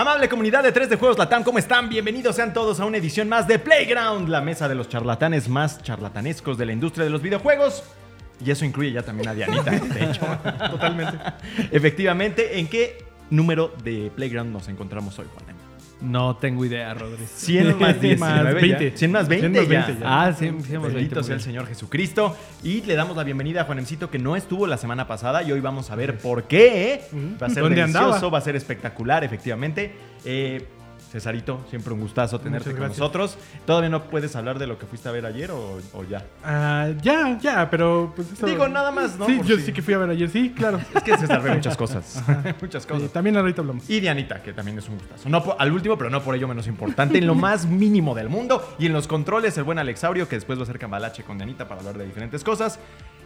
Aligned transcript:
Amable 0.00 0.30
comunidad 0.30 0.62
de 0.62 0.72
3 0.72 0.88
de 0.88 0.96
Juegos 0.96 1.18
Latam, 1.18 1.44
¿cómo 1.44 1.58
están? 1.58 1.90
Bienvenidos 1.90 2.34
sean 2.34 2.54
todos 2.54 2.80
a 2.80 2.86
una 2.86 2.96
edición 2.96 3.28
más 3.28 3.46
de 3.46 3.58
Playground, 3.58 4.30
la 4.30 4.40
mesa 4.40 4.66
de 4.66 4.74
los 4.74 4.88
charlatanes 4.88 5.46
más 5.46 5.82
charlatanescos 5.82 6.56
de 6.56 6.64
la 6.64 6.72
industria 6.72 7.04
de 7.04 7.10
los 7.10 7.20
videojuegos. 7.20 7.84
Y 8.42 8.50
eso 8.50 8.64
incluye 8.64 8.92
ya 8.92 9.02
también 9.02 9.28
a 9.28 9.34
Dianita, 9.34 9.70
de 9.70 10.04
hecho. 10.04 10.22
Totalmente. 10.70 11.18
Efectivamente, 11.70 12.58
¿en 12.58 12.68
qué 12.68 13.04
número 13.28 13.74
de 13.84 14.10
Playground 14.16 14.50
nos 14.50 14.68
encontramos 14.68 15.18
hoy, 15.18 15.26
Juan? 15.34 15.49
No 16.00 16.36
tengo 16.36 16.64
idea, 16.64 16.94
Rodri. 16.94 17.24
100 17.26 17.78
más 17.78 18.00
19 18.00 18.16
más 18.16 18.44
ya. 18.44 18.52
20. 18.78 18.96
100 18.96 19.12
más 19.12 19.28
20, 19.28 19.48
100 19.48 19.52
más 19.52 19.68
ya. 19.70 19.86
20 19.86 20.02
ya. 20.02 20.22
Ah, 20.22 20.32
sí, 20.32 20.38
sí, 20.66 20.74
hemos 20.74 20.92
Bendito 20.92 21.14
20, 21.16 21.22
sea 21.24 21.34
el 21.34 21.40
Señor 21.42 21.66
Jesucristo. 21.66 22.36
Y 22.62 22.80
le 22.82 22.94
damos 22.94 23.16
la 23.16 23.24
bienvenida 23.24 23.62
a 23.62 23.64
Juanemcito 23.64 24.10
que 24.10 24.18
no 24.18 24.36
estuvo 24.36 24.66
la 24.66 24.78
semana 24.78 25.06
pasada 25.06 25.42
y 25.42 25.52
hoy 25.52 25.60
vamos 25.60 25.90
a 25.90 25.96
ver 25.96 26.18
por 26.18 26.44
qué. 26.44 27.02
Ujú. 27.12 27.38
Va 27.42 27.46
a 27.48 27.50
ser 27.50 27.62
¿Dónde 27.62 27.80
delicioso, 27.80 28.14
andaba? 28.14 28.28
va 28.30 28.38
a 28.38 28.40
ser 28.42 28.56
espectacular, 28.56 29.24
efectivamente. 29.24 29.92
Eh, 30.24 30.66
Cesarito, 31.10 31.60
siempre 31.68 31.92
un 31.92 32.00
gustazo 32.00 32.38
tenerte 32.38 32.70
con 32.72 32.86
nosotros. 32.88 33.36
¿Todavía 33.66 33.88
no 33.90 34.04
puedes 34.04 34.36
hablar 34.36 34.58
de 34.60 34.66
lo 34.68 34.78
que 34.78 34.86
fuiste 34.86 35.08
a 35.08 35.12
ver 35.12 35.26
ayer 35.26 35.50
o, 35.50 35.78
o 35.92 36.04
ya? 36.04 36.24
Ah, 36.44 36.88
ya, 37.02 37.36
ya, 37.40 37.68
pero 37.68 38.12
pues 38.14 38.30
eso- 38.32 38.46
Digo, 38.46 38.68
nada 38.68 38.92
más, 38.92 39.18
¿no? 39.18 39.26
Sí, 39.26 39.36
Por 39.38 39.46
yo 39.46 39.56
sí 39.58 39.72
que 39.72 39.82
fui 39.82 39.94
a 39.94 39.98
ver 39.98 40.10
ayer, 40.10 40.28
sí, 40.30 40.50
claro. 40.56 40.78
Es 40.94 41.02
que 41.02 41.16
César 41.18 41.42
ve 41.42 41.52
muchas 41.54 41.76
cosas. 41.76 42.22
muchas 42.60 42.84
Sí, 42.84 42.88
cosas. 42.88 43.10
también 43.12 43.36
ahorita 43.36 43.60
hablamos. 43.60 43.90
Y 43.90 43.98
Dianita, 44.00 44.40
que 44.42 44.52
también 44.52 44.78
es 44.78 44.88
un 44.88 44.98
gustazo. 44.98 45.28
No 45.28 45.42
al 45.58 45.72
último, 45.72 45.98
pero 45.98 46.10
no 46.10 46.22
por 46.22 46.34
ello 46.36 46.46
menos 46.46 46.66
importante, 46.68 47.18
en 47.18 47.26
lo 47.26 47.34
más 47.34 47.66
mínimo 47.66 48.14
del 48.14 48.28
mundo. 48.28 48.62
Y 48.78 48.86
en 48.86 48.92
los 48.92 49.08
controles, 49.08 49.58
el 49.58 49.64
buen 49.64 49.78
Alexaurio, 49.80 50.28
que 50.28 50.36
después 50.36 50.58
va 50.58 50.62
a 50.62 50.66
ser 50.66 50.78
cambalache 50.78 51.24
con 51.24 51.38
Dianita 51.38 51.66
para 51.66 51.80
hablar 51.80 51.98
de 51.98 52.06
diferentes 52.06 52.44
cosas. 52.44 52.78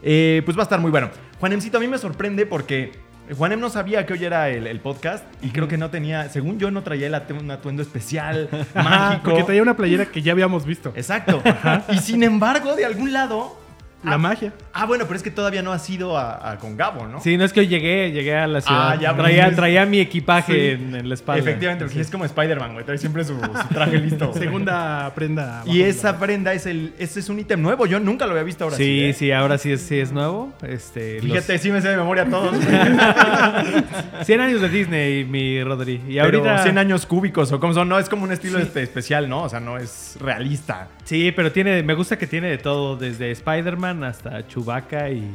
Eh, 0.03 0.43
pues 0.45 0.57
va 0.57 0.63
a 0.63 0.65
estar 0.65 0.81
muy 0.81 0.91
bueno. 0.91 1.11
Juanemcito, 1.39 1.77
a 1.77 1.81
mí 1.81 1.89
me 1.89 1.99
sorprende 1.99 2.47
porque 2.47 2.93
Juanem 3.37 3.59
no 3.59 3.71
sabía 3.71 4.05
que 4.05 4.13
hoy 4.13 4.25
era 4.25 4.51
el, 4.51 4.67
el 4.67 4.81
podcast 4.81 5.25
y 5.41 5.49
creo 5.49 5.67
que 5.67 5.79
no 5.79 5.89
tenía, 5.91 6.29
según 6.29 6.59
yo, 6.59 6.71
no 6.71 6.83
traía 6.83 7.07
el 7.07 7.15
atu- 7.15 7.41
un 7.41 7.51
atuendo 7.51 7.81
especial, 7.83 8.49
mágico. 8.75 9.23
Porque 9.31 9.45
traía 9.45 9.63
una 9.63 9.77
playera 9.77 10.05
que 10.07 10.21
ya 10.21 10.33
habíamos 10.33 10.67
visto. 10.67 10.93
Exacto. 10.95 11.43
Y 11.91 11.99
sin 11.99 12.23
embargo, 12.23 12.77
de 12.77 12.85
algún 12.85 13.13
lado. 13.13 13.64
La 14.05 14.15
ah, 14.15 14.19
magia. 14.19 14.53
Ah, 14.73 14.85
bueno, 14.87 15.05
pero 15.07 15.17
es 15.17 15.23
que 15.23 15.31
todavía 15.31 15.63
no 15.63 15.73
has 15.73 15.89
ido 15.89 16.19
a, 16.19 16.53
a 16.53 16.59
con 16.59 16.77
Gabo, 16.77 17.07
¿no? 17.07 17.21
Sí, 17.21 17.37
no 17.37 17.45
es 17.45 17.53
que 17.53 17.61
hoy 17.61 17.69
llegué, 17.69 18.13
llegué 18.13 18.37
a 18.37 18.47
la 18.47 18.61
ciudad. 18.61 18.91
Ah, 18.91 18.95
ya, 19.01 19.17
traía, 19.17 19.45
pues, 19.45 19.57
traía 19.57 19.87
mi 19.87 19.99
equipaje 20.01 20.53
sí. 20.77 20.83
en, 20.85 20.95
en 20.95 21.09
la 21.09 21.15
espalda. 21.15 21.41
Efectivamente, 21.41 21.85
porque 21.87 22.01
es 22.01 22.11
como 22.11 22.25
Spider-Man, 22.25 22.75
güey. 22.75 22.85
Trae 22.85 22.99
siempre 22.99 23.25
su, 23.25 23.35
su 23.39 23.69
traje 23.75 23.99
listo. 23.99 24.29
güey. 24.29 24.39
Segunda 24.45 25.11
prenda. 25.15 25.63
Y 25.67 25.83
esa 25.83 26.13
la- 26.13 26.19
prenda 26.19 26.53
es 26.53 26.67
el. 26.67 26.93
Ese 26.99 27.21
es 27.21 27.29
un 27.29 27.39
ítem 27.39 27.63
nuevo. 27.63 27.87
Yo 27.87 27.99
nunca 28.01 28.27
lo 28.27 28.33
había 28.33 28.43
visto 28.45 28.65
ahora. 28.65 28.77
Sí, 28.77 29.05
¿eh? 29.05 29.13
sí, 29.15 29.33
ahora 29.33 29.57
sí 29.59 29.73
es, 29.73 29.81
sí 29.83 29.99
es 29.99 30.13
nuevo. 30.13 30.53
Este, 30.63 31.21
Fíjate, 31.21 31.53
los 31.55 31.63
sí 31.63 31.71
me 31.71 31.81
sé 31.81 31.89
de 31.89 31.97
memoria 31.97 32.27
todos. 32.29 32.57
100 34.23 34.41
años 34.41 34.61
de 34.61 34.69
Disney, 34.69 35.25
mi 35.25 35.63
Rodri. 35.63 35.95
Y 36.07 36.15
Pero 36.15 36.25
ahorita 36.25 36.59
100 36.63 36.79
años 36.79 37.07
cúbicos 37.07 37.51
o 37.53 37.61
como 37.61 37.73
son. 37.75 37.89
No 37.89 37.99
es 37.99 38.09
como 38.09 38.25
un 38.25 38.33
estilo 38.33 38.59
Sí. 38.59 38.65
este, 38.65 38.83
especial, 38.83 39.29
¿no? 39.29 39.43
O 39.45 39.49
sea, 39.49 39.61
no 39.61 39.79
es 39.79 40.17
realista. 40.21 40.89
Sí, 41.05 41.33
pero 41.35 41.53
tiene, 41.53 41.83
me 41.83 41.95
gusta 41.95 42.19
que 42.19 42.27
tiene 42.27 42.49
de 42.49 42.59
todo, 42.59 42.97
desde 42.97 43.31
Spider-Man 43.31 43.94
hasta 44.03 44.47
Chewbacca 44.49 45.11
y. 45.11 45.31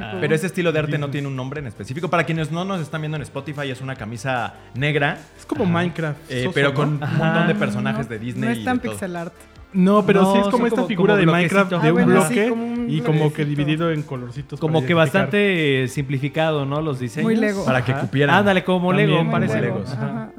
ah, 0.00 0.18
Pero 0.20 0.34
ese 0.34 0.46
estilo 0.46 0.72
de 0.72 0.78
arte 0.80 0.98
no 0.98 1.10
tiene 1.10 1.28
un 1.28 1.36
nombre 1.36 1.60
en 1.60 1.66
específico. 1.66 2.08
Para 2.10 2.24
quienes 2.24 2.50
no 2.50 2.64
nos 2.64 2.80
están 2.80 3.02
viendo 3.02 3.16
en 3.16 3.22
Spotify, 3.22 3.70
es 3.70 3.80
una 3.80 3.94
camisa 3.94 4.54
negra. 4.74 5.18
Es 5.38 5.46
como 5.46 5.66
Minecraft. 5.66 6.18
eh, 6.30 6.44
soso, 6.44 6.54
pero 6.54 6.70
¿no? 6.70 6.74
con 6.74 6.88
un 6.94 7.16
montón 7.18 7.46
de 7.46 7.54
personajes 7.54 8.08
de 8.08 8.18
Disney. 8.18 8.48
No 8.48 8.54
y 8.54 8.58
es 8.58 8.64
tan 8.64 8.78
de 8.78 8.82
todo. 8.84 8.92
pixel 8.92 9.16
art. 9.16 9.34
No, 9.72 10.04
pero 10.04 10.22
No, 10.22 10.32
sí 10.32 10.38
es 10.40 10.48
como 10.48 10.66
esta 10.66 10.76
como- 10.76 10.88
figura 10.88 11.14
como 11.14 11.20
de 11.20 11.26
Minecraft 11.32 11.70
bloquecitos. 11.70 11.82
de 11.82 11.88
Ah, 11.88 11.92
un 11.92 12.06
bueno, 12.14 12.28
sí, 12.28 12.34
bloque 12.34 12.48
como 12.50 12.64
un 12.64 12.90
y 12.90 13.00
como 13.02 13.32
que 13.32 13.44
dividido 13.44 13.92
en 13.92 14.02
colorcitos. 14.02 14.58
como 14.58 14.84
que 14.84 14.94
bastante 14.94 15.86
simplificado, 15.88 16.64
¿no? 16.66 16.80
Los 16.80 16.98
diseños. 16.98 17.24
Muy 17.24 17.36
Lego. 17.36 17.64
Para 17.64 17.84
que 17.84 17.92
cupieran. 17.94 18.34
Ándale, 18.36 18.64
como 18.64 18.88
También 18.88 19.10
Lego, 19.10 19.22
muy 19.24 19.32
parece. 19.32 19.60
Lego. 19.60 19.84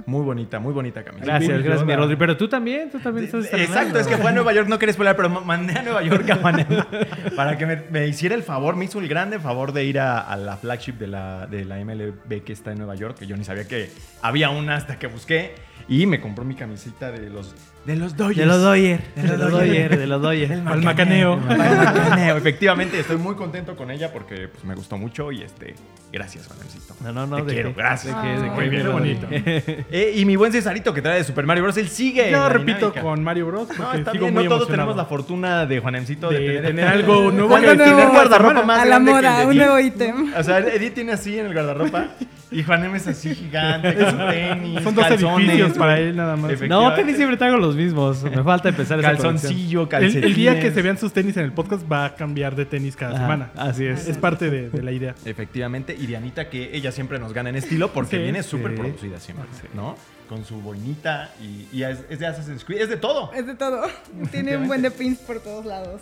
Muy 0.06 0.26
bonita, 0.26 0.60
muy 0.60 0.74
bonita 0.74 1.04
camisa. 1.04 1.26
Gracias, 1.26 1.64
gracias, 1.64 1.86
mi. 1.88 1.96
Rodri. 1.96 2.16
Pero 2.18 2.36
tú 2.36 2.50
también, 2.50 2.90
tú 2.90 3.00
también 3.00 3.26
estás 3.26 3.46
Exacto, 3.54 4.00
es 4.00 4.08
que 4.08 4.18
fue 4.18 4.32
a 4.32 4.34
Nueva 4.34 4.52
York, 4.54 4.68
no 4.68 4.78
quería 4.80 4.94
spoiler, 4.94 5.16
pero 5.16 5.30
ma- 5.30 5.42
mandé 5.42 5.80
a 5.80 5.84
Nueva 5.84 6.02
York 6.04 6.30
a 6.30 6.36
Juanem 6.36 6.68
para 7.36 7.58
que 7.58 7.66
me, 7.66 7.78
me 7.90 8.08
hiciera 8.08 8.36
el 8.36 8.44
favor, 8.44 8.76
me 8.76 8.86
hizo 8.86 9.00
el 9.00 9.08
grande 9.08 9.40
favor 9.40 9.72
de 9.72 9.86
ir 9.86 10.00
a, 10.00 10.20
a 10.20 10.36
la 10.36 10.58
flagship 10.58 10.94
de 10.94 11.08
la, 11.08 11.48
de 11.48 11.64
la 11.66 11.78
MLB 11.84 12.44
que 12.44 12.52
está 12.54 12.72
en 12.72 12.80
Nueva 12.80 12.96
York, 12.96 13.18
que 13.20 13.28
yo 13.28 13.38
ni 13.38 13.44
sabía 13.46 13.68
que 13.68 13.90
había 14.22 14.50
una 14.50 14.76
hasta 14.76 15.00
que 15.00 15.08
busqué, 15.08 15.56
y 15.88 16.06
me 16.06 16.20
compró 16.20 16.44
mi 16.46 16.56
camiseta 16.56 17.12
de 17.12 17.30
los, 17.30 17.56
de 17.86 17.96
los 17.96 18.16
Dodgers. 18.16 18.38
De 18.38 18.46
los 18.46 18.62
Doyer, 18.62 19.02
De 19.16 19.24
los 19.28 19.38
Dodgers. 19.40 19.52
Doyer, 19.52 19.98
de 19.98 20.08
los 20.08 20.22
Doyer. 20.22 20.52
Al 20.66 20.82
macaneo. 20.84 21.34
Al 21.50 21.58
macaneo, 21.58 22.38
Efectivamente, 22.38 23.00
estoy 23.00 23.18
muy 23.18 23.36
contento 23.36 23.76
con 23.76 23.90
ella 23.90 24.12
porque 24.14 24.48
pues, 24.50 24.64
me 24.66 24.76
gustó 24.76 24.98
mucho 24.98 25.32
y 25.32 25.42
este, 25.42 25.74
gracias, 26.14 26.48
Juanemcito. 26.48 26.94
No, 27.02 27.12
no, 27.12 27.26
no. 27.26 27.38
Te 27.38 27.44
de 27.44 27.54
quiero, 27.54 27.70
qué. 27.70 27.76
gracias. 27.82 28.16
De 28.16 28.22
qué, 28.22 28.28
de 28.38 28.44
qué, 28.44 28.50
muy 28.52 28.70
bien, 28.70 28.92
bonito. 28.92 29.28
Eh, 29.32 30.14
y 30.16 30.26
mi 30.26 30.36
buen 30.36 30.52
Cesarito 30.52 30.94
que 30.94 31.02
trae 31.02 31.18
de 31.18 31.24
Super 31.24 31.46
Mario 31.48 31.64
Bros. 31.64 31.78
Él 31.78 31.90
sigue. 31.90 32.30
Yo 32.30 32.48
repito 32.50 32.78
dinámica. 32.78 33.02
con 33.02 33.24
Mario 33.24 33.48
Bros. 33.48 33.70
No, 33.70 33.76
Porque 33.84 33.98
está 33.98 34.12
sigo 34.12 34.26
bien, 34.26 34.34
muy 34.36 34.44
no 34.44 34.50
todos 34.50 34.62
emocionado. 34.68 34.90
tenemos 34.92 34.96
la 34.98 35.06
fortuna 35.06 35.66
de 35.66 35.80
Juanemcito 35.80 36.30
de, 36.30 36.40
De 36.40 36.62
tener, 36.62 36.88
algo 36.88 37.32
nuevo 37.32 37.56
Algo 37.56 37.74
nuevo. 37.74 37.84
tener 37.84 38.06
un 38.06 38.12
guardarropa 38.12 38.62
más 38.64 38.80
a 38.80 38.86
la 38.86 39.00
grande 39.00 39.12
que 39.12 39.18
el 39.18 39.24
moda, 39.24 39.40
de 39.40 39.46
un 39.48 39.58
nuevo 39.58 39.80
ítem. 39.80 40.34
O 40.38 40.44
sea, 40.44 40.60
Edith 40.60 40.94
tiene 40.94 41.14
así 41.14 41.40
en 41.40 41.48
el 41.48 41.54
guardarropa 41.54 42.10
y 42.52 42.64
Juanem 42.64 42.94
es 42.96 43.08
así 43.08 43.34
gigante, 43.34 43.94
con 43.96 44.12
su 44.12 44.18
tenis, 44.28 44.84
Son 44.84 44.94
dos 44.94 45.06
edificios 45.08 45.78
para 45.78 45.98
él 46.00 46.16
nada 46.16 46.36
más. 46.36 46.62
No, 46.64 46.94
tenis 46.94 47.16
siempre 47.16 47.38
traigo 47.38 47.58
los 47.58 47.71
mismos. 47.76 48.24
Me 48.24 48.44
falta 48.44 48.70
empezar 48.70 49.00
esa. 49.00 49.10
Calzoncillo, 49.12 49.84
El, 49.84 49.88
calcetines. 49.88 50.26
el 50.26 50.36
día 50.36 50.60
que 50.60 50.72
se 50.72 50.82
vean 50.82 50.98
sus 50.98 51.14
tenis 51.14 51.38
en 51.38 51.46
el 51.46 51.52
podcast 51.54 51.90
va 51.92 52.06
a 52.06 52.16
cambiar 52.16 52.56
de 52.56 52.66
tenis 52.66 52.96
cada 52.96 53.12
Ajá, 53.16 53.22
semana. 53.22 53.52
Así 53.56 53.86
es. 53.86 54.08
Es 54.08 54.18
parte 54.18 54.50
de, 54.50 54.70
de 54.70 54.84
la 54.84 54.92
idea. 54.92 55.16
Efectivamente, 55.26 55.96
y 55.98 56.06
Dianita 56.08 56.50
que 56.50 56.76
ella 56.76 56.92
siempre 56.92 57.20
nos 57.20 57.34
gana 57.34 57.50
en 57.50 57.56
estilo 57.56 57.92
porque 57.94 58.12
Sí, 58.18 58.24
viene 58.24 58.44
súper 58.44 58.72
sí. 58.72 58.78
producida 58.78 59.20
siempre, 59.20 59.46
¿no? 59.74 59.96
Con 60.28 60.46
su 60.46 60.62
boinita 60.62 61.30
y, 61.42 61.68
y 61.78 61.84
es, 61.84 62.00
es 62.10 62.20
de 62.20 62.28
Assassin's 62.28 62.64
Creed, 62.64 62.82
es 62.82 62.90
de 62.90 62.98
todo. 62.98 63.32
Es 63.34 63.46
de 63.46 63.56
todo. 63.56 63.82
Tiene 64.32 64.56
un 64.58 64.68
buen 64.68 64.82
de 64.82 64.92
pins 64.92 65.20
por 65.20 65.40
todos 65.42 65.66
lados. 65.66 66.02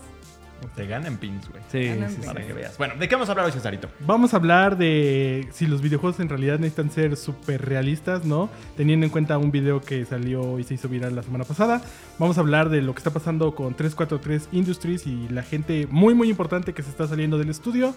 Te 0.75 0.87
gana 0.87 1.07
en 1.07 1.17
pins, 1.17 1.49
güey. 1.49 1.61
Sí, 1.71 1.85
Ganan 1.85 2.09
sí. 2.11 2.21
Para 2.25 2.45
que 2.45 2.53
veas. 2.53 2.77
Bueno, 2.77 2.93
¿de 2.99 3.07
qué 3.07 3.15
vamos 3.15 3.29
a 3.29 3.31
hablar 3.33 3.45
hoy, 3.47 3.51
Cesarito? 3.51 3.89
Vamos 4.01 4.33
a 4.33 4.37
hablar 4.37 4.77
de 4.77 5.47
si 5.51 5.65
los 5.67 5.81
videojuegos 5.81 6.19
en 6.19 6.29
realidad 6.29 6.59
necesitan 6.59 6.89
ser 6.91 7.17
súper 7.17 7.65
realistas, 7.65 8.25
¿no? 8.25 8.49
Teniendo 8.77 9.05
en 9.05 9.11
cuenta 9.11 9.37
un 9.37 9.51
video 9.51 9.81
que 9.81 10.05
salió 10.05 10.59
y 10.59 10.63
se 10.63 10.75
hizo 10.75 10.87
viral 10.89 11.15
la 11.15 11.23
semana 11.23 11.43
pasada. 11.43 11.81
Vamos 12.17 12.37
a 12.37 12.41
hablar 12.41 12.69
de 12.69 12.81
lo 12.81 12.93
que 12.93 12.99
está 12.99 13.11
pasando 13.11 13.55
con 13.55 13.73
343 13.73 14.49
Industries 14.51 15.05
y 15.07 15.27
la 15.29 15.43
gente 15.43 15.87
muy, 15.89 16.13
muy 16.13 16.29
importante 16.29 16.73
que 16.73 16.83
se 16.83 16.89
está 16.89 17.07
saliendo 17.07 17.37
del 17.37 17.49
estudio. 17.49 17.95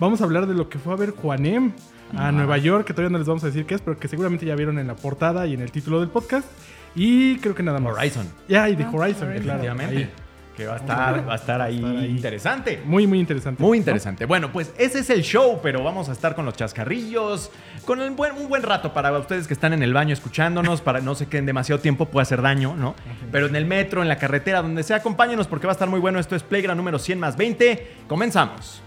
Vamos 0.00 0.20
a 0.20 0.24
hablar 0.24 0.46
de 0.46 0.54
lo 0.54 0.68
que 0.68 0.78
fue 0.78 0.92
a 0.92 0.96
ver 0.96 1.10
Juanem 1.10 1.72
a 2.16 2.28
Ah. 2.28 2.32
Nueva 2.32 2.58
York, 2.58 2.86
que 2.86 2.92
todavía 2.92 3.10
no 3.12 3.18
les 3.18 3.26
vamos 3.26 3.42
a 3.44 3.48
decir 3.48 3.64
qué 3.66 3.74
es, 3.74 3.80
pero 3.80 3.98
que 3.98 4.06
seguramente 4.08 4.44
ya 4.46 4.54
vieron 4.54 4.78
en 4.78 4.86
la 4.86 4.94
portada 4.94 5.46
y 5.46 5.54
en 5.54 5.60
el 5.60 5.70
título 5.72 6.00
del 6.00 6.08
podcast. 6.10 6.46
Y 6.94 7.38
creo 7.38 7.54
que 7.56 7.62
nada 7.64 7.80
más. 7.80 7.96
Horizon. 7.96 8.26
Ya, 8.48 8.68
y 8.68 8.76
de 8.76 8.84
Ah, 8.84 8.90
Horizon, 8.92 9.28
Horizon. 9.28 9.42
claro. 9.44 9.58
Efectivamente. 9.64 9.96
ahí. 9.96 10.10
Que 10.56 10.66
va 10.66 10.74
a 10.74 10.76
estar, 10.76 11.28
va 11.28 11.32
a 11.32 11.36
estar 11.36 11.60
ahí, 11.60 11.78
interesante. 12.08 12.80
Muy, 12.84 13.06
muy 13.06 13.18
interesante. 13.18 13.62
Muy 13.62 13.78
interesante. 13.78 14.24
Bueno, 14.24 14.52
pues 14.52 14.72
ese 14.78 15.00
es 15.00 15.10
el 15.10 15.22
show, 15.22 15.58
pero 15.62 15.82
vamos 15.82 16.08
a 16.08 16.12
estar 16.12 16.34
con 16.34 16.44
los 16.44 16.54
chascarrillos, 16.54 17.50
con 17.84 18.00
el 18.00 18.10
buen, 18.12 18.32
un 18.36 18.48
buen 18.48 18.62
rato 18.62 18.92
para 18.92 19.16
ustedes 19.18 19.46
que 19.48 19.54
están 19.54 19.72
en 19.72 19.82
el 19.82 19.92
baño 19.92 20.12
escuchándonos, 20.12 20.80
para 20.80 21.00
no 21.00 21.14
se 21.14 21.26
queden 21.26 21.46
demasiado 21.46 21.80
tiempo, 21.80 22.06
puede 22.06 22.22
hacer 22.22 22.40
daño, 22.40 22.76
¿no? 22.76 22.94
Pero 23.32 23.46
en 23.46 23.56
el 23.56 23.66
metro, 23.66 24.02
en 24.02 24.08
la 24.08 24.18
carretera, 24.18 24.62
donde 24.62 24.82
sea, 24.82 24.98
acompáñenos 24.98 25.48
porque 25.48 25.66
va 25.66 25.72
a 25.72 25.74
estar 25.74 25.88
muy 25.88 26.00
bueno. 26.00 26.18
Esto 26.20 26.36
es 26.36 26.42
Playground 26.44 26.78
número 26.78 26.98
100 26.98 27.18
más 27.18 27.36
20. 27.36 27.86
Comenzamos. 28.06 28.83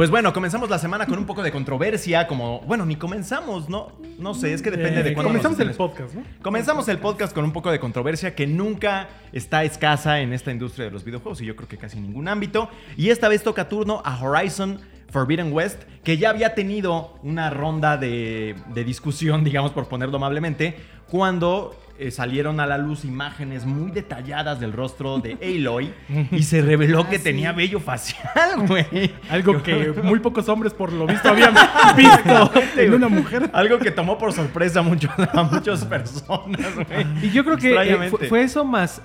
Pues 0.00 0.08
bueno, 0.08 0.32
comenzamos 0.32 0.70
la 0.70 0.78
semana 0.78 1.04
con 1.04 1.18
un 1.18 1.26
poco 1.26 1.42
de 1.42 1.52
controversia, 1.52 2.26
como, 2.26 2.60
bueno, 2.60 2.86
ni 2.86 2.96
comenzamos, 2.96 3.68
¿no? 3.68 3.92
No 4.18 4.32
sé, 4.32 4.54
es 4.54 4.62
que 4.62 4.70
depende 4.70 5.00
Eh, 5.00 5.02
de 5.02 5.12
cuándo 5.12 5.28
Comenzamos 5.28 5.58
nos 5.58 5.68
el 5.68 5.74
podcast, 5.74 6.14
¿no? 6.14 6.22
Comenzamos 6.40 6.88
el 6.88 6.96
podcast 6.96 7.34
con 7.34 7.44
un 7.44 7.52
poco 7.52 7.70
de 7.70 7.78
controversia 7.78 8.34
que 8.34 8.46
nunca 8.46 9.10
está 9.34 9.62
escasa 9.62 10.20
en 10.20 10.32
esta 10.32 10.52
industria 10.52 10.86
de 10.86 10.90
los 10.90 11.04
videojuegos 11.04 11.42
y 11.42 11.44
yo 11.44 11.54
creo 11.54 11.68
que 11.68 11.76
casi 11.76 11.98
en 11.98 12.04
ningún 12.04 12.28
ámbito. 12.28 12.70
Y 12.96 13.10
esta 13.10 13.28
vez 13.28 13.42
toca 13.42 13.68
turno 13.68 14.00
a 14.02 14.18
Horizon 14.24 14.80
Forbidden 15.10 15.52
West, 15.52 15.82
que 16.04 16.16
ya 16.18 16.30
había 16.30 16.54
tenido 16.54 17.18
una 17.22 17.50
ronda 17.50 17.96
de, 17.96 18.54
de 18.74 18.84
discusión, 18.84 19.44
digamos 19.44 19.72
por 19.72 19.88
ponerlo 19.88 20.16
amablemente, 20.16 20.76
cuando 21.10 21.76
eh, 21.98 22.10
salieron 22.12 22.60
a 22.60 22.66
la 22.66 22.78
luz 22.78 23.04
imágenes 23.04 23.66
muy 23.66 23.90
detalladas 23.90 24.58
del 24.60 24.72
rostro 24.72 25.18
de 25.18 25.32
Aloy 25.42 25.92
y 26.30 26.42
se 26.44 26.62
reveló 26.62 27.08
que 27.08 27.18
tenía 27.18 27.52
vello 27.52 27.80
facial, 27.80 28.66
güey. 28.66 29.10
Algo 29.28 29.62
que 29.62 29.92
muy 30.02 30.20
pocos 30.20 30.48
hombres, 30.48 30.72
por 30.72 30.92
lo 30.92 31.06
visto, 31.06 31.28
habían 31.28 31.52
visto 31.96 32.50
en 32.76 32.94
una 32.94 33.08
mujer. 33.08 33.50
Algo 33.52 33.78
que 33.78 33.90
tomó 33.90 34.16
por 34.16 34.32
sorpresa 34.32 34.80
a, 34.80 34.82
muchos- 34.82 35.10
a 35.18 35.42
muchas 35.42 35.84
personas, 35.84 36.74
güey. 36.74 37.06
Y 37.22 37.30
yo 37.30 37.44
creo 37.44 37.56
que 37.56 37.74
eh, 38.06 38.10
fue 38.28 38.42
eso 38.44 38.64
más. 38.64 39.02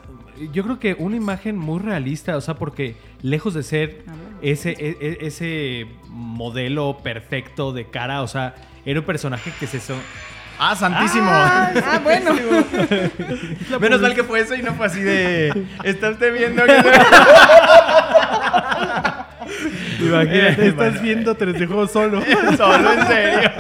Yo 0.53 0.63
creo 0.63 0.79
que 0.79 0.95
una 0.99 1.15
imagen 1.15 1.57
muy 1.57 1.79
realista, 1.79 2.35
o 2.37 2.41
sea, 2.41 2.55
porque 2.55 2.95
lejos 3.21 3.53
de 3.53 3.63
ser 3.63 4.03
ese, 4.51 4.71
e- 4.71 4.97
e- 4.99 5.17
ese 5.27 5.87
modelo 6.09 6.97
perfecto 7.03 7.71
de 7.73 7.89
cara, 7.89 8.21
o 8.21 8.27
sea, 8.27 8.55
era 8.85 8.99
un 8.99 9.05
personaje 9.05 9.51
que 9.59 9.67
se. 9.67 9.79
so- 9.79 9.95
Ah, 10.57 10.73
santísimo. 10.73 11.27
Ah, 11.29 11.99
bueno. 12.01 12.31
Menos 13.81 13.99
mal 14.01 14.15
que 14.15 14.23
fue 14.23 14.39
eso 14.39 14.55
y 14.55 14.61
no 14.61 14.73
fue 14.73 14.85
así 14.85 15.01
de. 15.01 15.65
¿Está 15.83 16.11
usted 16.11 16.33
viendo 16.33 16.63
que 16.65 16.71
Imagínate, 19.99 20.37
Eh, 20.65 20.67
estás 20.69 20.75
bueno. 20.75 21.01
viendo 21.01 21.37
3D 21.37 21.67
juego 21.67 21.87
solo. 21.87 22.21
Solo 22.57 22.93
en 22.93 23.07
serio. 23.07 23.51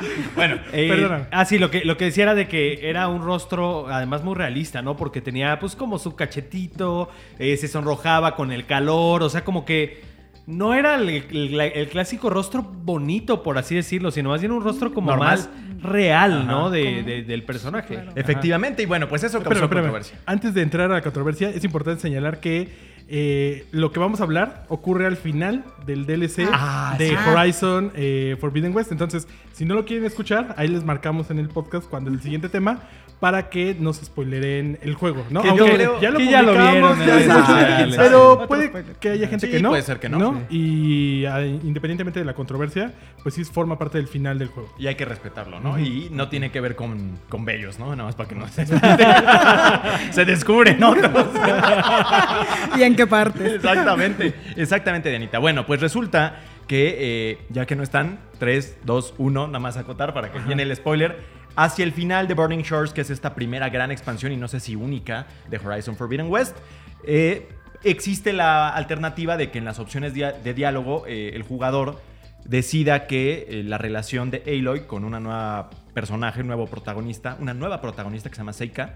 bueno, 0.34 0.56
Eh. 0.72 1.26
Ah, 1.30 1.44
sí, 1.44 1.58
lo 1.58 1.70
que, 1.70 1.84
lo 1.84 1.96
que 1.96 2.06
decía 2.06 2.24
era 2.24 2.34
de 2.34 2.48
que 2.48 2.88
era 2.88 3.08
un 3.08 3.22
rostro 3.22 3.88
además 3.88 4.22
muy 4.24 4.34
realista, 4.34 4.82
¿no? 4.82 4.96
Porque 4.96 5.20
tenía 5.20 5.58
pues 5.58 5.76
como 5.76 5.98
su 5.98 6.14
cachetito, 6.16 7.08
eh, 7.38 7.56
se 7.56 7.68
sonrojaba 7.68 8.36
con 8.36 8.52
el 8.52 8.66
calor, 8.66 9.22
o 9.22 9.28
sea, 9.30 9.44
como 9.44 9.64
que 9.64 10.02
no 10.46 10.74
era 10.74 10.96
el, 10.96 11.08
el- 11.08 11.60
el 11.60 11.88
clásico 11.88 12.28
rostro 12.30 12.62
bonito, 12.62 13.42
por 13.42 13.56
así 13.58 13.74
decirlo, 13.74 14.10
sino 14.10 14.30
más 14.30 14.40
bien 14.40 14.52
un 14.52 14.62
rostro 14.64 14.92
como 14.92 15.10
Normal. 15.10 15.38
más 15.38 15.50
real, 15.82 16.46
¿no? 16.46 16.70
De, 16.70 17.02
de- 17.02 17.22
del 17.22 17.42
personaje. 17.44 17.94
Claro. 17.94 18.12
efectivamente, 18.16 18.82
y 18.82 18.86
bueno, 18.86 19.08
pues 19.08 19.22
eso 19.22 19.38
causó 19.42 19.52
espérame. 19.64 19.68
controversia. 19.84 20.18
Antes 20.26 20.54
de 20.54 20.62
entrar 20.62 20.90
a 20.90 20.94
la 20.94 21.02
controversia, 21.02 21.50
es 21.50 21.62
importante 21.64 22.00
señalar 22.02 22.40
que 22.40 22.89
eh, 23.12 23.66
lo 23.72 23.90
que 23.92 23.98
vamos 23.98 24.20
a 24.20 24.22
hablar 24.24 24.64
ocurre 24.68 25.06
al 25.06 25.16
final 25.16 25.64
del 25.84 26.06
DLC 26.06 26.48
Ah, 26.52 26.94
de 26.96 27.08
sí. 27.08 27.14
Horizon 27.28 27.90
eh, 27.96 28.36
Forbidden 28.40 28.74
West. 28.74 28.92
Entonces, 28.92 29.26
si 29.52 29.64
no 29.64 29.74
lo 29.74 29.84
quieren 29.84 30.06
escuchar, 30.06 30.54
ahí 30.56 30.68
les 30.68 30.84
marcamos 30.84 31.30
en 31.30 31.38
el 31.40 31.48
podcast 31.48 31.88
cuando 31.88 32.08
el 32.10 32.20
siguiente 32.22 32.48
tema 32.48 32.80
para 33.20 33.50
que 33.50 33.76
no 33.78 33.92
se 33.92 34.06
spoileren 34.06 34.78
el 34.82 34.94
juego, 34.94 35.24
¿no? 35.28 35.42
Que 35.42 35.48
yo 35.48 35.52
Aunque 35.54 35.74
creo- 35.74 36.00
ya 36.00 36.10
lo 36.10 36.18
que 36.18 36.30
ya 36.30 36.40
lo 36.42 36.52
vieron 36.52 36.98
ya 37.06 37.86
pero 37.98 38.46
puede 38.48 38.72
que 38.98 39.10
haya 39.10 39.28
gente 39.28 39.46
Sí, 39.46 39.52
que 39.52 39.60
no. 39.60 39.68
puede 39.68 39.82
ser 39.82 40.00
que 40.00 40.08
no. 40.08 40.40
Y 40.48 41.26
ah, 41.26 41.44
independientemente 41.44 42.18
de 42.18 42.24
la 42.24 42.32
controversia, 42.34 42.94
pues 43.22 43.34
sí 43.34 43.44
forma 43.44 43.78
parte 43.78 43.98
del 43.98 44.08
final 44.08 44.38
del 44.38 44.48
juego. 44.48 44.72
Y 44.78 44.86
hay 44.86 44.94
que 44.94 45.04
respetarlo, 45.04 45.60
¿no? 45.60 45.78
Y 45.78 46.08
no 46.10 46.28
tiene 46.30 46.50
que 46.50 46.60
ver 46.60 46.76
con, 46.76 47.18
con 47.28 47.44
bellos, 47.44 47.78
¿no? 47.78 47.90
Nada 47.94 48.04
más 48.04 48.14
para 48.14 48.28
que 48.28 48.34
no 48.34 48.48
se... 48.48 48.64
se 50.12 50.24
descubren 50.24 50.82
otros. 50.82 51.10
¿Y 52.78 52.82
en 52.82 52.96
qué 52.96 53.06
parte? 53.06 53.56
Exactamente, 53.56 54.34
exactamente, 54.56 55.10
Dianita. 55.10 55.38
Bueno, 55.38 55.66
pues 55.66 55.80
resulta 55.80 56.40
que 56.66 56.96
eh, 57.32 57.38
ya 57.50 57.66
que 57.66 57.76
no 57.76 57.82
están, 57.82 58.20
3, 58.38 58.78
2, 58.84 59.14
1, 59.18 59.46
nada 59.48 59.58
más 59.58 59.76
acotar 59.76 60.14
para 60.14 60.32
que 60.32 60.38
viene 60.40 60.62
el 60.62 60.74
spoiler. 60.74 61.39
Hacia 61.60 61.84
el 61.84 61.92
final 61.92 62.26
de 62.26 62.32
Burning 62.32 62.62
Shores, 62.62 62.94
que 62.94 63.02
es 63.02 63.10
esta 63.10 63.34
primera 63.34 63.68
gran 63.68 63.90
expansión 63.90 64.32
y 64.32 64.36
no 64.38 64.48
sé 64.48 64.60
si 64.60 64.76
única 64.76 65.26
de 65.50 65.58
Horizon 65.58 65.94
Forbidden 65.94 66.30
West, 66.30 66.56
eh, 67.04 67.50
existe 67.84 68.32
la 68.32 68.70
alternativa 68.70 69.36
de 69.36 69.50
que 69.50 69.58
en 69.58 69.66
las 69.66 69.78
opciones 69.78 70.14
de 70.14 70.54
diálogo 70.54 71.04
eh, 71.06 71.32
el 71.34 71.42
jugador 71.42 72.00
decida 72.46 73.06
que 73.06 73.46
eh, 73.46 73.62
la 73.62 73.76
relación 73.76 74.30
de 74.30 74.42
Aloy 74.46 74.86
con 74.86 75.04
una 75.04 75.20
nueva 75.20 75.68
personaje, 75.92 76.40
un 76.40 76.46
nuevo 76.46 76.66
protagonista, 76.66 77.36
una 77.38 77.52
nueva 77.52 77.82
protagonista 77.82 78.30
que 78.30 78.36
se 78.36 78.40
llama 78.40 78.54
Seika, 78.54 78.94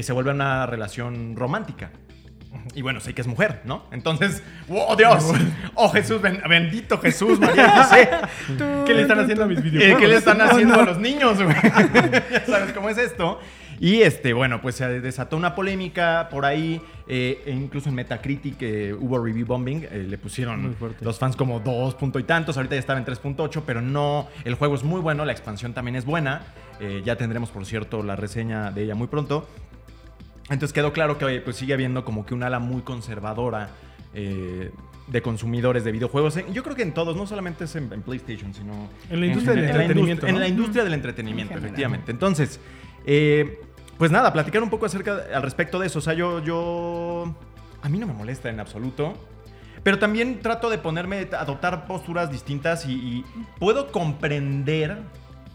se 0.00 0.12
vuelve 0.12 0.30
una 0.30 0.66
relación 0.66 1.34
romántica. 1.34 1.90
Y 2.74 2.82
bueno, 2.82 3.00
sé 3.00 3.14
que 3.14 3.20
es 3.22 3.26
mujer, 3.26 3.62
¿no? 3.64 3.84
Entonces, 3.92 4.42
¡oh 4.68 4.94
Dios! 4.96 5.24
¡Oh 5.74 5.88
Jesús! 5.90 6.20
ben- 6.22 6.40
¡Bendito 6.48 6.98
Jesús, 6.98 7.38
María 7.40 7.70
José! 7.82 8.08
¿Qué 8.86 8.94
le 8.94 9.02
están 9.02 9.18
haciendo 9.20 9.44
a 9.44 9.46
mis 9.46 9.58
Eh, 9.58 9.62
videojuegos? 9.62 10.00
¿Qué 10.00 10.08
le 10.08 10.16
están 10.16 10.40
haciendo 10.42 10.74
a 10.80 10.82
los 10.84 10.98
niños, 10.98 11.42
güey? 11.42 11.54
ya 12.32 12.46
sabes 12.46 12.72
cómo 12.72 12.88
es 12.88 12.98
esto. 12.98 13.38
Y 13.80 14.02
este, 14.02 14.32
bueno, 14.32 14.60
pues 14.60 14.74
se 14.74 15.00
desató 15.00 15.36
una 15.36 15.54
polémica 15.54 16.28
por 16.30 16.44
ahí. 16.44 16.80
eh, 17.06 17.42
e 17.46 17.52
incluso 17.52 17.88
en 17.88 17.94
Metacritic 17.94 18.56
eh, 18.60 18.92
hubo 18.98 19.18
review 19.22 19.46
bombing. 19.46 19.84
eh, 19.90 20.04
le 20.08 20.18
pusieron 20.18 20.74
los 21.00 21.18
fans 21.18 21.36
como 21.36 21.60
2 21.60 21.94
punto 21.94 22.18
y 22.18 22.24
tantos. 22.24 22.56
Ahorita 22.56 22.74
ya 22.74 22.80
estaba 22.80 22.98
en 22.98 23.04
3.8, 23.06 23.62
pero 23.66 23.80
no. 23.80 24.26
El 24.44 24.54
juego 24.54 24.74
es 24.74 24.82
muy 24.82 25.00
bueno, 25.00 25.24
la 25.24 25.32
expansión 25.32 25.74
también 25.74 25.96
es 25.96 26.04
buena. 26.04 26.42
eh, 26.80 27.02
ya 27.04 27.16
tendremos, 27.16 27.50
por 27.50 27.66
cierto, 27.66 28.02
la 28.02 28.14
reseña 28.16 28.70
de 28.72 28.82
ella 28.84 28.94
muy 28.94 29.06
pronto. 29.08 29.48
Entonces 30.50 30.72
quedó 30.72 30.92
claro 30.92 31.18
que 31.18 31.24
oye, 31.24 31.40
pues 31.40 31.56
sigue 31.56 31.74
habiendo 31.74 32.04
como 32.04 32.24
que 32.24 32.34
un 32.34 32.42
ala 32.42 32.58
muy 32.58 32.82
conservadora 32.82 33.70
eh, 34.14 34.70
de 35.06 35.22
consumidores 35.22 35.84
de 35.84 35.92
videojuegos. 35.92 36.38
Yo 36.52 36.62
creo 36.62 36.74
que 36.76 36.82
en 36.82 36.92
todos, 36.94 37.16
no 37.16 37.26
solamente 37.26 37.64
es 37.64 37.76
en, 37.76 37.92
en 37.92 38.02
PlayStation, 38.02 38.52
sino 38.54 38.88
En 39.10 39.20
la 39.20 39.26
industria 39.26 39.54
del 39.54 39.64
en 39.64 39.66
la 39.66 39.82
entretenimiento, 39.82 40.00
industria- 40.26 40.28
En 40.28 40.34
¿no? 40.34 40.40
la 40.40 40.48
industria 40.48 40.84
del 40.84 40.94
entretenimiento, 40.94 41.52
En 41.54 41.58
efectivamente. 41.64 42.10
Entonces, 42.12 42.60
eh, 43.06 43.60
pues 43.98 44.10
nada, 44.10 44.32
platicar 44.32 44.62
un 44.62 44.70
poco 44.70 44.86
acerca 44.86 45.24
al 45.34 45.42
respecto 45.42 45.78
de 45.78 45.86
eso. 45.88 45.98
O 45.98 46.02
sea, 46.02 46.14
yo, 46.14 46.42
yo, 46.44 47.34
a 47.82 47.88
mí 47.88 47.98
no 47.98 48.06
me 48.06 48.12
molesta 48.14 48.48
en 48.48 48.60
absoluto. 48.60 49.14
Pero 49.82 49.98
también 49.98 50.40
trato 50.40 50.70
de 50.70 50.78
ponerme, 50.78 51.28
adoptar 51.38 51.86
posturas 51.86 52.30
distintas 52.30 52.84
y, 52.86 52.92
y 52.92 53.24
puedo 53.60 53.92
comprender 53.92 54.98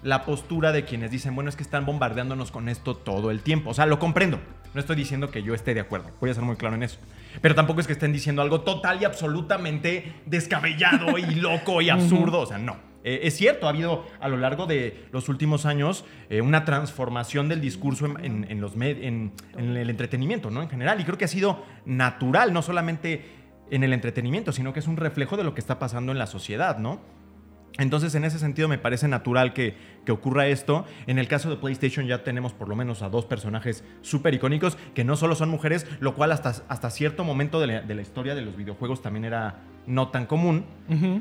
la 0.01 0.23
postura 0.25 0.71
de 0.71 0.85
quienes 0.85 1.11
dicen, 1.11 1.35
bueno, 1.35 1.49
es 1.49 1.55
que 1.55 1.63
están 1.63 1.85
bombardeándonos 1.85 2.51
con 2.51 2.69
esto 2.69 2.95
todo 2.95 3.31
el 3.31 3.41
tiempo. 3.41 3.69
O 3.71 3.73
sea, 3.73 3.85
lo 3.85 3.99
comprendo. 3.99 4.39
No 4.73 4.79
estoy 4.79 4.95
diciendo 4.95 5.29
que 5.29 5.43
yo 5.43 5.53
esté 5.53 5.73
de 5.73 5.79
acuerdo. 5.81 6.09
Voy 6.19 6.29
a 6.29 6.33
ser 6.33 6.43
muy 6.43 6.55
claro 6.55 6.75
en 6.75 6.83
eso. 6.83 6.97
Pero 7.41 7.55
tampoco 7.55 7.79
es 7.81 7.87
que 7.87 7.93
estén 7.93 8.11
diciendo 8.13 8.41
algo 8.41 8.61
total 8.61 9.01
y 9.01 9.05
absolutamente 9.05 10.13
descabellado 10.25 11.17
y 11.17 11.23
loco 11.35 11.81
y 11.81 11.89
absurdo. 11.89 12.39
O 12.41 12.45
sea, 12.45 12.57
no. 12.57 12.77
Eh, 13.05 13.21
es 13.27 13.35
cierto, 13.35 13.65
ha 13.67 13.69
habido 13.69 14.05
a 14.21 14.29
lo 14.29 14.37
largo 14.37 14.65
de 14.65 15.05
los 15.11 15.27
últimos 15.27 15.65
años 15.65 16.05
eh, 16.29 16.39
una 16.41 16.63
transformación 16.63 17.49
del 17.49 17.59
discurso 17.59 18.05
en, 18.05 18.23
en- 18.25 18.45
en 18.49 18.61
los 18.61 18.75
en 18.75 19.31
el 19.57 19.89
entretenimiento, 19.89 20.49
¿no? 20.49 20.61
En 20.61 20.69
general. 20.69 20.99
Y 21.01 21.03
creo 21.03 21.17
que 21.17 21.25
ha 21.25 21.29
sido 21.29 21.63
natural, 21.85 22.53
no 22.53 22.61
solamente 22.61 23.25
en 23.71 23.83
el 23.83 23.91
entretenimiento, 23.93 24.51
sino 24.53 24.71
que 24.73 24.79
es 24.79 24.87
un 24.87 24.97
reflejo 24.97 25.35
de 25.37 25.43
lo 25.43 25.53
que 25.53 25.59
está 25.61 25.79
pasando 25.79 26.11
en 26.11 26.17
la 26.17 26.27
sociedad, 26.27 26.77
¿no? 26.79 27.01
Entonces, 27.77 28.13
en 28.15 28.23
ese 28.23 28.39
sentido, 28.39 28.67
me 28.67 28.77
parece 28.77 29.07
natural 29.07 29.53
que, 29.53 29.75
que 30.05 30.12
ocurra 30.12 30.48
esto. 30.48 30.86
En 31.07 31.17
el 31.17 31.27
caso 31.27 31.50
de 31.50 31.55
PlayStation 31.55 32.05
ya 32.05 32.24
tenemos 32.24 32.53
por 32.53 32.69
lo 32.69 32.75
menos 32.75 33.01
a 33.01 33.09
dos 33.09 33.25
personajes 33.25 33.83
súper 34.01 34.33
icónicos, 34.33 34.77
que 34.93 35.03
no 35.03 35.15
solo 35.15 35.36
son 35.36 35.50
mujeres, 35.50 35.88
lo 36.00 36.13
cual 36.13 36.31
hasta, 36.31 36.50
hasta 36.67 36.89
cierto 36.89 37.24
momento 37.24 37.59
de 37.59 37.67
la, 37.67 37.81
de 37.81 37.95
la 37.95 38.01
historia 38.01 38.36
de 38.36 38.41
los 38.41 38.55
videojuegos 38.55 39.01
también 39.01 39.25
era 39.25 39.55
no 39.86 40.09
tan 40.09 40.25
común, 40.25 40.65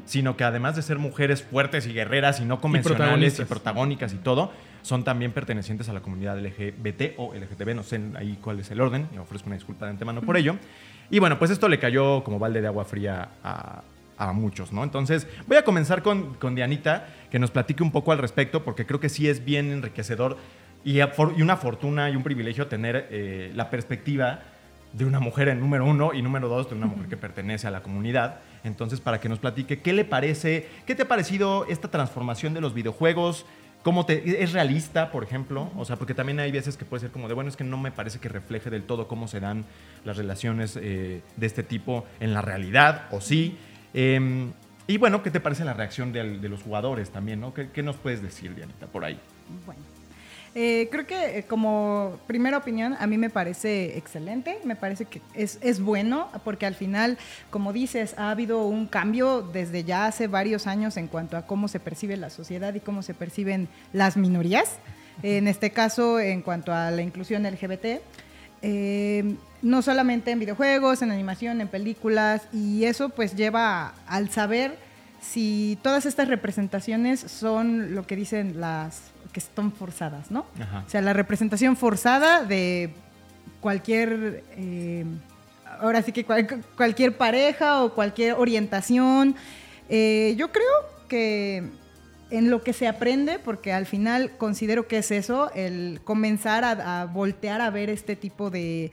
sino 0.05 0.37
que 0.37 0.45
además 0.45 0.77
de 0.77 0.83
ser 0.83 0.99
mujeres 0.99 1.43
fuertes 1.43 1.87
y 1.87 1.93
guerreras 1.93 2.41
y 2.41 2.45
no 2.45 2.61
convencionales 2.61 3.01
y 3.01 3.07
protagonistas. 3.07 3.49
protagónicas 3.49 4.15
y 4.15 4.19
todo, 4.19 4.53
son 4.83 5.05
también 5.05 5.33
pertenecientes 5.33 5.89
a 5.89 5.93
la 5.93 6.01
comunidad 6.01 6.39
LGBT 6.39 7.15
o 7.17 7.35
LGTB, 7.35 7.75
no 7.75 7.83
sé 7.83 8.01
ahí 8.17 8.39
cuál 8.41 8.61
es 8.61 8.71
el 8.71 8.81
orden, 8.81 9.09
y 9.15 9.19
ofrezco 9.19 9.49
una 9.49 9.57
disculpa 9.57 9.87
de 9.87 9.93
antemano 9.93 10.21
por 10.23 10.37
ello. 10.37 10.57
Y 11.11 11.19
bueno, 11.19 11.39
pues 11.39 11.51
esto 11.51 11.69
le 11.69 11.79
cayó 11.79 12.23
como 12.25 12.39
balde 12.39 12.61
de 12.61 12.67
agua 12.69 12.85
fría 12.85 13.31
a, 13.43 13.83
a 14.29 14.33
muchos, 14.33 14.73
¿no? 14.73 14.85
Entonces, 14.85 15.27
voy 15.47 15.57
a 15.57 15.65
comenzar 15.65 16.03
con, 16.03 16.35
con 16.35 16.55
Dianita, 16.55 17.09
que 17.31 17.39
nos 17.39 17.51
platique 17.51 17.83
un 17.83 17.93
poco 17.93 18.13
al 18.13 18.19
respecto, 18.19 18.63
porque 18.63 18.87
creo 18.87 19.01
que 19.01 19.09
sí 19.09 19.29
es 19.29 19.45
bien 19.45 19.73
enriquecedor 19.73 20.37
y, 20.85 21.01
una 21.41 21.57
fortuna 21.57 22.11
y 22.11 22.17
un 22.17 22.23
privilegio 22.23 22.67
tener 22.67 23.09
eh, 23.11 23.53
la 23.55 23.71
perspectiva 23.71 24.41
de 24.93 25.05
una 25.05 25.21
mujer 25.21 25.49
en 25.49 25.61
número 25.61 25.87
uno 25.87 26.13
y 26.13 26.21
número 26.21 26.49
dos 26.49 26.69
de 26.69 26.77
una 26.77 26.87
mujer 26.87 27.07
que 27.07 27.17
pertenece 27.17 27.67
a 27.67 27.71
la 27.71 27.83
comunidad. 27.83 28.41
Entonces, 28.63 29.01
para 29.01 29.21
que 29.21 29.29
nos 29.29 29.39
platique 29.39 29.81
qué 29.81 29.93
le 29.93 30.05
parece, 30.05 30.69
qué 30.87 30.95
te 30.95 31.03
ha 31.03 31.09
parecido 31.09 31.67
esta 31.67 31.91
transformación 31.91 32.53
de 32.53 32.61
los 32.61 32.75
videojuegos, 32.75 33.47
cómo 33.83 34.05
te, 34.05 34.43
es 34.43 34.53
realista, 34.53 35.11
por 35.11 35.25
ejemplo, 35.25 35.71
o 35.77 35.85
sea, 35.85 35.97
porque 35.97 36.15
también 36.15 36.41
hay 36.41 36.53
veces 36.53 36.77
que 36.77 36.85
puede 36.85 37.01
ser 37.01 37.11
como 37.11 37.27
de, 37.27 37.35
bueno, 37.35 37.49
es 37.49 37.57
que 37.57 37.65
no 37.65 37.79
me 37.79 37.91
parece 37.91 38.19
que 38.19 38.29
refleje 38.29 38.71
del 38.71 38.85
todo 38.85 39.09
cómo 39.09 39.29
se 39.29 39.41
dan 39.41 39.65
las 40.05 40.17
relaciones 40.17 40.79
eh, 40.81 41.23
de 41.37 41.47
este 41.47 41.63
tipo 41.63 42.05
en 42.21 42.35
la 42.35 42.43
realidad, 42.43 43.07
o 43.11 43.21
sí. 43.21 43.57
Eh, 43.95 44.51
y 44.87 44.97
bueno, 44.99 45.23
¿qué 45.23 45.31
te 45.31 45.41
parece 45.41 45.65
la 45.65 45.75
reacción 45.75 46.13
de, 46.13 46.49
los 46.49 46.63
jugadores 46.63 47.11
también, 47.11 47.41
no? 47.41 47.55
¿Qué, 47.55 47.71
qué 47.71 47.83
nos 47.83 47.97
puedes 47.97 48.23
decir, 48.23 48.55
Dianita, 48.55 48.87
por 48.87 49.05
ahí? 49.05 49.19
Bueno. 49.65 49.81
Eh, 50.55 50.89
creo 50.91 51.07
que 51.07 51.39
eh, 51.39 51.43
como 51.45 52.19
primera 52.27 52.59
opinión 52.59 52.95
a 53.01 53.07
mí 53.07 53.17
me 53.17 53.31
parece 53.31 53.97
excelente, 53.97 54.59
me 54.65 54.77
parece 54.77 55.07
que 55.07 55.23
es, 55.35 55.59
es 55.63 55.81
bueno 55.81 56.29
porque 56.45 56.67
al 56.67 56.75
final, 56.75 57.17
como 57.49 57.73
dices, 57.73 58.15
ha 58.19 58.31
habido 58.31 58.67
un 58.67 58.87
cambio 58.87 59.41
desde 59.41 59.85
ya 59.85 60.05
hace 60.05 60.27
varios 60.27 60.67
años 60.67 60.99
en 60.99 61.09
cuanto 61.09 61.39
a 61.39 61.47
cómo 61.47 61.69
se 61.69 61.81
percibe 61.81 62.19
la 62.19 62.29
sociedad 62.29 62.75
y 62.75 62.81
cómo 62.81 63.03
se 63.03 63.15
perciben 63.15 63.67
las 63.95 64.19
minorías, 64.19 64.77
en 65.23 65.49
este 65.49 65.71
caso 65.71 66.21
en 66.21 66.43
cuanto 66.43 66.75
a 66.75 66.91
la 66.91 67.01
inclusión 67.01 67.45
LGBT. 67.45 68.03
Eh, 68.63 69.35
no 69.63 69.83
solamente 69.83 70.31
en 70.31 70.39
videojuegos, 70.39 71.03
en 71.03 71.11
animación, 71.11 71.61
en 71.61 71.69
películas, 71.69 72.43
y 72.53 72.85
eso 72.85 73.09
pues 73.11 73.35
lleva 73.37 73.95
al 74.07 74.31
saber 74.31 74.77
si 75.21 75.79
todas 75.83 76.05
estas 76.07 76.27
representaciones 76.29 77.21
son 77.21 77.95
lo 77.95 78.07
que 78.07 78.17
dicen 78.17 78.61
las 78.61 79.03
que 79.33 79.39
están 79.41 79.73
forzadas, 79.73 80.31
¿no? 80.31 80.47
Ajá. 80.61 80.85
O 80.87 80.91
sea, 80.91 81.01
la 81.01 81.13
representación 81.13 81.77
forzada 81.77 82.45
de 82.45 82.93
cualquier, 83.61 84.43
eh, 84.57 85.05
ahora 85.81 86.03
sí 86.03 86.11
que 86.13 86.25
cual- 86.25 86.65
cualquier 86.77 87.17
pareja 87.17 87.83
o 87.85 87.95
cualquier 87.95 88.35
orientación. 88.35 89.37
Eh, 89.89 90.35
yo 90.37 90.51
creo 90.51 90.67
que 91.09 91.71
en 92.33 92.51
lo 92.51 92.63
que 92.63 92.73
se 92.73 92.89
aprende, 92.89 93.39
porque 93.39 93.73
al 93.73 93.87
final 93.87 94.33
considero 94.39 94.89
que 94.89 94.99
es 94.99 95.11
eso, 95.11 95.51
el 95.55 96.01
comenzar 96.03 96.65
a, 96.65 97.03
a 97.03 97.05
voltear 97.07 97.61
a 97.61 97.71
ver 97.71 97.91
este 97.91 98.17
tipo 98.17 98.51
de, 98.51 98.91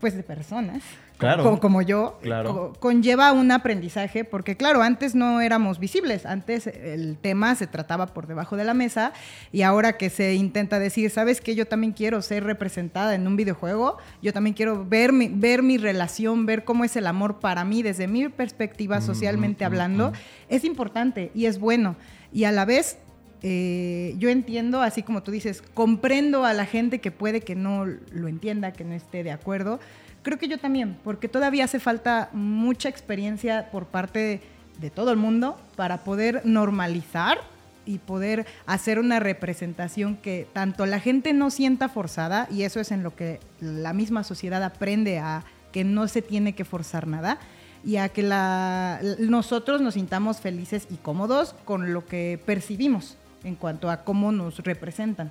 pues, 0.00 0.14
de 0.14 0.22
personas. 0.22 0.82
Claro. 1.16 1.44
Como, 1.44 1.60
como 1.60 1.80
yo, 1.80 2.18
Claro. 2.22 2.52
co- 2.52 2.72
conlleva 2.80 3.30
un 3.32 3.52
aprendizaje, 3.52 4.24
porque 4.24 4.56
claro, 4.56 4.82
antes 4.82 5.14
no 5.14 5.40
éramos 5.40 5.78
visibles, 5.78 6.26
antes 6.26 6.66
el 6.66 7.16
tema 7.18 7.54
se 7.54 7.68
trataba 7.68 8.08
por 8.08 8.26
debajo 8.26 8.56
de 8.56 8.64
la 8.64 8.74
mesa 8.74 9.12
y 9.52 9.62
ahora 9.62 9.96
que 9.96 10.10
se 10.10 10.34
intenta 10.34 10.80
decir, 10.80 11.10
¿sabes 11.10 11.40
qué? 11.40 11.54
Yo 11.54 11.66
también 11.68 11.92
quiero 11.92 12.20
ser 12.20 12.42
representada 12.42 13.14
en 13.14 13.28
un 13.28 13.36
videojuego, 13.36 13.96
yo 14.22 14.32
también 14.32 14.54
quiero 14.54 14.84
ver 14.84 15.12
mi, 15.12 15.28
ver 15.28 15.62
mi 15.62 15.78
relación, 15.78 16.46
ver 16.46 16.64
cómo 16.64 16.84
es 16.84 16.96
el 16.96 17.06
amor 17.06 17.38
para 17.38 17.64
mí 17.64 17.84
desde 17.84 18.08
mi 18.08 18.28
perspectiva 18.28 19.00
socialmente 19.00 19.64
hablando, 19.64 20.12
es 20.48 20.64
importante 20.64 21.30
y 21.32 21.46
es 21.46 21.60
bueno. 21.60 21.94
Y 22.34 22.44
a 22.44 22.52
la 22.52 22.66
vez 22.66 22.98
eh, 23.42 24.14
yo 24.18 24.28
entiendo, 24.28 24.82
así 24.82 25.02
como 25.02 25.22
tú 25.22 25.30
dices, 25.30 25.62
comprendo 25.74 26.44
a 26.44 26.52
la 26.52 26.66
gente 26.66 27.00
que 27.00 27.10
puede 27.10 27.42
que 27.42 27.54
no 27.54 27.86
lo 27.86 28.28
entienda, 28.28 28.72
que 28.72 28.84
no 28.84 28.94
esté 28.94 29.22
de 29.22 29.30
acuerdo. 29.30 29.80
Creo 30.22 30.38
que 30.38 30.48
yo 30.48 30.58
también, 30.58 30.96
porque 31.04 31.28
todavía 31.28 31.64
hace 31.64 31.78
falta 31.78 32.30
mucha 32.32 32.88
experiencia 32.88 33.70
por 33.70 33.86
parte 33.86 34.18
de, 34.18 34.40
de 34.80 34.90
todo 34.90 35.10
el 35.10 35.18
mundo 35.18 35.58
para 35.76 36.04
poder 36.04 36.40
normalizar 36.44 37.38
y 37.86 37.98
poder 37.98 38.46
hacer 38.66 38.98
una 38.98 39.20
representación 39.20 40.16
que 40.16 40.48
tanto 40.52 40.86
la 40.86 40.98
gente 40.98 41.34
no 41.34 41.50
sienta 41.50 41.88
forzada, 41.88 42.48
y 42.50 42.62
eso 42.62 42.80
es 42.80 42.90
en 42.90 43.02
lo 43.02 43.14
que 43.14 43.40
la 43.60 43.92
misma 43.92 44.24
sociedad 44.24 44.62
aprende 44.62 45.18
a 45.18 45.44
que 45.70 45.84
no 45.84 46.08
se 46.08 46.22
tiene 46.22 46.54
que 46.54 46.64
forzar 46.64 47.06
nada, 47.06 47.38
y 47.84 47.96
a 47.96 48.08
que 48.08 48.22
la, 48.22 49.00
nosotros 49.18 49.80
nos 49.80 49.94
sintamos 49.94 50.40
felices 50.40 50.86
y 50.90 50.96
cómodos 50.96 51.54
con 51.64 51.92
lo 51.92 52.06
que 52.06 52.40
percibimos 52.44 53.16
en 53.44 53.56
cuanto 53.56 53.90
a 53.90 54.04
cómo 54.04 54.32
nos 54.32 54.58
representan. 54.60 55.30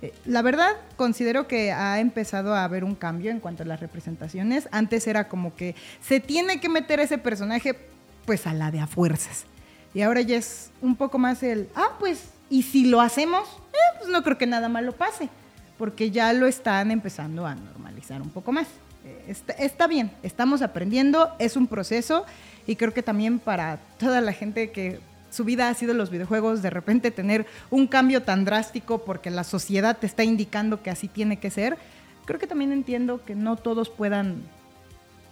Eh, 0.00 0.14
La 0.24 0.40
verdad, 0.40 0.70
considero 0.96 1.46
que 1.46 1.72
ha 1.72 2.00
empezado 2.00 2.54
a 2.54 2.64
haber 2.64 2.84
un 2.84 2.94
cambio 2.94 3.30
en 3.30 3.38
cuanto 3.38 3.64
a 3.64 3.66
las 3.66 3.80
representaciones. 3.80 4.68
Antes 4.72 5.06
era 5.06 5.28
como 5.28 5.54
que 5.54 5.74
se 6.00 6.20
tiene 6.20 6.58
que 6.58 6.70
meter 6.70 7.00
ese 7.00 7.18
personaje, 7.18 7.76
pues 8.24 8.46
a 8.46 8.54
la 8.54 8.70
de 8.70 8.80
a 8.80 8.86
fuerzas. 8.86 9.44
Y 9.92 10.00
ahora 10.02 10.22
ya 10.22 10.36
es 10.36 10.70
un 10.80 10.96
poco 10.96 11.18
más 11.18 11.42
el, 11.42 11.68
ah, 11.74 11.96
pues, 11.98 12.30
y 12.48 12.62
si 12.62 12.86
lo 12.86 13.00
hacemos, 13.00 13.46
eh, 13.72 13.98
pues 13.98 14.10
no 14.10 14.22
creo 14.22 14.38
que 14.38 14.46
nada 14.46 14.68
malo 14.68 14.92
pase, 14.92 15.28
porque 15.76 16.10
ya 16.10 16.32
lo 16.32 16.46
están 16.46 16.90
empezando 16.90 17.46
a 17.46 17.54
normalizar 17.54 18.22
un 18.22 18.30
poco 18.30 18.52
más. 18.52 18.68
Está, 19.28 19.52
está 19.54 19.86
bien, 19.86 20.10
estamos 20.22 20.62
aprendiendo, 20.62 21.30
es 21.38 21.56
un 21.56 21.66
proceso 21.66 22.24
y 22.66 22.76
creo 22.76 22.92
que 22.92 23.02
también 23.02 23.38
para 23.38 23.78
toda 23.98 24.20
la 24.20 24.32
gente 24.32 24.70
que 24.70 25.00
su 25.30 25.44
vida 25.44 25.68
ha 25.68 25.74
sido 25.74 25.94
los 25.94 26.10
videojuegos, 26.10 26.62
de 26.62 26.70
repente 26.70 27.10
tener 27.10 27.46
un 27.70 27.86
cambio 27.86 28.22
tan 28.22 28.44
drástico 28.44 29.04
porque 29.04 29.30
la 29.30 29.44
sociedad 29.44 29.96
te 29.96 30.06
está 30.06 30.24
indicando 30.24 30.82
que 30.82 30.90
así 30.90 31.08
tiene 31.08 31.38
que 31.38 31.50
ser, 31.50 31.78
creo 32.24 32.38
que 32.38 32.46
también 32.46 32.72
entiendo 32.72 33.24
que 33.24 33.34
no 33.34 33.56
todos 33.56 33.88
puedan 33.88 34.42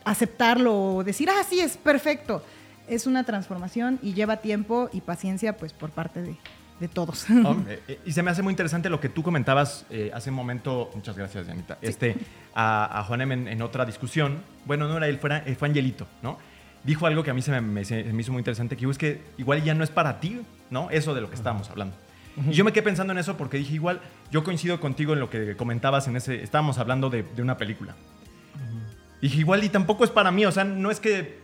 aceptarlo 0.05 0.97
o 0.97 1.05
decir, 1.05 1.29
ah, 1.31 1.45
sí, 1.49 1.61
es 1.61 1.77
perfecto. 1.77 2.43
Es 2.89 3.07
una 3.07 3.25
transformación 3.25 3.99
y 4.03 4.15
lleva 4.15 4.39
tiempo 4.39 4.89
y 4.93 5.03
paciencia 5.03 5.57
pues 5.57 5.73
por 5.75 5.91
parte 5.91 6.23
de, 6.23 6.37
de 6.81 6.89
todos. 6.89 7.27
Eh, 7.69 7.99
y 8.07 8.13
se 8.13 8.23
me 8.23 8.31
hace 8.31 8.43
muy 8.43 8.53
interesante 8.53 8.89
lo 8.91 9.01
que 9.01 9.09
tú 9.09 9.23
comentabas 9.23 9.85
eh, 9.91 10.11
hace 10.15 10.31
un 10.31 10.37
momento, 10.37 10.91
muchas 10.95 11.17
gracias, 11.17 11.47
Janita, 11.47 11.79
este, 11.83 12.17
a, 12.55 13.01
a 13.01 13.05
Juanem 13.05 13.33
en, 13.33 13.49
en 13.49 13.63
otra 13.63 13.85
discusión. 13.85 14.39
Bueno, 14.65 14.87
no 14.89 14.97
era 14.97 15.09
él, 15.09 15.19
fuera, 15.19 15.43
eh, 15.47 15.55
fue 15.55 15.69
Angelito, 15.69 16.07
¿no? 16.23 16.39
Dijo 16.85 17.07
algo 17.07 17.23
que 17.25 17.31
a 17.31 17.35
mí 17.35 17.43
se 17.43 17.51
me, 17.51 17.61
me- 17.61 17.85
se 17.85 18.05
me 18.05 18.21
hizo 18.23 18.33
muy 18.33 18.41
interesante, 18.41 18.77
que 18.77 18.89
es 18.89 18.99
que 18.99 19.21
igual 19.39 19.63
ya 19.65 19.75
no 19.75 19.83
es 19.85 19.91
para 19.91 20.21
ti, 20.21 20.41
¿no? 20.71 20.89
Eso 20.91 21.15
de 21.15 21.21
lo 21.21 21.29
que 21.29 21.35
estábamos 21.35 21.69
hablando. 21.71 21.95
Y 22.49 22.53
yo 22.53 22.65
me 22.65 22.73
quedé 22.73 22.85
pensando 22.85 23.13
en 23.13 23.19
eso 23.19 23.37
porque 23.37 23.57
dije, 23.57 23.75
igual, 23.75 24.01
yo 24.31 24.45
coincido 24.45 24.79
contigo 24.81 25.13
en 25.13 25.19
lo 25.21 25.29
que 25.29 25.57
comentabas 25.57 26.07
en 26.07 26.15
ese, 26.17 26.41
estábamos 26.43 26.79
hablando 26.79 27.11
de, 27.11 27.25
de 27.25 27.43
una 27.43 27.57
película. 27.59 27.97
Dije, 29.21 29.41
igual 29.41 29.65
y 29.65 29.69
tampoco 29.69 30.05
es 30.05 30.11
para 30.11 30.31
mí, 30.31 30.47
o 30.47 30.53
sea, 30.53 30.63
no 30.63 30.91
es 30.93 31.01
que 31.01 31.41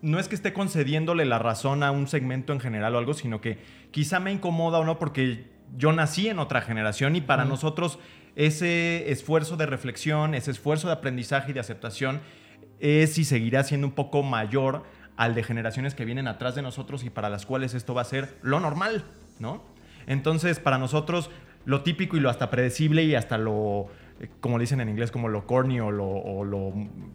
no 0.00 0.18
es 0.18 0.28
que 0.28 0.34
esté 0.34 0.52
concediéndole 0.52 1.24
la 1.24 1.38
razón 1.38 1.82
a 1.82 1.90
un 1.90 2.06
segmento 2.06 2.52
en 2.52 2.60
general 2.60 2.94
o 2.94 2.98
algo, 2.98 3.14
sino 3.14 3.40
que 3.40 3.58
quizá 3.90 4.20
me 4.20 4.32
incomoda 4.32 4.78
o 4.78 4.84
no 4.84 4.98
porque 4.98 5.50
yo 5.76 5.92
nací 5.92 6.28
en 6.28 6.38
otra 6.38 6.60
generación 6.60 7.16
y 7.16 7.20
para 7.20 7.44
nosotros 7.44 7.98
ese 8.36 9.10
esfuerzo 9.10 9.56
de 9.56 9.66
reflexión, 9.66 10.34
ese 10.34 10.52
esfuerzo 10.52 10.86
de 10.86 10.94
aprendizaje 10.94 11.50
y 11.50 11.54
de 11.54 11.60
aceptación 11.60 12.20
es 12.78 13.18
y 13.18 13.24
seguirá 13.24 13.64
siendo 13.64 13.86
un 13.86 13.92
poco 13.92 14.22
mayor 14.22 14.84
al 15.16 15.34
de 15.34 15.42
generaciones 15.42 15.96
que 15.96 16.04
vienen 16.04 16.28
atrás 16.28 16.54
de 16.54 16.62
nosotros 16.62 17.02
y 17.02 17.10
para 17.10 17.28
las 17.28 17.44
cuales 17.44 17.74
esto 17.74 17.92
va 17.92 18.02
a 18.02 18.04
ser 18.04 18.38
lo 18.40 18.60
normal, 18.60 19.04
¿no? 19.40 19.64
Entonces, 20.06 20.60
para 20.60 20.78
nosotros, 20.78 21.30
lo 21.64 21.82
típico 21.82 22.16
y 22.16 22.20
lo 22.20 22.30
hasta 22.30 22.50
predecible 22.50 23.02
y 23.02 23.16
hasta 23.16 23.36
lo, 23.36 23.88
como 24.40 24.58
le 24.58 24.62
dicen 24.62 24.80
en 24.80 24.88
inglés, 24.88 25.10
como 25.10 25.28
lo 25.28 25.46
corny 25.46 25.80
o 25.80 25.90
lo, 25.90 26.06
o 26.06 26.44
lo 26.44 26.72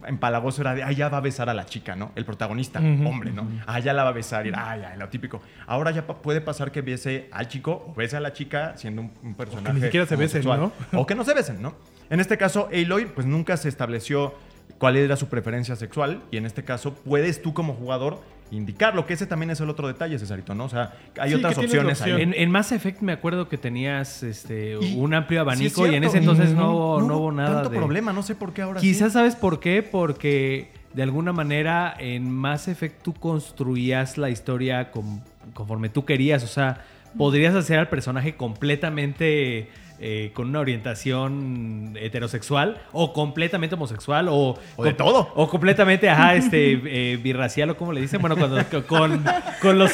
empalagoso 0.07 0.61
era 0.61 0.73
de, 0.73 0.83
ah, 0.83 0.91
ya 0.91 1.09
va 1.09 1.17
a 1.17 1.21
besar 1.21 1.49
a 1.49 1.53
la 1.53 1.65
chica, 1.65 1.95
¿no? 1.95 2.11
El 2.15 2.25
protagonista, 2.25 2.79
hombre, 2.79 3.31
¿no? 3.31 3.47
Ah, 3.67 3.79
ya 3.79 3.93
la 3.93 4.03
va 4.03 4.09
a 4.09 4.13
besar 4.13 4.45
y 4.45 4.49
era, 4.49 4.71
ah, 4.71 4.77
ya, 4.77 4.95
lo 4.95 5.09
típico. 5.09 5.41
Ahora 5.67 5.91
ya 5.91 6.05
puede 6.07 6.41
pasar 6.41 6.71
que 6.71 6.81
bese 6.81 7.27
al 7.31 7.47
chico 7.47 7.87
o 7.89 7.93
bese 7.93 8.17
a 8.17 8.19
la 8.19 8.33
chica 8.33 8.77
siendo 8.77 9.01
un, 9.01 9.11
un 9.21 9.35
personaje. 9.35 9.81
siquiera 9.81 10.05
se 10.05 10.15
besen, 10.15 10.47
homosexual. 10.47 10.71
O 10.93 11.05
que 11.05 11.15
no 11.15 11.23
se 11.23 11.33
besen, 11.33 11.61
¿no? 11.61 11.75
En 12.09 12.19
este 12.19 12.37
caso, 12.37 12.69
Aloy, 12.71 13.05
pues 13.05 13.27
nunca 13.27 13.57
se 13.57 13.69
estableció 13.69 14.33
cuál 14.77 14.97
era 14.97 15.15
su 15.15 15.27
preferencia 15.27 15.75
sexual 15.75 16.21
y 16.31 16.37
en 16.37 16.45
este 16.45 16.63
caso 16.63 16.93
puedes 16.93 17.41
tú 17.41 17.53
como 17.53 17.73
jugador 17.73 18.19
indicarlo, 18.51 19.07
que 19.07 19.13
ese 19.13 19.25
también 19.25 19.49
es 19.49 19.59
el 19.61 19.69
otro 19.69 19.87
detalle, 19.87 20.19
Cesarito, 20.19 20.53
¿no? 20.53 20.65
O 20.65 20.69
sea, 20.69 20.93
hay 21.19 21.31
Sí, 21.31 21.35
otras 21.37 21.57
opciones 21.57 22.01
ahí. 22.03 22.21
En, 22.21 22.35
en 22.35 22.51
Mass 22.51 22.71
Effect 22.71 23.01
me 23.01 23.11
acuerdo 23.13 23.49
que 23.49 23.57
tenías 23.57 24.21
este, 24.21 24.77
Y- 24.79 24.95
un 24.95 25.13
amplio 25.15 25.41
abanico 25.41 25.85
Sí, 25.85 25.91
y 25.91 25.95
en 25.95 26.03
ese 26.03 26.19
entonces 26.19 26.51
no, 26.53 26.71
hubo- 26.75 27.01
no 27.01 27.17
hubo 27.17 27.31
nada 27.31 27.53
tanto 27.55 27.69
de... 27.69 27.77
problema, 27.77 28.13
no 28.13 28.21
sé 28.21 28.35
por 28.35 28.53
qué 28.53 28.61
ahora 28.61 28.79
Quizás 28.79 29.07
sí. 29.11 29.13
sabes 29.13 29.35
por 29.35 29.59
qué, 29.59 29.81
porque 29.81 30.69
de 30.93 31.01
alguna 31.01 31.33
manera 31.33 31.95
en 31.97 32.29
Mass 32.29 32.67
Effect 32.67 33.01
tú 33.01 33.13
construías 33.15 34.19
la 34.19 34.29
historia 34.29 34.91
con- 34.91 35.23
conforme 35.55 35.89
tú 35.89 36.05
querías, 36.05 36.43
o 36.43 36.47
sea, 36.47 36.83
podrías 37.17 37.55
hacer 37.55 37.79
al 37.79 37.89
personaje 37.89 38.35
completamente 38.35 39.69
eh, 39.99 40.31
con 40.33 40.49
una 40.49 40.59
orientación 40.59 41.93
heterosexual 41.99 42.77
o 42.91 43.13
completamente 43.13 43.75
homosexual 43.75 44.27
o, 44.29 44.59
O 44.75 44.83
de 44.83 44.95
com- 44.95 44.97
todo. 45.07 45.31
o 45.35 45.47
completamente, 45.47 46.09
ajá, 46.09 46.35
este, 46.35 46.79
eh, 46.85 47.17
birracial 47.17 47.69
o 47.69 47.77
como 47.77 47.93
le 47.93 48.01
dicen, 48.01 48.19
bueno, 48.19 48.35
cuando, 48.35 48.61
con, 48.87 49.23
con 49.61 49.77
los 49.79 49.91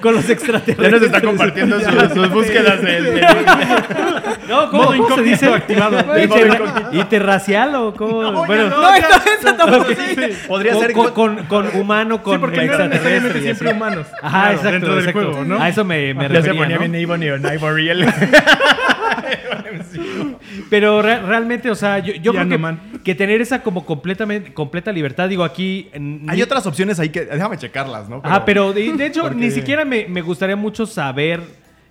con 0.00 0.14
los 0.14 0.28
extraterrestres. 0.28 0.90
Ya 0.90 0.96
nos 0.96 1.02
está 1.06 1.20
compartiendo 1.20 1.78
sus, 1.80 2.12
sus 2.12 2.30
búsquedas 2.30 2.82
de, 2.82 3.02
de- 3.02 3.20
No, 4.48 4.68
¿cómo, 4.70 4.82
Modo 4.84 4.96
cómo 5.04 5.16
se 5.16 5.22
dice? 5.22 5.46
activado. 5.46 5.98
¿Interracial 6.92 7.74
o 7.76 7.94
cómo? 7.94 8.22
No, 8.22 8.44
bueno, 8.44 8.68
no, 8.68 8.80
No, 8.82 9.56
tampoco 9.56 9.86
sí. 9.92 10.16
Podría 10.48 10.74
ser 10.74 10.92
con, 10.92 11.12
con- 11.12 11.36
con 11.46 11.76
humano, 11.76 12.22
con 12.22 12.40
Sí, 12.52 12.60
extraterrestre. 12.60 13.40
siempre 13.40 13.68
así. 13.68 13.76
humanos. 13.76 14.06
Ajá, 14.20 14.40
Claro, 14.40 14.54
exacto. 14.56 14.70
Dentro 14.72 14.94
del 14.96 15.08
exacto. 15.08 15.32
juego, 15.32 15.44
¿no? 15.44 15.62
A 15.62 15.68
eso 15.68 15.84
me, 15.84 16.12
me 16.14 16.22
ya 16.22 16.28
se 16.28 16.34
refería, 16.34 16.60
ponía 16.60 16.76
¿no? 16.78 16.88
bien 16.88 17.04
Avon 17.04 17.22
y 17.22 17.26
Ivory. 17.54 17.90
Pero 20.70 21.02
re- 21.02 21.20
realmente, 21.20 21.70
o 21.70 21.74
sea, 21.74 21.98
yo, 21.98 22.32
creo 22.32 22.44
no, 22.44 22.78
que, 23.04 23.14
tener 23.14 23.40
esa 23.40 23.62
como 23.62 23.84
completamente 23.84 24.52
completa 24.52 24.92
libertad, 24.92 25.28
digo, 25.28 25.44
aquí... 25.44 25.88
Hay 26.28 26.42
otras 26.42 26.66
opciones 26.66 26.98
ahí 26.98 27.10
que 27.10 27.24
déjame 27.24 27.58
checarlas, 27.58 28.08
¿no? 28.08 28.20
Ajá, 28.24 28.44
pero 28.44 28.72
de, 28.72 28.92
de 28.92 29.06
hecho, 29.06 29.22
porque- 29.22 29.36
ni 29.36 29.50
siquiera 29.50 29.84
me, 29.84 30.06
me 30.08 30.22
gustaría 30.22 30.56
mucho 30.56 30.86
saber 30.86 31.40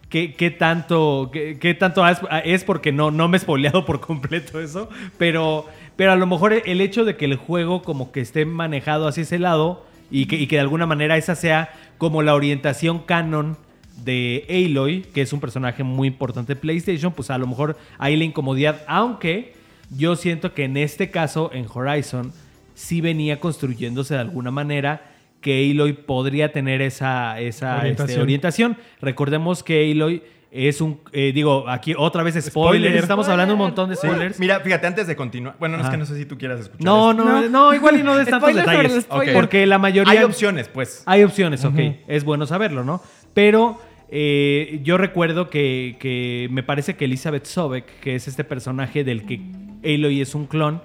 qué, 0.10 0.34
qué 0.34 0.52
tanto, 0.52 1.30
qué, 1.32 1.58
qué 1.60 1.74
tanto 1.74 2.08
es, 2.08 2.20
es 2.44 2.64
porque 2.64 2.92
no, 2.92 3.12
no 3.12 3.28
me 3.28 3.38
he 3.38 3.40
spoileado 3.40 3.86
por 3.86 4.00
completo 4.02 4.60
eso. 4.60 4.90
Pero, 5.18 5.66
pero 5.96 6.12
a 6.12 6.16
lo 6.16 6.28
mejor 6.28 6.54
el 6.66 6.82
hecho 6.82 7.06
de 7.06 7.16
que 7.16 7.26
el 7.26 7.36
juego 7.36 7.82
como 7.82 8.12
que 8.12 8.22
esté 8.22 8.46
manejado 8.46 9.08
hacia 9.08 9.24
ese 9.24 9.40
lado 9.40 9.86
y 10.10 10.26
que, 10.26 10.36
y 10.36 10.48
que 10.48 10.58
de 10.58 10.62
alguna 10.62 10.86
manera 10.86 11.16
esa 11.18 11.36
sea 11.36 11.72
como 11.98 12.22
la 12.24 12.36
orientación 12.36 13.00
canon 13.00 13.58
de 14.04 14.46
Aloy, 14.50 15.02
que 15.14 15.22
es 15.22 15.32
un 15.34 15.40
personaje 15.40 15.84
muy 15.84 16.08
importante 16.08 16.56
de 16.56 16.60
PlayStation, 16.60 17.12
pues 17.14 17.30
a 17.30 17.38
lo 17.38 17.48
mejor 17.48 17.78
hay 17.98 18.16
la 18.18 18.24
incomodidad, 18.24 18.82
aunque 18.88 19.54
yo 19.96 20.16
siento 20.16 20.54
que 20.54 20.64
en 20.66 20.78
este 20.78 21.12
caso, 21.12 21.52
en 21.54 21.66
Horizon, 21.72 22.32
sí 22.74 23.02
venía 23.02 23.40
construyéndose 23.40 24.14
de 24.16 24.22
alguna 24.22 24.52
manera 24.52 25.04
que 25.42 25.70
Aloy 25.72 25.94
podría 25.94 26.52
tener 26.52 26.82
esa, 26.82 27.40
esa 27.40 27.78
Orientación. 27.80 28.10
este, 28.10 28.22
orientación. 28.22 28.78
Recordemos 29.02 29.64
que 29.64 29.92
Aloy 29.92 30.24
es 30.52 30.82
un, 30.82 31.00
eh, 31.14 31.32
digo, 31.34 31.68
aquí 31.70 31.94
otra 31.98 32.24
vez 32.24 32.34
spoilers, 32.36 32.52
Spoiler. 32.52 32.96
estamos 32.98 33.28
hablando 33.30 33.54
un 33.54 33.60
montón 33.60 33.90
de 33.90 33.96
Sí. 33.96 34.06
spoilers. 34.06 34.40
Mira, 34.40 34.60
fíjate, 34.60 34.86
antes 34.86 35.08
de 35.08 35.16
continuar. 35.16 35.56
Bueno, 35.60 35.78
no 35.78 35.84
es 35.84 35.90
que 35.90 35.98
no 35.98 36.06
sé 36.06 36.16
si 36.18 36.26
tú 36.26 36.38
quieras 36.38 36.60
escuchar. 36.60 36.84
No, 36.86 37.12
esto. 37.12 37.24
no, 37.24 37.50
no, 37.50 37.74
igual 37.74 38.00
y 38.00 38.04
no 38.04 38.16
des 38.18 38.28
tantos 38.30 38.54
detalles. 38.54 39.08
Porque 39.34 39.66
la 39.66 39.78
mayoría... 39.80 40.12
Hay 40.12 40.24
opciones, 40.24 40.68
pues. 40.68 41.04
Hay 41.06 41.24
opciones, 41.24 41.64
ok. 41.66 41.80
Es 42.08 42.24
bueno 42.24 42.46
saberlo, 42.46 42.84
¿no? 42.84 43.02
Pero 43.34 43.80
eh, 44.12 44.80
yo 44.84 44.98
recuerdo 44.98 45.50
que, 45.50 45.96
que 46.00 46.48
me 46.52 46.64
parece 46.64 46.96
que 46.96 47.06
Elizabeth 47.06 47.46
Sobek, 47.46 48.00
que 48.02 48.16
es 48.16 48.28
este 48.28 48.44
personaje 48.44 49.04
del 49.04 49.26
que 49.26 49.42
Aloy 49.84 50.22
es 50.22 50.36
un 50.36 50.46
clon, 50.48 50.82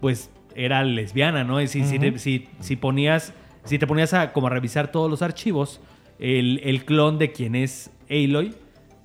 pues 0.00 0.30
era 0.54 0.82
lesbiana, 0.84 1.44
¿no? 1.44 1.60
Es 1.60 1.72
decir, 1.72 1.86
si 1.86 1.98
te- 1.98 2.18
si, 2.18 2.48
si 2.60 2.76
ponías, 2.76 3.32
si 3.64 3.78
te 3.78 3.86
ponías 3.86 4.12
a 4.14 4.32
como 4.32 4.48
a 4.48 4.50
revisar 4.50 4.92
todos 4.92 5.10
los 5.10 5.22
archivos, 5.22 5.80
el, 6.18 6.60
el 6.64 6.84
clon 6.84 7.18
de 7.18 7.32
quien 7.32 7.54
es 7.54 7.90
Aloy, 8.10 8.54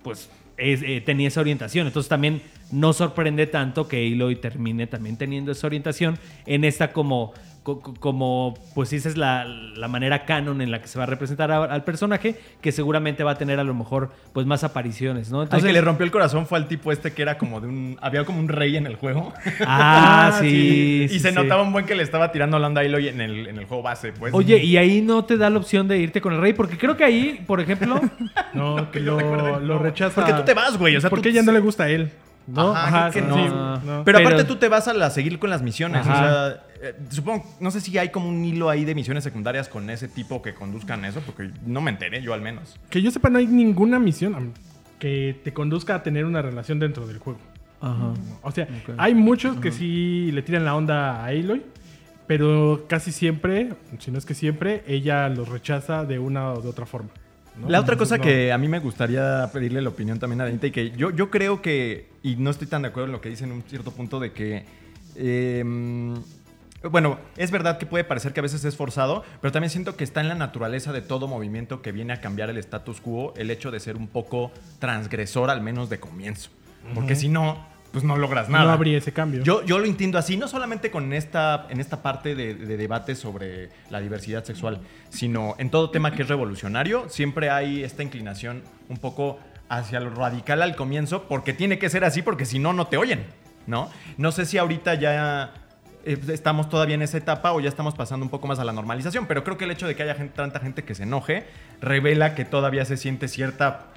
pues 0.04 0.30
es- 0.58 0.82
eh, 0.84 1.02
tenía 1.02 1.28
esa 1.30 1.42
orientación. 1.42 1.88
Entonces 1.88 2.10
también 2.10 2.42
no 2.72 2.92
sorprende 2.94 3.48
tanto 3.48 3.88
que 3.88 4.06
Aloy 4.12 4.36
termine 4.36 4.88
también 4.88 5.16
teniendo 5.18 5.52
esa 5.52 5.68
orientación 5.68 6.18
en 6.46 6.64
esta 6.64 6.92
como, 6.92 7.32
co- 7.32 7.32
co- 7.32 7.53
como 7.64 8.54
pues 8.76 8.92
esa 8.94 9.08
es 9.10 9.18
la, 9.18 9.46
la 9.46 9.88
manera 9.88 10.26
canon 10.26 10.62
en 10.62 10.70
la 10.72 10.82
que 10.82 10.88
se 10.88 10.98
va 10.98 11.04
a 11.04 11.08
representar 11.08 11.52
a- 11.52 11.64
al 11.64 11.84
personaje, 11.84 12.36
que 12.62 12.72
seguramente 12.72 13.24
va 13.24 13.32
a 13.32 13.38
tener 13.38 13.60
a 13.60 13.64
lo 13.64 13.74
mejor 13.74 14.12
pues 14.34 14.46
más 14.46 14.64
apariciones, 14.64 15.32
¿no? 15.32 15.42
Al 15.42 15.64
que 15.64 15.74
le 15.74 15.82
rompió 15.82 16.06
el 16.06 16.12
corazón 16.12 16.46
fue 16.46 16.58
al 16.58 16.68
tipo 16.68 16.92
este 16.92 17.14
que 17.14 17.22
era 17.22 17.38
como 17.38 17.62
de 17.62 17.68
un. 17.68 17.98
Había 18.02 18.26
como 18.26 18.40
un 18.40 18.50
rey 18.50 18.76
en 18.78 18.86
el 18.88 18.96
juego. 18.96 19.34
Ah, 19.66 20.38
sí. 20.42 21.04
y 21.06 21.10
sí, 21.10 21.20
se 21.20 21.30
sí. 21.30 21.36
notaba 21.36 21.62
un 21.64 21.72
buen 21.72 21.86
que 21.86 21.96
le 21.96 22.04
estaba 22.04 22.32
tirando 22.32 22.60
la 22.60 22.68
onda 22.68 22.82
a 22.82 22.84
en 22.86 23.22
el, 23.22 23.48
en 23.48 23.58
el 23.58 23.66
juego 23.66 23.82
base, 23.84 24.12
pues. 24.14 24.34
Oye, 24.34 24.58
y 24.64 24.78
ahí 24.78 25.02
no 25.02 25.24
te 25.26 25.38
da 25.38 25.50
la 25.50 25.58
opción 25.58 25.88
de 25.88 25.98
irte 25.98 26.22
con 26.22 26.34
el 26.34 26.42
rey, 26.42 26.54
porque 26.54 26.78
creo 26.78 26.98
que 26.98 27.04
ahí, 27.04 27.44
por 27.48 27.60
ejemplo, 27.62 28.00
No, 28.54 28.92
que 28.92 29.00
lo, 29.00 29.20
lo 29.20 29.60
no. 29.60 29.80
rechaza. 29.80 30.16
Porque 30.16 30.34
tú 30.34 30.44
te 30.44 30.54
vas, 30.54 30.78
güey, 30.78 30.96
o 30.96 31.02
sea, 31.02 31.10
porque 31.10 31.24
tú- 31.24 31.30
ella 31.30 31.44
no 31.44 31.52
le 31.52 31.60
gusta 31.60 31.84
a 31.86 31.90
él. 31.90 32.12
¿no? 32.46 32.76
Ajá, 32.76 33.10
creo 33.10 33.26
que 33.28 33.34
sí, 33.34 33.40
no. 33.50 33.78
no. 33.78 34.04
Pero, 34.04 34.04
Pero- 34.04 34.20
aparte 34.20 34.44
tú 34.44 34.58
te 34.58 34.68
vas 34.68 34.88
a 34.90 34.94
la, 34.94 35.10
seguir 35.10 35.40
con 35.40 35.50
las 35.50 35.62
misiones. 35.62 36.06
Ajá. 36.06 36.14
O 36.14 36.18
sea, 36.18 36.64
eh, 36.84 36.96
supongo, 37.10 37.46
no 37.62 37.72
sé 37.72 37.80
si 37.80 37.98
hay 37.98 38.10
como 38.10 38.28
un 38.28 38.44
hilo 38.44 38.70
ahí 38.70 38.84
de 38.84 38.94
misiones 38.94 39.24
secundarias 39.24 39.70
con 39.70 39.90
ese 39.90 40.10
tipo 40.10 40.42
que 40.42 40.54
conduzcan 40.54 41.06
eso, 41.06 41.22
porque 41.22 41.50
no 41.66 41.80
me 41.80 41.92
enteré, 41.92 42.22
yo 42.22 42.34
al 42.34 42.42
menos. 42.42 42.78
Que 42.90 43.02
yo 43.02 43.10
sepa, 43.10 43.30
no 43.30 43.40
hay 43.40 43.48
ninguna 43.48 44.00
misión 44.00 44.52
que 45.00 45.40
te 45.46 45.54
conduzca 45.54 45.96
a 45.96 46.04
tener 46.04 46.26
una 46.26 46.42
relación 46.42 46.80
dentro 46.80 47.08
del 47.08 47.20
juego. 47.20 47.40
O 48.42 48.52
sea, 48.52 48.68
hay 48.98 49.16
muchos 49.16 49.58
que 49.58 49.72
sí 49.72 50.30
le 50.32 50.42
tiran 50.42 50.66
la 50.66 50.76
onda 50.76 51.24
a 51.24 51.28
Aloy, 51.28 51.64
pero 52.28 52.86
casi 52.88 53.14
siempre, 53.14 53.70
si 54.00 54.12
no 54.12 54.18
es 54.18 54.26
que 54.26 54.34
siempre, 54.34 54.84
ella 54.86 55.30
los 55.30 55.48
rechaza 55.48 56.04
de 56.04 56.20
una 56.20 56.52
o 56.52 56.62
de 56.62 56.68
otra 56.68 56.86
forma. 56.86 57.10
¿no? 57.60 57.70
La 57.70 57.80
otra 57.80 57.96
cosa 57.96 58.18
no. 58.18 58.24
que 58.24 58.52
a 58.52 58.58
mí 58.58 58.68
me 58.68 58.80
gustaría 58.80 59.50
pedirle 59.54 59.82
la 59.82 59.90
opinión 59.90 60.20
también 60.20 60.42
a 60.42 60.46
Danita 60.46 60.68
y 60.68 60.72
que 60.72 60.92
yo, 60.92 61.12
yo 61.12 61.30
creo 61.30 61.62
que, 61.62 62.08
y 62.24 62.36
no 62.38 62.50
estoy 62.50 62.68
tan 62.68 62.82
de 62.82 62.90
acuerdo 62.90 63.08
en 63.08 63.12
lo 63.14 63.22
que 63.22 63.30
dice 63.30 63.46
en 63.46 63.54
un 63.54 63.64
cierto 63.64 63.92
punto 63.92 64.20
de 64.20 64.32
que, 64.32 64.66
eh, 65.16 65.64
bueno, 66.90 67.20
es 67.38 67.52
verdad 67.52 67.78
que 67.78 67.86
puede 67.86 68.04
parecer 68.04 68.34
que 68.34 68.40
a 68.40 68.44
veces 68.44 68.64
es 68.66 68.76
forzado, 68.76 69.24
pero 69.42 69.52
también 69.52 69.70
siento 69.70 69.96
que 69.96 70.04
está 70.04 70.22
en 70.22 70.28
la 70.28 70.36
naturaleza 70.36 70.92
de 70.92 71.02
todo 71.02 71.28
movimiento 71.28 71.82
que 71.82 71.92
viene 71.92 72.14
a 72.14 72.22
cambiar 72.22 72.50
el 72.50 72.58
status 72.58 73.02
quo 73.02 73.34
el 73.38 73.50
hecho 73.52 73.72
de 73.72 73.80
ser 73.80 73.96
un 73.96 74.08
poco 74.08 74.52
transgresor 74.80 75.50
al 75.50 75.62
menos 75.62 75.90
de 75.90 76.00
comienzo. 76.00 76.50
Porque 76.94 77.16
si 77.16 77.30
no, 77.30 77.66
pues 77.94 78.04
no 78.04 78.18
logras 78.18 78.50
nada. 78.50 78.66
no 78.66 78.72
habría 78.72 78.98
ese 78.98 79.14
cambio. 79.14 79.42
Yo, 79.44 79.64
yo 79.64 79.80
lo 79.80 79.86
entiendo 79.86 80.18
así, 80.18 80.36
no 80.36 80.50
solamente 80.50 80.92
con 80.92 81.14
esta, 81.14 81.68
en 81.70 81.80
esta 81.80 82.02
parte 82.02 82.36
de, 82.36 82.56
de 82.56 82.76
debate 82.76 83.16
sobre 83.16 83.70
la 83.90 84.02
diversidad 84.02 84.44
sexual, 84.44 84.82
sino 85.10 85.56
en 85.60 85.70
todo 85.70 85.92
tema 85.92 86.12
que 86.12 86.24
es 86.24 86.28
revolucionario, 86.28 87.08
siempre 87.08 87.50
hay 87.50 87.84
esta 87.84 88.04
inclinación 88.04 88.64
un 88.90 88.98
poco 88.98 89.40
hacia 89.70 90.00
lo 90.00 90.10
radical 90.10 90.62
al 90.62 90.76
comienzo, 90.76 91.24
porque 91.24 91.54
tiene 91.54 91.80
que 91.80 91.90
ser 91.90 92.04
así, 92.04 92.22
porque 92.22 92.46
si 92.46 92.60
no, 92.60 92.74
no 92.74 92.88
te 92.88 92.98
oyen, 92.98 93.24
¿no? 93.68 93.90
No 94.18 94.32
sé 94.32 94.46
si 94.46 94.58
ahorita 94.58 94.96
ya 94.96 95.54
estamos 96.06 96.70
todavía 96.70 96.96
en 96.96 97.02
esa 97.02 97.18
etapa 97.18 97.54
o 97.54 97.60
ya 97.60 97.70
estamos 97.70 97.96
pasando 97.96 98.26
un 98.26 98.30
poco 98.30 98.48
más 98.48 98.60
a 98.60 98.66
la 98.66 98.74
normalización, 98.74 99.26
pero 99.26 99.44
creo 99.44 99.58
que 99.58 99.66
el 99.66 99.72
hecho 99.72 99.88
de 99.88 99.96
que 99.96 100.04
haya 100.04 100.16
gente- 100.16 100.34
tanta 100.36 100.60
gente 100.60 100.84
que 100.84 100.96
se 100.96 101.04
enoje 101.04 101.46
revela 101.82 102.36
que 102.36 102.46
todavía 102.46 102.86
se 102.86 102.98
siente 102.98 103.28
cierta 103.28 103.88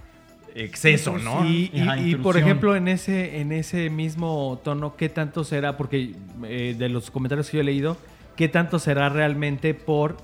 exceso, 0.55 1.19
¿no? 1.19 1.45
Y, 1.47 1.71
y- 1.75 2.15
por 2.17 2.37
ejemplo, 2.37 2.77
en 2.77 2.89
ese, 2.89 3.41
en 3.41 3.53
ese 3.53 3.91
mismo 3.91 4.59
tono, 4.65 4.97
¿qué 4.97 5.09
tanto 5.09 5.45
será? 5.45 5.77
Porque 5.77 6.15
eh, 6.45 6.75
de 6.79 6.89
los 6.89 7.11
comentarios 7.11 7.51
que 7.51 7.59
yo 7.59 7.61
he 7.61 7.65
leído, 7.65 7.97
¿qué 8.37 8.49
tanto 8.49 8.79
será 8.79 9.09
realmente 9.11 9.75
por, 9.75 10.17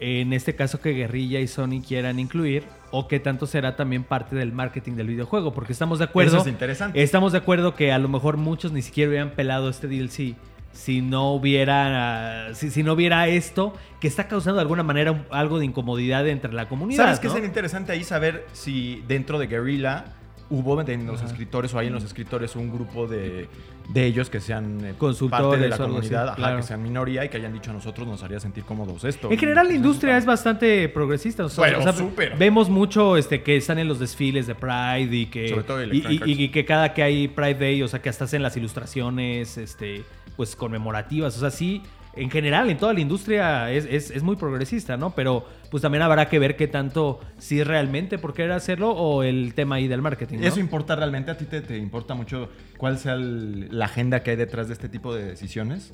en 0.00 0.32
este 0.32 0.54
caso, 0.54 0.80
que 0.80 0.92
Guerrilla 0.92 1.40
y 1.40 1.48
Sony 1.48 1.82
quieran 1.86 2.18
incluir? 2.18 2.64
¿O 2.90 3.06
qué 3.08 3.20
tanto 3.20 3.46
será 3.46 3.76
también 3.76 4.04
parte 4.04 4.34
del 4.36 4.52
marketing 4.52 4.92
del 4.92 5.08
videojuego? 5.08 5.52
Porque 5.52 5.74
estamos 5.74 5.98
de 5.98 6.06
acuerdo. 6.06 6.36
Eso 6.38 6.46
es 6.46 6.50
interesante. 6.52 7.02
Estamos 7.02 7.32
de 7.32 7.38
acuerdo 7.38 7.74
que 7.74 7.92
a 7.92 7.98
lo 7.98 8.08
mejor 8.08 8.38
muchos 8.38 8.72
ni 8.72 8.80
siquiera 8.80 9.10
hubieran 9.10 9.30
pelado 9.32 9.68
este 9.68 9.88
DLC 9.88 10.34
si 10.72 11.00
no 11.00 11.32
hubiera 11.32 12.54
si, 12.54 12.70
si 12.70 12.82
no 12.82 12.92
hubiera 12.92 13.26
esto 13.28 13.74
que 14.00 14.08
está 14.08 14.28
causando 14.28 14.56
de 14.56 14.62
alguna 14.62 14.82
manera 14.82 15.24
algo 15.30 15.58
de 15.58 15.64
incomodidad 15.64 16.26
entre 16.28 16.52
la 16.52 16.68
comunidad. 16.68 17.04
¿Sabes 17.04 17.20
qué 17.20 17.28
¿no? 17.28 17.34
sería 17.34 17.48
interesante 17.48 17.92
ahí 17.92 18.04
saber 18.04 18.46
si 18.52 19.02
dentro 19.08 19.38
de 19.38 19.46
Guerrilla 19.48 20.04
hubo 20.50 20.80
en 20.80 21.06
los 21.06 21.20
escritores 21.22 21.74
o 21.74 21.78
hay 21.78 21.88
en 21.88 21.92
los 21.92 22.04
escritores 22.04 22.56
un 22.56 22.72
grupo 22.72 23.06
de, 23.06 23.48
de 23.90 24.06
ellos 24.06 24.30
que 24.30 24.40
sean 24.40 24.82
eh, 24.82 24.94
Consultores 24.96 25.42
parte 25.46 25.60
de 25.62 25.68
la 25.68 25.74
así, 25.74 25.84
comunidad, 25.84 26.26
ajá, 26.28 26.36
claro. 26.36 26.56
que 26.56 26.62
sean 26.62 26.82
minoría 26.82 27.22
y 27.24 27.28
que 27.28 27.36
hayan 27.36 27.52
dicho 27.52 27.70
a 27.70 27.74
nosotros 27.74 28.08
nos 28.08 28.22
haría 28.22 28.40
sentir 28.40 28.64
cómodos 28.64 29.04
esto. 29.04 29.30
En 29.30 29.36
general 29.36 29.68
la 29.68 29.74
industria 29.74 30.16
es 30.16 30.24
bastante 30.24 30.88
progresista. 30.88 31.44
o 31.44 31.48
sea, 31.50 31.64
Bueno, 31.64 31.80
o 31.80 31.82
sea, 31.82 31.92
súper. 31.92 32.34
Vemos 32.38 32.70
mucho 32.70 33.18
este, 33.18 33.42
que 33.42 33.56
están 33.58 33.78
en 33.78 33.88
los 33.88 33.98
desfiles 33.98 34.46
de 34.46 34.54
Pride 34.54 35.14
y 35.14 35.26
que, 35.26 35.48
Sobre 35.50 35.64
todo 35.64 35.84
y, 35.84 35.98
y- 36.24 36.42
y 36.44 36.48
que 36.48 36.64
cada 36.64 36.94
que 36.94 37.02
hay 37.02 37.28
Pride 37.28 37.54
Day, 37.56 37.82
o 37.82 37.88
sea, 37.88 38.00
que 38.00 38.08
hasta 38.08 38.24
hacen 38.24 38.42
las 38.42 38.56
ilustraciones 38.56 39.58
este, 39.58 40.02
pues 40.38 40.54
conmemorativas. 40.54 41.36
O 41.36 41.40
sea, 41.40 41.50
sí, 41.50 41.82
en 42.14 42.30
general, 42.30 42.70
en 42.70 42.78
toda 42.78 42.92
la 42.94 43.00
industria 43.00 43.72
es, 43.72 43.84
es- 43.90 44.12
es 44.12 44.22
muy 44.22 44.36
progresista, 44.36 44.96
¿no? 44.96 45.10
Pero 45.16 45.44
pues 45.68 45.82
también 45.82 46.02
habrá 46.02 46.28
que 46.28 46.38
ver 46.38 46.54
qué 46.56 46.68
tanto 46.68 47.18
sí 47.38 47.64
realmente 47.64 48.18
por 48.18 48.34
querer 48.34 48.52
hacerlo 48.52 48.92
o 48.92 49.24
el 49.24 49.52
tema 49.54 49.74
ahí 49.76 49.88
del 49.88 50.00
marketing. 50.00 50.38
¿no? 50.38 50.46
¿Eso 50.46 50.60
importa 50.60 50.94
realmente? 50.94 51.32
¿A 51.32 51.36
ti 51.36 51.44
te, 51.44 51.60
te 51.60 51.76
importa 51.76 52.14
mucho 52.14 52.48
cuál 52.76 52.98
sea 52.98 53.14
el- 53.14 53.68
la 53.76 53.86
agenda 53.86 54.22
que 54.22 54.30
hay 54.30 54.36
detrás 54.36 54.68
de 54.68 54.74
este 54.74 54.88
tipo 54.88 55.12
de 55.12 55.24
decisiones? 55.24 55.92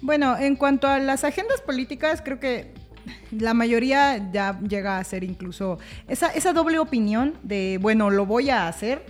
Bueno, 0.00 0.36
en 0.38 0.56
cuanto 0.56 0.88
a 0.88 0.98
las 0.98 1.22
agendas 1.24 1.60
políticas, 1.60 2.22
creo 2.22 2.40
que 2.40 2.72
la 3.30 3.52
mayoría 3.52 4.30
ya 4.32 4.58
llega 4.60 4.96
a 4.96 5.04
ser 5.04 5.22
incluso 5.22 5.78
esa, 6.08 6.28
esa 6.28 6.54
doble 6.54 6.78
opinión 6.78 7.34
de, 7.42 7.78
bueno, 7.80 8.08
lo 8.10 8.24
voy 8.24 8.48
a 8.48 8.68
hacer, 8.68 9.04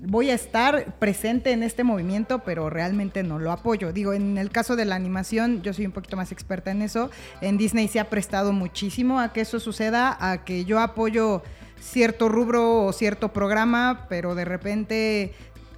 voy 0.00 0.30
a 0.30 0.34
estar 0.34 0.94
presente 0.98 1.52
en 1.52 1.62
este 1.62 1.84
movimiento, 1.84 2.40
pero 2.40 2.70
realmente 2.70 3.22
no 3.22 3.38
lo 3.38 3.52
apoyo. 3.52 3.92
Digo, 3.92 4.12
en 4.12 4.38
el 4.38 4.50
caso 4.50 4.76
de 4.76 4.84
la 4.84 4.94
animación, 4.94 5.62
yo 5.62 5.72
soy 5.72 5.86
un 5.86 5.92
poquito 5.92 6.16
más 6.16 6.32
experta 6.32 6.70
en 6.70 6.82
eso. 6.82 7.10
En 7.40 7.58
Disney 7.58 7.86
se 7.88 8.00
ha 8.00 8.08
prestado 8.08 8.52
muchísimo 8.52 9.20
a 9.20 9.32
que 9.32 9.42
eso 9.42 9.60
suceda, 9.60 10.16
a 10.20 10.44
que 10.44 10.64
yo 10.64 10.80
apoyo 10.80 11.42
cierto 11.80 12.28
rubro 12.28 12.84
o 12.84 12.92
cierto 12.92 13.32
programa, 13.32 14.06
pero 14.08 14.34
de 14.34 14.44
repente, 14.44 15.34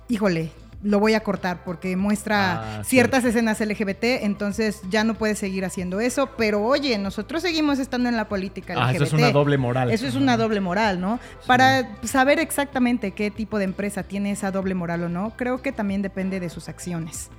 híjole, 0.08 0.50
lo 0.82 0.98
voy 0.98 1.14
a 1.14 1.20
cortar 1.20 1.64
porque 1.64 1.96
muestra 1.96 2.78
Ah, 2.78 2.84
ciertas 2.84 3.24
escenas 3.24 3.60
LGBT, 3.60 4.22
entonces 4.22 4.82
ya 4.90 5.04
no 5.04 5.14
puedes 5.14 5.38
seguir 5.38 5.64
haciendo 5.64 6.00
eso, 6.00 6.30
pero 6.36 6.62
oye, 6.62 6.98
nosotros 6.98 7.42
seguimos 7.42 7.78
estando 7.78 8.08
en 8.08 8.16
la 8.16 8.28
política 8.28 8.74
LGBT. 8.74 8.86
Ah, 8.86 8.92
eso 8.92 9.04
es 9.04 9.12
una 9.12 9.30
doble 9.30 9.58
moral. 9.58 9.90
Eso 9.90 10.06
es 10.06 10.14
una 10.14 10.36
doble 10.36 10.60
moral, 10.60 11.00
¿no? 11.00 11.20
Para 11.46 11.96
saber 12.02 12.38
exactamente 12.38 13.12
qué 13.12 13.30
tipo 13.30 13.58
de 13.58 13.64
empresa 13.64 14.02
tiene 14.02 14.32
esa 14.32 14.50
doble 14.50 14.74
moral 14.74 15.04
o 15.04 15.08
no, 15.08 15.32
creo 15.36 15.62
que 15.62 15.72
también 15.72 16.02
depende 16.02 16.40
de 16.40 16.50
sus 16.50 16.68
acciones. 16.68 17.30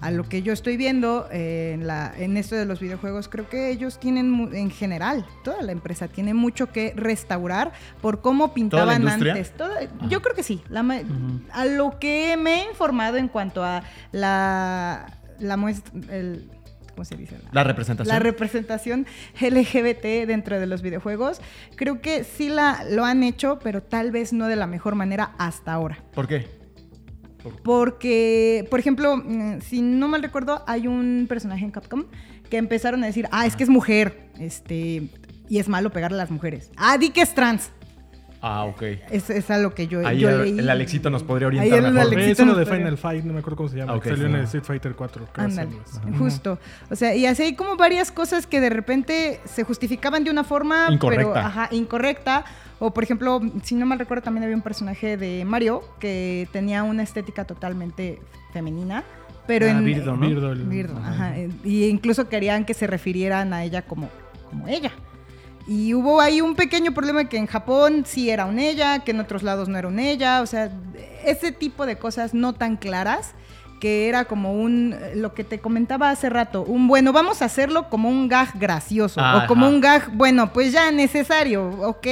A 0.00 0.10
lo 0.10 0.24
que 0.28 0.42
yo 0.42 0.52
estoy 0.52 0.76
viendo 0.76 1.26
eh, 1.32 1.72
en, 1.74 1.86
la, 1.86 2.12
en 2.16 2.36
esto 2.36 2.54
de 2.54 2.66
los 2.66 2.80
videojuegos, 2.80 3.28
creo 3.28 3.48
que 3.48 3.70
ellos 3.70 3.98
tienen, 3.98 4.50
en 4.54 4.70
general, 4.70 5.24
toda 5.42 5.62
la 5.62 5.72
empresa 5.72 6.06
tiene 6.08 6.34
mucho 6.34 6.70
que 6.70 6.92
restaurar 6.94 7.72
por 8.02 8.20
cómo 8.20 8.52
pintaban 8.52 9.02
antes. 9.32 9.52
Toda- 9.56 9.80
yo 10.08 10.20
creo 10.20 10.34
que 10.34 10.42
sí. 10.42 10.62
La 10.68 10.82
ma- 10.82 11.00
A 11.52 11.64
lo 11.64 11.98
que 11.98 12.36
me 12.36 12.62
he 12.62 12.68
informado 12.68 13.16
en 13.16 13.28
cuanto 13.28 13.64
a 13.64 13.82
la, 14.12 15.06
la 15.38 15.56
muestra, 15.56 15.92
el, 16.14 16.50
¿cómo 16.90 17.04
se 17.04 17.16
dice? 17.16 17.38
La 17.52 17.64
representación. 17.64 18.14
La 18.14 18.18
representación 18.20 19.06
LGBT 19.40 20.26
dentro 20.26 20.58
de 20.60 20.66
los 20.66 20.82
videojuegos, 20.82 21.40
creo 21.74 22.00
que 22.00 22.24
sí 22.24 22.48
la, 22.48 22.84
lo 22.90 23.04
han 23.04 23.22
hecho, 23.22 23.58
pero 23.62 23.82
tal 23.82 24.10
vez 24.10 24.32
no 24.32 24.46
de 24.46 24.56
la 24.56 24.66
mejor 24.66 24.94
manera 24.94 25.32
hasta 25.38 25.72
ahora. 25.72 25.98
¿Por 26.14 26.26
qué? 26.28 26.46
Porque, 27.62 28.66
por 28.70 28.80
ejemplo, 28.80 29.16
mm, 29.16 29.60
si 29.60 29.82
no 29.82 30.08
mal 30.08 30.22
recuerdo, 30.22 30.62
hay 30.66 30.86
un 30.86 31.26
personaje 31.28 31.64
en 31.64 31.70
Capcom 31.70 32.04
que 32.50 32.56
empezaron 32.56 33.02
a 33.02 33.06
decir, 33.06 33.28
ah, 33.32 33.46
es 33.46 33.56
que 33.56 33.64
es 33.64 33.68
mujer, 33.68 34.30
este, 34.38 35.08
y 35.48 35.58
es 35.58 35.68
malo 35.68 35.90
pegarle 35.90 36.16
a 36.18 36.22
las 36.22 36.30
mujeres. 36.30 36.70
Ah, 36.76 36.98
di 36.98 37.10
que 37.10 37.22
es 37.22 37.34
trans. 37.34 37.70
Ah, 38.48 38.64
ok. 38.64 38.82
Es, 39.10 39.28
es 39.30 39.50
a 39.50 39.58
lo 39.58 39.74
que 39.74 39.88
yo, 39.88 40.06
Ahí 40.06 40.18
yo 40.20 40.28
el, 40.30 40.42
leí. 40.42 40.58
el 40.58 40.70
Alexito 40.70 41.10
nos 41.10 41.22
podría 41.22 41.48
Ahí 41.48 41.58
orientar 41.58 41.78
el 41.78 41.92
mejor. 41.94 42.12
Alexito 42.12 42.32
Es 42.32 42.38
uno 42.40 42.46
nos 42.52 42.58
de 42.58 42.64
podría- 42.64 42.78
Final 42.84 42.98
Fight, 42.98 43.24
no 43.24 43.32
me 43.32 43.38
acuerdo 43.40 43.56
cómo 43.56 43.68
se 43.68 43.76
llama. 43.78 43.92
Ah, 43.92 43.96
ok. 43.96 44.02
que 44.04 44.08
Salió 44.10 44.26
en 44.26 44.34
el. 44.36 44.44
Street 44.44 44.64
Fighter 44.64 44.94
4. 44.94 45.26
creo, 45.32 45.44
Ándale, 45.46 45.70
salió. 45.84 46.18
justo. 46.18 46.58
O 46.90 46.96
sea, 46.96 47.14
y 47.14 47.26
así 47.26 47.42
hay 47.42 47.54
como 47.56 47.76
varias 47.76 48.12
cosas 48.12 48.46
que 48.46 48.60
de 48.60 48.70
repente 48.70 49.40
se 49.44 49.64
justificaban 49.64 50.22
de 50.24 50.30
una 50.30 50.44
forma 50.44 50.86
Incorrecta. 50.90 51.32
pero 51.32 51.44
ajá, 51.46 51.68
incorrecta. 51.72 52.44
O 52.78 52.92
por 52.92 53.02
ejemplo, 53.04 53.40
si 53.62 53.74
no 53.74 53.86
mal 53.86 53.98
recuerdo, 53.98 54.22
también 54.24 54.44
había 54.44 54.54
un 54.56 54.62
personaje 54.62 55.16
de 55.16 55.44
Mario 55.44 55.82
que 55.98 56.46
tenía 56.52 56.82
una 56.82 57.02
estética 57.02 57.44
totalmente 57.44 58.20
femenina. 58.52 59.02
Pero 59.46 59.66
Ah, 59.66 59.70
en 59.70 59.84
Birdo, 59.84 60.16
¿no? 60.16 60.26
Birdo, 60.26 60.52
el- 60.52 60.64
Birdo, 60.64 60.96
ajá. 60.98 61.10
ajá. 61.28 61.34
Y 61.64 61.84
incluso 61.86 62.28
querían 62.28 62.64
que 62.64 62.74
se 62.74 62.86
refirieran 62.86 63.52
a 63.52 63.62
ella 63.64 63.82
como, 63.82 64.08
como 64.50 64.66
ella. 64.68 64.90
Y 65.68 65.94
hubo 65.94 66.20
ahí 66.20 66.40
un 66.40 66.54
pequeño 66.54 66.92
problema 66.92 67.28
que 67.28 67.36
en 67.38 67.46
Japón 67.46 68.04
sí 68.06 68.30
era 68.30 68.46
un 68.46 68.58
ella, 68.58 69.00
que 69.00 69.10
en 69.10 69.20
otros 69.20 69.42
lados 69.42 69.68
no 69.68 69.76
era 69.78 69.88
un 69.88 69.98
ella. 69.98 70.40
O 70.42 70.46
sea, 70.46 70.70
ese 71.24 71.50
tipo 71.50 71.86
de 71.86 71.96
cosas 71.98 72.34
no 72.34 72.52
tan 72.52 72.76
claras 72.76 73.32
que 73.80 74.08
era 74.08 74.24
como 74.26 74.52
un, 74.54 74.94
eh, 74.98 75.12
lo 75.16 75.34
que 75.34 75.44
te 75.44 75.58
comentaba 75.58 76.08
hace 76.08 76.30
rato, 76.30 76.62
un 76.62 76.88
bueno, 76.88 77.12
vamos 77.12 77.42
a 77.42 77.44
hacerlo 77.44 77.90
como 77.90 78.08
un 78.08 78.26
gag 78.26 78.58
gracioso 78.58 79.20
Ajá. 79.20 79.44
o 79.44 79.46
como 79.48 79.68
un 79.68 79.82
gag, 79.82 80.10
bueno, 80.16 80.50
pues 80.52 80.72
ya 80.72 80.90
necesario, 80.90 81.68
ok. 81.82 82.06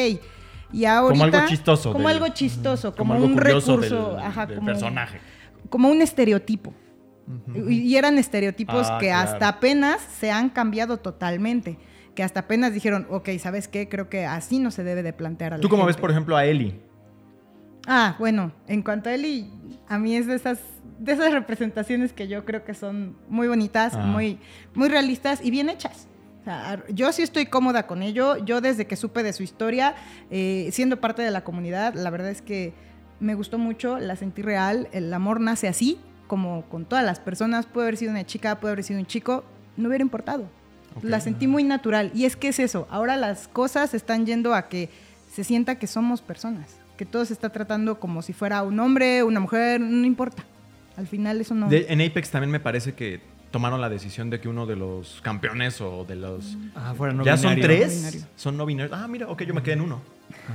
Y 0.72 0.84
ahorita, 0.84 1.24
algo 1.24 1.48
chistoso 1.48 1.92
Como 1.92 2.08
del- 2.08 2.18
algo 2.18 2.34
chistoso, 2.34 2.94
como, 2.94 3.14
algo 3.14 3.24
un 3.26 3.36
recurso, 3.38 3.78
del, 3.78 4.18
ajá, 4.18 4.44
del 4.46 4.56
como, 4.56 4.66
personaje. 4.66 5.20
como 5.70 5.88
un 5.88 6.02
estereotipo. 6.02 6.74
Y 7.54 7.72
y 7.78 7.96
eran 7.96 8.18
estereotipos 8.18 8.86
Ah, 8.90 8.98
que 9.00 9.06
claro. 9.06 9.30
hasta 9.30 9.48
apenas 9.48 10.02
se 10.20 10.30
han 10.30 10.50
cambiado 10.50 10.98
totalmente. 10.98 11.78
Que 12.14 12.22
hasta 12.22 12.40
apenas 12.40 12.72
dijeron, 12.72 13.06
ok, 13.10 13.28
¿sabes 13.40 13.66
qué? 13.68 13.88
Creo 13.88 14.08
que 14.08 14.24
así 14.26 14.58
no 14.60 14.70
se 14.70 14.84
debe 14.84 15.02
de 15.02 15.12
plantear 15.12 15.54
a 15.54 15.56
la 15.56 15.60
¿Tú 15.62 15.68
cómo 15.68 15.84
ves, 15.84 15.94
gente". 15.96 16.00
por 16.02 16.10
ejemplo, 16.10 16.36
a 16.36 16.44
Eli? 16.44 16.80
Ah, 17.86 18.16
bueno, 18.18 18.52
en 18.66 18.82
cuanto 18.82 19.10
a 19.10 19.14
Eli, 19.14 19.50
a 19.88 19.98
mí 19.98 20.16
es 20.16 20.26
de 20.26 20.34
esas, 20.36 20.58
de 20.98 21.12
esas 21.12 21.32
representaciones 21.32 22.12
que 22.12 22.28
yo 22.28 22.44
creo 22.44 22.64
que 22.64 22.72
son 22.74 23.16
muy 23.28 23.46
bonitas, 23.48 23.94
Ah. 23.94 24.06
muy, 24.06 24.38
muy 24.74 24.88
realistas 24.88 25.40
y 25.44 25.50
bien 25.50 25.68
hechas. 25.68 26.08
O 26.40 26.44
sea, 26.44 26.82
yo 26.88 27.10
sí 27.12 27.22
estoy 27.22 27.46
cómoda 27.46 27.86
con 27.86 28.02
ello. 28.02 28.36
Yo 28.44 28.60
desde 28.60 28.86
que 28.86 28.96
supe 28.96 29.22
de 29.22 29.32
su 29.32 29.42
historia, 29.42 29.94
eh, 30.30 30.68
siendo 30.72 31.00
parte 31.00 31.22
de 31.22 31.30
la 31.30 31.42
comunidad, 31.42 31.94
la 31.94 32.10
verdad 32.10 32.30
es 32.30 32.42
que 32.42 32.74
me 33.20 33.34
gustó 33.34 33.58
mucho, 33.58 33.98
la 33.98 34.14
sentí 34.16 34.42
real. 34.42 34.88
El 34.92 35.12
amor 35.12 35.40
nace 35.40 35.68
así, 35.68 35.98
como 36.26 36.62
con 36.68 36.84
todas 36.84 37.04
las 37.04 37.18
personas. 37.18 37.64
Puede 37.66 37.86
haber 37.88 37.96
sido 37.96 38.10
una 38.12 38.24
chica, 38.26 38.60
puede 38.60 38.72
haber 38.72 38.84
sido 38.84 39.00
un 39.00 39.06
chico, 39.06 39.44
no 39.78 39.88
hubiera 39.88 40.02
importado. 40.02 40.48
La 41.02 41.20
sentí 41.20 41.46
muy 41.46 41.64
natural. 41.64 42.10
Y 42.14 42.24
es 42.24 42.36
que 42.36 42.48
es 42.48 42.58
eso, 42.58 42.86
ahora 42.90 43.16
las 43.16 43.48
cosas 43.48 43.94
están 43.94 44.26
yendo 44.26 44.54
a 44.54 44.68
que 44.68 44.88
se 45.32 45.44
sienta 45.44 45.76
que 45.78 45.86
somos 45.86 46.22
personas, 46.22 46.76
que 46.96 47.04
todo 47.04 47.24
se 47.24 47.32
está 47.32 47.50
tratando 47.50 47.98
como 47.98 48.22
si 48.22 48.32
fuera 48.32 48.62
un 48.62 48.78
hombre, 48.80 49.22
una 49.22 49.40
mujer, 49.40 49.80
no 49.80 50.06
importa. 50.06 50.44
Al 50.96 51.06
final 51.08 51.40
eso 51.40 51.54
no... 51.54 51.68
De- 51.68 51.86
en 51.88 52.00
Apex 52.00 52.30
también 52.30 52.50
me 52.52 52.60
parece 52.60 52.94
que 52.94 53.20
tomaron 53.50 53.80
la 53.80 53.88
decisión 53.88 54.30
de 54.30 54.40
que 54.40 54.48
uno 54.48 54.66
de 54.66 54.76
los 54.76 55.20
campeones 55.22 55.80
o 55.80 56.04
de 56.04 56.16
los... 56.16 56.56
Ah, 56.74 56.94
fuera 56.96 57.12
no 57.12 57.24
¿Ya 57.24 57.36
son 57.36 57.54
binario. 57.56 57.76
Tres? 57.78 58.26
Son 58.36 58.56
no 58.56 58.64
binarios. 58.66 58.96
Ah, 58.96 59.08
mira, 59.08 59.28
ok, 59.28 59.42
yo 59.42 59.54
me 59.54 59.62
quedé 59.62 59.74
en 59.74 59.80
uno. 59.80 60.00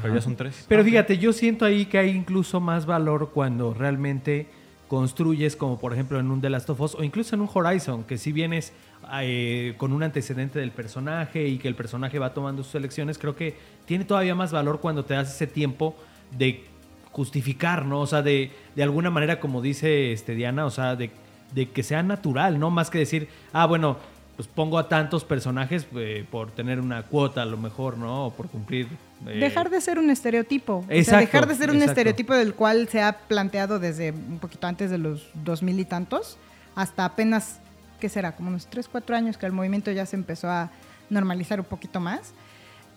Pero 0.01 0.15
ya 0.15 0.21
son 0.21 0.35
tres. 0.35 0.65
Pero 0.67 0.83
fíjate, 0.83 1.17
yo 1.17 1.31
siento 1.33 1.65
ahí 1.65 1.85
que 1.85 1.97
hay 1.97 2.09
incluso 2.09 2.59
más 2.59 2.85
valor 2.85 3.31
cuando 3.33 3.73
realmente 3.73 4.47
construyes, 4.87 5.55
como 5.55 5.79
por 5.79 5.93
ejemplo 5.93 6.19
en 6.19 6.31
un 6.31 6.41
The 6.41 6.49
Last 6.49 6.69
of 6.69 6.81
Us 6.81 6.95
o 6.95 7.03
incluso 7.03 7.35
en 7.35 7.41
un 7.41 7.49
Horizon, 7.53 8.03
que 8.03 8.17
si 8.17 8.31
vienes 8.31 8.73
eh, 9.21 9.73
con 9.77 9.91
un 9.93 10.03
antecedente 10.03 10.59
del 10.59 10.71
personaje 10.71 11.47
y 11.47 11.57
que 11.57 11.67
el 11.67 11.75
personaje 11.75 12.19
va 12.19 12.33
tomando 12.33 12.63
sus 12.63 12.75
elecciones, 12.75 13.17
creo 13.17 13.35
que 13.35 13.55
tiene 13.85 14.05
todavía 14.05 14.35
más 14.35 14.51
valor 14.51 14.79
cuando 14.79 15.05
te 15.05 15.13
das 15.13 15.33
ese 15.33 15.47
tiempo 15.47 15.95
de 16.37 16.63
justificar, 17.11 17.85
¿no? 17.85 18.01
O 18.01 18.07
sea, 18.07 18.21
de, 18.21 18.51
de 18.75 18.83
alguna 18.83 19.09
manera, 19.09 19.39
como 19.39 19.61
dice 19.61 20.11
este, 20.13 20.35
Diana, 20.35 20.65
o 20.65 20.69
sea, 20.71 20.95
de, 20.95 21.09
de 21.53 21.69
que 21.69 21.83
sea 21.83 22.03
natural, 22.03 22.59
¿no? 22.59 22.69
Más 22.69 22.89
que 22.89 22.99
decir, 22.99 23.27
ah, 23.51 23.65
bueno, 23.65 23.97
pues 24.35 24.47
pongo 24.47 24.77
a 24.77 24.87
tantos 24.87 25.25
personajes 25.25 25.85
eh, 25.97 26.23
por 26.31 26.51
tener 26.51 26.79
una 26.79 27.03
cuota 27.03 27.41
a 27.41 27.45
lo 27.45 27.57
mejor, 27.57 27.97
¿no? 27.97 28.27
O 28.27 28.31
por 28.33 28.47
cumplir... 28.47 28.87
eh, 29.27 29.37
Dejar 29.37 29.69
de 29.69 29.81
ser 29.81 29.99
un 29.99 30.09
estereotipo. 30.09 30.75
o 30.77 30.85
sea, 30.87 30.97
Exacto, 30.97 31.25
dejar 31.25 31.47
de 31.47 31.55
ser 31.55 31.69
un 31.71 31.75
exacto. 31.77 31.91
estereotipo 31.91 32.33
del 32.35 32.53
cual 32.53 32.87
se 32.87 33.01
ha 33.01 33.17
planteado 33.27 33.79
desde 33.79 34.11
un 34.11 34.39
poquito 34.39 34.67
antes 34.67 34.91
de 34.91 34.97
los 34.97 35.27
dos 35.43 35.61
mil 35.61 35.77
y 35.79 35.83
tantos, 35.83 36.37
hasta 36.75 37.03
apenas, 37.03 37.59
¿qué 37.99 38.09
será? 38.09 38.35
Como 38.35 38.49
unos 38.49 38.67
3, 38.67 38.87
4 38.87 39.15
años 39.15 39.37
que 39.37 39.45
el 39.45 39.51
movimiento 39.51 39.91
ya 39.91 40.05
se 40.05 40.15
empezó 40.15 40.49
a 40.49 40.71
normalizar 41.09 41.59
un 41.59 41.65
poquito 41.65 41.99
más. 41.99 42.33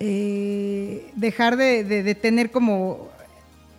Eh, 0.00 1.10
dejar 1.14 1.56
de, 1.56 1.84
de- 1.84 2.02
de 2.02 2.14
tener 2.14 2.50
como 2.50 3.08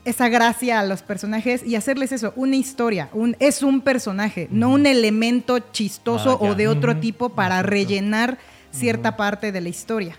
esa 0.06 0.30
gracia 0.30 0.80
a 0.80 0.86
los 0.86 1.02
personajes 1.02 1.64
y 1.66 1.76
hacerles 1.76 2.12
eso, 2.12 2.34
una 2.36 2.56
historia, 2.56 3.10
un, 3.14 3.36
es 3.40 3.62
un 3.64 3.82
personaje, 3.82 4.48
no 4.52 4.70
un 4.70 4.86
elemento 4.86 5.60
chistoso 5.60 6.32
Ah, 6.42 6.46
o 6.46 6.56
de 6.56 6.68
otro 6.68 6.98
tipo 6.98 7.30
para 7.30 7.62
rellenar 7.62 8.38
cierta 8.72 9.16
parte 9.18 9.52
de 9.52 9.62
la 9.62 9.70
historia. 9.70 10.18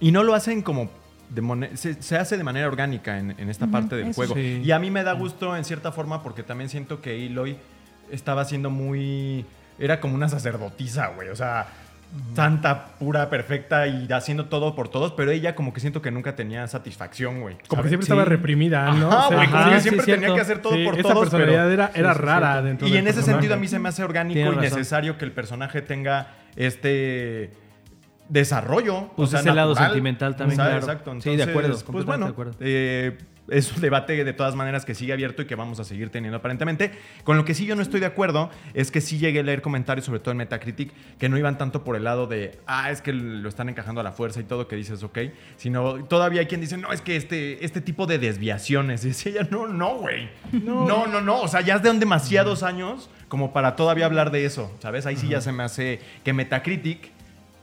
Y 0.00 0.10
no 0.12 0.22
lo 0.22 0.34
hacen 0.34 0.60
como... 0.62 0.90
de 1.30 1.70
se, 1.76 2.02
se 2.02 2.16
hace 2.16 2.36
de 2.36 2.44
manera 2.44 2.66
orgánica 2.66 3.18
en, 3.18 3.34
en 3.38 3.48
esta 3.48 3.66
parte 3.66 3.96
del 3.96 4.12
juego. 4.14 4.34
sí. 4.34 4.60
Y 4.64 4.70
a 4.70 4.78
mí 4.78 4.90
me 4.90 5.02
da 5.02 5.12
gusto 5.12 5.56
en 5.56 5.64
cierta 5.64 5.92
forma 5.92 6.22
porque 6.22 6.42
también 6.42 6.68
siento 6.70 7.00
que 7.00 7.26
Eloy 7.26 7.56
estaba 8.10 8.44
siendo 8.44 8.70
muy... 8.70 9.44
Era 9.78 10.00
como 10.00 10.14
una 10.14 10.28
sacerdotisa, 10.28 11.08
güey. 11.08 11.28
O 11.28 11.36
sea, 11.36 11.66
santa, 12.34 12.86
pura, 12.98 13.28
perfecta 13.28 13.86
y 13.86 14.06
haciendo 14.12 14.46
todo 14.46 14.74
por 14.74 14.88
todos. 14.88 15.12
Pero 15.12 15.30
ella 15.32 15.54
como 15.54 15.72
que 15.72 15.80
siento 15.80 16.00
que 16.00 16.10
nunca 16.10 16.34
tenía 16.36 16.66
satisfacción, 16.68 17.40
güey. 17.40 17.56
Como 17.68 17.82
que 17.82 17.88
siempre 17.88 18.04
estaba 18.04 18.24
reprimida, 18.24 18.90
¿no? 18.92 19.08
Ajá, 19.12 19.26
O 19.26 19.28
sea, 19.28 19.36
güey, 19.36 19.48
como 19.48 19.58
ajá, 19.60 19.70
que 19.70 19.76
sí, 19.76 19.82
siempre 19.82 20.04
cierto. 20.04 20.20
tenía 20.22 20.34
que 20.36 20.40
hacer 20.42 20.62
todo 20.62 20.74
sí, 20.74 20.84
por 20.84 20.94
esa 20.98 21.02
todos. 21.10 21.20
personalidad 21.28 21.62
pero- 21.68 21.72
era, 21.72 21.90
era 21.94 22.14
rara 22.14 22.62
dentro 22.62 22.86
Y 22.88 22.92
en 22.96 23.06
ese 23.06 23.14
personaje. 23.16 23.32
sentido 23.32 23.54
a 23.54 23.58
mí 23.58 23.68
se 23.68 23.78
me 23.78 23.88
hace 23.88 24.02
orgánico 24.04 24.38
y 24.40 24.44
razón. 24.44 24.60
necesario 24.60 25.18
que 25.18 25.24
el 25.24 25.32
personaje 25.32 25.82
tenga 25.82 26.28
este 26.56 27.50
desarrollo. 28.28 29.10
Pues 29.16 29.32
ese 29.32 29.52
lado 29.54 29.74
sentimental 29.74 30.36
también, 30.36 30.56
¿sabes? 30.56 30.84
claro. 30.84 30.92
Exacto. 30.92 31.20
Sí, 31.20 31.36
de 31.36 31.42
acuerdo, 31.44 31.70
Pues 31.70 31.82
completamente 31.84 32.06
bueno, 32.06 32.26
de 32.26 32.32
acuerdo. 32.32 32.56
eh, 32.60 33.18
es 33.48 33.72
un 33.72 33.80
debate 33.80 34.24
de 34.24 34.32
todas 34.32 34.56
maneras 34.56 34.84
que 34.84 34.92
sigue 34.94 35.12
abierto 35.12 35.42
y 35.42 35.46
que 35.46 35.54
vamos 35.54 35.78
a 35.78 35.84
seguir 35.84 36.10
teniendo 36.10 36.38
aparentemente. 36.38 36.90
Con 37.22 37.36
lo 37.36 37.44
que 37.44 37.54
sí 37.54 37.64
yo 37.64 37.76
no 37.76 37.82
estoy 37.82 38.00
de 38.00 38.06
acuerdo 38.06 38.50
es 38.74 38.90
que 38.90 39.00
sí 39.00 39.18
llegué 39.18 39.38
a 39.38 39.42
leer 39.44 39.62
comentarios, 39.62 40.04
sobre 40.06 40.18
todo 40.18 40.32
en 40.32 40.38
Metacritic, 40.38 40.92
que 41.16 41.28
no 41.28 41.38
iban 41.38 41.56
tanto 41.56 41.84
por 41.84 41.94
el 41.94 42.02
lado 42.02 42.26
de, 42.26 42.58
ah, 42.66 42.90
es 42.90 43.02
que 43.02 43.12
lo 43.12 43.48
están 43.48 43.68
encajando 43.68 44.00
a 44.00 44.04
la 44.04 44.10
fuerza 44.10 44.40
y 44.40 44.44
todo, 44.44 44.66
que 44.66 44.74
dices, 44.74 45.00
ok, 45.04 45.18
sino 45.56 46.04
todavía 46.06 46.40
hay 46.40 46.46
quien 46.46 46.60
dice, 46.60 46.76
no, 46.76 46.92
es 46.92 47.00
que 47.02 47.14
este, 47.14 47.64
este 47.64 47.80
tipo 47.80 48.06
de 48.06 48.18
desviaciones. 48.18 49.04
Y 49.04 49.08
decía 49.08 49.30
ella, 49.30 49.48
no, 49.48 49.68
no, 49.68 49.98
güey. 49.98 50.28
No. 50.50 51.06
no, 51.06 51.20
no, 51.20 51.40
O 51.40 51.46
sea, 51.46 51.60
ya 51.60 51.76
es 51.76 51.82
de 51.82 51.92
demasiados 51.92 52.64
años 52.64 53.10
como 53.28 53.52
para 53.52 53.76
todavía 53.76 54.06
hablar 54.06 54.32
de 54.32 54.44
eso, 54.44 54.72
¿sabes? 54.80 55.06
Ahí 55.06 55.16
sí 55.16 55.28
ya 55.28 55.40
se 55.40 55.52
me 55.52 55.62
hace 55.62 56.00
que 56.24 56.32
Metacritic 56.32 57.12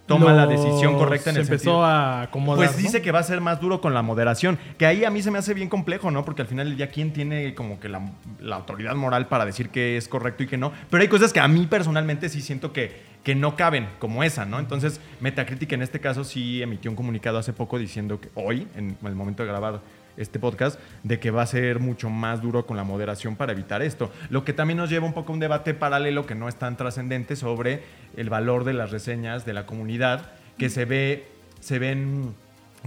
toma 0.06 0.34
la 0.34 0.46
decisión 0.48 0.98
correcta 0.98 1.30
en 1.30 1.36
se 1.36 1.42
el 1.42 1.48
empezó 1.48 1.64
sentido- 1.64 1.84
a 1.86 2.22
acomodar. 2.24 2.66
pues 2.68 2.78
¿no? 2.78 2.84
dice 2.84 3.02
que 3.02 3.12
va 3.12 3.20
a 3.20 3.24
ser 3.24 3.40
más 3.42 3.60
duro 3.62 3.80
con 3.82 3.94
la 3.94 4.02
moderación. 4.02 4.60
Que 4.78 4.86
ahí 4.86 5.06
a 5.06 5.10
mí 5.10 5.22
se 5.22 5.32
me 5.32 5.40
hace 5.40 5.54
bien 5.54 5.70
complejo, 5.70 6.12
¿no? 6.12 6.26
Porque 6.26 6.42
al 6.42 6.48
final 6.48 6.68
del 6.68 6.78
día, 6.78 6.90
¿quién 6.90 7.14
tiene 7.14 7.56
como 7.56 7.80
que 7.80 7.90
la, 7.90 8.02
la 8.40 8.58
autoridad 8.58 8.96
moral 8.96 9.28
para 9.28 9.46
decir 9.46 9.70
que 9.70 9.96
es 9.98 10.08
correcto 10.08 10.44
y 10.44 10.48
que 10.48 10.58
no? 10.58 10.72
Pero 10.90 11.02
hay 11.02 11.08
cosas 11.08 11.32
que 11.32 11.40
a 11.40 11.48
mí 11.48 11.68
personalmente 11.68 12.28
sí 12.30 12.42
siento 12.42 12.74
que, 12.74 13.14
que 13.24 13.34
no 13.36 13.56
caben, 13.56 13.88
como 14.00 14.24
esa, 14.24 14.46
¿no? 14.46 14.60
Entonces, 14.60 15.00
Metacritic 15.22 15.72
en 15.72 15.82
este 15.82 16.00
caso 16.02 16.24
sí 16.26 16.62
emitió 16.62 16.92
un 16.92 16.98
comunicado 16.98 17.38
hace 17.38 17.54
poco 17.54 17.78
diciendo 17.80 18.20
que 18.20 18.30
hoy, 18.36 18.68
en 18.76 18.98
el 19.06 19.16
momento 19.16 19.44
de 19.44 19.50
grabar 19.50 19.80
este 20.18 20.40
podcast, 20.40 20.80
de 21.04 21.20
que 21.20 21.32
va 21.32 21.42
a 21.42 21.48
ser 21.48 21.80
mucho 21.80 22.10
más 22.10 22.42
duro 22.42 22.66
con 22.66 22.78
la 22.78 22.84
moderación 22.84 23.36
para 23.36 23.52
evitar 23.52 23.82
esto. 23.82 24.12
Lo 24.30 24.44
que 24.44 24.54
también 24.54 24.78
nos 24.78 24.90
lleva 24.90 25.06
un 25.06 25.14
poco 25.14 25.32
a 25.32 25.36
un 25.36 25.40
debate 25.40 25.74
paralelo 25.74 26.26
que 26.26 26.36
no 26.36 26.48
es 26.48 26.56
tan 26.56 26.78
trascendente 26.78 27.36
sobre 27.36 27.84
el 28.16 28.30
valor 28.30 28.64
de 28.64 28.74
las 28.74 28.92
reseñas 28.92 29.46
de 29.46 29.54
la 29.54 29.66
comunidad 29.66 30.32
que 30.58 30.70
se 30.70 30.86
ve, 30.86 31.28
se 31.60 31.80
ven 31.80 32.36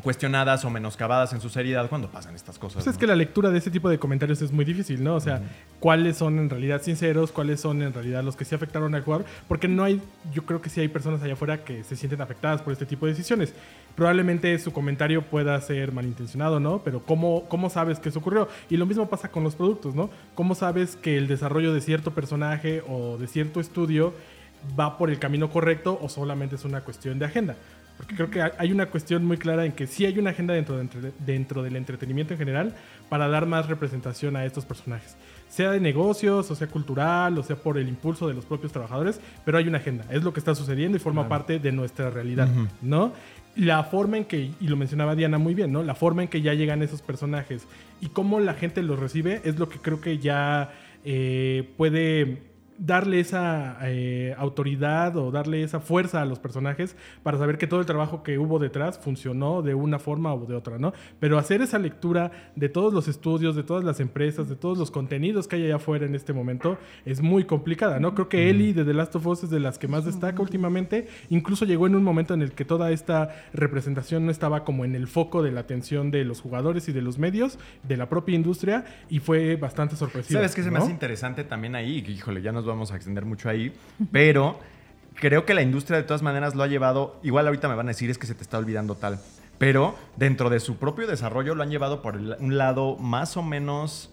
cuestionadas 0.02 0.64
o 0.64 0.70
menoscabadas 0.70 1.32
en 1.32 1.40
su 1.40 1.48
seriedad 1.48 1.88
cuando 1.88 2.08
pasan 2.08 2.34
estas 2.34 2.58
cosas. 2.58 2.84
Pues 2.84 2.86
es 2.86 2.94
¿no? 2.94 3.00
que 3.00 3.06
la 3.06 3.16
lectura 3.16 3.50
de 3.50 3.58
ese 3.58 3.70
tipo 3.70 3.88
de 3.88 3.98
comentarios 3.98 4.42
es 4.42 4.52
muy 4.52 4.64
difícil, 4.64 5.02
¿no? 5.02 5.14
O 5.14 5.20
sea, 5.20 5.40
cuáles 5.80 6.16
son 6.16 6.38
en 6.38 6.50
realidad 6.50 6.82
sinceros, 6.82 7.32
cuáles 7.32 7.60
son 7.60 7.82
en 7.82 7.92
realidad 7.92 8.22
los 8.22 8.36
que 8.36 8.44
sí 8.44 8.54
afectaron 8.54 8.94
al 8.94 9.02
jugador, 9.02 9.26
porque 9.48 9.68
no 9.68 9.84
hay, 9.84 10.00
yo 10.32 10.44
creo 10.44 10.60
que 10.60 10.68
sí 10.68 10.80
hay 10.80 10.88
personas 10.88 11.22
allá 11.22 11.32
afuera 11.32 11.64
que 11.64 11.82
se 11.84 11.96
sienten 11.96 12.20
afectadas 12.20 12.62
por 12.62 12.72
este 12.72 12.86
tipo 12.86 13.06
de 13.06 13.12
decisiones. 13.12 13.54
Probablemente 13.94 14.58
su 14.58 14.72
comentario 14.72 15.22
pueda 15.22 15.58
ser 15.60 15.92
malintencionado, 15.92 16.60
¿no? 16.60 16.82
Pero 16.84 17.00
¿cómo, 17.00 17.44
cómo 17.48 17.70
sabes 17.70 17.98
que 17.98 18.10
eso 18.10 18.18
ocurrió? 18.18 18.48
Y 18.68 18.76
lo 18.76 18.86
mismo 18.86 19.08
pasa 19.08 19.30
con 19.30 19.44
los 19.44 19.54
productos, 19.54 19.94
¿no? 19.94 20.10
¿Cómo 20.34 20.54
sabes 20.54 20.96
que 20.96 21.16
el 21.16 21.26
desarrollo 21.26 21.72
de 21.72 21.80
cierto 21.80 22.12
personaje 22.12 22.82
o 22.86 23.16
de 23.16 23.26
cierto 23.26 23.60
estudio 23.60 24.12
va 24.78 24.98
por 24.98 25.10
el 25.10 25.18
camino 25.18 25.50
correcto 25.50 25.98
o 26.02 26.08
solamente 26.08 26.56
es 26.56 26.64
una 26.64 26.82
cuestión 26.82 27.18
de 27.18 27.24
agenda? 27.24 27.56
Porque 27.96 28.14
creo 28.14 28.30
que 28.30 28.42
hay- 28.42 28.72
una 28.72 28.86
cuestión 28.86 29.24
muy 29.24 29.38
clara 29.38 29.64
en 29.64 29.72
que 29.72 29.86
sí 29.86 30.04
hay 30.04 30.18
una 30.18 30.30
agenda 30.30 30.52
dentro, 30.52 30.76
de 30.76 30.82
entre- 30.82 31.12
dentro 31.24 31.62
del 31.62 31.76
entretenimiento 31.76 32.34
en 32.34 32.38
general 32.38 32.74
para 33.08 33.26
dar 33.28 33.46
más 33.46 33.68
representación 33.68 34.36
a 34.36 34.44
estos 34.44 34.64
personajes. 34.66 35.16
Sea 35.48 35.70
de 35.70 35.80
negocios, 35.80 36.50
o 36.50 36.54
sea 36.54 36.66
cultural, 36.66 37.38
o 37.38 37.42
sea 37.42 37.56
por 37.56 37.78
el 37.78 37.88
impulso 37.88 38.28
de 38.28 38.34
los 38.34 38.44
propios 38.44 38.72
trabajadores, 38.72 39.20
pero 39.44 39.56
hay 39.58 39.66
una 39.68 39.78
agenda. 39.78 40.04
Es 40.10 40.22
lo 40.24 40.32
que 40.32 40.40
está 40.40 40.54
sucediendo 40.54 40.96
y 40.96 41.00
forma 41.00 41.22
parte 41.28 41.58
de 41.58 41.72
nuestra 41.72 42.10
realidad, 42.10 42.48
¿no? 42.82 43.12
La 43.54 43.84
forma 43.84 44.18
en 44.18 44.26
que, 44.26 44.50
y 44.60 44.68
lo 44.68 44.76
mencionaba 44.76 45.14
Diana 45.14 45.38
muy 45.38 45.54
bien, 45.54 45.72
¿no? 45.72 45.82
La 45.82 45.94
forma 45.94 46.22
en 46.22 46.28
que 46.28 46.42
ya 46.42 46.52
llegan 46.52 46.82
esos 46.82 47.00
personajes 47.00 47.66
y 48.02 48.08
cómo 48.08 48.40
la 48.40 48.52
gente 48.52 48.82
los 48.82 48.98
recibe 48.98 49.40
es 49.44 49.58
lo 49.58 49.68
que 49.70 49.78
creo 49.78 50.00
que 50.02 50.18
ya 50.18 50.70
eh, 51.08 51.70
puede 51.76 52.42
darle 52.78 53.20
esa 53.20 53.78
eh, 53.82 54.34
autoridad 54.38 55.16
o 55.16 55.30
darle 55.30 55.62
esa 55.62 55.80
fuerza 55.80 56.22
a 56.22 56.24
los 56.24 56.38
personajes 56.38 56.96
para 57.22 57.38
saber 57.38 57.58
que 57.58 57.66
todo 57.66 57.80
el 57.80 57.86
trabajo 57.86 58.22
que 58.22 58.38
hubo 58.38 58.58
detrás 58.58 58.98
funcionó 58.98 59.62
de 59.62 59.74
una 59.74 59.98
forma 59.98 60.34
o 60.34 60.46
de 60.46 60.54
otra, 60.54 60.78
¿no? 60.78 60.92
Pero 61.20 61.38
hacer 61.38 61.62
esa 61.62 61.78
lectura 61.78 62.30
de 62.54 62.68
todos 62.68 62.92
los 62.92 63.08
estudios, 63.08 63.56
de 63.56 63.62
todas 63.62 63.84
las 63.84 64.00
empresas, 64.00 64.48
de 64.48 64.56
todos 64.56 64.78
los 64.78 64.90
contenidos 64.90 65.48
que 65.48 65.56
hay 65.56 65.64
allá 65.64 65.76
afuera 65.76 66.06
en 66.06 66.14
este 66.14 66.32
momento 66.32 66.78
es 67.04 67.20
muy 67.20 67.44
complicada, 67.44 68.00
¿no? 68.00 68.14
Creo 68.14 68.28
que 68.28 68.50
Ellie 68.50 68.74
de 68.74 68.84
The 68.84 68.94
Last 68.94 69.16
of 69.16 69.26
Us 69.26 69.44
es 69.44 69.50
de 69.50 69.60
las 69.60 69.78
que 69.78 69.88
más 69.88 70.04
destaca 70.04 70.42
últimamente. 70.42 71.08
Incluso 71.30 71.64
llegó 71.64 71.86
en 71.86 71.94
un 71.94 72.04
momento 72.04 72.34
en 72.34 72.42
el 72.42 72.52
que 72.52 72.64
toda 72.64 72.90
esta 72.90 73.34
representación 73.52 74.26
no 74.26 74.30
estaba 74.30 74.64
como 74.64 74.84
en 74.84 74.94
el 74.94 75.06
foco 75.06 75.42
de 75.42 75.52
la 75.52 75.60
atención 75.60 76.10
de 76.10 76.24
los 76.24 76.40
jugadores 76.40 76.88
y 76.88 76.92
de 76.92 77.02
los 77.02 77.18
medios, 77.18 77.58
de 77.82 77.96
la 77.96 78.08
propia 78.08 78.34
industria, 78.34 78.84
y 79.08 79.20
fue 79.20 79.56
bastante 79.56 79.96
sorpresivo. 79.96 80.38
¿Sabes 80.38 80.54
qué 80.54 80.62
me 80.62 80.72
¿no? 80.72 80.78
hace 80.78 80.90
interesante 80.90 81.44
también 81.44 81.74
ahí? 81.74 82.04
Híjole, 82.06 82.42
ya 82.42 82.52
nos 82.52 82.65
vamos 82.66 82.92
a 82.92 82.96
extender 82.96 83.24
mucho 83.24 83.48
ahí, 83.48 83.74
pero 84.12 84.58
creo 85.14 85.44
que 85.46 85.54
la 85.54 85.62
industria 85.62 85.96
de 85.96 86.02
todas 86.04 86.22
maneras 86.22 86.54
lo 86.54 86.62
ha 86.62 86.66
llevado, 86.66 87.18
igual 87.22 87.46
ahorita 87.46 87.68
me 87.68 87.74
van 87.74 87.86
a 87.86 87.90
decir 87.90 88.10
es 88.10 88.18
que 88.18 88.26
se 88.26 88.34
te 88.34 88.42
está 88.42 88.58
olvidando 88.58 88.94
tal, 88.96 89.18
pero 89.58 89.94
dentro 90.16 90.50
de 90.50 90.60
su 90.60 90.76
propio 90.76 91.06
desarrollo 91.06 91.54
lo 91.54 91.62
han 91.62 91.70
llevado 91.70 92.02
por 92.02 92.16
un 92.16 92.58
lado 92.58 92.96
más 92.96 93.36
o 93.36 93.42
menos 93.42 94.10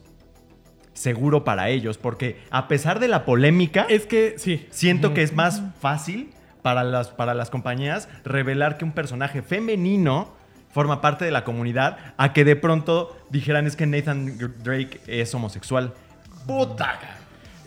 seguro 0.94 1.44
para 1.44 1.70
ellos, 1.70 1.98
porque 1.98 2.40
a 2.52 2.68
pesar 2.68 3.00
de 3.00 3.08
la 3.08 3.26
polémica, 3.26 3.86
Es 3.90 4.06
que 4.06 4.36
sí. 4.38 4.68
siento 4.70 5.14
que 5.14 5.24
es 5.24 5.34
más 5.34 5.62
fácil 5.82 6.32
para 6.62 6.84
las, 6.84 7.10
para 7.10 7.34
las 7.34 7.50
compañías 7.50 8.08
revelar 8.24 8.78
que 8.78 8.86
un 8.86 8.92
personaje 8.92 9.42
femenino 9.42 10.32
forma 10.72 11.02
parte 11.02 11.26
de 11.26 11.32
la 11.32 11.44
comunidad 11.44 11.98
a 12.18 12.32
que 12.34 12.46
de 12.46 12.56
pronto 12.56 13.16
dijeran 13.30 13.68
es 13.68 13.76
que 13.76 13.86
Nathan 13.86 14.38
Drake 14.64 15.02
es 15.08 15.34
homosexual. 15.36 15.94
Puta. 16.48 17.00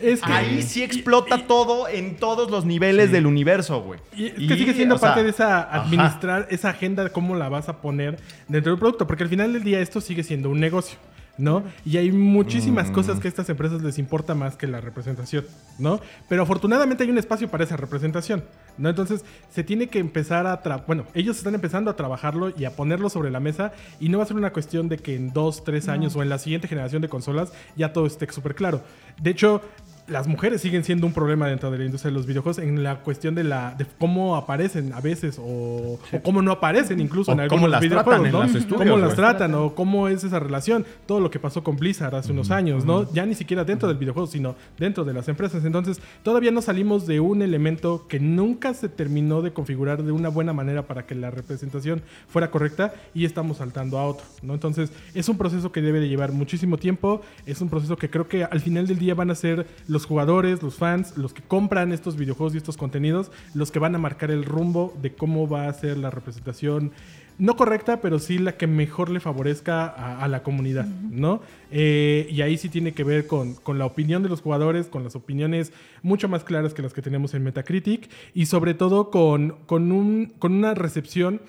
Es 0.01 0.21
que- 0.21 0.33
Ahí 0.33 0.63
sí 0.63 0.83
explota 0.83 1.47
todo 1.47 1.89
en 1.89 2.17
todos 2.17 2.51
los 2.51 2.65
niveles 2.65 3.11
del 3.13 3.27
universo, 3.27 3.81
güey. 3.83 4.01
Y 4.15 4.27
es 4.27 4.33
que 4.35 4.57
sigue 4.57 4.75
siendo 4.75 4.99
sea, 4.99 5.09
parte 5.11 5.25
de 5.25 5.31
esa 5.31 5.61
ajá. 5.63 5.83
administrar 5.83 6.47
esa 6.51 6.71
agenda 6.71 7.05
de 7.05 7.11
cómo 7.11 7.35
la 7.37 7.49
vas 7.49 7.69
a 7.69 7.81
poner 7.81 8.19
dentro 8.49 8.73
del 8.73 8.79
producto, 8.79 9.07
porque 9.07 9.23
al 9.25 9.31
final 9.31 9.53
del 9.53 9.65
día 9.65 9.81
esto 9.81 10.01
sigue 10.01 10.23
siendo 10.23 10.51
un 10.51 10.61
negocio. 10.61 10.99
¿No? 11.39 11.63
Y 11.85 11.99
hay 11.99 12.13
muchísimas 12.13 12.89
Mm. 12.89 12.93
cosas 12.95 13.21
que 13.21 13.29
a 13.29 13.31
estas 13.31 13.47
empresas 13.51 13.83
les 13.83 13.99
importa 13.99 14.35
más 14.35 14.57
que 14.57 14.67
la 14.67 14.81
representación, 14.81 15.45
¿no? 15.79 16.01
Pero 16.31 16.45
afortunadamente 16.45 17.05
hay 17.05 17.11
un 17.11 17.19
espacio 17.19 17.47
para 17.51 17.63
esa 17.63 17.77
representación, 17.77 18.43
¿no? 18.79 18.89
Entonces 18.89 19.23
se 19.53 19.63
tiene 19.63 19.89
que 19.89 19.99
empezar 19.99 20.47
a... 20.47 20.63
tra- 20.63 20.83
Bueno, 20.87 21.05
ellos 21.13 21.37
están 21.37 21.55
empezando 21.55 21.91
a 21.91 21.95
trabajarlo 21.95 22.55
y 22.57 22.65
a 22.65 22.71
ponerlo 22.75 23.11
sobre 23.11 23.31
la 23.31 23.39
mesa 23.41 23.73
y 24.01 24.09
no 24.09 24.17
va 24.17 24.25
a 24.25 24.27
ser 24.27 24.39
una 24.39 24.51
cuestión 24.51 24.89
de 24.89 24.97
que 24.97 25.15
en 25.15 25.35
dos, 25.35 25.63
tres 25.63 25.89
años 25.91 26.17
o 26.17 26.23
en 26.23 26.31
la 26.31 26.39
siguiente 26.39 26.69
generación 26.69 27.03
de 27.03 27.11
consolas 27.11 27.53
ya 27.77 27.93
todo 27.93 28.07
esté 28.07 28.27
súper 28.33 28.55
claro. 28.55 28.81
De 29.21 29.29
hecho, 29.29 29.61
las 30.09 30.27
mujeres 30.29 30.61
siguen 30.61 30.85
siendo 30.85 31.07
un 31.07 31.13
problema 31.13 31.49
dentro 31.49 31.71
de 31.71 31.79
la 31.79 31.85
industria 31.85 32.11
de 32.11 32.17
los 32.17 32.27
videojuegos 32.27 32.59
en 32.59 32.83
la 32.83 33.01
cuestión 33.01 33.35
de 33.35 33.45
la 33.45 33.75
de 33.77 33.87
cómo 33.99 34.37
aparecen 34.37 34.93
a 34.93 35.01
veces 35.01 35.39
o, 35.39 35.99
o 36.13 36.23
cómo 36.23 36.43
no 36.43 36.53
aparecen 36.53 37.01
incluso 37.01 37.33
O 37.33 37.35
en 37.35 37.41
algunos 37.41 37.63
cómo 37.63 37.69
las 37.69 37.81
videojuegos, 37.81 38.23
tratan 38.23 38.27
en 38.27 38.33
¿no? 38.33 38.59
estudios, 38.59 38.91
cómo 38.91 38.97
las 38.99 39.15
tratan 39.15 39.55
o 39.55 39.75
cómo 39.75 40.09
es 40.09 40.25
esa 40.25 40.39
relación, 40.39 40.85
todo 41.07 41.21
lo 41.21 41.31
que 41.31 41.39
pasó 41.39 41.65
con 41.65 41.77
Blizzard 41.77 42.15
hace 42.15 42.33
unos 42.33 42.51
años, 42.51 42.85
¿no? 42.85 43.13
Ya 43.13 43.27
ni 43.27 43.35
siquiera 43.35 43.65
dentro 43.65 43.89
del 43.89 43.97
videojuego, 43.97 44.27
sino 44.27 44.55
dentro 44.79 45.05
de 45.05 45.13
las 45.13 45.29
empresas. 45.29 45.65
Entonces, 45.65 46.01
todavía 46.23 46.51
no 46.51 46.63
salimos 46.63 47.07
de 47.07 47.21
un 47.21 47.43
elemento 47.43 48.07
que 48.09 48.21
nunca 48.21 48.75
se 48.75 48.89
terminó 48.89 49.43
de 49.43 49.53
configurar 49.53 50.03
de 50.03 50.13
una 50.13 50.29
buena 50.29 50.53
manera 50.53 50.87
para 50.87 51.07
que 51.07 51.15
la 51.15 51.31
representación 51.31 52.03
fuera 52.29 52.51
correcta 52.51 52.95
y 53.15 53.25
estamos 53.25 53.59
saltando 53.59 53.99
a 53.99 54.05
otro, 54.07 54.27
¿no? 54.43 54.55
Entonces, 54.55 54.93
es 55.15 55.29
un 55.29 55.39
proceso 55.39 55.73
que 55.73 55.83
debe 55.83 56.01
de 56.01 56.09
llevar 56.09 56.33
muchísimo 56.33 56.79
tiempo, 56.79 57.23
es 57.45 57.61
un 57.61 57.69
proceso 57.69 57.97
que 57.97 58.11
creo 58.11 58.29
que 58.29 58.45
al 58.45 58.61
final 58.61 58.87
del 58.87 58.99
día 58.99 59.15
van 59.15 59.31
a 59.31 59.35
ser 59.35 59.67
los 59.89 59.96
jugadores, 60.05 60.63
los 60.63 60.75
fans, 60.75 61.17
los 61.17 61.33
que 61.33 61.43
compran 61.43 61.93
estos 61.93 62.17
videojuegos 62.17 62.55
y 62.55 62.59
estos 62.59 62.77
contenidos, 62.77 63.31
los 63.55 63.71
que 63.71 63.79
van 63.79 63.95
a 63.95 63.99
marcar 63.99 64.31
el 64.31 64.45
rumbo 64.45 64.95
de 65.01 65.15
cómo 65.15 65.49
va 65.49 65.69
a 65.69 65.73
ser 65.73 65.97
la 65.97 66.11
representación 66.11 66.93
no 67.39 67.57
correcta, 67.57 68.01
pero 68.01 68.19
sí 68.19 68.39
la 68.39 68.57
que 68.57 68.67
mejor 68.67 69.11
le 69.11 69.21
favorezca 69.21 69.87
a, 69.87 70.23
a 70.25 70.29
la 70.29 70.43
comunidad, 70.43 70.87
¿no? 70.87 71.43
Eh, 71.71 72.27
y 72.31 72.41
ahí 72.41 72.57
sí 72.57 72.69
tiene 72.69 72.93
que 72.93 73.05
ver 73.05 73.27
con, 73.27 73.55
con 73.55 73.79
la 73.79 73.85
opinión 73.85 74.23
de 74.23 74.29
los 74.29 74.41
jugadores, 74.41 74.87
con 74.87 75.05
las 75.05 75.17
opiniones 75.17 75.73
mucho 76.03 76.29
más 76.29 76.45
claras 76.45 76.73
que 76.73 76.83
las 76.83 76.95
que 76.95 77.03
tenemos 77.03 77.35
en 77.35 77.45
Metacritic 77.45 78.09
y 78.35 78.47
sobre 78.47 78.75
todo 78.75 79.11
con, 79.11 79.57
con, 79.67 79.93
un, 79.93 80.33
con 80.39 80.55
una 80.55 80.75
recepción 80.75 81.41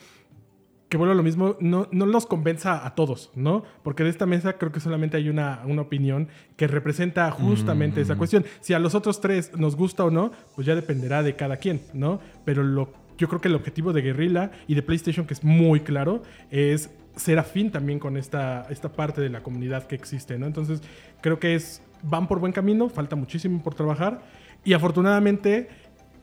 que 0.90 0.98
vuelvo 0.98 1.12
a 1.12 1.16
lo 1.16 1.24
mismo, 1.24 1.58
no, 1.60 1.90
no 1.92 2.06
nos 2.06 2.26
convenza 2.26 2.86
a 2.86 2.96
todos, 2.96 3.32
¿no? 3.36 3.64
Porque 3.84 4.04
de 4.04 4.10
esta 4.10 4.26
mesa 4.26 4.54
creo 4.54 4.72
que 4.72 4.80
solamente 4.80 5.18
hay 5.18 5.28
una, 5.30 5.62
una 5.66 5.82
opinión 5.82 6.30
que 6.56 6.68
representa 6.68 7.30
justamente 7.32 8.00
esa 8.00 8.16
cuestión. 8.16 8.46
Si 8.62 8.74
a 8.74 8.80
los 8.80 8.96
otros 8.96 9.20
tres 9.20 9.52
nos 9.58 9.76
gusta 9.76 10.06
o 10.06 10.12
no, 10.12 10.32
pues 10.56 10.66
ya 10.66 10.76
dependerá 10.76 11.24
de 11.24 11.36
cada 11.36 11.58
quien, 11.58 11.82
¿no? 11.94 12.22
Pero 12.46 12.64
lo, 12.64 12.94
yo 13.18 13.28
creo 13.28 13.42
que 13.42 13.50
el 13.50 13.56
objetivo 13.56 13.92
de 13.92 14.02
Guerrilla 14.02 14.52
y 14.68 14.76
de 14.76 14.82
PlayStation, 14.82 15.26
que 15.26 15.34
es 15.34 15.44
muy 15.44 15.82
claro, 15.82 16.22
es 16.52 16.90
ser 17.18 17.40
afín 17.40 17.72
también 17.72 18.00
con 18.00 18.16
esta, 18.16 18.66
esta 18.70 18.90
parte 18.90 19.20
de 19.20 19.30
la 19.30 19.44
comunidad 19.44 19.88
que 19.88 19.96
existe, 19.96 20.38
¿no? 20.38 20.46
Entonces, 20.46 20.82
creo 21.22 21.40
que 21.40 21.56
es, 21.56 21.82
van 22.04 22.28
por 22.28 22.40
buen 22.40 22.54
camino, 22.54 22.88
falta 22.90 23.18
muchísimo 23.18 23.62
por 23.62 23.74
trabajar 23.74 24.22
y 24.64 24.74
afortunadamente 24.74 25.68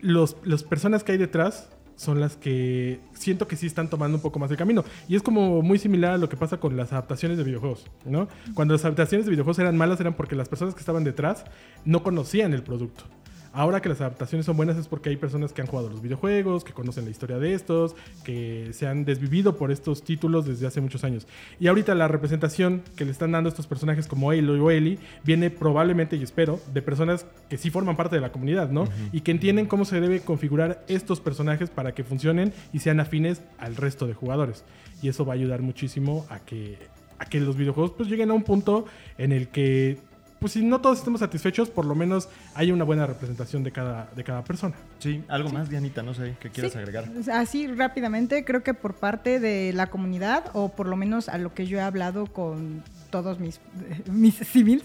los, 0.00 0.36
las 0.44 0.62
personas 0.62 1.04
que 1.04 1.12
hay 1.12 1.18
detrás 1.18 1.73
son 1.96 2.20
las 2.20 2.36
que 2.36 3.00
siento 3.14 3.46
que 3.46 3.56
sí 3.56 3.66
están 3.66 3.88
tomando 3.88 4.16
un 4.16 4.22
poco 4.22 4.38
más 4.38 4.50
el 4.50 4.56
camino. 4.56 4.84
Y 5.08 5.16
es 5.16 5.22
como 5.22 5.62
muy 5.62 5.78
similar 5.78 6.12
a 6.12 6.18
lo 6.18 6.28
que 6.28 6.36
pasa 6.36 6.58
con 6.58 6.76
las 6.76 6.92
adaptaciones 6.92 7.38
de 7.38 7.44
videojuegos, 7.44 7.86
¿no? 8.04 8.28
Cuando 8.54 8.74
las 8.74 8.84
adaptaciones 8.84 9.26
de 9.26 9.30
videojuegos 9.30 9.58
eran 9.58 9.76
malas 9.76 10.00
eran 10.00 10.14
porque 10.14 10.34
las 10.34 10.48
personas 10.48 10.74
que 10.74 10.80
estaban 10.80 11.04
detrás 11.04 11.44
no 11.84 12.02
conocían 12.02 12.52
el 12.54 12.62
producto. 12.62 13.04
Ahora 13.56 13.80
que 13.80 13.88
las 13.88 14.00
adaptaciones 14.00 14.46
son 14.46 14.56
buenas 14.56 14.76
es 14.76 14.88
porque 14.88 15.10
hay 15.10 15.16
personas 15.16 15.52
que 15.52 15.62
han 15.62 15.68
jugado 15.68 15.88
los 15.88 16.02
videojuegos, 16.02 16.64
que 16.64 16.72
conocen 16.72 17.04
la 17.04 17.12
historia 17.12 17.38
de 17.38 17.54
estos, 17.54 17.94
que 18.24 18.70
se 18.72 18.88
han 18.88 19.04
desvivido 19.04 19.56
por 19.56 19.70
estos 19.70 20.02
títulos 20.02 20.44
desde 20.44 20.66
hace 20.66 20.80
muchos 20.80 21.04
años. 21.04 21.28
Y 21.60 21.68
ahorita 21.68 21.94
la 21.94 22.08
representación 22.08 22.82
que 22.96 23.04
le 23.04 23.12
están 23.12 23.30
dando 23.30 23.48
estos 23.48 23.68
personajes 23.68 24.08
como 24.08 24.32
Aloy 24.32 24.58
o 24.58 24.72
Ellie 24.72 24.98
viene 25.22 25.50
probablemente, 25.50 26.16
y 26.16 26.24
espero, 26.24 26.58
de 26.72 26.82
personas 26.82 27.26
que 27.48 27.56
sí 27.56 27.70
forman 27.70 27.94
parte 27.94 28.16
de 28.16 28.22
la 28.22 28.32
comunidad, 28.32 28.70
¿no? 28.70 28.88
Y 29.12 29.20
que 29.20 29.30
entienden 29.30 29.66
cómo 29.66 29.84
se 29.84 30.00
debe 30.00 30.18
configurar 30.18 30.84
estos 30.88 31.20
personajes 31.20 31.70
para 31.70 31.94
que 31.94 32.02
funcionen 32.02 32.52
y 32.72 32.80
sean 32.80 32.98
afines 32.98 33.40
al 33.58 33.76
resto 33.76 34.08
de 34.08 34.14
jugadores. 34.14 34.64
Y 35.00 35.08
eso 35.08 35.24
va 35.24 35.34
a 35.34 35.36
ayudar 35.36 35.62
muchísimo 35.62 36.26
a 36.28 36.40
que, 36.40 36.76
a 37.20 37.26
que 37.26 37.38
los 37.38 37.56
videojuegos 37.56 37.92
pues 37.92 38.08
lleguen 38.08 38.32
a 38.32 38.34
un 38.34 38.42
punto 38.42 38.86
en 39.16 39.30
el 39.30 39.46
que 39.46 39.98
pues 40.44 40.52
si 40.52 40.62
no 40.62 40.78
todos 40.82 40.98
estemos 40.98 41.20
satisfechos, 41.20 41.70
por 41.70 41.86
lo 41.86 41.94
menos 41.94 42.28
haya 42.54 42.74
una 42.74 42.84
buena 42.84 43.06
representación 43.06 43.64
de 43.64 43.72
cada, 43.72 44.10
de 44.14 44.24
cada 44.24 44.44
persona. 44.44 44.74
Sí, 44.98 45.24
algo 45.28 45.48
más, 45.48 45.70
Dianita, 45.70 46.02
no 46.02 46.12
sé, 46.12 46.34
¿qué 46.38 46.50
quieres 46.50 46.72
Sí. 46.74 46.78
agregar? 46.78 47.10
Así 47.32 47.66
rápidamente, 47.66 48.44
creo 48.44 48.62
que 48.62 48.74
por 48.74 48.92
parte 48.92 49.40
de 49.40 49.72
la 49.72 49.86
comunidad, 49.86 50.44
o 50.52 50.68
por 50.68 50.86
lo 50.86 50.96
menos 50.96 51.30
a 51.30 51.38
lo 51.38 51.54
que 51.54 51.66
yo 51.66 51.78
he 51.78 51.80
hablado 51.80 52.26
con 52.26 52.82
todos 53.08 53.40
mis, 53.40 53.58
mis 54.12 54.34
civils, 54.34 54.84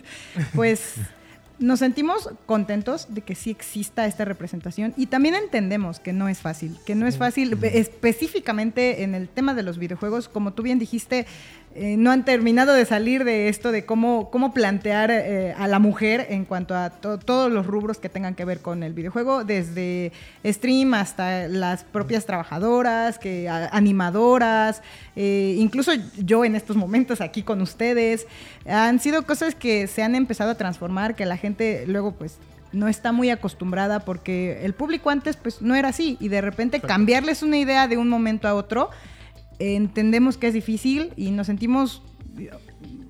pues 0.55 0.93
nos 1.59 1.79
sentimos 1.79 2.29
contentos 2.45 3.07
de 3.13 3.19
que 3.19 3.35
sí 3.35 3.49
exista 3.49 4.05
esta 4.05 4.23
representación 4.23 4.93
y 4.95 5.07
también 5.07 5.35
entendemos 5.35 5.99
que 5.99 6.13
no 6.13 6.29
es 6.29 6.39
fácil, 6.39 6.77
que 6.85 6.95
no 6.95 7.05
es 7.05 7.17
fácil 7.17 7.57
específicamente 7.61 9.03
en 9.03 9.13
el 9.13 9.27
tema 9.27 9.53
de 9.53 9.63
los 9.63 9.77
videojuegos, 9.77 10.29
como 10.29 10.53
tú 10.53 10.63
bien 10.63 10.79
dijiste, 10.79 11.27
eh, 11.75 11.95
no 11.97 12.11
han 12.11 12.25
terminado 12.25 12.73
de 12.73 12.83
salir 12.85 13.23
de 13.23 13.47
esto 13.47 13.71
de 13.71 13.85
cómo, 13.85 14.29
cómo 14.31 14.53
plantear 14.53 15.11
eh, 15.11 15.53
a 15.57 15.67
la 15.67 15.79
mujer 15.79 16.27
en 16.29 16.45
cuanto 16.45 16.75
a 16.75 16.89
to- 16.89 17.19
todos 17.19 17.51
los 17.51 17.65
rubros 17.67 17.99
que 17.99 18.09
tengan 18.09 18.33
que 18.35 18.43
ver 18.43 18.59
con 18.59 18.81
el 18.83 18.93
videojuego, 18.93 19.43
desde 19.43 20.11
stream 20.45 20.93
hasta 20.95 21.47
las 21.47 21.83
propias 21.83 22.25
trabajadoras, 22.25 23.19
que, 23.19 23.47
animadoras, 23.49 24.81
eh, 25.15 25.55
incluso 25.57 25.91
yo 26.17 26.43
en 26.45 26.55
estos 26.55 26.75
momentos 26.75 27.21
aquí 27.21 27.43
con 27.43 27.61
ustedes. 27.61 28.25
Han 28.67 28.99
sido 28.99 29.23
cosas 29.25 29.55
que 29.55 29.87
se 29.87 30.03
han 30.03 30.15
empezado 30.15 30.51
a 30.51 30.55
transformar, 30.55 31.15
que 31.15 31.25
la 31.25 31.37
gente 31.37 31.85
luego 31.87 32.11
pues 32.13 32.37
no 32.71 32.87
está 32.87 33.11
muy 33.11 33.29
acostumbrada 33.29 33.99
porque 34.01 34.63
el 34.63 34.73
público 34.73 35.09
antes 35.09 35.37
pues 35.37 35.61
no 35.61 35.73
era 35.75 35.89
así 35.89 36.17
y 36.19 36.27
de 36.27 36.41
repente 36.41 36.79
cambiarles 36.79 37.41
una 37.41 37.57
idea 37.57 37.87
de 37.87 37.97
un 37.97 38.09
momento 38.09 38.47
a 38.47 38.53
otro 38.53 38.89
entendemos 39.59 40.37
que 40.37 40.47
es 40.47 40.53
difícil 40.53 41.13
y 41.15 41.31
nos 41.31 41.47
sentimos, 41.47 42.01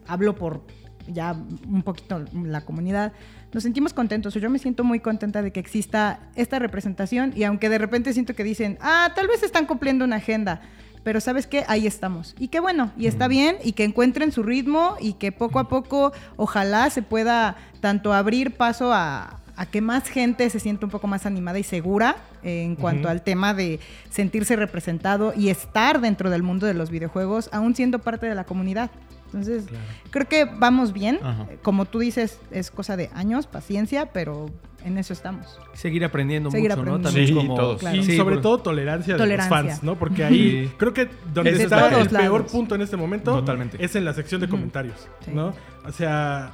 hablo 0.07 0.35
por 0.35 0.62
ya 1.07 1.35
un 1.67 1.81
poquito 1.83 2.23
la 2.33 2.62
comunidad, 2.62 3.13
nos 3.53 3.63
sentimos 3.63 3.93
contentos. 3.93 4.33
Yo 4.35 4.49
me 4.49 4.59
siento 4.59 4.83
muy 4.83 4.99
contenta 4.99 5.41
de 5.41 5.51
que 5.51 5.59
exista 5.59 6.19
esta 6.35 6.59
representación 6.59 7.33
y 7.35 7.43
aunque 7.43 7.69
de 7.69 7.77
repente 7.77 8.13
siento 8.13 8.35
que 8.35 8.43
dicen, 8.43 8.77
ah, 8.81 9.12
tal 9.15 9.27
vez 9.27 9.43
están 9.43 9.65
cumpliendo 9.65 10.05
una 10.05 10.17
agenda, 10.17 10.62
pero 11.03 11.21
sabes 11.21 11.47
qué, 11.47 11.63
ahí 11.67 11.88
estamos. 11.88 12.35
Y 12.38 12.49
qué 12.49 12.59
bueno, 12.59 12.91
y 12.97 13.07
está 13.07 13.27
bien, 13.27 13.57
y 13.63 13.71
que 13.71 13.83
encuentren 13.83 14.31
su 14.31 14.43
ritmo 14.43 14.95
y 14.99 15.13
que 15.13 15.31
poco 15.31 15.59
a 15.59 15.67
poco 15.67 16.12
ojalá 16.35 16.89
se 16.89 17.01
pueda 17.01 17.55
tanto 17.79 18.13
abrir 18.13 18.55
paso 18.55 18.93
a, 18.93 19.38
a 19.60 19.65
que 19.65 19.82
más 19.82 20.08
gente 20.08 20.50
se 20.50 20.60
sienta 20.60 20.86
un 20.86 20.89
poco 20.91 21.06
más 21.08 21.26
animada 21.26 21.60
y 21.60 21.63
segura 21.63 22.15
eh, 22.43 22.63
en 22.63 22.76
cuanto 22.78 23.10
al 23.10 23.22
tema 23.24 23.54
de 23.54 23.80
sentirse 24.10 24.56
representado 24.56 25.34
y 25.36 25.50
estar 25.50 26.00
dentro 26.00 26.30
del 26.30 26.43
mundo 26.43 26.65
de 26.65 26.74
los 26.74 26.89
videojuegos, 26.89 27.50
aún 27.52 27.76
siendo 27.76 28.00
parte 28.00 28.26
de 28.26 28.36
la 28.36 28.45
comunidad. 28.45 28.89
Entonces, 29.26 29.65
creo 30.12 30.28
que 30.28 30.45
vamos 30.45 30.93
bien. 30.93 31.19
Ajá. 31.22 31.45
Como 31.62 31.86
tú 31.86 32.00
dices, 32.00 32.39
es 32.52 32.72
cosa 32.72 32.95
de 32.98 33.10
años, 33.13 33.45
paciencia, 33.48 34.08
pero 34.08 34.50
en 34.86 34.98
eso 34.98 35.12
estamos. 35.13 35.60
Seguir 35.74 36.04
aprendiendo 36.06 36.50
Seguir 36.50 36.69
mucho, 36.69 36.80
aprendiendo. 36.82 37.10
¿no? 37.10 37.13
También 37.13 37.28
Sí, 37.28 37.34
como... 37.36 37.56
todos. 37.56 37.80
Claro. 37.82 37.98
Y 37.98 38.04
Sí, 38.06 38.15
sobre 38.17 38.36
por- 38.38 38.41
todo 38.43 38.58
tolerancia, 38.60 39.17
Tolerancia. 39.17 39.58
de 39.58 39.63
los 39.63 39.72
fans, 39.74 39.84
¿no? 39.84 40.00
Porque 40.00 40.24
ahí 40.24 40.67
Sí. 40.67 40.72
creo 40.78 40.93
que 40.93 41.10
donde 41.34 41.52
Desde 41.52 41.65
está 41.65 41.86
el 42.00 42.08
peor 42.08 42.32
lados. 42.39 42.52
punto 42.52 42.76
en 42.76 42.82
este 42.82 42.95
momento 42.98 43.34
Totalmente. 43.36 43.78
es 43.84 43.93
en 43.95 44.06
la 44.06 44.13
sección 44.13 44.39
de 44.41 44.48
comentarios, 44.48 44.95
Sí. 45.26 45.32
¿no? 45.34 45.54
O 45.86 45.91
sea, 45.91 46.54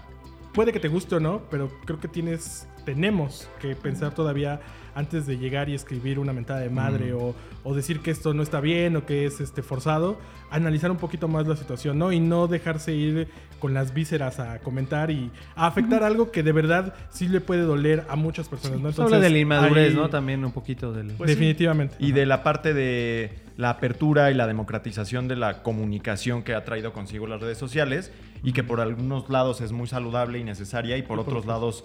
puede 0.56 0.72
que 0.74 0.80
te 0.80 0.88
guste 0.88 1.15
o 1.15 1.20
no, 1.20 1.41
pero 1.52 1.70
creo 1.86 2.00
que 2.00 2.08
tienes, 2.08 2.68
tenemos 2.86 3.48
que 3.60 3.76
pensar 3.76 4.13
todavía 4.15 4.62
antes 4.96 5.28
de 5.28 5.38
llegar 5.38 5.68
y 5.68 5.74
escribir 5.76 6.18
una 6.20 6.32
mentada 6.32 6.62
de 6.62 6.70
madre 6.70 7.12
o, 7.12 7.36
o 7.65 7.76
decir 7.76 8.00
que 8.00 8.12
esto 8.12 8.34
no 8.34 8.41
está 8.41 8.62
bien 8.62 8.96
o 8.96 9.06
que 9.06 9.26
es 9.26 9.41
este 9.41 9.62
forzado, 9.62 10.18
analizar 10.50 10.89
un 10.89 10.96
poquito 10.98 11.28
más 11.28 11.46
la 11.48 11.58
situación, 11.58 12.00
¿no? 12.00 12.13
Y 12.13 12.22
no 12.22 12.48
dejarse 12.48 12.94
ir 12.96 13.28
con 13.60 13.74
las 13.74 13.94
vísceras 13.94 14.39
a 14.39 14.60
comentar 14.60 15.12
y 15.12 15.32
a 15.56 15.68
afectar 15.68 16.04
algo 16.04 16.32
que 16.32 16.44
de 16.44 16.54
verdad 16.54 16.94
sí 17.10 17.28
le 17.28 17.41
puede 17.41 17.63
doler 17.63 18.06
a 18.08 18.15
muchas 18.15 18.48
personas, 18.48 18.78
¿no? 18.78 18.84
Pues 18.84 19.00
habla 19.00 19.20
de 19.20 19.30
la 19.30 19.38
inmadurez, 19.38 19.89
ahí- 19.89 19.96
¿no? 19.96 20.10
También 20.10 20.46
un 20.46 20.54
poquito 20.54 20.94
del... 20.94 21.08
Pues 21.08 21.30
sí. 21.30 21.36
definitivamente. 21.36 21.96
Y 22.00 22.13
de 22.13 22.26
la 22.26 22.41
parte 22.44 22.74
de 22.74 23.32
la 23.58 23.70
apertura 23.70 24.32
y 24.32 24.34
la 24.34 24.48
democratización 24.48 25.28
de 25.28 25.36
la 25.36 25.63
comunicación 25.63 26.44
que 26.44 26.54
ha 26.56 26.63
traído 26.65 26.91
consigo 26.94 27.26
las 27.28 27.39
redes 27.41 27.58
sociales 27.58 28.12
y 28.44 28.52
que 28.54 28.63
por 28.63 28.82
algunos 28.82 29.30
lados 29.30 29.62
es 29.62 29.72
muy 29.72 29.88
saludable 29.88 30.39
y 30.39 30.44
necesaria 30.44 30.98
y 30.98 31.04
por 31.04 31.20
otros 31.20 31.46
lados 31.46 31.84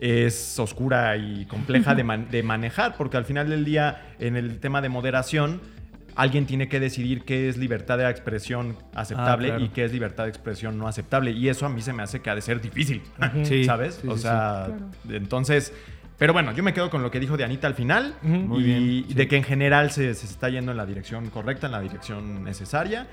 es 0.00 0.58
oscura 0.58 1.16
y 1.16 1.46
compleja 1.46 1.94
de, 1.94 2.04
man- 2.04 2.28
de 2.30 2.42
manejar 2.42 2.96
porque 2.96 3.16
al 3.16 3.24
final 3.24 3.48
del 3.48 3.64
día 3.64 4.14
en 4.18 4.36
el 4.36 4.60
tema 4.60 4.82
de 4.82 4.88
moderación 4.88 5.60
alguien 6.14 6.46
tiene 6.46 6.68
que 6.68 6.80
decidir 6.80 7.24
qué 7.24 7.48
es 7.48 7.56
libertad 7.58 7.98
de 7.98 8.08
expresión 8.08 8.76
aceptable 8.94 9.48
Ah, 9.48 9.56
claro. 9.56 9.64
y 9.64 9.68
qué 9.70 9.84
es 9.84 9.92
libertad 9.92 10.24
de 10.24 10.30
expresión 10.30 10.78
no 10.78 10.88
aceptable. 10.88 11.30
Y 11.32 11.48
eso 11.50 11.66
a 11.66 11.68
mí 11.68 11.82
se 11.82 11.92
me 11.92 12.02
hace 12.02 12.20
que 12.22 12.30
ha 12.30 12.34
de 12.34 12.40
ser 12.40 12.60
difícil, 12.62 13.02
Sí, 13.44 13.64
¿sabes? 13.64 13.98
sí, 14.00 14.08
o 14.08 14.16
sí, 14.16 14.22
sea, 14.22 14.68
entonces... 15.10 15.74
Pero 16.18 16.32
bueno, 16.32 16.52
yo 16.52 16.62
me 16.62 16.72
quedo 16.72 16.88
con 16.90 17.02
lo 17.02 17.10
que 17.10 17.20
dijo 17.20 17.36
de 17.36 17.44
Anita 17.44 17.66
al 17.66 17.74
final 17.74 18.14
Ujú. 18.22 18.32
Muy 18.32 18.60
y 18.60 18.64
bien, 18.64 19.04
y 19.08 19.14
de 19.14 19.28
que 19.28 19.36
en 19.36 19.44
general 19.44 19.90
se, 19.90 20.14
se 20.14 20.26
está 20.26 20.48
yendo 20.48 20.70
en 20.72 20.78
la 20.78 20.86
dirección 20.86 21.28
correcta, 21.30 21.66
en 21.66 21.72
la 21.72 21.80
dirección 21.80 22.42
necesaria. 22.44 23.06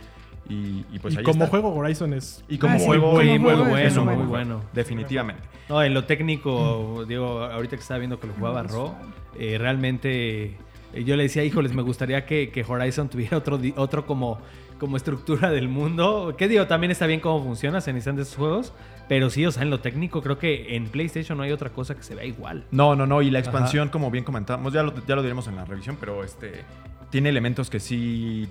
Y, 0.49 0.85
y 0.91 0.99
pues 1.01 1.13
y 1.13 1.19
ahí 1.19 1.23
como 1.23 1.45
está. 1.45 1.47
juego 1.51 1.73
Horizon 1.73 2.13
es 2.13 2.43
Y 2.49 2.57
como 2.57 2.75
Ah, 2.75 2.79
sí, 2.79 2.85
juego, 2.85 3.11
como 3.11 3.13
muy, 3.23 3.37
juego 3.39 3.65
muy 3.65 3.81
es 3.81 3.95
bueno, 3.95 4.05
muy 4.11 4.15
muy 4.23 4.25
bueno. 4.27 4.55
bueno. 4.57 4.69
definitivamente. 4.73 5.41
No, 5.69 5.81
en 5.81 5.93
lo 5.93 6.03
técnico, 6.05 7.05
digo, 7.07 7.43
ahorita 7.43 7.77
que 7.77 7.81
estaba 7.81 7.97
viendo 7.99 8.19
que 8.19 8.27
lo 8.27 8.33
jugaba 8.33 8.63
Ro, 8.63 8.93
eh, 9.39 9.57
realmente 9.57 10.57
eh, 10.93 11.03
yo 11.05 11.15
le 11.15 11.23
decía, 11.23 11.43
híjoles, 11.45 11.73
me 11.73 11.81
gustaría 11.81 12.25
que, 12.25 12.49
que 12.51 12.65
Horizon 12.67 13.07
tuviera 13.09 13.37
otro, 13.37 13.59
otro 13.77 14.05
como, 14.05 14.39
como 14.79 14.97
estructura 14.97 15.49
del 15.49 15.69
mundo. 15.69 16.35
Que 16.37 16.49
digo, 16.49 16.67
también 16.67 16.91
está 16.91 17.07
bien 17.07 17.21
cómo 17.21 17.41
funciona, 17.43 17.79
se 17.79 17.93
necesitan 17.93 18.17
de 18.17 18.23
esos 18.23 18.35
juegos. 18.35 18.73
Pero 19.09 19.29
sí, 19.29 19.45
o 19.45 19.51
sea, 19.51 19.63
en 19.63 19.69
lo 19.69 19.79
técnico 19.81 20.21
creo 20.21 20.37
que 20.39 20.75
en 20.75 20.87
PlayStation 20.87 21.37
no 21.37 21.43
hay 21.43 21.51
otra 21.51 21.69
cosa 21.71 21.95
que 21.95 22.03
se 22.03 22.15
vea 22.15 22.25
igual. 22.25 22.65
No, 22.71 22.95
no, 22.95 23.05
no. 23.05 23.21
Y 23.21 23.29
la 23.29 23.39
expansión, 23.39 23.89
como 23.89 24.09
bien 24.11 24.23
comentamos, 24.23 24.73
ya 24.73 24.81
lo, 24.83 24.93
ya 25.05 25.15
lo 25.15 25.21
diremos 25.21 25.47
en 25.47 25.55
la 25.57 25.65
revisión, 25.65 25.97
pero 25.99 26.23
este 26.23 26.63
tiene 27.09 27.29
elementos 27.29 27.69
que 27.69 27.79
sí 27.79 28.47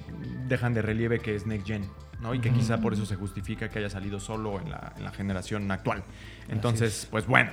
dejan 0.47 0.73
de 0.75 0.83
relieve 0.83 1.19
que 1.19 1.35
es 1.35 1.47
Next 1.47 1.67
Gen. 1.67 1.85
¿no? 2.21 2.35
Y 2.35 2.39
que 2.39 2.51
quizá 2.53 2.81
por 2.81 2.93
eso 2.93 3.05
se 3.05 3.17
justifica 3.17 3.69
que 3.69 3.81
haya 3.81 3.91
salido 3.91 4.21
solo 4.21 4.61
en 4.61 4.71
la, 4.71 4.93
en 4.97 5.03
la 5.03 5.11
generación 5.11 5.69
actual. 5.73 6.05
Entonces, 6.49 7.09
pues 7.11 7.27
bueno. 7.27 7.51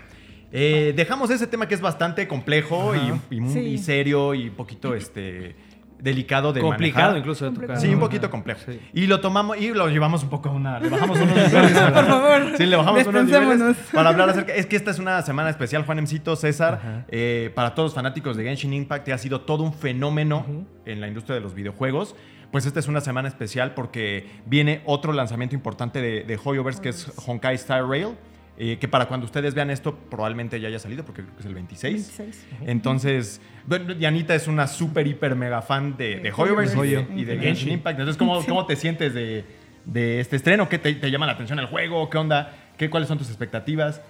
Eh, 0.51 0.93
dejamos 0.95 1.29
ese 1.29 1.45
tema 1.47 1.67
que 1.67 1.75
es 1.75 1.81
bastante 1.81 2.27
complejo 2.27 2.93
y, 2.95 3.35
y 3.35 3.39
muy 3.39 3.53
Sí. 3.53 3.77
serio 3.77 4.33
y 4.33 4.49
un 4.49 4.55
poquito 4.55 4.93
este, 4.95 5.55
delicado 5.99 6.53
de 6.53 6.62
Complicado 6.62 7.07
manejar. 7.13 7.17
incluso 7.19 7.49
de 7.51 7.59
tocar. 7.59 7.79
Sí, 7.79 7.88
un 7.93 7.99
poquito 7.99 8.29
complejo. 8.29 8.62
Sí. 8.65 8.79
Y 8.93 9.07
lo 9.07 9.19
tomamos 9.19 9.57
y 9.57 9.69
lo 9.69 9.88
llevamos 9.89 10.23
un 10.23 10.29
poco 10.29 10.49
a 10.49 10.51
una. 10.53 10.79
Le 10.79 10.89
bajamos 10.89 11.19
unos 11.19 11.35
niveles. 11.35 11.71
Por 11.79 12.05
favor. 12.05 12.41
Sí, 12.57 12.65
le 12.65 12.75
bajamos 12.75 13.07
unos 13.07 13.25
niveles 13.25 13.77
para 13.93 14.09
hablar 14.09 14.29
acerca. 14.29 14.53
Es 14.53 14.65
que 14.65 14.75
esta 14.75 14.91
es 14.91 14.99
una 14.99 15.21
semana 15.21 15.49
especial, 15.49 15.85
Juan 15.85 15.99
Emcito, 15.99 16.35
César. 16.35 17.05
Eh, 17.09 17.51
para 17.55 17.75
todos 17.75 17.88
los 17.88 17.95
fanáticos 17.95 18.38
de 18.38 18.43
Genshin 18.45 18.73
Impact, 18.73 19.09
ha 19.09 19.17
sido 19.17 19.41
todo 19.41 19.63
un 19.63 19.73
fenómeno 19.73 20.45
en 20.85 21.01
la 21.01 21.07
industria 21.07 21.35
de 21.35 21.41
los 21.41 21.53
videojuegos. 21.53 22.15
Pues 22.51 22.65
esta 22.65 22.79
es 22.79 22.88
una 22.88 23.01
semana 23.01 23.27
especial 23.27 23.73
porque 23.75 24.27
viene 24.47 24.81
otro 24.85 25.13
lanzamiento 25.13 25.53
importante 25.55 26.01
de, 26.01 26.23
de 26.23 26.39
Hoyoverse, 26.43 26.81
que 26.81 26.89
es 26.89 27.12
Honkai 27.27 27.55
Star 27.55 27.88
Rail. 27.88 28.15
Eh, 28.61 28.77
que 28.77 28.89
para 28.89 29.07
cuando 29.07 29.25
ustedes 29.25 29.53
vean 29.53 29.69
esto 29.69 29.95
probablemente 29.95 30.59
ya 30.59 30.67
haya 30.67 30.79
salido 30.79 31.05
porque 31.05 31.21
creo 31.23 31.33
que 31.33 31.39
es 31.39 31.45
el 31.45 31.53
26. 31.55 32.17
26. 32.17 32.45
Entonces, 32.67 33.39
bueno, 33.65 33.93
Dianita 33.93 34.35
es 34.35 34.47
una 34.47 34.67
súper, 34.67 35.07
hiper, 35.07 35.35
mega 35.35 35.61
fan 35.61 35.95
de, 35.95 36.19
de 36.19 36.31
Hoyoverse 36.31 36.77
y 37.15 37.23
de, 37.23 37.35
y. 37.35 37.39
Genshin 37.39 37.71
Impact. 37.71 37.99
Entonces, 37.99 38.17
¿cómo, 38.17 38.45
cómo 38.45 38.65
te 38.65 38.75
sientes 38.75 39.13
de, 39.13 39.45
de 39.85 40.19
este 40.19 40.35
estreno? 40.35 40.67
¿Qué 40.67 40.77
te, 40.77 40.93
te 40.93 41.09
llama 41.09 41.25
la 41.25 41.31
atención 41.31 41.57
el 41.57 41.67
juego? 41.67 42.09
¿Qué 42.09 42.17
onda? 42.17 42.53
¿Qué, 42.77 42.89
¿Cuáles 42.89 43.07
son 43.07 43.17
tus 43.17 43.29
expectativas? 43.29 44.01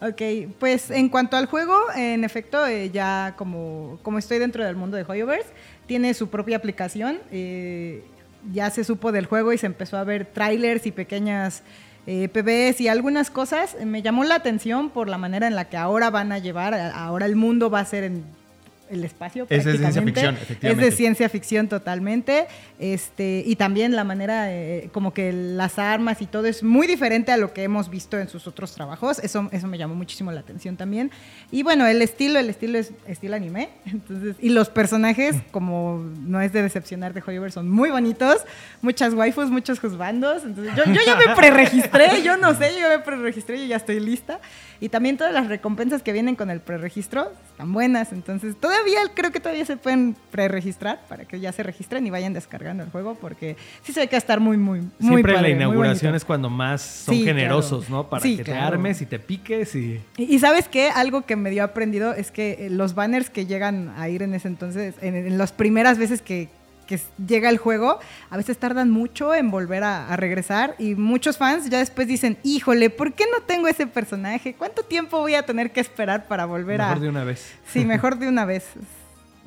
Ok, 0.00 0.20
pues 0.58 0.90
en 0.90 1.08
cuanto 1.08 1.38
al 1.38 1.46
juego, 1.46 1.74
en 1.96 2.24
efecto, 2.24 2.66
eh, 2.66 2.90
ya 2.90 3.34
como, 3.38 3.98
como 4.02 4.18
estoy 4.18 4.38
dentro 4.38 4.62
del 4.64 4.76
mundo 4.76 4.98
de 4.98 5.04
Hoyoverse, 5.08 5.48
tiene 5.86 6.12
su 6.12 6.28
propia 6.28 6.58
aplicación. 6.58 7.20
eh, 7.32 8.04
ya 8.52 8.68
se 8.68 8.84
supo 8.84 9.12
del 9.12 9.24
juego 9.24 9.54
y 9.54 9.58
se 9.58 9.64
empezó 9.64 9.96
a 9.96 10.04
ver 10.04 10.26
trailers 10.26 10.86
y 10.86 10.90
pequeñas 10.92 11.62
eh, 12.06 12.28
PBs 12.28 12.80
y 12.80 12.88
algunas 12.88 13.30
cosas. 13.30 13.76
Me 13.84 14.02
llamó 14.02 14.24
la 14.24 14.36
atención 14.36 14.90
por 14.90 15.08
la 15.08 15.18
manera 15.18 15.46
en 15.46 15.54
la 15.54 15.66
que 15.66 15.76
ahora 15.76 16.10
van 16.10 16.32
a 16.32 16.38
llevar, 16.38 16.74
ahora 16.74 17.26
el 17.26 17.36
mundo 17.36 17.70
va 17.70 17.80
a 17.80 17.84
ser 17.84 18.04
en 18.04 18.24
el 18.90 19.04
espacio. 19.04 19.46
Es 19.48 19.64
de 19.64 19.78
ciencia 19.78 20.02
ficción, 20.02 20.34
Es 20.34 20.42
efectivamente. 20.42 20.84
de 20.84 20.92
ciencia 20.92 21.28
ficción 21.28 21.68
totalmente. 21.68 22.46
Este, 22.78 23.42
y 23.46 23.56
también 23.56 23.96
la 23.96 24.04
manera, 24.04 24.52
eh, 24.52 24.90
como 24.92 25.12
que 25.12 25.32
las 25.32 25.78
armas 25.78 26.20
y 26.20 26.26
todo 26.26 26.46
es 26.46 26.62
muy 26.62 26.86
diferente 26.86 27.32
a 27.32 27.36
lo 27.36 27.52
que 27.52 27.62
hemos 27.62 27.88
visto 27.88 28.18
en 28.18 28.28
sus 28.28 28.46
otros 28.46 28.74
trabajos. 28.74 29.18
Eso, 29.18 29.48
eso 29.52 29.66
me 29.66 29.78
llamó 29.78 29.94
muchísimo 29.94 30.32
la 30.32 30.40
atención 30.40 30.76
también. 30.76 31.10
Y 31.50 31.62
bueno, 31.62 31.86
el 31.86 32.02
estilo, 32.02 32.38
el 32.38 32.50
estilo 32.50 32.78
es 32.78 32.92
estilo 33.06 33.36
anime. 33.36 33.70
Entonces, 33.86 34.36
y 34.40 34.50
los 34.50 34.68
personajes, 34.68 35.36
como 35.50 36.04
no 36.20 36.40
es 36.40 36.52
de 36.52 36.62
decepcionar 36.62 37.14
de 37.14 37.22
Hoyoverse, 37.26 37.54
son 37.54 37.70
muy 37.70 37.90
bonitos. 37.90 38.38
Muchas 38.82 39.14
waifus, 39.14 39.50
muchos 39.50 39.80
juzbandos. 39.80 40.44
Entonces, 40.44 40.74
yo, 40.76 40.84
yo 40.84 41.00
ya 41.04 41.16
me 41.16 41.34
preregistré, 41.36 42.22
yo 42.22 42.36
no 42.36 42.54
sé, 42.54 42.72
yo 42.80 42.88
me 42.88 42.98
preregistré, 42.98 43.58
yo 43.58 43.66
ya 43.66 43.76
estoy 43.76 44.00
lista. 44.00 44.40
Y 44.84 44.90
también 44.90 45.16
todas 45.16 45.32
las 45.32 45.48
recompensas 45.48 46.02
que 46.02 46.12
vienen 46.12 46.36
con 46.36 46.50
el 46.50 46.60
preregistro 46.60 47.32
están 47.50 47.72
buenas. 47.72 48.12
Entonces, 48.12 48.54
todavía 48.60 48.98
creo 49.14 49.32
que 49.32 49.40
todavía 49.40 49.64
se 49.64 49.78
pueden 49.78 50.14
preregistrar 50.30 51.00
para 51.08 51.24
que 51.24 51.40
ya 51.40 51.52
se 51.52 51.62
registren 51.62 52.06
y 52.06 52.10
vayan 52.10 52.34
descargando 52.34 52.82
el 52.84 52.90
juego 52.90 53.14
porque 53.14 53.56
sí 53.82 53.94
se 53.94 54.00
ve 54.00 54.08
que 54.08 54.16
va 54.16 54.18
a 54.18 54.18
estar 54.18 54.40
muy, 54.40 54.58
muy, 54.58 54.80
muy 54.80 54.90
Siempre 55.00 55.32
padre, 55.32 55.48
la 55.48 55.54
inauguración 55.56 56.14
es 56.14 56.22
cuando 56.22 56.50
más 56.50 56.82
son 56.82 57.14
Sí, 57.14 57.24
generosos, 57.24 57.86
claro. 57.86 58.02
¿no? 58.02 58.10
Para 58.10 58.22
Sí, 58.22 58.36
que 58.36 58.44
te 58.44 58.52
armes 58.52 59.00
y 59.00 59.06
te 59.06 59.18
piques 59.18 59.74
y... 59.74 60.02
Y, 60.18 60.34
y 60.34 60.38
sabes 60.38 60.68
qué, 60.68 60.90
algo 60.90 61.22
que 61.22 61.34
me 61.34 61.48
dio 61.48 61.64
aprendido 61.64 62.12
es 62.12 62.30
que 62.30 62.66
eh, 62.66 62.68
los 62.68 62.94
banners 62.94 63.30
que 63.30 63.46
llegan 63.46 63.94
a 63.96 64.10
ir 64.10 64.22
en 64.22 64.34
ese 64.34 64.48
entonces, 64.48 64.96
en, 65.00 65.14
en 65.16 65.38
las 65.38 65.52
primeras 65.52 65.96
veces 65.96 66.20
que, 66.20 66.50
que 66.86 67.00
llega 67.26 67.48
el 67.48 67.58
juego, 67.58 67.98
a 68.30 68.36
veces 68.36 68.58
tardan 68.58 68.90
mucho 68.90 69.34
en 69.34 69.50
volver 69.50 69.84
a, 69.84 70.08
a 70.08 70.16
regresar 70.16 70.74
y 70.78 70.94
muchos 70.94 71.36
fans 71.36 71.68
ya 71.68 71.78
después 71.78 72.08
dicen, 72.08 72.38
híjole, 72.42 72.90
¿por 72.90 73.12
qué 73.12 73.24
no 73.32 73.44
tengo 73.44 73.68
ese 73.68 73.86
personaje? 73.86 74.54
¿Cuánto 74.54 74.82
tiempo 74.82 75.18
voy 75.18 75.34
a 75.34 75.44
tener 75.44 75.72
que 75.72 75.80
esperar 75.80 76.26
para 76.26 76.44
volver 76.44 76.78
Mejor 76.78 76.96
a... 76.96 77.00
de 77.00 77.08
una 77.08 77.24
vez. 77.24 77.52
Sí, 77.72 77.84
mejor 77.84 78.18
de 78.18 78.28
una 78.28 78.44
vez. 78.44 78.64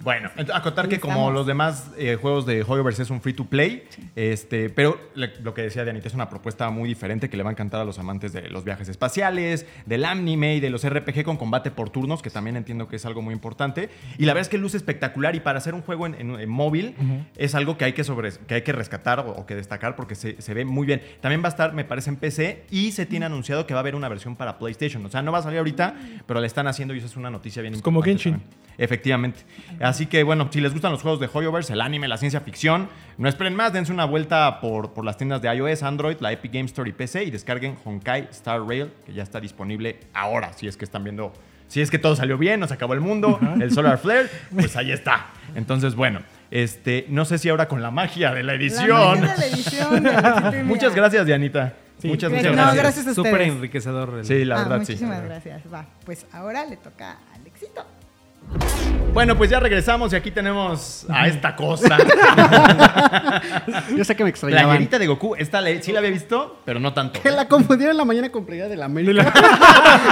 Bueno, 0.03 0.29
acotar 0.53 0.85
Ahí 0.85 0.91
que 0.91 0.99
como 0.99 1.31
los 1.31 1.47
demás 1.47 1.89
eh, 1.97 2.17
juegos 2.21 2.45
de 2.45 2.61
Hoyoverse 2.61 3.01
es 3.03 3.09
un 3.09 3.19
free 3.19 3.33
to 3.33 3.45
play, 3.45 3.83
este, 4.15 4.69
pero 4.69 4.99
le- 5.15 5.33
lo 5.41 5.53
que 5.53 5.63
decía 5.63 5.83
Dianita 5.83 6.07
es 6.07 6.13
una 6.13 6.29
propuesta 6.29 6.69
muy 6.69 6.87
diferente 6.87 7.29
que 7.29 7.35
le 7.37 7.43
va 7.43 7.49
a 7.49 7.53
encantar 7.53 7.81
a 7.81 7.85
los 7.85 7.99
amantes 7.99 8.31
de 8.31 8.49
los 8.49 8.63
viajes 8.63 8.87
espaciales, 8.89 9.65
del 9.85 10.05
anime 10.05 10.55
y 10.55 10.59
de 10.59 10.69
los 10.69 10.87
RPG 10.87 11.23
con 11.23 11.37
combate 11.37 11.71
por 11.71 11.89
turnos, 11.89 12.21
que 12.21 12.29
también 12.29 12.55
entiendo 12.57 12.87
que 12.87 12.95
es 12.97 13.05
algo 13.05 13.21
muy 13.21 13.33
importante. 13.33 13.89
Y 14.17 14.25
la 14.25 14.33
verdad 14.33 14.41
es 14.43 14.49
que 14.49 14.57
luce 14.57 14.77
espectacular 14.77 15.35
y 15.35 15.39
para 15.39 15.57
hacer 15.57 15.73
un 15.73 15.81
juego 15.81 16.05
en, 16.05 16.13
en- 16.15 16.39
en 16.39 16.49
móvil 16.49 16.95
es 17.35 17.55
algo 17.55 17.77
que 17.77 17.85
hay 17.85 17.93
que, 17.93 18.03
sobre, 18.03 18.31
que 18.47 18.53
hay 18.55 18.61
que 18.61 18.71
rescatar 18.71 19.19
o, 19.19 19.31
o 19.31 19.45
que 19.45 19.55
destacar 19.55 19.95
porque 19.95 20.15
se, 20.15 20.41
se 20.41 20.53
ve 20.53 20.63
muy 20.65 20.85
bien. 20.87 21.01
También 21.21 21.41
va 21.41 21.47
a 21.47 21.49
estar, 21.49 21.73
me 21.73 21.83
parece, 21.85 22.09
en 22.11 22.15
PC 22.17 22.65
y 22.71 22.91
se 22.91 23.05
tiene 23.05 23.25
anunciado 23.25 23.65
que 23.65 23.73
va 23.73 23.79
a 23.79 23.81
haber 23.81 23.95
una 23.95 24.09
versión 24.09 24.35
para 24.35 24.57
PlayStation. 24.59 25.05
O 25.05 25.09
sea, 25.09 25.21
no 25.21 25.31
va 25.31 25.39
a 25.39 25.43
salir 25.43 25.57
ahorita, 25.57 25.95
pero 26.25 26.39
la 26.39 26.47
están 26.47 26.67
haciendo 26.67 26.93
y 26.93 26.99
eso 26.99 27.07
es 27.07 27.17
una 27.17 27.29
noticia 27.31 27.61
bien 27.61 27.73
Es 27.73 27.81
como 27.81 28.01
Genshin. 28.01 28.33
también. 28.33 28.57
Efectivamente. 28.79 29.39
Así 29.87 30.05
que 30.07 30.23
bueno, 30.23 30.49
si 30.51 30.59
les 30.59 30.73
gustan 30.73 30.91
los 30.91 31.01
juegos 31.01 31.19
de 31.19 31.29
Hoyoverse, 31.31 31.73
el 31.73 31.81
anime, 31.81 32.07
la 32.07 32.17
ciencia 32.17 32.41
ficción, 32.41 32.89
no 33.17 33.29
esperen 33.29 33.55
más, 33.55 33.71
dense 33.71 33.91
una 33.93 34.05
vuelta 34.05 34.59
por, 34.59 34.93
por 34.93 35.05
las 35.05 35.15
tiendas 35.17 35.41
de 35.41 35.53
iOS, 35.55 35.83
Android, 35.83 36.17
la 36.19 36.31
Epic 36.31 36.51
Game 36.53 36.65
Store 36.65 36.89
y 36.89 36.93
PC 36.93 37.23
y 37.23 37.31
descarguen 37.31 37.77
Honkai 37.85 38.27
Star 38.31 38.61
Rail, 38.67 38.91
que 39.05 39.13
ya 39.13 39.23
está 39.23 39.39
disponible 39.39 39.99
ahora, 40.13 40.51
si 40.53 40.67
es 40.67 40.75
que 40.75 40.83
están 40.85 41.03
viendo, 41.03 41.31
si 41.67 41.81
es 41.81 41.89
que 41.89 41.99
todo 41.99 42.15
salió 42.15 42.37
bien, 42.37 42.59
nos 42.59 42.71
acabó 42.71 42.93
el 42.95 42.99
mundo, 43.01 43.39
el 43.61 43.71
Solar 43.71 43.97
Flare, 43.97 44.27
pues 44.53 44.75
ahí 44.75 44.91
está. 44.91 45.27
Entonces, 45.55 45.95
bueno, 45.95 46.19
este, 46.51 47.05
no 47.09 47.23
sé 47.25 47.37
si 47.37 47.47
ahora 47.49 47.67
con 47.67 47.81
la 47.81 47.91
magia 47.91 48.33
de 48.33 48.43
la 48.43 48.53
La 48.53 48.59
edición. 48.59 48.89
magia 49.21 49.33
de 49.35 49.39
la 49.39 49.45
edición 49.47 50.03
de 50.51 50.63
Muchas 50.63 50.93
gracias, 50.95 51.25
Dianita. 51.25 51.73
Sí. 51.99 52.09
Muchas, 52.09 52.29
No, 52.29 52.37
muchas 52.37 52.53
gracias. 52.53 52.75
gracias 52.83 53.07
a 53.07 53.13
Súper 53.15 53.41
enriquecedor. 53.41 54.19
el- 54.19 54.25
Sí, 54.25 54.45
la 54.45 54.55
Ah, 54.55 54.59
verdad, 54.59 54.75
sí. 54.85 54.91
muchísimas 54.93 55.23
gracias. 55.23 55.61
Va, 55.73 55.85
pues 56.05 56.27
ahora 56.31 56.63
le 56.65 56.77
toca. 56.77 57.17
Bueno, 59.13 59.35
pues 59.35 59.49
ya 59.49 59.59
regresamos 59.59 60.13
y 60.13 60.15
aquí 60.15 60.29
tenemos 60.29 61.05
a 61.09 61.27
esta 61.27 61.55
cosa. 61.55 61.97
Yo 63.97 64.03
sé 64.05 64.15
que 64.15 64.23
me 64.23 64.27
La 64.27 64.29
extrañaban. 64.29 64.73
llanita 64.75 64.99
de 64.99 65.07
Goku. 65.07 65.33
Esta 65.35 65.59
le- 65.59 65.81
sí 65.81 65.91
la 65.91 65.99
había 65.99 66.11
visto, 66.11 66.59
pero 66.65 66.79
no 66.79 66.93
tanto. 66.93 67.19
Que 67.21 67.31
la 67.31 67.47
confundieron 67.47 67.93
en 67.93 67.97
la 67.97 68.05
mañana 68.05 68.29
con 68.31 68.45
playera 68.45 68.69
de 68.69 68.75
la 68.77 68.85
América. 68.85 69.23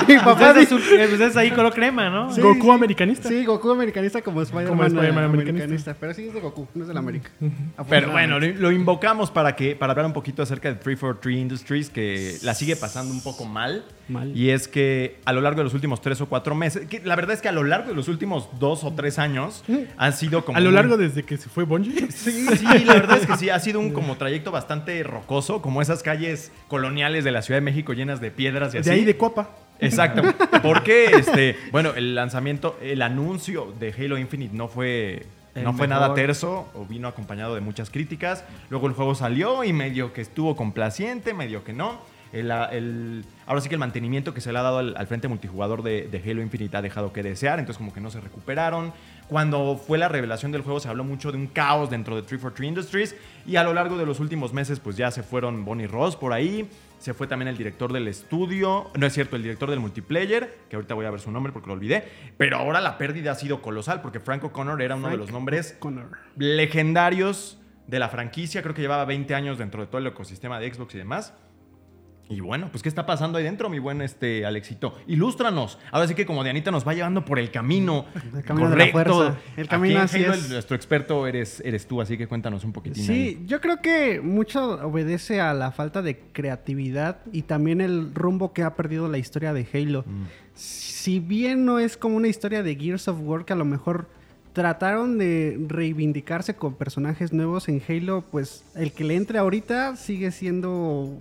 Mi 0.08 0.16
papá 0.18 0.54
Pues 0.54 0.72
es, 0.72 0.72
eh, 0.72 1.06
pues 1.08 1.22
es 1.22 1.38
ahí 1.38 1.52
color 1.52 1.72
crema, 1.74 2.10
¿no? 2.10 2.34
Sí, 2.34 2.42
Goku 2.42 2.64
sí. 2.64 2.72
americanista. 2.72 3.30
Sí, 3.30 3.46
Goku 3.46 3.70
americanista 3.72 4.22
como 4.24 4.42
Spider-Man 4.42 4.70
Como 4.70 4.84
Spider-Man 4.86 5.24
eh, 5.24 5.28
americanista. 5.28 5.64
americanista. 5.66 5.96
Pero 6.00 6.14
sí 6.16 6.28
es 6.28 6.34
de 6.34 6.42
Goku, 6.42 6.68
no 6.74 6.82
es 6.82 6.88
de 6.88 6.94
la 6.96 7.00
América. 7.00 7.30
Pero 7.88 8.12
bueno, 8.12 8.40
lo, 8.40 8.48
lo 8.48 8.72
invocamos 8.72 9.30
para 9.30 9.56
que 9.56 9.76
para 9.76 9.92
hablar 9.92 10.08
un 10.08 10.14
poquito 10.14 10.42
acerca 10.42 10.70
de 10.70 10.76
343 10.76 11.38
Industries, 11.38 11.90
que 11.92 12.38
la 12.42 12.56
sigue 12.56 12.76
pasando 12.76 13.14
un 13.14 13.22
poco 13.22 13.46
mal. 13.46 13.86
Mal. 14.08 14.36
Y 14.38 14.52
es 14.52 14.68
que 14.68 15.18
a 15.26 15.34
lo 15.34 15.42
largo 15.42 15.60
de 15.60 15.64
los 15.64 15.74
últimos 15.74 16.00
tres 16.02 16.22
o 16.22 16.28
cuatro 16.28 16.54
meses, 16.54 16.88
que 16.88 17.02
la 17.04 17.16
verdad 17.16 17.34
es 17.34 17.42
que 17.42 17.50
a 17.50 17.52
lo 17.52 17.64
largo 17.64 17.90
de 17.90 17.96
los 17.96 18.08
últimos 18.08 18.25
dos 18.60 18.84
o 18.84 18.94
tres 18.94 19.20
años 19.20 19.64
han 19.98 20.14
sido 20.14 20.44
como. 20.46 20.58
A 20.58 20.62
lo 20.62 20.70
muy- 20.70 20.76
largo 20.76 20.98
desde 20.98 21.24
que 21.24 21.38
se 21.38 21.50
fue 21.50 21.64
Bungie. 21.64 22.08
Sí, 22.12 22.48
sí, 22.58 22.86
la 22.86 22.94
verdad 22.96 23.18
es 23.18 23.28
que 23.28 23.38
sí, 23.38 23.50
ha 23.50 23.60
sido 23.60 23.80
un 23.80 23.92
como 23.92 24.16
trayecto 24.18 24.52
bastante 24.52 25.02
rocoso, 25.04 25.62
como 25.62 25.82
esas 25.82 26.02
calles 26.04 26.52
coloniales 26.68 27.24
de 27.24 27.32
la 27.32 27.42
Ciudad 27.42 27.58
de 27.58 27.66
México 27.66 27.94
llenas 27.94 28.22
de 28.22 28.32
piedras 28.32 28.74
y 28.74 28.80
así. 28.80 28.90
De 28.90 28.96
ahí 28.96 29.06
de 29.06 29.18
Copa. 29.18 29.50
Exacto. 29.80 30.22
Porque, 30.64 31.06
este, 31.08 31.58
bueno, 31.72 31.92
el 31.96 32.16
lanzamiento, 32.16 32.78
el 32.82 33.02
anuncio 33.02 33.74
de 33.80 33.94
Halo 33.98 34.18
Infinite 34.18 34.56
no 34.56 34.68
fue, 34.70 35.26
El 35.54 35.64
no 35.66 35.74
fue 35.74 35.88
mejor. 35.88 36.02
nada 36.04 36.14
terso 36.16 36.70
o 36.74 36.86
vino 36.86 37.08
acompañado 37.10 37.56
de 37.56 37.62
muchas 37.62 37.90
críticas. 37.90 38.44
Luego 38.70 38.88
el 38.88 38.94
juego 38.94 39.16
salió 39.16 39.64
y 39.66 39.74
medio 39.74 40.14
que 40.14 40.22
estuvo 40.22 40.56
complaciente, 40.56 41.34
medio 41.34 41.64
que 41.64 41.74
no. 41.74 42.00
El, 42.36 42.52
el- 42.52 43.26
ahora 43.48 43.62
sí 43.62 43.70
que 43.70 43.76
el 43.76 43.80
mantenimiento 43.80 44.34
que 44.34 44.42
se 44.42 44.52
le 44.52 44.60
ha 44.60 44.62
dado 44.62 44.80
al, 44.80 44.96
al 44.98 45.08
frente 45.08 45.28
multijugador 45.28 45.82
de, 45.84 46.08
de 46.08 46.18
Halo 46.32 46.42
Infinite 46.42 46.76
ha 46.78 46.82
dejado 46.82 47.14
que 47.14 47.24
desear, 47.24 47.60
entonces 47.60 47.78
como 47.78 47.94
que 47.94 48.02
no 48.02 48.12
se 48.12 48.20
recuperaron. 48.22 48.94
Cuando 49.30 49.76
fue 49.78 49.98
la 49.98 50.08
revelación 50.08 50.52
del 50.52 50.62
juego 50.62 50.80
se 50.80 50.88
habló 50.90 51.04
mucho 51.04 51.32
de 51.32 51.38
un 51.38 51.48
caos 51.48 51.90
dentro 51.90 52.16
de 52.16 52.22
343 52.22 52.68
Industries 52.70 53.16
y 53.48 53.56
a 53.56 53.64
lo 53.64 53.74
largo 53.74 53.98
de 53.98 54.06
los 54.06 54.20
últimos 54.20 54.54
meses 54.54 54.80
pues 54.80 54.98
ya 54.98 55.10
se 55.12 55.24
fueron 55.24 55.66
Bonnie 55.66 55.88
Ross 55.88 56.16
por 56.16 56.32
ahí, 56.34 56.70
se 57.00 57.14
fue 57.14 57.26
también 57.28 57.48
el 57.48 57.58
director 57.58 57.92
del 57.94 58.08
estudio, 58.08 58.92
no 58.98 59.06
es 59.08 59.14
cierto, 59.14 59.36
el 59.36 59.42
director 59.44 59.70
del 59.70 59.80
multiplayer, 59.80 60.58
que 60.70 60.76
ahorita 60.76 60.94
voy 60.94 61.06
a 61.06 61.12
ver 61.12 61.20
su 61.20 61.32
nombre 61.32 61.52
porque 61.54 61.68
lo 61.68 61.74
olvidé, 61.74 62.04
pero 62.38 62.58
ahora 62.58 62.82
la 62.82 62.98
pérdida 62.98 63.32
ha 63.32 63.36
sido 63.36 63.62
colosal 63.62 64.02
porque 64.02 64.20
Frank 64.20 64.44
O'Connor 64.44 64.82
era 64.82 64.96
uno 64.96 65.10
de 65.10 65.18
los 65.18 65.32
nombres 65.32 65.76
Connor. 65.80 66.10
legendarios 66.36 67.58
de 67.88 68.00
la 68.00 68.10
franquicia, 68.10 68.62
creo 68.64 68.74
que 68.74 68.82
llevaba 68.82 69.06
20 69.06 69.34
años 69.36 69.58
dentro 69.58 69.82
de 69.82 69.88
todo 69.88 70.00
el 70.00 70.08
ecosistema 70.08 70.60
de 70.60 70.74
Xbox 70.74 70.96
y 70.96 70.98
demás. 70.98 71.34
Y 72.28 72.40
bueno, 72.40 72.70
pues 72.72 72.82
¿qué 72.82 72.90
está 72.90 73.06
pasando 73.06 73.38
ahí 73.38 73.44
dentro, 73.44 73.70
mi 73.70 73.78
buen 73.78 74.02
este 74.02 74.48
Alexito? 74.48 74.96
Ilústranos. 75.06 75.78
Ahora 75.92 76.08
sí 76.08 76.16
que 76.16 76.26
como 76.26 76.44
Dianita 76.44 76.72
nos 76.72 76.88
va 76.88 76.94
llevando 76.96 77.24
por 77.24 77.38
el 77.38 77.52
camino, 77.52 78.06
El 78.36 78.44
camino 78.44 78.70
de 78.72 78.78
la 78.78 78.88
fuerza. 78.92 79.38
El 79.56 79.68
camino 79.68 80.00
Aquí 80.02 80.18
en 80.18 80.24
así 80.24 80.24
Halo, 80.26 80.34
es. 80.34 80.46
el- 80.46 80.54
nuestro 80.54 80.76
experto 80.76 81.28
eres, 81.28 81.62
eres 81.64 81.86
tú, 81.88 82.02
así 82.02 82.18
que 82.18 82.26
cuéntanos 82.28 82.64
un 82.64 82.74
poquitín. 82.74 83.04
Sí, 83.04 83.12
ahí. 83.14 83.44
yo 83.46 83.62
creo 83.62 83.80
que 83.80 84.22
mucho 84.22 84.72
obedece 84.88 85.40
a 85.40 85.54
la 85.54 85.72
falta 85.72 86.02
de 86.02 86.18
creatividad 86.34 87.20
y 87.32 87.44
también 87.44 87.80
el 87.80 88.16
rumbo 88.16 88.54
que 88.54 88.64
ha 88.64 88.76
perdido 88.76 89.08
la 89.08 89.20
historia 89.20 89.54
de 89.54 89.68
Halo. 89.72 90.04
Mm. 90.08 90.24
Si 90.56 91.20
bien 91.20 91.64
no 91.64 91.78
es 91.78 91.96
como 91.96 92.16
una 92.18 92.28
historia 92.28 92.64
de 92.64 92.76
Gears 92.76 93.08
of 93.08 93.18
War 93.22 93.46
que 93.46 93.54
a 93.54 93.56
lo 93.56 93.66
mejor 93.66 94.08
trataron 94.54 95.18
de 95.20 95.60
reivindicarse 95.68 96.56
con 96.56 96.74
personajes 96.74 97.34
nuevos 97.34 97.68
en 97.70 97.84
Halo, 97.88 98.24
pues 98.32 98.64
el 98.76 98.94
que 98.94 99.04
le 99.04 99.16
entre 99.16 99.38
ahorita 99.38 99.96
sigue 99.98 100.32
siendo 100.32 101.12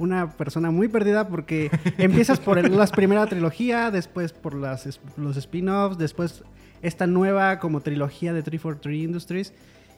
una 0.00 0.30
persona 0.30 0.70
muy 0.70 0.88
perdida 0.88 1.28
porque 1.28 1.70
empiezas 1.98 2.40
por 2.40 2.68
la 2.68 2.86
primera 2.86 3.26
trilogía, 3.26 3.90
después 3.90 4.32
por 4.32 4.54
las, 4.54 4.98
los 5.16 5.36
spin-offs, 5.36 5.98
después 5.98 6.42
esta 6.82 7.06
nueva 7.06 7.58
como 7.58 7.82
trilogía 7.82 8.32
de 8.32 8.42
343 8.42 9.04
Industries. 9.04 9.52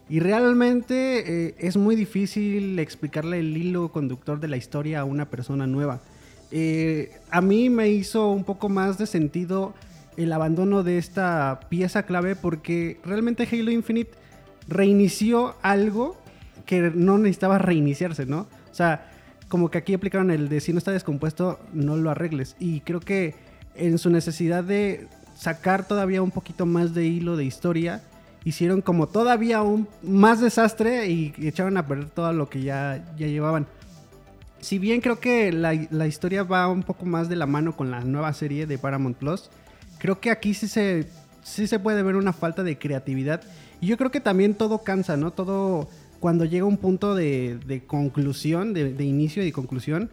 Y 0.09 0.19
realmente 0.19 1.47
eh, 1.47 1.55
es 1.59 1.77
muy 1.77 1.95
difícil 1.95 2.79
explicarle 2.81 3.39
el 3.39 3.57
hilo 3.57 3.93
conductor 3.93 4.41
de 4.41 4.49
la 4.49 4.57
historia 4.57 5.01
a 5.01 5.05
una 5.05 5.31
persona 5.31 5.69
nueva. 5.69 6.01
Eh, 6.51 7.13
a 7.31 7.41
mí 7.41 7.71
me 7.71 7.89
hizo 7.89 8.29
un 8.31 8.43
poco 8.43 8.69
más 8.69 8.99
de 8.99 9.07
sentido 9.07 9.73
el 10.17 10.33
abandono 10.33 10.83
de 10.83 10.99
esta 10.99 11.61
pieza 11.69 12.03
clave 12.03 12.35
porque 12.35 12.99
realmente 13.05 13.49
Halo 13.51 13.71
Infinite 13.71 14.11
reinició 14.67 15.55
algo 15.63 16.17
que 16.67 16.91
no 16.95 17.19
necesitaba 17.19 17.59
reiniciarse, 17.59 18.27
¿no? 18.27 18.49
O 18.71 18.75
sea, 18.75 19.12
como 19.53 19.71
que 19.71 19.77
aquí 19.77 19.93
aplicaron 19.93 20.31
el 20.31 20.49
de 20.49 20.63
si 20.63 20.73
no 20.73 20.79
está 20.79 20.93
descompuesto, 20.93 21.61
no 21.75 21.99
lo 21.99 22.09
arregles. 22.09 22.57
Y 22.59 22.81
creo 22.81 23.01
que 23.01 23.35
en 23.75 23.99
su 23.99 24.09
necesidad 24.09 24.65
de 24.65 25.09
sacar 25.37 25.87
todavía 25.87 26.23
un 26.23 26.31
poquito 26.31 26.65
más 26.65 26.95
de 26.95 27.05
hilo 27.05 27.37
de 27.37 27.45
historia, 27.45 28.01
hicieron 28.45 28.81
como 28.81 29.09
todavía 29.09 29.61
un 29.61 29.89
más 30.03 30.41
desastre 30.41 31.07
y 31.11 31.35
echaron 31.37 31.77
a 31.77 31.87
perder 31.87 32.09
todo 32.09 32.33
lo 32.33 32.49
que 32.49 32.63
ya, 32.63 33.05
ya 33.19 33.27
llevaban. 33.27 33.67
Si 34.63 34.79
bien 34.79 35.03
creo 35.03 35.21
que 35.21 35.53
la, 35.53 35.75
la 35.91 36.07
historia 36.07 36.45
va 36.45 36.67
un 36.69 36.83
poco 36.83 37.05
más 37.05 37.29
de 37.29 37.37
la 37.37 37.45
mano 37.45 37.77
con 37.77 37.91
la 37.91 38.01
nueva 38.01 38.33
serie 38.33 38.67
de 38.67 38.79
Paramount 38.79 39.19
Plus, 39.19 39.51
creo 39.99 40.19
que 40.19 40.31
aquí 40.31 40.55
sí 40.55 40.67
se, 40.67 41.11
sí 41.43 41.67
se 41.67 41.79
puede 41.79 42.03
ver 42.03 42.17
una 42.17 42.33
falta 42.33 42.63
de 42.63 42.79
creatividad. 42.79 43.43
Y 43.83 43.89
yo 43.89 43.99
creo 43.99 44.11
que 44.11 44.21
también 44.21 44.55
todo 44.55 44.79
cansa, 44.79 45.19
¿no? 45.19 45.31
Todo, 45.31 45.91
cuando 46.23 46.45
llega 46.45 46.65
un 46.65 46.77
punto 46.77 47.17
de, 47.17 47.59
de 47.67 47.83
conclusión, 47.85 48.73
de, 48.75 48.95
de 48.95 49.05
inicio 49.05 49.45
y 49.45 49.51
conclusión, 49.51 50.09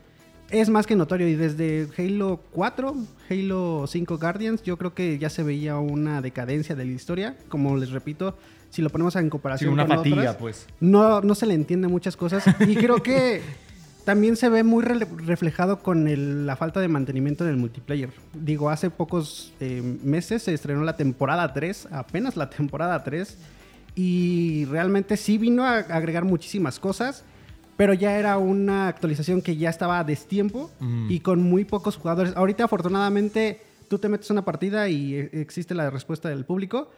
es 0.49 0.68
más 0.72 0.88
que 0.88 0.95
notorio. 0.95 1.28
Y 1.28 1.36
desde 1.36 1.88
Halo 1.99 2.41
4, 2.51 2.95
Halo 3.30 3.86
5 3.88 4.18
Guardians, 4.18 4.64
yo 4.64 4.76
creo 4.78 4.95
que 4.95 5.20
ya 5.20 5.30
se 5.30 5.43
veía 5.43 5.78
una 5.78 6.24
decadencia 6.24 6.76
de 6.76 6.86
la 6.86 6.91
historia. 6.93 7.38
Como 7.47 7.78
les 7.78 7.91
repito, 7.91 8.36
si 8.72 8.82
lo 8.82 8.89
ponemos 8.89 9.16
en 9.18 9.26
Sí, 9.26 9.30
comparación 9.30 9.72
una 9.74 9.86
con 9.86 9.97
fatiga, 9.97 10.18
otras, 10.22 10.36
pues. 10.38 10.66
no, 10.80 11.22
no 11.22 11.36
se 11.36 11.45
le 11.45 11.53
entiende 11.53 11.88
muchas 11.88 12.18
cosas. 12.18 12.43
Y 12.68 12.76
creo 12.76 13.03
que 13.03 13.41
también 14.03 14.36
se 14.36 14.49
ve 14.49 14.64
muy 14.64 14.84
reflejado 14.84 15.84
con 15.84 16.07
el- 16.07 16.47
la 16.47 16.55
falta 16.55 16.80
de 16.80 16.88
mantenimiento 16.88 17.45
del 17.45 17.57
multiplayer. 17.57 18.10
Digo, 18.34 18.72
hace 18.72 18.89
pocos 18.89 19.53
eh, 19.60 19.84
meses 20.03 20.41
se 20.41 20.55
estrenó 20.55 20.84
la 20.84 20.97
temporada 20.97 21.53
3, 21.53 21.89
apenas 21.91 22.36
la 22.36 22.49
temporada 22.49 23.03
3. 23.03 23.38
Y 23.96 24.66
realmente 24.66 25.18
sí 25.18 25.38
vino 25.38 25.64
a 25.66 25.78
agregar 25.78 26.26
muchísimas 26.26 26.80
cosas. 26.80 27.24
Pero 27.78 27.94
ya 27.94 28.18
era 28.18 28.38
una 28.38 28.88
actualización 28.90 29.42
que 29.42 29.56
ya 29.56 29.70
estaba 29.70 30.00
a 30.00 30.04
destiempo 30.04 30.70
Mm. 30.80 31.10
y 31.12 31.20
con 31.22 31.42
muy 31.42 31.64
pocos 31.64 31.96
jugadores. 31.96 32.34
Ahorita, 32.36 32.66
afortunadamente, 32.66 33.62
tú 33.88 34.00
te 34.00 34.10
metes 34.10 34.30
una 34.32 34.44
partida 34.44 34.90
y 34.90 35.16
eh, 35.16 35.30
existe 35.34 35.74
la 35.76 35.90
respuesta 35.90 36.28
del 36.30 36.44
público. 36.44 36.92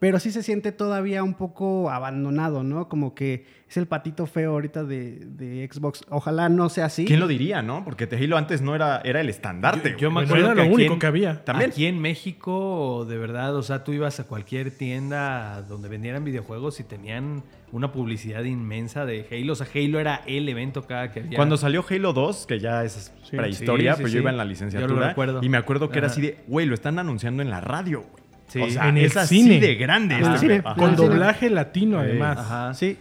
Pero 0.00 0.20
sí 0.20 0.30
se 0.30 0.44
siente 0.44 0.70
todavía 0.70 1.24
un 1.24 1.34
poco 1.34 1.90
abandonado, 1.90 2.62
¿no? 2.62 2.88
Como 2.88 3.16
que 3.16 3.44
es 3.68 3.76
el 3.76 3.86
patito 3.86 4.26
feo 4.26 4.52
ahorita 4.52 4.84
de, 4.84 5.16
de 5.26 5.68
Xbox. 5.70 6.04
Ojalá 6.08 6.48
no 6.48 6.68
sea 6.68 6.84
así. 6.84 7.04
¿Quién 7.04 7.18
lo 7.18 7.26
diría, 7.26 7.62
no? 7.62 7.84
Porque 7.84 8.06
The 8.06 8.16
Halo 8.16 8.36
antes 8.36 8.62
no 8.62 8.76
era, 8.76 9.00
era 9.04 9.20
el 9.20 9.28
estandarte. 9.28 9.90
Yo, 9.92 9.96
yo 9.98 10.10
me. 10.10 10.14
Bueno, 10.24 10.28
acuerdo 10.30 10.52
era 10.52 10.62
que 10.62 10.68
lo 10.68 10.74
único 10.74 10.92
en- 10.94 10.98
que 11.00 11.06
había. 11.06 11.44
También. 11.44 11.70
Aquí 11.70 11.86
en 11.86 11.98
México, 12.00 13.06
de 13.08 13.18
verdad, 13.18 13.56
o 13.56 13.62
sea, 13.62 13.82
tú 13.82 13.92
ibas 13.92 14.20
a 14.20 14.24
cualquier 14.24 14.70
tienda 14.70 15.62
donde 15.62 15.88
vendieran 15.88 16.22
videojuegos 16.24 16.78
y 16.78 16.84
tenían 16.84 17.42
una 17.72 17.90
publicidad 17.90 18.44
inmensa 18.44 19.04
de 19.04 19.26
Halo. 19.30 19.52
O 19.54 19.56
sea, 19.56 19.66
Halo 19.74 19.98
era 19.98 20.22
el 20.26 20.48
evento 20.48 20.82
cada 20.86 21.10
que 21.10 21.20
había. 21.20 21.36
Cuando 21.36 21.56
salió 21.56 21.84
Halo 21.90 22.12
2, 22.12 22.46
que 22.46 22.60
ya 22.60 22.84
es 22.84 23.12
Sí. 23.28 23.36
prehistoria, 23.36 23.92
Sí, 23.94 23.96
sí, 23.98 24.02
pues 24.02 24.12
sí. 24.12 24.16
yo 24.16 24.22
iba 24.22 24.30
en 24.30 24.36
la 24.36 24.44
Yo 24.44 24.46
lo 24.46 24.50
licenciatura. 24.50 25.08
recuerdo. 25.08 25.40
Y 25.42 25.48
me 25.48 25.58
acuerdo 25.58 25.90
que 25.90 25.98
era 25.98 26.06
así 26.06 26.20
de, 26.20 26.38
güey, 26.46 26.66
lo 26.66 26.74
están 26.74 26.98
anunciando 27.00 27.42
en 27.42 27.50
la 27.50 27.60
radio, 27.60 28.02
güey. 28.08 28.17
Sí. 28.48 28.60
o 28.60 28.70
sea, 28.70 28.88
En 28.88 28.96
el 28.96 29.04
es 29.06 29.16
así 29.16 29.42
cine. 29.42 29.60
de 29.60 29.74
grande. 29.76 30.18
Este 30.20 30.38
cine. 30.38 30.62
Con 30.76 30.96
doblaje 30.96 31.50
latino, 31.50 31.98
además. 31.98 32.38
Ajá. 32.38 32.74
Sí. 32.74 32.96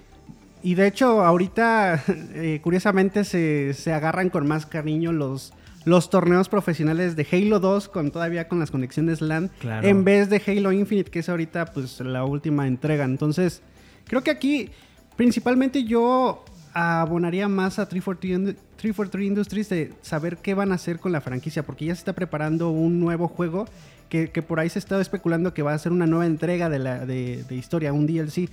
Y 0.64 0.76
de 0.76 0.88
hecho, 0.88 1.24
ahorita, 1.24 2.04
eh, 2.36 2.60
curiosamente, 2.62 3.24
se, 3.24 3.74
se 3.74 3.94
agarran 3.94 4.30
con 4.30 4.46
más 4.48 4.66
cariño 4.66 5.12
los, 5.14 5.54
los 5.86 6.10
torneos 6.10 6.50
profesionales 6.50 7.16
de 7.16 7.26
Halo 7.32 7.60
2, 7.60 7.88
con 7.90 8.12
todavía 8.12 8.48
con 8.50 8.60
las 8.60 8.72
conexiones 8.72 9.22
LAN, 9.22 9.50
Claro. 9.60 9.88
en 9.88 10.04
vez 10.04 10.30
de 10.30 10.42
Halo 10.46 10.72
Infinite, 10.74 11.10
que 11.10 11.20
es 11.20 11.30
ahorita 11.30 11.66
pues 11.68 12.00
la 12.02 12.26
última 12.26 12.68
entrega. 12.68 13.06
Entonces, 13.06 13.62
creo 14.06 14.22
que 14.24 14.32
aquí, 14.32 14.70
principalmente 15.16 15.84
yo 15.86 16.44
abonaría 16.74 17.48
más 17.48 17.80
a 17.80 17.88
343 17.88 18.56
Ind- 18.56 18.58
343 18.78 19.26
Industries 19.28 19.70
de 19.70 19.94
saber 20.02 20.38
qué 20.38 20.54
van 20.54 20.72
a 20.72 20.76
hacer 20.76 21.00
con 21.00 21.12
la 21.12 21.22
franquicia, 21.22 21.64
porque 21.64 21.86
ya 21.86 21.96
se 21.96 22.00
está 22.00 22.14
preparando 22.14 22.70
un 22.70 23.00
nuevo 23.00 23.28
juego 23.28 23.66
que, 24.10 24.28
por 24.42 24.60
ahí 24.60 24.70
se 24.70 24.80
está 24.80 25.00
especulando 25.02 25.54
que 25.54 25.62
va 25.62 25.74
a 25.74 25.80
ser 25.80 25.92
una 25.92 26.08
nueva 26.08 26.26
entrega 26.26 26.70
de, 26.70 26.80
la, 26.80 27.06
de, 27.06 27.46
historia, 27.50 27.94
un 27.94 28.08
DLC. 28.08 28.50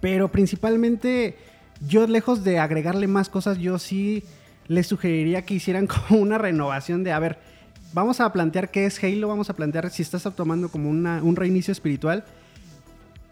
Pero 0.00 0.28
principalmente, 0.30 1.36
yo 1.86 2.06
lejos 2.06 2.44
de 2.44 2.58
agregarle 2.58 3.06
más 3.06 3.28
cosas, 3.28 3.58
yo 3.58 3.78
sí 3.78 4.24
les 4.68 4.86
sugeriría 4.86 5.42
que 5.42 5.54
hicieran 5.54 5.86
como 6.08 6.20
una 6.20 6.38
renovación 6.38 7.04
de, 7.04 7.12
a 7.12 7.18
ver, 7.18 7.38
vamos 7.92 8.20
a 8.20 8.32
plantear 8.32 8.70
qué 8.70 8.86
es 8.86 9.02
Halo, 9.02 9.28
vamos 9.28 9.50
a 9.50 9.54
plantear 9.56 9.90
si 9.90 10.02
estás 10.02 10.22
tomando 10.34 10.68
como 10.68 10.90
una- 10.90 11.22
un 11.22 11.36
reinicio 11.36 11.72
espiritual 11.72 12.24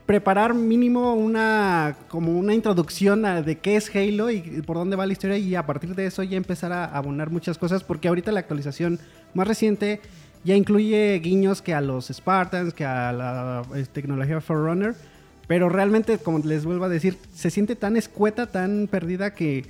preparar 0.07 0.53
mínimo 0.53 1.15
una 1.15 1.97
como 2.09 2.39
una 2.39 2.53
introducción 2.53 3.23
de 3.23 3.59
qué 3.59 3.77
es 3.77 3.91
Halo 3.95 4.31
y 4.31 4.41
por 4.67 4.77
dónde 4.77 4.97
va 4.97 5.07
la 5.07 5.12
historia 5.12 5.39
y 5.39 5.55
a 5.55 5.65
partir 5.65 5.95
de 5.95 6.07
eso 6.07 6.23
ya 6.23 6.37
empezar 6.37 6.73
a 6.73 6.85
abonar 6.85 7.31
muchas 7.31 7.57
cosas 7.57 7.83
porque 7.83 8.09
ahorita 8.09 8.31
la 8.31 8.41
actualización 8.41 8.99
más 9.33 9.49
reciente 9.49 10.03
ya 10.45 10.55
incluye 10.55 11.18
guiños 11.22 11.62
que 11.62 11.74
a 11.74 11.80
los 11.80 12.09
Spartans, 12.09 12.74
que 12.74 12.84
a 12.84 13.12
la 13.12 13.62
eh, 13.74 13.86
tecnología 13.90 14.40
Forerunner, 14.40 14.95
pero 15.47 15.68
realmente 15.68 16.18
como 16.18 16.38
les 16.38 16.64
vuelvo 16.64 16.84
a 16.84 16.88
decir, 16.88 17.16
se 17.34 17.51
siente 17.51 17.76
tan 17.76 17.97
escueta, 17.97 18.47
tan 18.47 18.88
perdida 18.90 19.34
que 19.34 19.64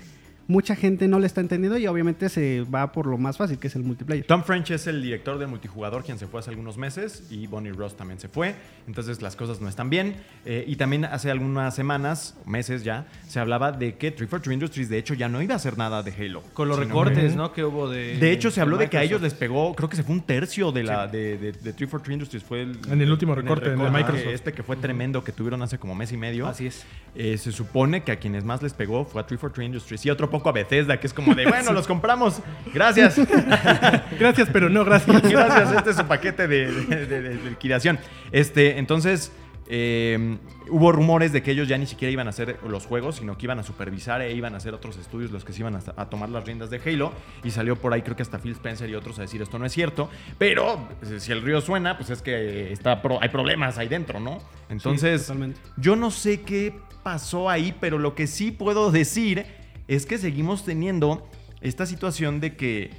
mucha 0.47 0.76
gente 0.76 1.09
no 1.09 1.18
le 1.18 1.26
está 1.26 1.40
entendiendo 1.40 1.78
y 1.78 1.86
obviamente 1.86 2.28
se 2.28 2.62
va 2.62 2.92
por 2.92 3.07
lo 3.07 3.16
más 3.18 3.36
fácil 3.36 3.59
que 3.59 3.68
es 3.68 3.76
el 3.76 3.82
multiplayer. 3.82 4.24
Tom 4.26 4.42
French 4.42 4.70
es 4.72 4.86
el 4.86 5.03
director 5.03 5.38
del 5.38 5.49
multijugador, 5.49 6.05
quien 6.05 6.18
se 6.18 6.26
fue 6.26 6.40
hace 6.40 6.51
algunos 6.51 6.76
meses, 6.76 7.24
y 7.30 7.47
Bonnie 7.47 7.72
Ross 7.72 7.97
también 7.97 8.18
se 8.20 8.28
fue. 8.28 8.55
Entonces 8.86 9.22
las 9.22 9.36
cosas 9.36 9.61
no 9.61 9.68
están 9.68 9.90
bien. 9.90 10.16
Eh, 10.45 10.64
y 10.66 10.76
también 10.76 11.05
hace 11.05 11.30
algunas 11.30 11.74
semanas, 11.74 12.36
meses 12.47 12.84
ya, 12.84 13.07
se 13.28 13.40
hablaba 13.40 13.72
de 13.72 13.95
que 13.97 14.11
343 14.11 14.55
Industries, 14.55 14.88
de 14.88 14.99
hecho, 14.99 15.14
ya 15.14 15.28
no 15.28 15.40
iba 15.42 15.55
a 15.55 15.57
hacer 15.57 15.78
nada 15.78 16.03
de 16.03 16.12
Halo. 16.12 16.42
Con 16.53 16.68
los 16.68 16.78
recortes, 16.78 17.32
que- 17.32 17.36
¿no? 17.36 17.53
Que 17.53 17.64
hubo 17.64 17.88
de. 17.88 18.16
De 18.18 18.30
hecho, 18.32 18.51
se 18.51 18.61
habló 18.61 18.76
de 18.76 18.88
que 18.90 18.99
a 18.99 19.03
ellos 19.03 19.20
les 19.22 19.34
pegó, 19.34 19.74
creo 19.74 19.88
que 19.88 19.97
se 19.97 20.03
fue 20.03 20.14
un 20.14 20.22
tercio 20.22 20.70
de 20.72 20.82
la 20.82 21.07
de, 21.07 21.38
de, 21.38 21.53
de 21.53 21.72
343 21.72 22.12
Industries. 22.14 22.45
Fue 22.45 22.62
el, 22.62 22.78
En 22.90 23.01
el 23.01 23.11
último 23.11 23.34
recorte, 23.34 23.66
en 23.72 23.78
el 23.80 23.84
de 23.86 23.90
Microsoft. 23.90 24.26
Este 24.28 24.53
que 24.53 24.62
fue 24.62 24.76
tremendo, 24.76 25.24
que 25.24 25.32
tuvieron 25.32 25.62
hace 25.62 25.78
como 25.78 25.95
mes 25.95 26.12
y 26.12 26.16
medio. 26.16 26.47
Así 26.47 26.66
es. 26.66 26.84
Eh, 27.14 27.38
se 27.38 27.53
supone 27.53 28.03
que 28.03 28.12
a 28.12 28.16
quienes 28.16 28.45
más 28.45 28.62
les 28.62 28.74
pegó 28.74 29.05
fue 29.05 29.20
a 29.22 29.26
343 29.26 29.66
Industries 29.66 30.07
y 30.07 30.11
otro 30.11 30.30
poco 30.35 30.49
a 30.49 30.53
Bethesda, 30.53 30.99
que 30.99 31.07
es 31.07 31.14
como 31.14 31.32
de, 31.35 31.47
bueno, 31.49 31.72
los 31.72 31.87
compramos. 31.87 32.41
Gracias. 32.72 33.16
Gracias, 34.18 34.49
pero 34.53 34.68
no 34.68 34.85
gracias. 34.85 35.22
Gracias, 35.30 35.72
este 35.72 35.91
es 35.91 35.97
su 35.97 36.05
paquete 36.07 36.49
de, 36.49 36.72
de- 36.72 37.07
de- 37.07 37.22
de 37.22 37.51
liquidación. 37.51 37.99
Este, 38.32 38.78
entonces, 38.78 39.30
eh, 39.68 40.37
hubo 40.68 40.91
rumores 40.93 41.32
de 41.32 41.43
que 41.43 41.53
ellos 41.53 41.68
ya 41.68 41.78
ni 41.78 41.87
siquiera 41.87 42.11
iban 42.12 42.26
a 42.26 42.30
hacer 42.30 42.59
los 42.68 42.85
juegos, 42.87 43.16
sino 43.16 43.39
que 43.39 43.47
iban 43.47 43.59
a 43.59 43.62
supervisar 43.62 44.20
e 44.22 44.32
iban 44.35 44.55
a 44.55 44.57
hacer 44.59 44.74
otros 44.74 44.97
estudios 44.99 45.30
los 45.30 45.45
que 45.45 45.53
se 45.53 45.61
iban 45.61 45.76
a, 45.76 45.80
a 45.97 46.11
tomar 46.11 46.28
las 46.30 46.45
riendas 46.45 46.68
de 46.70 46.80
Halo. 46.85 47.12
Y 47.45 47.51
salió 47.53 47.76
por 47.76 47.93
ahí, 47.95 48.03
creo 48.03 48.16
que 48.16 48.22
hasta 48.22 48.39
Phil 48.39 48.53
Spencer 48.53 48.91
y 48.91 48.95
otros 48.97 49.18
a 49.18 49.22
decir 49.22 49.41
esto 49.41 49.59
no 49.59 49.66
es 49.66 49.72
cierto. 49.72 50.11
Pero 50.37 50.87
pues, 51.01 51.22
si 51.22 51.32
el 51.32 51.43
río 51.43 51.61
suena, 51.61 51.97
pues 51.97 52.11
es 52.11 52.22
que 52.22 52.72
está 52.72 53.01
pro- 53.01 53.18
hay 53.22 53.28
problemas 53.28 53.78
ahí 53.78 53.89
dentro, 53.89 54.18
¿no? 54.20 54.39
Entonces, 54.68 55.32
yo 55.76 55.95
no 55.97 56.11
sé 56.11 56.41
qué 56.43 56.74
pasó 57.03 57.49
ahí, 57.51 57.74
pero 57.80 57.99
lo 57.99 58.14
que 58.14 58.26
sí 58.26 58.51
puedo 58.51 58.91
decir 58.91 59.47
es 59.89 60.07
que 60.07 60.18
seguimos 60.18 60.64
teniendo 60.64 61.28
esta 61.61 61.87
situación 61.87 62.41
de 62.41 62.57
que 62.57 62.91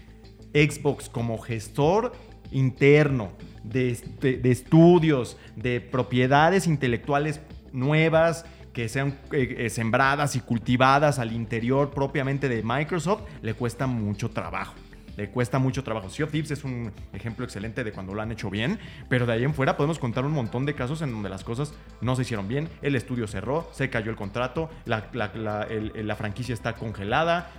Xbox 0.54 1.10
como 1.10 1.38
gestor 1.38 2.14
interno 2.52 3.32
de, 3.64 3.98
de 4.22 4.52
estudios, 4.52 5.38
de 5.56 5.82
propiedades 5.82 6.68
intelectuales 6.68 7.42
nuevas 7.74 8.46
que 8.76 8.90
sean 8.90 9.18
eh, 9.32 9.56
eh, 9.58 9.70
sembradas 9.70 10.36
y 10.36 10.42
cultivadas 10.42 11.18
al 11.18 11.32
interior 11.32 11.92
propiamente 11.92 12.50
de 12.50 12.62
Microsoft, 12.62 13.22
le 13.42 13.54
cuesta 13.54 13.88
mucho 13.88 14.30
trabajo. 14.30 14.76
Le 15.18 15.30
cuesta 15.30 15.60
mucho 15.60 15.84
trabajo. 15.84 16.10
Sea 16.10 16.26
of 16.26 16.32
Thieves 16.32 16.52
es 16.52 16.64
un 16.64 16.92
ejemplo 17.14 17.46
excelente 17.46 17.84
de 17.84 17.92
cuando 17.92 18.14
lo 18.14 18.22
han 18.22 18.32
hecho 18.32 18.50
bien, 18.50 18.80
pero 19.10 19.26
de 19.26 19.34
ahí 19.34 19.44
en 19.44 19.54
fuera 19.54 19.78
podemos 19.78 20.00
contar 20.00 20.26
un 20.26 20.32
montón 20.32 20.66
de 20.66 20.76
casos 20.76 21.02
en 21.02 21.12
donde 21.12 21.30
las 21.30 21.44
cosas 21.44 21.74
no 22.02 22.16
se 22.16 22.24
hicieron 22.24 22.48
bien. 22.48 22.70
El 22.82 22.96
estudio 22.96 23.28
cerró, 23.28 23.70
se 23.72 23.90
cayó 23.90 24.12
el 24.12 24.18
contrato, 24.18 24.70
la, 24.86 26.16
franquicia 26.18 26.54
está 26.54 26.74
congelada. 26.74 27.52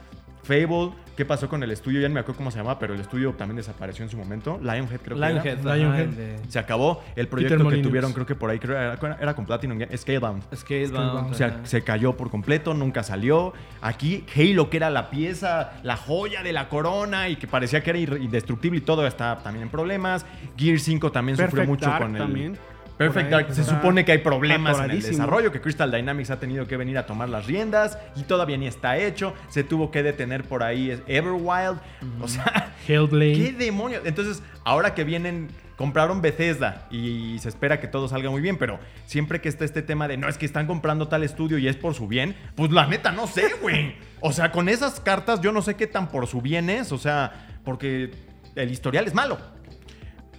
Fable, 0.46 0.92
¿qué 1.16 1.24
pasó 1.24 1.48
con 1.48 1.62
el 1.62 1.70
estudio? 1.72 2.00
Ya 2.00 2.08
no 2.08 2.14
me 2.14 2.20
acuerdo 2.20 2.38
cómo 2.38 2.50
se 2.52 2.58
llama, 2.58 2.78
pero 2.78 2.94
el 2.94 3.00
estudio 3.00 3.32
también 3.32 3.56
desapareció 3.56 4.04
en 4.04 4.10
su 4.10 4.16
momento. 4.16 4.60
Lionhead 4.62 5.00
creo 5.00 5.18
que 5.18 5.24
era. 5.24 5.42
Lionhead. 5.42 5.64
Lionhead. 5.64 6.38
Se 6.48 6.58
acabó 6.58 7.02
el 7.16 7.26
proyecto 7.26 7.68
que 7.68 7.78
tuvieron, 7.78 8.12
creo 8.12 8.26
que 8.26 8.34
por 8.36 8.50
ahí 8.50 8.58
creo 8.58 8.76
era, 8.76 9.18
era 9.20 9.34
con 9.34 9.44
Platinum, 9.44 9.78
Scalebound. 9.96 10.44
Scalebound. 10.54 11.32
O 11.32 11.34
sea, 11.34 11.60
se 11.64 11.82
cayó 11.82 12.16
por 12.16 12.30
completo, 12.30 12.74
nunca 12.74 13.02
salió. 13.02 13.52
Aquí 13.80 14.24
Halo, 14.34 14.70
que 14.70 14.76
era 14.76 14.90
la 14.90 15.10
pieza, 15.10 15.72
la 15.82 15.96
joya 15.96 16.42
de 16.42 16.52
la 16.52 16.68
corona 16.68 17.28
y 17.28 17.36
que 17.36 17.46
parecía 17.46 17.82
que 17.82 17.90
era 17.90 18.18
indestructible 18.18 18.78
y 18.78 18.82
todo, 18.82 19.06
está 19.06 19.38
también 19.42 19.64
en 19.64 19.70
problemas. 19.70 20.24
Gear 20.56 20.78
5 20.78 21.10
también 21.12 21.36
sufrió 21.36 21.64
mucho 21.66 21.86
Dark 21.86 22.02
con 22.02 22.14
el... 22.14 22.22
también. 22.22 22.58
Perfect 22.98 23.30
Dark. 23.30 23.52
Se 23.52 23.60
está 23.60 23.74
supone 23.76 24.04
que 24.04 24.12
hay 24.12 24.18
problemas 24.18 24.78
en 24.80 24.90
el 24.90 25.02
desarrollo, 25.02 25.52
que 25.52 25.60
Crystal 25.60 25.90
Dynamics 25.90 26.30
ha 26.30 26.40
tenido 26.40 26.66
que 26.66 26.76
venir 26.76 26.96
a 26.98 27.06
tomar 27.06 27.28
las 27.28 27.46
riendas 27.46 27.98
y 28.16 28.22
todavía 28.22 28.56
ni 28.56 28.66
está 28.66 28.96
hecho. 28.98 29.34
Se 29.48 29.64
tuvo 29.64 29.90
que 29.90 30.02
detener 30.02 30.44
por 30.44 30.62
ahí 30.62 30.90
es- 30.90 31.02
Everwild. 31.06 31.78
O 32.20 32.28
sea, 32.28 32.74
Hellblade. 32.88 33.32
¿Qué 33.34 33.52
demonios? 33.52 34.02
Entonces, 34.06 34.42
ahora 34.64 34.94
que 34.94 35.04
vienen, 35.04 35.48
compraron 35.76 36.22
Bethesda 36.22 36.86
y 36.90 37.38
se 37.40 37.50
espera 37.50 37.80
que 37.80 37.86
todo 37.86 38.08
salga 38.08 38.30
muy 38.30 38.40
bien, 38.40 38.56
pero 38.56 38.78
siempre 39.04 39.42
que 39.42 39.50
está 39.50 39.66
este 39.66 39.82
tema 39.82 40.08
de 40.08 40.16
no 40.16 40.26
es 40.28 40.38
que 40.38 40.46
están 40.46 40.66
comprando 40.66 41.08
tal 41.08 41.22
estudio 41.22 41.58
y 41.58 41.68
es 41.68 41.76
por 41.76 41.92
su 41.94 42.08
bien, 42.08 42.34
pues 42.54 42.70
la 42.72 42.86
neta 42.86 43.12
no 43.12 43.26
sé, 43.26 43.50
güey. 43.60 43.94
O 44.20 44.32
sea, 44.32 44.50
con 44.52 44.70
esas 44.70 45.00
cartas 45.00 45.42
yo 45.42 45.52
no 45.52 45.60
sé 45.60 45.74
qué 45.74 45.86
tan 45.86 46.08
por 46.08 46.26
su 46.26 46.40
bien 46.40 46.70
es, 46.70 46.92
o 46.92 46.98
sea, 46.98 47.46
porque 47.62 48.10
el 48.54 48.70
historial 48.70 49.06
es 49.06 49.12
malo. 49.12 49.36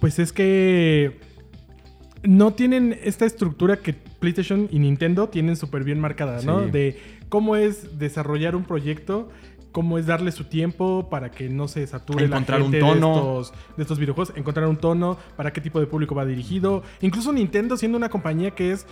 Pues 0.00 0.18
es 0.18 0.32
que 0.32 1.20
no 2.22 2.52
tienen 2.52 2.98
esta 3.02 3.24
estructura 3.24 3.78
que 3.78 3.92
PlayStation 3.92 4.68
y 4.70 4.78
Nintendo 4.78 5.28
tienen 5.28 5.56
súper 5.56 5.84
bien 5.84 6.00
marcada, 6.00 6.42
¿no? 6.42 6.64
Sí. 6.64 6.70
De 6.70 7.00
cómo 7.28 7.56
es 7.56 7.98
desarrollar 7.98 8.56
un 8.56 8.64
proyecto, 8.64 9.28
cómo 9.72 9.98
es 9.98 10.06
darle 10.06 10.32
su 10.32 10.44
tiempo 10.44 11.08
para 11.10 11.30
que 11.30 11.48
no 11.48 11.68
se 11.68 11.86
sature 11.86 12.24
Encontrar 12.24 12.60
la 12.60 12.66
un 12.66 12.72
gente 12.72 12.86
tono. 12.86 13.12
De, 13.12 13.18
estos, 13.18 13.52
de 13.76 13.82
estos 13.82 13.98
videojuegos, 13.98 14.36
encontrar 14.36 14.66
un 14.66 14.76
tono, 14.76 15.18
para 15.36 15.52
qué 15.52 15.60
tipo 15.60 15.78
de 15.80 15.86
público 15.86 16.14
va 16.14 16.24
dirigido. 16.24 16.82
Incluso 17.00 17.32
Nintendo 17.32 17.76
siendo 17.76 17.96
una 17.96 18.08
compañía 18.08 18.52
que 18.52 18.72
es, 18.72 18.86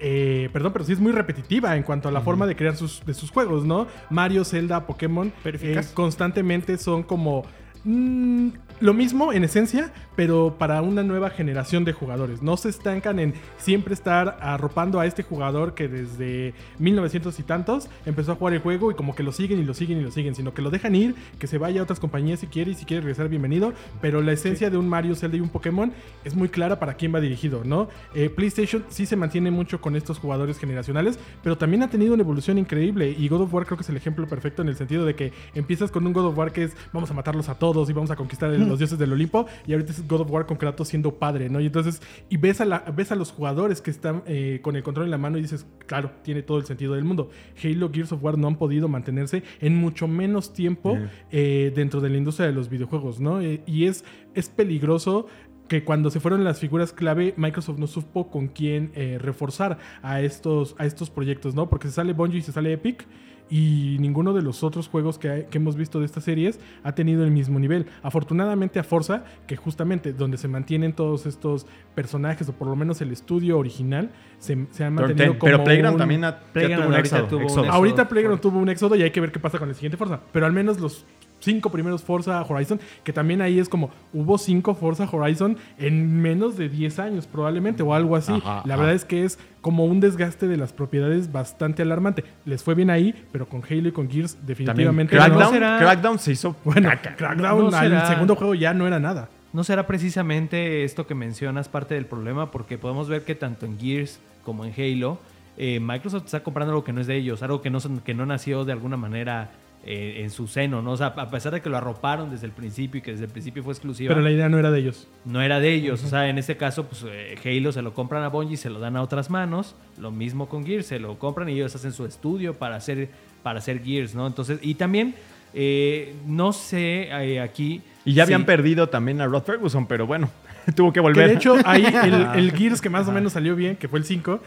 eh, 0.00 0.48
perdón, 0.52 0.72
pero 0.72 0.84
sí 0.84 0.92
es 0.92 1.00
muy 1.00 1.12
repetitiva 1.12 1.76
en 1.76 1.82
cuanto 1.82 2.08
a 2.08 2.12
la 2.12 2.20
forma 2.22 2.46
de 2.46 2.56
crear 2.56 2.76
sus, 2.76 3.04
de 3.04 3.14
sus 3.14 3.30
juegos, 3.30 3.64
¿no? 3.64 3.86
Mario, 4.10 4.44
Zelda, 4.44 4.86
Pokémon, 4.86 5.32
eh, 5.44 5.80
constantemente 5.94 6.78
son 6.78 7.02
como... 7.02 7.44
mm, 7.84 8.48
lo 8.80 8.94
mismo 8.94 9.32
en 9.32 9.44
esencia, 9.44 9.92
pero 10.16 10.56
para 10.58 10.82
una 10.82 11.02
nueva 11.02 11.30
generación 11.30 11.84
de 11.84 11.92
jugadores. 11.92 12.42
No 12.42 12.56
se 12.56 12.68
estancan 12.68 13.18
en 13.18 13.34
siempre 13.56 13.94
estar 13.94 14.38
arropando 14.40 14.98
a 14.98 15.06
este 15.06 15.22
jugador 15.22 15.74
que 15.74 15.88
desde 15.88 16.54
1900 16.80 17.38
y 17.38 17.42
tantos 17.44 17.88
empezó 18.04 18.32
a 18.32 18.34
jugar 18.34 18.54
el 18.54 18.60
juego 18.60 18.90
y 18.90 18.94
como 18.94 19.14
que 19.14 19.22
lo 19.22 19.30
siguen 19.30 19.60
y 19.60 19.64
lo 19.64 19.74
siguen 19.74 19.98
y 19.98 20.02
lo 20.02 20.10
siguen, 20.10 20.34
sino 20.34 20.52
que 20.52 20.62
lo 20.62 20.70
dejan 20.70 20.94
ir, 20.96 21.14
que 21.38 21.46
se 21.46 21.58
vaya 21.58 21.80
a 21.80 21.84
otras 21.84 22.00
compañías 22.00 22.40
si 22.40 22.48
quiere 22.48 22.72
y 22.72 22.74
si 22.74 22.84
quiere 22.84 23.02
regresar, 23.02 23.28
bienvenido. 23.28 23.72
Pero 24.00 24.20
la 24.20 24.32
esencia 24.32 24.68
de 24.68 24.76
un 24.76 24.88
Mario, 24.88 25.14
Zelda 25.14 25.36
y 25.36 25.40
un 25.40 25.48
Pokémon 25.48 25.92
es 26.24 26.34
muy 26.34 26.48
clara 26.48 26.78
para 26.80 26.94
quién 26.94 27.14
va 27.14 27.20
dirigido, 27.20 27.62
¿no? 27.64 27.88
Eh, 28.14 28.30
PlayStation 28.30 28.84
sí 28.88 29.06
se 29.06 29.16
mantiene 29.16 29.50
mucho 29.50 29.80
con 29.80 29.96
estos 29.96 30.18
jugadores 30.18 30.58
generacionales, 30.58 31.18
pero 31.42 31.56
también 31.56 31.82
ha 31.82 31.90
tenido 31.90 32.14
una 32.14 32.22
evolución 32.22 32.58
increíble 32.58 33.14
y 33.16 33.28
God 33.28 33.42
of 33.42 33.54
War 33.54 33.64
creo 33.64 33.76
que 33.76 33.82
es 33.82 33.90
el 33.90 33.96
ejemplo 33.96 34.26
perfecto 34.26 34.62
en 34.62 34.68
el 34.68 34.76
sentido 34.76 35.04
de 35.04 35.14
que 35.14 35.32
empiezas 35.54 35.90
con 35.90 36.06
un 36.06 36.12
God 36.12 36.26
of 36.26 36.38
War 36.38 36.52
que 36.52 36.64
es 36.64 36.76
vamos 36.92 37.10
a 37.10 37.14
matarlos 37.14 37.48
a 37.48 37.54
todos 37.54 37.71
y 37.88 37.92
vamos 37.92 38.10
a 38.10 38.16
conquistar 38.16 38.50
los 38.50 38.78
dioses 38.78 38.98
del 38.98 39.12
Olimpo 39.12 39.46
y 39.66 39.72
ahorita 39.72 39.92
es 39.92 40.06
God 40.06 40.20
of 40.22 40.30
War 40.30 40.46
con 40.46 40.56
Kratos 40.56 40.88
siendo 40.88 41.14
padre, 41.18 41.48
¿no? 41.48 41.60
Y 41.60 41.66
entonces, 41.66 42.00
y 42.28 42.36
ves 42.36 42.60
a, 42.60 42.64
la- 42.64 42.80
ves 42.96 43.12
a 43.12 43.16
los 43.16 43.30
jugadores 43.32 43.80
que 43.80 43.90
están 43.90 44.22
eh, 44.26 44.60
con 44.62 44.76
el 44.76 44.82
control 44.82 45.06
en 45.06 45.10
la 45.10 45.18
mano 45.18 45.38
y 45.38 45.42
dices, 45.42 45.66
claro, 45.86 46.10
tiene 46.22 46.42
todo 46.42 46.58
el 46.58 46.64
sentido 46.64 46.94
del 46.94 47.04
mundo. 47.04 47.30
Halo, 47.62 47.90
Gears 47.92 48.12
of 48.12 48.22
War 48.22 48.38
no 48.38 48.46
han 48.48 48.56
podido 48.56 48.88
mantenerse 48.88 49.42
en 49.60 49.76
mucho 49.76 50.08
menos 50.08 50.52
tiempo 50.52 50.98
eh, 51.30 51.72
dentro 51.74 52.00
de 52.00 52.10
la 52.10 52.16
industria 52.18 52.46
de 52.46 52.52
los 52.52 52.68
videojuegos, 52.68 53.20
¿no? 53.20 53.40
Eh, 53.40 53.62
y 53.66 53.86
es, 53.86 54.04
es 54.34 54.48
peligroso 54.48 55.26
que 55.68 55.84
cuando 55.84 56.10
se 56.10 56.20
fueron 56.20 56.44
las 56.44 56.58
figuras 56.60 56.92
clave, 56.92 57.32
Microsoft 57.38 57.78
no 57.78 57.86
supo 57.86 58.30
con 58.30 58.48
quién 58.48 58.90
eh, 58.94 59.16
reforzar 59.18 59.78
a 60.02 60.20
estos, 60.20 60.74
a 60.78 60.84
estos 60.84 61.08
proyectos, 61.08 61.54
¿no? 61.54 61.70
Porque 61.70 61.88
se 61.88 61.94
sale 61.94 62.12
Bungie 62.12 62.40
y 62.40 62.42
se 62.42 62.52
sale 62.52 62.72
Epic 62.74 63.06
y 63.54 63.98
ninguno 64.00 64.32
de 64.32 64.40
los 64.40 64.64
otros 64.64 64.88
juegos 64.88 65.18
que, 65.18 65.28
hay- 65.28 65.44
que 65.50 65.58
hemos 65.58 65.76
visto 65.76 66.00
de 66.00 66.06
estas 66.06 66.24
series 66.24 66.58
ha 66.84 66.92
tenido 66.94 67.22
el 67.22 67.30
mismo 67.30 67.58
nivel. 67.58 67.84
Afortunadamente 68.02 68.78
a 68.78 68.82
Forza, 68.82 69.24
que 69.46 69.56
justamente 69.56 70.14
donde 70.14 70.38
se 70.38 70.48
mantienen 70.48 70.94
todos 70.94 71.26
estos 71.26 71.66
personajes, 71.94 72.48
o 72.48 72.52
por 72.52 72.66
lo 72.68 72.76
menos 72.76 73.02
el 73.02 73.12
estudio 73.12 73.58
original, 73.58 74.10
se, 74.38 74.66
se 74.70 74.84
ha 74.84 74.90
mantenido 74.90 75.38
como 75.38 75.52
Pero 75.52 75.64
Playground 75.64 75.94
un- 75.96 75.98
también 75.98 76.24
ha- 76.24 76.30
ya 76.40 76.52
Playground 76.52 76.76
tuvo 76.82 76.88
un 76.88 76.94
ahorita 76.94 77.16
éxodo. 77.16 77.28
tuvo 77.28 77.38
un 77.40 77.44
éxodo. 77.44 77.64
éxodo. 77.64 77.76
Ahorita 77.76 78.08
Playground 78.08 78.40
tuvo 78.40 78.58
un 78.58 78.68
éxodo 78.70 78.96
y 78.96 79.02
hay 79.02 79.10
que 79.10 79.20
ver 79.20 79.30
qué 79.32 79.38
pasa 79.38 79.58
con 79.58 79.68
el 79.68 79.74
siguiente 79.74 79.98
Forza. 79.98 80.20
Pero 80.32 80.46
al 80.46 80.52
menos 80.52 80.80
los 80.80 81.04
cinco 81.42 81.70
primeros 81.70 82.02
Forza 82.02 82.40
Horizon, 82.42 82.80
que 83.04 83.12
también 83.12 83.42
ahí 83.42 83.58
es 83.58 83.68
como, 83.68 83.90
hubo 84.14 84.38
cinco 84.38 84.74
Forza 84.74 85.06
Horizon 85.10 85.56
en 85.78 86.20
menos 86.22 86.56
de 86.56 86.68
10 86.70 86.98
años 86.98 87.26
probablemente 87.26 87.82
o 87.82 87.92
algo 87.94 88.16
así. 88.16 88.32
Ajá, 88.32 88.62
La 88.64 88.74
ajá. 88.74 88.82
verdad 88.82 88.94
es 88.94 89.04
que 89.04 89.24
es 89.24 89.38
como 89.60 89.84
un 89.84 90.00
desgaste 90.00 90.48
de 90.48 90.56
las 90.56 90.72
propiedades 90.72 91.30
bastante 91.30 91.82
alarmante. 91.82 92.24
Les 92.46 92.62
fue 92.62 92.74
bien 92.74 92.90
ahí, 92.90 93.14
pero 93.32 93.46
con 93.46 93.62
Halo 93.68 93.88
y 93.88 93.92
con 93.92 94.08
Gears 94.10 94.34
También 94.34 94.46
definitivamente 94.46 95.16
Crackdown, 95.16 95.40
no. 95.40 95.50
será- 95.50 95.78
Crackdown 95.78 96.18
se 96.18 96.32
hizo 96.32 96.56
Bueno, 96.64 96.88
caca. 96.88 97.16
Crackdown 97.16 97.70
No 97.70 97.76
al 97.76 97.84
será- 97.84 98.06
segundo 98.08 98.34
juego 98.36 98.54
ya 98.54 98.72
no 98.72 98.86
era 98.86 98.98
nada. 98.98 99.28
¿No 99.52 99.64
será 99.64 99.86
precisamente 99.86 100.84
esto 100.84 101.06
que 101.06 101.14
mencionas 101.14 101.68
parte 101.68 101.94
del 101.94 102.06
problema? 102.06 102.50
Porque 102.50 102.78
podemos 102.78 103.08
ver 103.08 103.22
que 103.24 103.34
tanto 103.34 103.66
en 103.66 103.78
Gears 103.78 104.18
como 104.44 104.64
en 104.64 104.72
Halo, 104.72 105.18
eh, 105.58 105.78
Microsoft 105.80 106.24
está 106.24 106.42
comprando 106.42 106.72
algo 106.72 106.84
que 106.84 106.92
no 106.94 107.00
es 107.02 107.06
de 107.06 107.16
ellos, 107.16 107.42
algo 107.42 107.60
que 107.60 107.68
no, 107.68 107.78
son- 107.80 108.00
que 108.00 108.14
no 108.14 108.24
nació 108.24 108.64
de 108.64 108.72
alguna 108.72 108.96
manera 108.96 109.50
eh, 109.84 110.20
en 110.22 110.30
su 110.30 110.46
seno, 110.46 110.80
¿no? 110.80 110.92
O 110.92 110.96
sea, 110.96 111.08
a 111.08 111.30
pesar 111.30 111.52
de 111.52 111.60
que 111.60 111.68
lo 111.68 111.76
arroparon 111.76 112.30
desde 112.30 112.46
el 112.46 112.52
principio 112.52 113.00
y 113.00 113.02
que 113.02 113.10
desde 113.10 113.24
el 113.24 113.30
principio 113.30 113.64
fue 113.64 113.72
exclusiva, 113.72 114.10
Pero 114.14 114.20
la 114.20 114.30
idea 114.30 114.48
no 114.48 114.58
era 114.58 114.70
de 114.70 114.78
ellos. 114.78 115.08
no 115.24 115.42
era 115.42 115.58
de 115.58 115.72
ellos. 115.74 116.04
O 116.04 116.08
sea, 116.08 116.28
en 116.28 116.38
este 116.38 116.56
caso, 116.56 116.86
pues 116.86 117.04
eh, 117.08 117.34
Halo 117.44 117.72
se 117.72 117.82
lo 117.82 117.92
compran 117.92 118.22
a 118.22 118.28
Bungie, 118.28 118.56
se 118.56 118.70
lo 118.70 118.78
dan 118.78 118.96
a 118.96 119.02
otras 119.02 119.28
manos. 119.28 119.74
Lo 119.98 120.10
mismo 120.12 120.48
con 120.48 120.64
Gears, 120.64 120.86
se 120.86 121.00
lo 121.00 121.18
compran 121.18 121.48
y 121.48 121.54
ellos 121.54 121.74
hacen 121.74 121.92
su 121.92 122.06
estudio 122.06 122.54
para 122.54 122.76
hacer, 122.76 123.08
para 123.42 123.58
hacer 123.58 123.82
Gears, 123.82 124.14
¿no? 124.14 124.26
Entonces, 124.28 124.60
y 124.62 124.74
también, 124.74 125.14
eh, 125.52 126.14
no 126.26 126.52
sé, 126.52 127.08
eh, 127.10 127.40
aquí... 127.40 127.82
Y 128.04 128.14
ya 128.14 128.22
habían 128.24 128.42
sí. 128.42 128.46
perdido 128.46 128.88
también 128.88 129.20
a 129.20 129.26
Rod 129.26 129.42
Ferguson, 129.42 129.86
pero 129.86 130.06
bueno, 130.06 130.30
tuvo 130.76 130.90
que 130.92 130.94
Que 130.94 131.00
volver. 131.00 131.28
de 131.28 131.34
hecho, 131.34 131.56
ahí 131.64 131.84
el, 131.86 132.14
el 132.36 132.52
Gears 132.52 132.80
que 132.80 132.88
más 132.88 133.08
o 133.08 133.12
menos 133.12 133.32
salió 133.32 133.56
bien, 133.56 133.76
que 133.76 133.88
fue 133.88 133.98
el 133.98 134.04
5, 134.04 134.40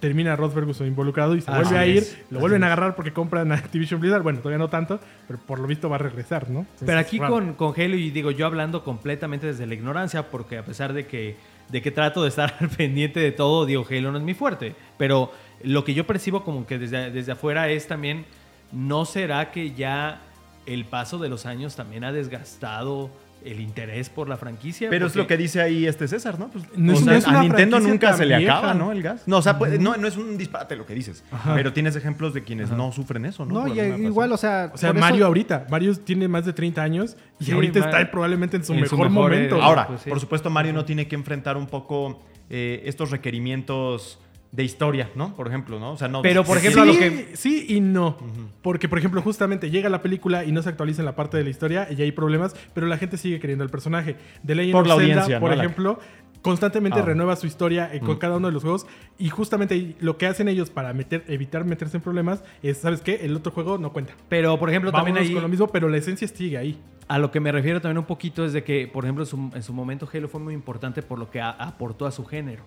termina 0.00 0.36
Rod 0.36 0.52
Ferguson 0.52 0.86
involucrado 0.86 1.34
y 1.34 1.40
se 1.40 1.50
Así 1.50 1.60
vuelve 1.60 1.78
a 1.78 1.86
ir. 1.86 1.98
es. 1.98 2.18
Lo 2.30 2.40
vuelven 2.40 2.62
a 2.64 2.66
agarrar 2.66 2.94
porque 2.94 3.12
compran 3.12 3.52
a 3.52 3.54
Activision 3.56 4.00
Blizzard. 4.00 4.22
Bueno, 4.22 4.38
todavía 4.38 4.58
no 4.58 4.68
tanto, 4.68 5.00
pero 5.26 5.38
por 5.38 5.58
lo 5.58 5.66
visto 5.66 5.88
va 5.88 5.96
a 5.96 5.98
regresar, 5.98 6.50
¿no? 6.50 6.60
Entonces, 6.60 6.86
Pero 6.86 6.98
aquí 6.98 7.18
con, 7.18 7.54
con 7.54 7.74
Halo, 7.80 7.96
y 7.96 8.10
digo 8.10 8.30
yo 8.30 8.46
hablando 8.46 8.84
completamente 8.84 9.46
desde 9.46 9.66
la 9.66 9.74
ignorancia, 9.74 10.30
porque 10.30 10.58
a 10.58 10.64
pesar 10.64 10.92
de 10.92 11.06
que, 11.06 11.36
de 11.68 11.82
que 11.82 11.90
trato 11.90 12.22
de 12.22 12.28
estar 12.28 12.54
al 12.60 12.68
pendiente 12.68 13.20
de 13.20 13.32
todo, 13.32 13.66
digo, 13.66 13.86
Halo 13.88 14.12
no 14.12 14.18
es 14.18 14.24
mi 14.24 14.34
fuerte. 14.34 14.74
Pero 14.96 15.32
lo 15.62 15.84
que 15.84 15.94
yo 15.94 16.06
percibo 16.06 16.44
como 16.44 16.66
que 16.66 16.78
desde, 16.78 17.10
desde 17.10 17.32
afuera 17.32 17.68
es 17.68 17.86
también, 17.86 18.24
¿no 18.72 19.04
será 19.04 19.50
que 19.50 19.72
ya 19.72 20.20
el 20.66 20.84
paso 20.84 21.18
de 21.18 21.28
los 21.28 21.46
años 21.46 21.76
también 21.76 22.04
ha 22.04 22.12
desgastado 22.12 23.10
el 23.44 23.60
interés 23.60 24.10
por 24.10 24.28
la 24.28 24.36
franquicia? 24.36 24.90
Pero 24.90 25.06
es 25.06 25.16
lo 25.16 25.26
que 25.26 25.36
dice 25.36 25.60
ahí 25.60 25.86
este 25.86 26.08
César, 26.08 26.38
¿no? 26.38 26.48
Pues, 26.50 26.64
No 26.76 26.92
o 26.92 26.96
es- 26.96 27.02
sea, 27.04 27.12
no 27.12 27.18
es 27.18 27.26
una 27.26 27.40
a 27.40 27.42
Nintendo 27.42 27.80
nunca 27.80 28.12
se 28.16 28.26
le 28.26 28.38
vieja. 28.38 28.58
acaba, 28.58 28.74
¿no? 28.74 28.92
El 28.92 29.02
gas. 29.02 29.22
No, 29.26 29.38
o 29.38 29.42
sea, 29.42 29.58
puede- 29.58 29.78
no, 29.78 29.96
no 29.96 30.06
es 30.08 30.16
un 30.16 30.36
disparate 30.38 30.76
lo 30.76 30.84
que 30.86 30.94
dices. 30.94 31.24
Ajá. 31.30 31.54
Pero 31.54 31.72
tienes 31.72 31.96
ejemplos 31.96 32.34
de 32.34 32.42
quienes 32.44 32.70
no 32.70 32.92
sufren 32.92 33.24
eso, 33.26 33.44
¿no? 33.44 33.66
No, 33.66 33.74
y 33.74 33.80
igual, 34.04 34.32
o 34.32 34.36
sea. 34.36 34.70
O 34.74 34.76
sea, 34.78 34.90
eso- 34.90 34.98
Mario 34.98 35.26
ahorita. 35.26 35.66
Mario 35.70 35.94
tiene 35.96 36.28
más 36.28 36.44
de 36.46 36.52
30 36.52 36.82
años 36.82 37.16
y 37.40 37.44
Sí, 37.46 37.52
ahorita 37.52 37.80
Mario- 37.80 37.96
está 37.98 38.10
probablemente 38.10 38.56
en 38.56 38.64
su 38.64 38.72
en 38.74 38.86
su 38.86 38.96
mejor 38.96 39.10
mejor, 39.10 39.30
momento. 39.32 39.56
eh, 39.56 39.60
Ahora, 39.62 39.86
Pues 39.86 40.00
sí. 40.02 40.10
por 40.10 40.20
supuesto, 40.20 40.50
Mario 40.50 40.72
no 40.72 40.84
tiene 40.84 41.06
que 41.08 41.14
enfrentar 41.16 41.56
un 41.56 41.66
poco 41.66 42.22
eh, 42.50 42.82
estos 42.86 43.10
requerimientos 43.10 44.18
de 44.50 44.64
historia, 44.64 45.10
¿no? 45.14 45.34
Por 45.34 45.46
ejemplo, 45.48 45.78
¿no? 45.78 45.92
O 45.92 45.96
sea, 45.98 46.08
no. 46.08 46.22
Pero, 46.22 46.42
por 46.44 46.56
sí, 46.58 46.60
ejemplo, 46.66 46.82
a 46.82 46.86
lo 46.86 46.92
sí, 46.94 46.98
que- 46.98 47.36
sí 47.36 47.66
y 47.68 47.80
no. 47.80 48.16
Porque, 48.62 48.88
por 48.88 48.98
ejemplo, 48.98 49.20
justamente 49.20 49.70
llega 49.70 49.88
la 49.90 50.00
película 50.02 50.44
y 50.44 50.52
no 50.52 50.62
se 50.62 50.70
actualiza 50.70 51.02
en 51.02 51.06
la 51.06 51.14
parte 51.16 51.36
de 51.36 51.44
la 51.44 51.50
historia 51.50 51.86
y 51.90 52.00
hay 52.00 52.12
problemas, 52.12 52.56
pero 52.74 52.86
la 52.86 52.96
gente 52.96 53.16
sigue 53.18 53.40
queriendo 53.40 53.62
el 53.64 53.70
personaje. 53.70 54.16
The 54.46 54.54
Legend 54.54 54.72
Por 54.72 54.82
of 54.82 54.88
la 54.88 54.94
Zelda, 54.96 55.12
audiencia, 55.14 55.40
por 55.40 55.50
¿no? 55.50 55.56
La- 55.56 55.62
ejemplo, 55.64 55.98
constantemente 56.40 57.00
Ah. 57.00 57.02
renueva 57.02 57.36
su 57.36 57.46
historia 57.46 57.90
eh, 57.92 58.00
con 58.00 58.14
Mm. 58.14 58.18
cada 58.18 58.36
uno 58.36 58.46
de 58.46 58.52
los 58.54 58.62
juegos 58.62 58.86
y 59.18 59.28
justamente 59.28 59.96
lo 60.00 60.16
que 60.16 60.26
hacen 60.26 60.48
ellos 60.48 60.70
para 60.70 60.94
meter, 60.94 61.24
evitar 61.28 61.64
meterse 61.64 61.96
en 61.98 62.02
problemas 62.02 62.42
es, 62.62 62.78
¿sabes 62.78 63.02
qué? 63.02 63.16
El 63.22 63.36
otro 63.36 63.52
juego 63.52 63.76
no 63.76 63.92
cuenta. 63.92 64.14
Pero, 64.28 64.58
por 64.58 64.70
ejemplo, 64.70 64.92
también 64.92 65.16
ahí... 65.18 65.32
con 65.32 65.42
lo 65.42 65.48
mismo, 65.48 65.66
pero 65.68 65.88
la 65.88 65.96
esencia 65.98 66.26
sigue 66.28 66.56
ahí. 66.56 66.78
A 67.08 67.18
lo 67.18 67.30
que 67.30 67.40
me 67.40 67.50
refiero 67.50 67.80
también 67.80 67.98
un 67.98 68.04
poquito 68.04 68.44
es 68.44 68.52
de 68.52 68.62
que, 68.64 68.86
por 68.86 69.04
ejemplo, 69.04 69.24
en 69.24 69.26
su, 69.28 69.50
en 69.54 69.62
su 69.62 69.72
momento 69.72 70.08
Halo 70.12 70.28
fue 70.28 70.40
muy 70.40 70.52
importante 70.54 71.02
por 71.02 71.18
lo 71.18 71.30
que 71.30 71.40
a- 71.40 71.50
aportó 71.50 72.06
a 72.06 72.12
su 72.12 72.24
género. 72.24 72.62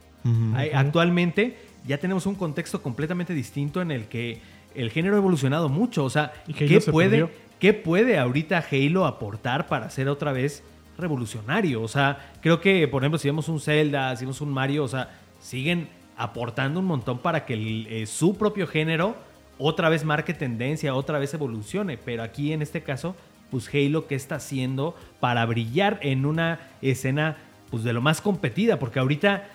Actualmente 0.73 1.57
ya 1.85 1.97
tenemos 1.97 2.25
un 2.25 2.35
contexto 2.35 2.81
completamente 2.81 3.33
distinto 3.33 3.81
en 3.81 3.91
el 3.91 4.05
que 4.05 4.39
el 4.75 4.89
género 4.91 5.15
ha 5.15 5.17
evolucionado 5.17 5.69
mucho. 5.69 6.03
O 6.05 6.09
sea, 6.09 6.31
¿qué 6.55 6.79
puede, 6.91 7.09
perdió. 7.09 7.31
¿qué 7.59 7.73
puede 7.73 8.17
ahorita 8.17 8.63
Halo 8.71 9.05
aportar 9.05 9.67
para 9.67 9.89
ser 9.89 10.07
otra 10.07 10.31
vez 10.31 10.63
revolucionario? 10.97 11.81
O 11.81 11.87
sea, 11.87 12.31
creo 12.41 12.61
que, 12.61 12.87
por 12.87 13.01
ejemplo, 13.03 13.17
si 13.17 13.27
vemos 13.27 13.49
un 13.49 13.59
Zelda, 13.59 14.15
si 14.15 14.25
vemos 14.25 14.41
un 14.41 14.49
Mario, 14.53 14.83
o 14.83 14.87
sea, 14.87 15.09
siguen 15.39 15.87
aportando 16.17 16.79
un 16.79 16.85
montón 16.85 17.17
para 17.19 17.45
que 17.45 17.53
el- 17.53 17.87
eh, 17.89 18.05
su 18.05 18.37
propio 18.37 18.67
género 18.67 19.15
otra 19.57 19.89
vez 19.89 20.05
marque 20.05 20.33
tendencia, 20.33 20.93
otra 20.93 21.19
vez 21.19 21.33
evolucione. 21.33 21.97
Pero 21.97 22.23
aquí 22.23 22.53
en 22.53 22.61
este 22.61 22.81
caso, 22.83 23.15
pues 23.49 23.69
Halo, 23.73 24.07
¿qué 24.07 24.15
está 24.15 24.35
haciendo 24.35 24.95
para 25.19 25.45
brillar 25.45 25.99
en 26.03 26.25
una 26.25 26.59
escena 26.81 27.37
pues 27.69 27.83
de 27.83 27.93
lo 27.93 28.01
más 28.01 28.21
competida? 28.21 28.79
Porque 28.79 28.99
ahorita 28.99 29.47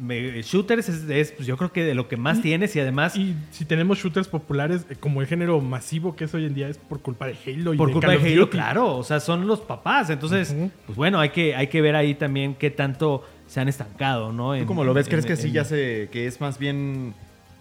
me- 0.00 0.42
shooters 0.42 0.88
es, 0.88 1.08
es, 1.08 1.32
pues, 1.32 1.46
yo 1.46 1.56
creo 1.56 1.72
que 1.72 1.84
de 1.84 1.94
lo 1.94 2.08
que 2.08 2.16
más 2.16 2.40
tienes 2.42 2.74
y 2.76 2.80
además 2.80 3.16
Y 3.16 3.34
si 3.50 3.64
tenemos 3.64 3.98
shooters 3.98 4.28
populares, 4.28 4.86
eh, 4.90 4.96
como 4.98 5.20
el 5.20 5.26
género 5.26 5.60
masivo 5.60 6.16
que 6.16 6.24
es 6.24 6.34
hoy 6.34 6.44
en 6.46 6.54
día, 6.54 6.68
es 6.68 6.78
por 6.78 7.00
culpa 7.00 7.26
de 7.26 7.36
Halo 7.46 7.74
y 7.74 7.76
por 7.76 7.88
de 7.88 7.92
culpa 7.92 8.08
Call 8.08 8.16
de 8.18 8.22
of 8.24 8.32
Halo, 8.32 8.40
Duty. 8.46 8.50
claro, 8.50 8.96
o 8.96 9.04
sea, 9.04 9.20
son 9.20 9.46
los 9.46 9.60
papás. 9.60 10.10
Entonces, 10.10 10.54
pues 10.86 10.96
bueno, 10.96 11.20
hay 11.20 11.30
que, 11.30 11.54
hay 11.54 11.68
que 11.68 11.80
ver 11.80 11.96
ahí 11.96 12.14
también 12.14 12.54
qué 12.54 12.70
tanto 12.70 13.24
se 13.46 13.60
han 13.60 13.68
estancado, 13.68 14.32
¿no? 14.32 14.56
¿Tú 14.58 14.66
cómo 14.66 14.84
lo 14.84 14.94
ves? 14.94 15.06
en- 15.06 15.10
¿Crees 15.10 15.26
que 15.26 15.32
en- 15.32 15.38
sí 15.38 15.50
ya 15.52 15.64
se. 15.64 16.08
que 16.10 16.26
es 16.26 16.40
más 16.40 16.58
bien 16.58 17.14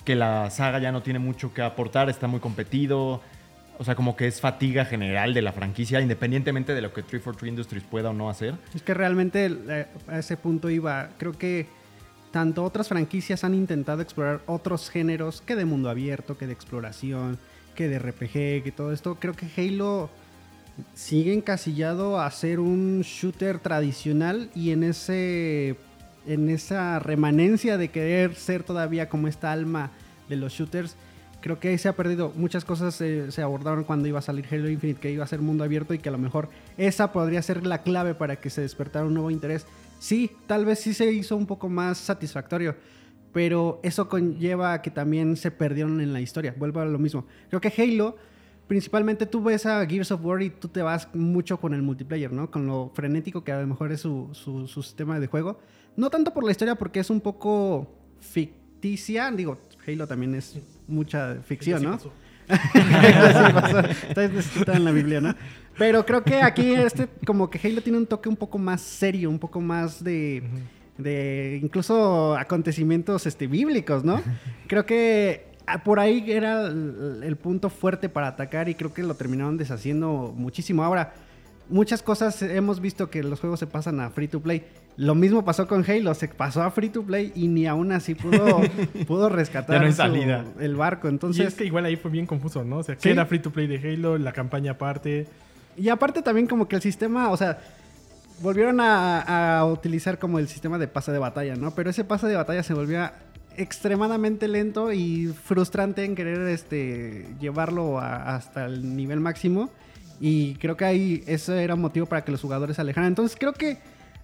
que 0.06 0.16
la 0.16 0.50
saga 0.50 0.80
ya 0.80 0.92
no 0.92 1.02
tiene 1.02 1.20
mucho 1.20 1.54
que 1.54 1.62
aportar, 1.62 2.10
está 2.10 2.28
muy 2.28 2.40
competido? 2.40 3.22
O 3.80 3.84
sea, 3.84 3.96
como 3.96 4.16
que 4.16 4.28
es 4.28 4.40
fatiga 4.40 4.86
general 4.86 5.34
de 5.34 5.42
la 5.42 5.52
franquicia, 5.52 6.00
independientemente 6.00 6.76
de 6.76 6.82
lo 6.82 6.90
que 6.94 7.02
343 7.02 7.50
Industries 7.50 7.84
pueda 7.84 8.12
o 8.12 8.14
no 8.14 8.30
hacer. 8.30 8.54
Es 8.76 8.82
que 8.84 8.94
realmente 8.94 9.46
eh, 9.68 9.88
a 10.08 10.20
ese 10.20 10.38
punto 10.38 10.70
iba. 10.70 11.10
Creo 11.18 11.32
que 11.34 11.66
tanto 12.34 12.64
otras 12.64 12.88
franquicias 12.90 13.44
han 13.44 13.54
intentado 13.54 14.02
explorar 14.02 14.42
otros 14.48 14.90
géneros 14.90 15.42
que 15.42 15.56
de 15.56 15.66
mundo 15.66 15.88
abierto, 15.88 16.36
que 16.36 16.48
de 16.48 16.54
exploración, 16.54 17.38
que 17.76 17.88
de 17.88 18.00
RPG, 18.00 18.64
que 18.64 18.74
todo 18.76 18.92
esto. 18.92 19.18
Creo 19.20 19.36
que 19.36 19.48
Halo 19.56 20.10
sigue 20.96 21.32
encasillado 21.32 22.20
a 22.20 22.30
ser 22.32 22.60
un 22.60 23.02
shooter 23.02 23.60
tradicional 23.60 24.50
y 24.56 24.72
en 24.72 24.84
ese 24.84 25.78
en 26.26 26.50
esa 26.50 26.98
remanencia 27.00 27.78
de 27.78 27.90
querer 27.90 28.34
ser 28.34 28.64
todavía 28.64 29.10
como 29.10 29.28
esta 29.28 29.52
alma 29.52 29.92
de 30.28 30.38
los 30.38 30.54
shooters 30.54 30.96
creo 31.42 31.60
que 31.60 31.68
ahí 31.68 31.78
se 31.78 31.90
ha 31.90 31.94
perdido 31.94 32.32
muchas 32.36 32.66
cosas 32.66 33.00
eh, 33.02 33.30
se 33.30 33.42
abordaron 33.44 33.84
cuando 33.84 34.08
iba 34.08 34.20
a 34.20 34.24
salir 34.24 34.48
Halo 34.50 34.70
Infinite 34.70 35.00
que 35.00 35.12
iba 35.12 35.24
a 35.24 35.28
ser 35.28 35.42
mundo 35.42 35.64
abierto 35.64 35.94
y 35.94 36.00
que 36.00 36.10
a 36.10 36.14
lo 36.14 36.18
mejor 36.18 36.50
esa 36.78 37.12
podría 37.12 37.42
ser 37.44 37.68
la 37.68 37.84
clave 37.84 38.16
para 38.16 38.38
que 38.38 38.50
se 38.50 38.62
despertara 38.62 39.06
un 39.06 39.14
nuevo 39.14 39.30
interés 39.30 39.68
sí 40.04 40.32
tal 40.48 40.66
vez 40.66 40.80
sí 40.80 40.94
se 40.94 41.10
hizo 41.10 41.38
un 41.38 41.46
poco 41.46 41.70
más 41.70 41.98
satisfactorio 41.98 42.76
pero 43.32 43.80
eso 43.84 44.10
conlleva 44.10 44.74
a 44.74 44.82
que 44.82 44.92
también 44.92 45.38
se 45.38 45.50
perdieron 45.50 46.02
en 46.02 46.12
la 46.12 46.20
historia 46.20 46.54
vuelvo 46.58 46.82
a 46.82 46.86
lo 46.86 47.00
mismo 47.00 47.26
creo 47.50 47.62
que 47.62 47.74
Halo 47.82 48.18
principalmente 48.68 49.26
tú 49.26 49.42
ves 49.42 49.66
a 49.66 49.86
Gears 49.86 50.12
of 50.12 50.26
War 50.26 50.42
y 50.42 50.50
tú 50.50 50.68
te 50.68 50.82
vas 50.82 51.08
mucho 51.14 51.60
con 51.60 51.74
el 51.74 51.82
multiplayer, 51.82 52.32
¿no? 52.32 52.50
Con 52.50 52.66
lo 52.66 52.92
frenético 52.94 53.44
que 53.44 53.52
a 53.52 53.62
lo 53.62 53.68
mejor 53.68 53.92
es 53.92 54.02
su, 54.02 54.30
su, 54.32 54.68
su 54.68 54.82
sistema 54.82 55.20
de 55.20 55.28
juego. 55.28 55.60
No 55.96 56.10
tanto 56.10 56.34
por 56.34 56.44
la 56.44 56.52
historia, 56.52 56.76
porque 56.76 57.00
es 57.00 57.10
un 57.10 57.22
poco 57.22 57.94
ficticia. 58.20 59.30
Digo, 59.32 59.60
Halo 59.86 60.08
también 60.08 60.36
es 60.36 60.58
mucha 60.88 61.36
ficción, 61.44 61.84
¿no? 61.84 62.00
Está 64.10 64.76
en 64.76 64.86
la 64.86 64.92
Biblia, 64.92 65.22
¿no? 65.22 65.36
Pero 65.78 66.06
creo 66.06 66.24
que 66.24 66.36
aquí 66.42 66.74
este, 66.74 67.08
como 67.26 67.50
que 67.50 67.60
Halo 67.68 67.82
tiene 67.82 67.98
un 67.98 68.06
toque 68.06 68.30
un 68.30 68.36
poco 68.36 68.58
más 68.58 68.82
serio, 68.82 69.30
un 69.30 69.40
poco 69.40 69.60
más 69.60 70.04
de, 70.04 70.44
de 70.98 71.60
incluso 71.64 72.36
acontecimientos 72.36 73.26
este, 73.26 73.48
bíblicos, 73.48 74.04
¿no? 74.04 74.22
Creo 74.68 74.86
que 74.86 75.48
ah, 75.66 75.84
por 75.84 76.00
ahí 76.00 76.32
era 76.32 76.68
el, 76.68 77.22
el 77.24 77.36
punto 77.38 77.70
fuerte 77.70 78.08
para 78.10 78.28
atacar 78.28 78.70
y 78.70 78.76
creo 78.76 78.94
que 78.94 79.02
lo 79.04 79.16
terminaron 79.16 79.58
deshaciendo 79.58 80.34
muchísimo. 80.38 80.84
Ahora, 80.84 81.14
muchas 81.70 82.04
cosas 82.04 82.42
hemos 82.44 82.80
visto 82.80 83.10
que 83.10 83.24
los 83.24 83.40
juegos 83.40 83.60
se 83.60 83.66
pasan 83.68 84.00
a 84.00 84.10
free 84.12 84.28
to 84.28 84.42
play. 84.42 84.64
Lo 84.96 85.16
mismo 85.16 85.44
pasó 85.44 85.68
con 85.68 85.84
Halo, 85.90 86.14
se 86.14 86.28
pasó 86.28 86.62
a 86.62 86.70
free 86.70 86.90
to 86.90 87.02
play 87.02 87.32
y 87.34 87.48
ni 87.48 87.66
aún 87.66 87.92
así 87.92 88.14
pudo, 88.14 88.62
pudo 89.08 89.28
rescatar 89.30 89.78
Ya 89.78 89.80
no 89.80 89.86
hay 89.88 89.92
su- 89.92 89.98
salida. 89.98 90.46
el 90.60 90.76
barco. 90.76 91.08
Y 91.08 91.12
Entonces, 91.12 91.48
es 91.48 91.56
que 91.56 91.66
igual 91.66 91.86
ahí 91.86 91.96
fue 91.96 92.12
bien 92.12 92.28
confuso, 92.28 92.64
¿no? 92.64 92.78
O 92.78 92.84
sea, 92.84 92.94
Sí. 92.96 93.02
que 93.02 93.10
era 93.12 93.26
free 93.26 93.40
to 93.40 93.50
play 93.52 93.66
de 93.66 93.78
Halo, 93.80 94.20
la 94.20 94.34
campaña 94.34 94.74
aparte. 94.74 95.26
Y 95.78 95.90
aparte 95.90 96.22
también 96.22 96.48
como 96.48 96.68
que 96.68 96.76
el 96.76 96.82
sistema, 96.82 97.30
o 97.30 97.38
sea, 97.38 97.60
volvieron 98.42 98.80
a, 98.82 99.66
utilizar 99.66 100.20
como 100.20 100.40
el 100.40 100.48
sistema 100.48 100.78
de 100.78 100.88
pase 100.88 101.12
de 101.12 101.20
batalla, 101.20 101.56
¿no? 101.56 101.72
Pero 101.72 101.90
ese 101.90 102.04
pase 102.04 102.28
de 102.28 102.36
batalla 102.36 102.64
se 102.64 102.74
volvía 102.74 103.14
extremadamente 103.56 104.48
lento 104.48 104.92
y 104.92 105.28
frustrante 105.28 106.04
en 106.06 106.16
querer 106.16 106.48
este 106.48 107.28
llevarlo 107.40 108.00
hasta 108.00 108.66
el 108.66 108.96
nivel 108.96 109.20
máximo 109.20 109.70
y 110.20 110.56
creo 110.56 110.76
que 110.76 110.86
ahí 110.86 111.24
eso 111.28 111.54
era 111.54 111.76
un 111.76 111.82
motivo 111.82 112.08
para 112.08 112.24
que 112.24 112.32
los 112.32 112.42
jugadores 112.42 112.78
se 112.78 112.82
alejaran. 112.82 113.10
Entonces 113.10 113.38
creo 113.40 113.54
que 113.54 113.78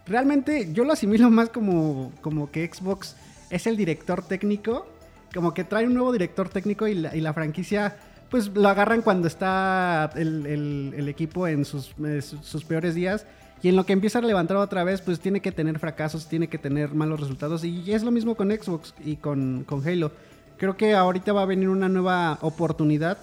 realmente 0.08 0.74
yo 0.74 0.84
lo 0.84 0.94
asimilo 0.94 1.30
más 1.30 1.50
como, 1.50 2.12
como 2.22 2.50
que 2.52 2.68
Xbox 2.68 3.16
es 3.52 3.68
el 3.68 3.78
director 3.78 4.28
técnico, 4.28 4.88
como 5.34 5.54
que 5.54 5.64
trae 5.64 5.86
un 5.86 5.94
nuevo 5.94 6.12
director 6.12 6.50
técnico 6.50 6.88
y 6.88 6.96
la 6.96 7.34
franquicia 7.34 7.98
pues 8.30 8.48
lo 8.54 8.68
agarran 8.70 9.02
cuando 9.02 9.28
está 9.28 10.10
el, 10.16 10.46
el- 10.46 10.94
el 10.96 11.08
equipo 11.10 11.48
en 11.48 11.66
sus, 11.66 11.92
eh, 12.06 12.22
sus- 12.22 12.64
peores 12.64 12.96
días. 12.96 13.26
Y 13.62 13.68
en 13.70 13.76
lo 13.76 13.86
que 13.86 13.92
empieza 13.94 14.20
a 14.20 14.22
levantar 14.22 14.56
otra 14.58 14.84
vez, 14.86 15.02
pues 15.02 15.20
tiene 15.20 15.42
que 15.42 15.52
tener 15.52 15.80
fracasos, 15.80 16.28
tiene 16.30 16.48
que 16.48 16.58
tener 16.58 16.94
malos 16.94 17.20
resultados. 17.20 17.64
Y 17.66 17.92
es 17.92 18.04
lo 18.04 18.12
mismo 18.12 18.36
con 18.36 18.52
Xbox 18.52 18.94
y 19.04 19.18
con, 19.18 19.64
con 19.68 19.86
Halo. 19.86 20.12
Creo 20.58 20.78
que 20.78 20.94
ahorita 20.94 21.34
va 21.34 21.42
a 21.42 21.46
venir 21.46 21.68
una 21.70 21.90
nueva 21.90 22.38
oportunidad 22.42 23.18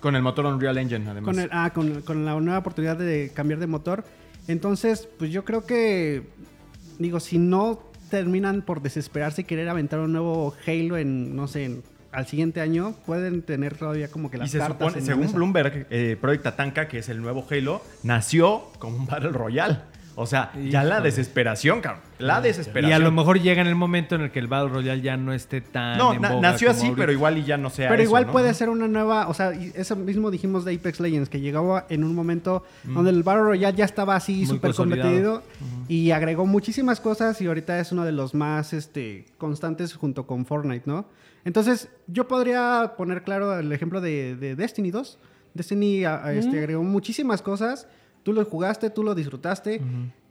Con 0.00 0.14
el 0.16 0.22
motor 0.22 0.46
Unreal 0.46 0.78
Engine, 0.78 1.08
además. 1.08 1.34
con, 1.34 1.42
el- 1.42 1.48
ah, 1.52 1.70
con, 1.74 2.02
con 2.02 2.24
la 2.24 2.38
nueva 2.40 2.58
oportunidad 2.58 2.96
de 2.96 3.30
cambiar 3.34 3.58
de 3.60 3.66
motor. 3.66 4.04
Entonces, 4.48 5.08
pues 5.18 5.30
yo 5.30 5.44
creo 5.44 5.64
que, 5.64 6.24
digo, 6.98 7.18
si 7.20 7.38
no 7.38 7.80
terminan 8.10 8.62
por 8.62 8.82
desesperarse 8.82 9.40
y 9.42 9.44
querer 9.44 9.68
aventar 9.68 10.00
un 10.00 10.12
nuevo 10.12 10.54
Halo 10.66 10.96
en, 10.96 11.34
no 11.34 11.46
sé, 11.48 11.64
en- 11.64 11.82
al 12.12 12.26
siguiente 12.26 12.60
año, 12.60 12.94
pueden 13.06 13.42
tener 13.42 13.76
todavía 13.76 14.08
como 14.08 14.30
que 14.30 14.36
Y 14.36 14.40
las 14.40 14.50
se 14.50 14.58
cartas 14.58 14.76
supone, 14.78 14.98
en 14.98 15.00
la 15.00 15.06
según 15.06 15.22
mesa. 15.24 15.36
Bloomberg, 15.36 15.86
eh, 15.90 16.16
Project 16.20 16.44
Tatanka, 16.44 16.88
que 16.88 16.98
es 16.98 17.08
el 17.08 17.20
nuevo 17.22 17.44
Halo, 17.50 17.82
nació 18.02 18.70
como 18.78 18.96
un 18.96 19.06
Battle 19.06 19.30
Royale. 19.30 19.78
O 20.14 20.26
sea, 20.26 20.52
ya 20.68 20.84
la 20.84 21.00
desesperación, 21.00 21.80
cabrón. 21.80 22.02
La 22.18 22.40
Y 22.40 22.42
desesperación. 22.42 23.00
a 23.00 23.02
lo 23.02 23.10
mejor 23.12 23.40
llega 23.40 23.62
en 23.62 23.66
el 23.66 23.74
momento 23.74 24.14
en 24.14 24.20
el 24.20 24.30
que 24.30 24.40
el 24.40 24.46
Battle 24.46 24.68
Royale 24.68 25.00
ya 25.00 25.16
no 25.16 25.32
esté 25.32 25.62
tan. 25.62 25.96
No, 25.96 26.12
en 26.12 26.20
na- 26.20 26.28
boga 26.32 26.50
nació 26.50 26.68
como 26.68 26.76
así, 26.78 26.86
ahorita. 26.88 27.00
pero 27.00 27.12
igual 27.12 27.38
y 27.38 27.44
ya 27.44 27.56
no 27.56 27.70
sea 27.70 27.88
Pero 27.88 28.02
eso, 28.02 28.10
igual 28.10 28.26
¿no? 28.26 28.32
puede 28.32 28.52
ser 28.52 28.68
una 28.68 28.86
nueva, 28.88 29.28
o 29.28 29.32
sea, 29.32 29.54
y 29.54 29.72
eso 29.74 29.96
mismo 29.96 30.30
dijimos 30.30 30.66
de 30.66 30.74
Apex 30.74 31.00
Legends, 31.00 31.30
que 31.30 31.40
llegaba 31.40 31.86
en 31.88 32.04
un 32.04 32.14
momento 32.14 32.62
donde 32.84 33.08
el 33.10 33.22
Battle 33.22 33.42
Royale 33.44 33.74
ya 33.74 33.86
estaba 33.86 34.14
así 34.14 34.42
Mm. 34.42 34.46
Súper 34.48 34.74
competido 34.74 35.42
y 35.88 36.10
agregó 36.10 36.44
muchísimas 36.44 37.00
cosas 37.00 37.40
y 37.40 37.46
ahorita 37.46 37.78
es 37.80 37.90
uno 37.90 38.04
de 38.04 38.12
los 38.12 38.34
más 38.34 38.74
este, 38.74 39.24
constantes 39.38 39.94
junto 39.94 40.26
con 40.26 40.44
Fortnite, 40.44 40.82
¿no? 40.84 41.06
Entonces, 41.44 41.88
yo 42.06 42.28
podría 42.28 42.94
poner 42.96 43.22
claro 43.24 43.58
el 43.58 43.72
ejemplo 43.72 44.00
de, 44.00 44.36
de 44.36 44.54
Destiny 44.56 44.90
2. 44.90 45.18
Destiny 45.54 46.04
a- 46.04 46.24
a, 46.24 46.32
este, 46.34 46.58
agregó 46.58 46.82
muchísimas 46.82 47.42
cosas, 47.42 47.86
tú 48.22 48.32
lo 48.32 48.44
jugaste, 48.44 48.90
tú 48.90 49.02
lo 49.02 49.14
disfrutaste. 49.14 49.80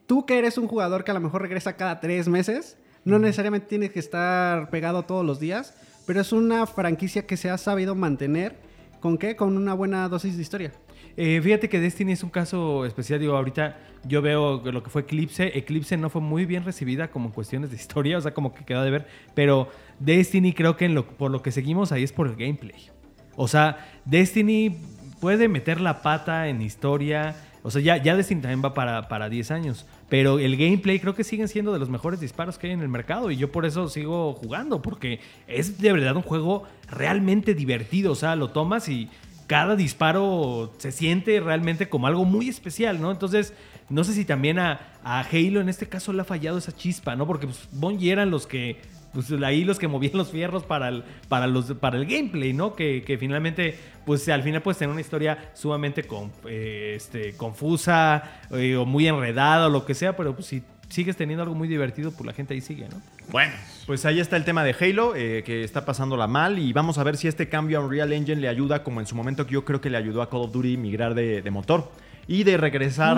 Tú 0.08 0.26
que 0.26 0.38
eres 0.40 0.58
un 0.58 0.68
jugador 0.68 1.04
que 1.04 1.12
a 1.12 1.14
lo 1.14 1.20
mejor 1.22 1.42
regresa 1.42 1.76
cada 1.78 2.00
tres 2.00 2.28
meses, 2.28 2.78
no 3.06 3.18
necesariamente 3.20 3.68
tienes 3.68 3.92
que 3.92 4.00
estar 4.00 4.70
pegado 4.70 5.04
todos 5.04 5.26
los 5.26 5.40
días, 5.40 5.74
pero 6.06 6.20
es 6.22 6.32
una 6.34 6.66
franquicia 6.68 7.26
que 7.26 7.38
se 7.38 7.50
ha 7.50 7.58
sabido 7.58 7.96
mantener. 7.96 8.56
¿Con 9.00 9.18
qué? 9.18 9.36
Con 9.36 9.58
una 9.58 9.74
buena 9.74 10.08
dosis 10.10 10.36
de 10.36 10.42
historia. 10.44 10.72
Eh, 11.18 11.40
fíjate 11.44 11.68
que 11.70 11.80
Destiny 11.80 12.12
es 12.14 12.24
un 12.24 12.30
caso 12.30 12.86
especial. 12.86 13.20
Digo, 13.20 13.36
ahorita 13.36 13.78
yo 14.06 14.22
veo 14.22 14.62
lo 14.72 14.84
que 14.84 14.90
fue 14.90 15.02
Eclipse. 15.04 15.58
Eclipse 15.58 15.98
no 15.98 16.10
fue 16.10 16.22
muy 16.22 16.46
bien 16.46 16.64
recibida 16.64 17.10
como 17.10 17.28
en 17.28 17.32
cuestiones 17.34 17.70
de 17.72 17.76
historia, 17.78 18.18
o 18.18 18.22
sea, 18.22 18.34
como 18.34 18.54
que 18.54 18.64
quedó 18.64 18.84
de 18.84 18.92
ver. 18.92 19.08
Pero 19.34 19.70
Destiny 20.02 20.54
creo 20.54 20.78
que 20.78 20.90
por 20.90 21.32
lo 21.32 21.42
que 21.42 21.52
seguimos 21.52 21.92
ahí 21.92 22.04
es 22.04 22.12
por 22.12 22.28
el 22.28 22.36
gameplay. 22.36 22.90
O 23.36 23.48
sea, 23.48 23.88
Destiny 24.06 24.78
puede 25.20 25.48
meter 25.48 25.80
la 25.80 26.02
pata 26.02 26.48
en 26.48 26.62
historia. 26.62 27.36
O 27.64 27.70
sea, 27.70 27.82
ya, 27.82 27.98
ya 27.98 28.16
Destiny 28.16 28.42
también 28.42 28.64
va 28.64 28.74
para, 28.74 29.08
para 29.08 29.30
10 29.30 29.52
años. 29.52 29.86
Pero 30.10 30.40
el 30.40 30.58
gameplay 30.58 31.00
creo 31.00 31.14
que 31.14 31.24
siguen 31.24 31.48
siendo 31.48 31.72
de 31.72 31.80
los 31.80 31.90
mejores 31.90 32.20
disparos 32.20 32.58
que 32.58 32.68
hay 32.68 32.74
en 32.74 32.82
el 32.82 32.90
mercado. 32.90 33.30
Y 33.30 33.38
yo 33.38 33.52
por 33.52 33.66
eso 33.66 33.88
sigo 33.88 34.34
jugando. 34.34 34.82
Porque 34.82 35.20
es 35.48 35.80
de 35.80 35.94
verdad 35.94 36.16
un 36.16 36.24
juego 36.24 36.64
realmente 36.90 37.54
divertido. 37.54 38.12
O 38.12 38.16
sea, 38.16 38.36
lo 38.36 38.50
tomas 38.50 38.90
y 38.90 39.08
cada 39.46 39.76
disparo 39.76 40.74
se 40.78 40.92
siente 40.92 41.40
realmente 41.42 41.90
como 41.90 42.08
algo 42.08 42.26
muy 42.26 42.50
especial, 42.50 43.02
¿no? 43.02 43.12
Entonces, 43.12 43.54
no 43.90 44.06
sé 44.06 44.14
si 44.14 44.24
también 44.24 44.60
a, 44.60 44.80
Halo 45.04 45.60
en 45.60 45.68
este 45.68 45.90
caso 45.90 46.14
le 46.14 46.22
ha 46.22 46.24
fallado 46.24 46.58
esa 46.58 46.72
chispa, 46.72 47.16
¿no? 47.18 47.28
Porque 47.28 47.48
pues, 47.48 47.68
eran 48.02 48.32
los 48.32 48.48
que, 48.48 48.80
pues 49.14 49.32
ahí 49.44 49.64
los 49.64 49.78
que 49.80 49.88
movían 49.88 50.14
los 50.18 50.32
fierros 50.32 50.64
para 50.64 50.88
el, 50.90 51.04
para 51.28 51.48
los, 51.48 51.74
para 51.74 51.98
el 51.98 52.06
gameplay, 52.06 52.54
¿no? 52.54 52.76
Que, 52.76 53.04
que 53.04 53.18
finalmente, 53.18 53.78
pues 54.06 54.28
al 54.30 54.44
final 54.44 54.62
puedes 54.62 54.78
tener 54.78 54.92
una 54.92 55.02
historia 55.02 55.52
sumamente 55.54 56.04
con- 56.04 56.32
eh, 56.48 56.94
este, 56.96 57.34
confusa 57.34 58.42
eh, 58.52 58.76
o 58.76 58.86
muy 58.86 59.08
enredada 59.08 59.68
o 59.68 59.70
lo 59.70 59.86
que 59.86 59.94
sea, 59.94 60.16
pero 60.16 60.34
pues 60.36 60.48
si 60.48 60.64
sigues 60.90 61.16
teniendo 61.16 61.44
algo 61.44 61.56
muy 61.56 61.68
divertido, 61.68 62.12
pues 62.12 62.26
la 62.26 62.34
gente 62.34 62.54
ahí 62.54 62.62
sigue, 62.62 62.88
¿no? 62.90 63.02
Bueno, 63.32 63.54
pues 63.86 64.06
ahí 64.06 64.20
está 64.20 64.36
el 64.36 64.44
tema 64.44 64.64
de 64.64 64.76
Halo, 64.78 65.16
eh, 65.16 65.42
que 65.46 65.64
está 65.64 65.86
pasándola 65.86 66.28
mal. 66.28 66.60
Y 66.60 66.74
vamos 66.74 66.98
a 66.98 67.04
ver 67.06 67.16
si 67.16 67.30
este 67.30 67.48
cambio 67.48 67.80
a 67.80 67.86
Unreal 67.86 68.12
Engine 68.12 68.42
le 68.42 68.50
ayuda, 68.50 68.84
como 68.84 69.00
en 69.00 69.06
su 69.08 69.16
momento 69.16 69.46
que 69.46 69.54
yo 69.54 69.64
creo 69.64 69.80
que 69.80 69.90
le 69.90 69.96
ayudó 69.98 70.22
a 70.22 70.30
Call 70.30 70.42
of 70.42 70.52
Duty 70.52 70.76
migrar 70.76 71.14
de, 71.16 71.42
de 71.42 71.52
motor. 71.52 71.92
Y 72.28 72.44
de 72.44 72.56
regresar 72.58 73.18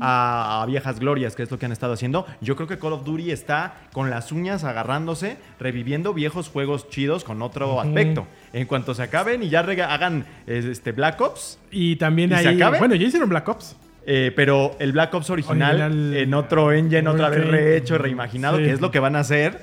a, 0.00 0.62
a 0.62 0.66
viejas 0.66 0.98
glorias, 0.98 1.36
que 1.36 1.42
es 1.42 1.50
lo 1.50 1.58
que 1.58 1.66
han 1.66 1.72
estado 1.72 1.92
haciendo. 1.92 2.26
Yo 2.40 2.56
creo 2.56 2.66
que 2.66 2.78
Call 2.78 2.94
of 2.94 3.04
Duty 3.04 3.30
está 3.30 3.74
con 3.92 4.10
las 4.10 4.32
uñas 4.32 4.64
agarrándose, 4.64 5.36
reviviendo 5.58 6.14
viejos 6.14 6.48
juegos 6.48 6.88
chidos 6.88 7.24
con 7.24 7.42
otro 7.42 7.80
aspecto. 7.80 8.26
En 8.52 8.66
cuanto 8.66 8.94
se 8.94 9.02
acaben 9.02 9.42
y 9.42 9.48
ya 9.48 9.60
hagan 9.60 10.24
este 10.46 10.92
Black 10.92 11.20
Ops, 11.20 11.58
Y 11.70 11.96
también 11.96 12.32
¿Y 12.32 12.36
se 12.36 12.48
acabe? 12.48 12.78
Bueno, 12.78 12.94
ya 12.94 13.06
hicieron 13.06 13.28
Black 13.28 13.48
Ops. 13.48 13.76
Eh, 14.06 14.32
pero 14.34 14.76
el 14.80 14.92
Black 14.92 15.12
Ops 15.14 15.28
original, 15.30 15.76
Original. 15.80 16.16
en 16.16 16.34
otro 16.34 16.72
engine, 16.72 17.06
otra 17.06 17.28
vez 17.28 17.46
rehecho, 17.46 17.98
reimaginado, 17.98 18.56
Sí. 18.56 18.64
que 18.64 18.70
es 18.72 18.80
lo 18.80 18.90
que 18.90 18.98
van 18.98 19.14
a 19.14 19.20
hacer. 19.20 19.60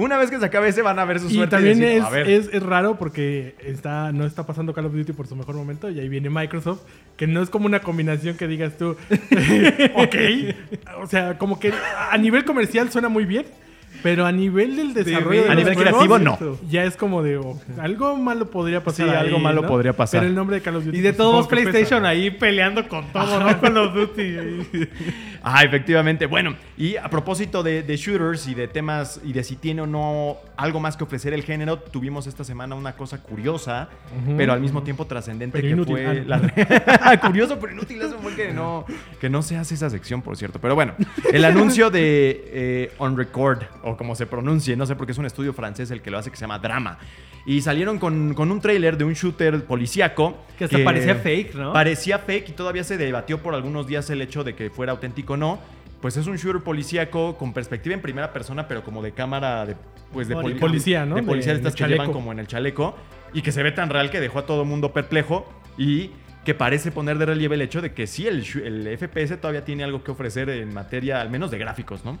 Una 0.00 0.16
vez 0.16 0.30
que 0.30 0.38
se 0.38 0.44
acabe 0.44 0.68
ese, 0.68 0.82
van 0.82 0.98
a 0.98 1.04
ver 1.04 1.20
su 1.20 1.28
Y 1.28 1.34
suerte. 1.34 1.56
también 1.56 1.78
decir, 1.78 1.98
es, 1.98 2.04
a 2.04 2.10
ver, 2.10 2.28
es, 2.28 2.48
es 2.52 2.62
raro 2.62 2.96
porque 2.98 3.54
está, 3.64 4.12
no 4.12 4.24
está 4.24 4.46
pasando 4.46 4.72
Call 4.74 4.86
of 4.86 4.92
Duty 4.94 5.12
por 5.12 5.26
su 5.26 5.36
mejor 5.36 5.54
momento 5.54 5.90
y 5.90 6.00
ahí 6.00 6.08
viene 6.08 6.30
Microsoft, 6.30 6.82
que 7.16 7.26
no 7.26 7.42
es 7.42 7.50
como 7.50 7.66
una 7.66 7.80
combinación 7.80 8.36
que 8.36 8.46
digas 8.48 8.76
tú, 8.76 8.90
ok. 9.94 10.16
O 11.02 11.06
sea, 11.06 11.38
como 11.38 11.58
que 11.60 11.72
a 12.10 12.16
nivel 12.18 12.44
comercial 12.44 12.90
suena 12.90 13.08
muy 13.08 13.24
bien, 13.24 13.46
pero 14.02 14.26
a 14.26 14.32
nivel 14.32 14.76
del 14.76 14.94
desarrollo. 14.94 15.44
de 15.44 15.48
a 15.50 15.54
nivel 15.54 15.74
juegos, 15.74 15.92
creativo, 15.92 16.18
no. 16.18 16.38
Ya 16.68 16.84
es 16.84 16.96
como 16.96 17.22
de, 17.22 17.36
oh, 17.36 17.60
algo 17.78 18.16
malo 18.16 18.50
podría 18.50 18.82
pasar. 18.82 19.06
Sí, 19.08 19.12
ahí, 19.12 19.26
algo 19.26 19.38
malo 19.38 19.62
¿no? 19.62 19.68
podría 19.68 19.92
pasar. 19.92 20.20
Pero 20.20 20.28
el 20.28 20.34
nombre 20.34 20.56
de 20.56 20.62
Call 20.62 20.76
of 20.76 20.84
Duty. 20.84 20.98
Y 20.98 21.00
de 21.00 21.10
pues, 21.10 21.16
todos 21.16 21.32
modos, 21.32 21.44
supongo 21.46 21.60
que 21.60 21.66
pesa. 21.66 21.72
PlayStation 21.72 22.06
ahí 22.06 22.30
peleando 22.30 22.88
con 22.88 23.06
todo, 23.12 23.40
¿no? 23.40 23.60
Call 23.60 23.76
of 23.76 23.94
Duty. 23.94 24.36
Ah, 25.42 25.64
efectivamente. 25.64 26.26
Bueno, 26.26 26.54
y 26.76 26.96
a 26.96 27.08
propósito 27.08 27.62
de, 27.62 27.82
de 27.82 27.96
shooters 27.96 28.46
y 28.46 28.54
de 28.54 28.68
temas 28.68 29.22
y 29.24 29.32
de 29.32 29.42
si 29.42 29.56
tiene 29.56 29.80
o 29.80 29.86
no 29.86 30.36
algo 30.54 30.80
más 30.80 30.98
que 30.98 31.04
ofrecer 31.04 31.32
el 31.32 31.44
género, 31.44 31.78
tuvimos 31.78 32.26
esta 32.26 32.44
semana 32.44 32.74
una 32.74 32.92
cosa 32.92 33.22
curiosa, 33.22 33.88
pero 34.36 34.52
al 34.52 34.60
mismo 34.60 34.82
tiempo 34.82 35.06
trascendente 35.06 35.56
Pero 35.58 35.68
que 35.68 35.72
inútil. 35.72 35.94
fue 35.94 36.24
Ah, 37.00 37.12
la 37.12 37.20
curioso 37.20 37.58
pero 37.58 37.72
inútil 37.72 38.02
es 38.02 38.12
un 38.12 38.22
buen 38.22 38.36
que 38.36 38.52
no 38.52 38.84
que 39.18 39.30
no 39.30 39.40
se 39.40 39.56
hace 39.56 39.74
esa 39.74 39.88
sección, 39.88 40.20
por 40.20 40.36
cierto. 40.36 40.60
Pero 40.60 40.74
bueno, 40.74 40.92
el 41.32 41.44
anuncio 41.46 41.90
de 41.90 42.44
eh, 42.52 42.92
On 42.98 43.16
Record 43.16 43.62
o 43.82 43.89
como 43.96 44.14
se 44.14 44.26
pronuncie, 44.26 44.76
no 44.76 44.86
sé 44.86 44.96
porque 44.96 45.12
es 45.12 45.18
un 45.18 45.26
estudio 45.26 45.52
francés 45.52 45.90
el 45.90 46.02
que 46.02 46.10
lo 46.10 46.18
hace 46.18 46.30
que 46.30 46.36
se 46.36 46.42
llama 46.42 46.58
Drama. 46.58 46.98
Y 47.46 47.60
salieron 47.62 47.98
con, 47.98 48.34
con 48.34 48.50
un 48.50 48.60
tráiler 48.60 48.96
de 48.96 49.04
un 49.04 49.14
shooter 49.14 49.64
policíaco 49.64 50.36
Que 50.58 50.64
hasta 50.64 50.82
parecía 50.84 51.14
fake, 51.16 51.54
¿no? 51.54 51.72
Parecía 51.72 52.18
fake 52.18 52.50
y 52.50 52.52
todavía 52.52 52.84
se 52.84 52.96
debatió 52.96 53.42
por 53.42 53.54
algunos 53.54 53.86
días 53.86 54.08
el 54.10 54.20
hecho 54.22 54.44
de 54.44 54.54
que 54.54 54.70
fuera 54.70 54.92
auténtico 54.92 55.34
o 55.34 55.36
no. 55.36 55.58
Pues 56.00 56.16
es 56.16 56.26
un 56.26 56.36
shooter 56.36 56.62
policíaco 56.62 57.36
con 57.36 57.52
perspectiva 57.52 57.94
en 57.94 58.00
primera 58.00 58.32
persona, 58.32 58.66
pero 58.66 58.82
como 58.82 59.02
de 59.02 59.12
cámara 59.12 59.66
de, 59.66 59.76
pues 60.12 60.28
de 60.28 60.34
poli- 60.34 60.54
Policía, 60.58 61.04
¿no? 61.04 61.14
De 61.16 61.22
policía 61.22 61.52
De- 61.52 61.60
de 61.60 61.68
estas 61.68 61.74
que 61.74 61.84
llevan 61.92 62.06
como 62.14 62.32
en 62.32 62.38
el 62.38 62.46
chaleco 62.46 62.96
y 63.34 63.42
que 63.42 63.52
se 63.52 63.62
ve 63.62 63.70
tan 63.72 63.90
real 63.90 64.10
que 64.10 64.18
dejó 64.20 64.38
a 64.38 64.46
todo 64.46 64.64
mundo 64.64 64.92
perplejo 64.92 65.46
y 65.76 66.10
que 66.44 66.54
parece 66.54 66.90
poner 66.90 67.18
de 67.18 67.26
relieve 67.26 67.54
el 67.54 67.60
hecho 67.60 67.82
de 67.82 67.92
que 67.92 68.06
sí, 68.06 68.26
el, 68.26 68.44
el 68.64 68.96
FPS 68.98 69.36
todavía 69.38 69.62
tiene 69.64 69.84
algo 69.84 70.02
que 70.02 70.10
ofrecer 70.10 70.48
en 70.48 70.72
materia, 70.72 71.20
al 71.20 71.28
menos 71.28 71.50
de 71.50 71.58
gráficos, 71.58 72.02
¿no? 72.02 72.18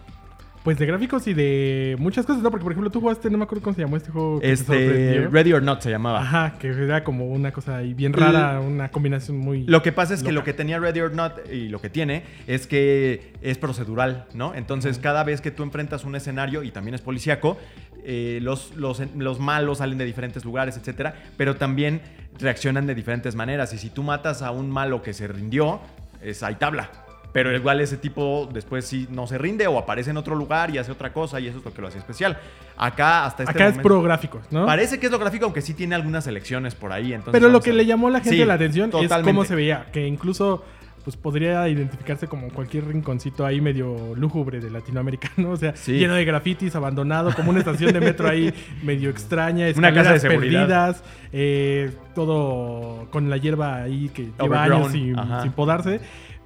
Pues 0.62 0.78
de 0.78 0.84
gráficos 0.84 1.26
y 1.26 1.32
de 1.32 1.96
muchas 1.98 2.26
cosas, 2.26 2.42
¿no? 2.42 2.50
Porque, 2.50 2.64
por 2.64 2.72
ejemplo, 2.72 2.90
tú 2.90 3.00
jugaste, 3.00 3.30
no 3.30 3.38
me 3.38 3.44
acuerdo 3.44 3.64
cómo 3.64 3.74
se 3.74 3.80
llamó 3.80 3.96
este 3.96 4.10
juego. 4.10 4.40
que 4.40 4.46
te 4.46 4.52
Este. 4.52 5.28
Ready 5.28 5.54
or 5.54 5.62
Not 5.62 5.80
se 5.80 5.90
llamaba. 5.90 6.20
Ajá, 6.20 6.58
que 6.58 6.68
era 6.68 7.02
como 7.02 7.28
una 7.28 7.50
cosa 7.50 7.78
ahí 7.78 7.94
bien 7.94 8.12
rara, 8.12 8.60
una 8.60 8.90
combinación 8.90 9.38
muy... 9.38 9.64
Lo 9.64 9.82
que 9.82 9.90
pasa 9.90 10.12
es 10.12 10.22
que 10.22 10.32
lo 10.32 10.44
que 10.44 10.52
tenía 10.52 10.78
Ready 10.78 11.00
or 11.00 11.14
Not 11.14 11.50
y 11.50 11.68
lo 11.68 11.80
que 11.80 11.88
tiene 11.88 12.24
es 12.46 12.66
que 12.66 13.32
es 13.40 13.56
procedural, 13.56 14.26
¿no? 14.34 14.54
Entonces, 14.54 14.98
cada 14.98 15.24
vez 15.24 15.40
que 15.40 15.50
tú 15.50 15.62
enfrentas 15.62 16.04
un 16.04 16.14
escenario 16.14 16.62
y 16.62 16.70
también 16.70 16.94
es 16.94 17.00
policíaco, 17.00 17.56
eh, 18.04 18.38
los, 18.42 18.74
los, 18.76 19.02
los 19.16 19.40
malos 19.40 19.78
salen 19.78 19.96
de 19.96 20.04
diferentes 20.04 20.44
lugares, 20.44 20.76
etcétera, 20.76 21.14
pero 21.36 21.56
también 21.56 22.02
reaccionan 22.38 22.86
de 22.86 22.94
diferentes 22.94 23.34
maneras. 23.34 23.72
Y 23.72 23.78
si 23.78 23.88
tú 23.88 24.02
matas 24.02 24.42
a 24.42 24.50
un 24.50 24.70
malo 24.70 25.02
que 25.02 25.14
se 25.14 25.26
rindió, 25.26 25.80
es 26.22 26.42
hay 26.42 26.56
tabla. 26.56 26.90
Pero 27.32 27.54
igual 27.54 27.80
ese 27.80 27.96
tipo 27.96 28.48
después 28.52 28.84
sí 28.84 29.06
no 29.10 29.26
se 29.26 29.38
rinde 29.38 29.66
o 29.68 29.78
aparece 29.78 30.10
en 30.10 30.16
otro 30.16 30.34
lugar 30.34 30.70
y 30.74 30.78
hace 30.78 30.90
otra 30.90 31.12
cosa 31.12 31.38
y 31.38 31.46
eso 31.46 31.58
es 31.58 31.64
lo 31.64 31.72
que 31.72 31.80
lo 31.80 31.88
hace 31.88 31.98
especial. 31.98 32.38
Acá 32.76 33.24
hasta 33.26 33.44
este 33.44 33.52
Acá 33.54 33.68
es 33.68 33.78
pro 33.78 34.02
gráficos, 34.02 34.42
¿no? 34.50 34.66
Parece 34.66 34.98
que 34.98 35.06
es 35.06 35.12
lo 35.12 35.18
gráfico, 35.18 35.44
aunque 35.44 35.60
sí 35.62 35.74
tiene 35.74 35.94
algunas 35.94 36.26
elecciones 36.26 36.74
por 36.74 36.92
ahí. 36.92 37.12
Entonces 37.12 37.32
Pero 37.40 37.48
lo 37.52 37.60
que 37.60 37.70
a- 37.70 37.74
le 37.74 37.86
llamó 37.86 38.08
a 38.08 38.10
la 38.12 38.20
gente 38.20 38.36
Sí, 38.36 38.44
la 38.44 38.54
atención 38.54 38.90
es 39.00 39.12
cómo 39.22 39.44
se 39.44 39.54
veía, 39.54 39.86
que 39.92 40.06
incluso 40.06 40.64
pues 41.04 41.16
podría 41.16 41.66
identificarse 41.66 42.26
como 42.26 42.48
cualquier 42.50 42.84
rinconcito 42.86 43.46
ahí 43.46 43.58
medio 43.62 44.14
lúgubre 44.16 44.60
de 44.60 44.68
Latinoamérica, 44.70 45.30
¿no? 45.38 45.50
O 45.52 45.56
sea, 45.56 45.74
Sí. 45.74 45.92
lleno 45.92 46.12
de 46.14 46.24
grafitis, 46.26 46.74
abandonado, 46.76 47.32
como 47.34 47.50
una 47.50 47.60
estación 47.60 47.92
de 47.94 48.00
metro 48.00 48.28
ahí 48.28 48.52
medio 48.82 49.08
extraña, 49.08 49.66
Una 49.76 49.94
casa 49.94 50.12
de 50.12 50.20
seguridad. 50.20 50.60
perdidas, 50.66 51.04
eh, 51.32 51.90
todo 52.14 53.06
con 53.10 53.30
la 53.30 53.38
hierba 53.38 53.76
ahí 53.76 54.10
que 54.12 54.24
lleva 54.24 54.44
Overgrown, 54.66 54.82
años 54.82 54.92
sin, 54.92 55.42
sin 55.42 55.52
podarse. 55.52 56.00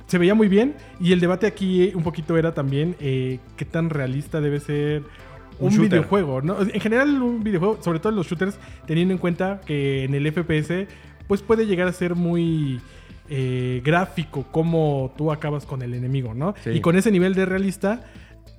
Se 0.07 0.19
veía 0.19 0.35
muy 0.35 0.49
bien 0.49 0.75
y 1.01 1.13
el 1.13 1.21
debate 1.21 1.47
aquí 1.47 1.93
un 1.95 2.03
poquito 2.03 2.37
era 2.37 2.53
también 2.53 2.95
eh, 3.01 3.39
qué 3.57 3.65
tan 3.65 3.91
realista 3.91 4.41
debe 4.41 4.61
ser 4.61 5.03
Un 5.59 5.79
videojuego, 5.79 6.43
¿no? 6.43 6.61
En 6.61 6.81
general 6.81 7.23
un 7.23 7.43
videojuego, 7.43 7.79
sobre 7.83 8.01
todo 8.01 8.11
en 8.11 8.17
los 8.17 8.27
shooters, 8.27 8.59
teniendo 8.87 9.13
en 9.13 9.19
cuenta 9.19 9.61
que 9.65 10.05
en 10.05 10.15
el 10.15 10.31
FPS 10.31 10.87
pues 11.27 11.43
puede 11.43 11.67
llegar 11.67 11.89
a 11.89 11.93
ser 11.93 12.15
muy 12.15 12.81
eh, 13.31 13.81
gráfico 13.83 14.45
cómo 14.51 15.15
tú 15.17 15.33
acabas 15.33 15.65
con 15.65 15.81
el 15.81 15.95
enemigo, 15.95 16.35
¿no? 16.35 16.55
Sí. 16.63 16.71
Y 16.71 16.81
con 16.81 16.97
ese 16.97 17.11
nivel 17.11 17.35
de 17.35 17.47
realista, 17.47 18.05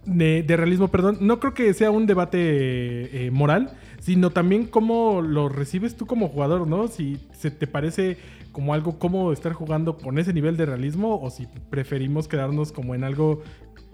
de, 0.06 0.44
realismo, 0.48 0.90
perdón, 0.90 1.18
no 1.22 1.40
creo 1.40 1.54
que 1.54 1.74
sea 1.74 1.92
un 1.92 2.06
debate 2.06 2.38
eh, 3.26 3.32
moral, 3.32 3.72
sino 4.00 4.30
también 4.30 4.66
cómo 4.66 5.22
lo 5.22 5.50
recibes 5.50 5.96
tú 5.96 6.06
como 6.06 6.30
jugador, 6.30 6.68
¿no? 6.68 6.88
Si 6.88 7.18
se 7.32 7.52
te 7.52 7.68
parece 7.68 8.18
como 8.52 8.74
algo 8.74 9.00
cómodo 9.00 9.34
estar 9.34 9.52
jugando 9.54 9.98
con 9.98 10.18
ese 10.18 10.32
nivel 10.32 10.56
de 10.56 10.66
realismo 10.66 11.20
o 11.22 11.30
si 11.30 11.48
preferimos 11.70 12.28
quedarnos 12.28 12.72
como 12.72 12.96
en 12.96 13.04
algo 13.04 13.44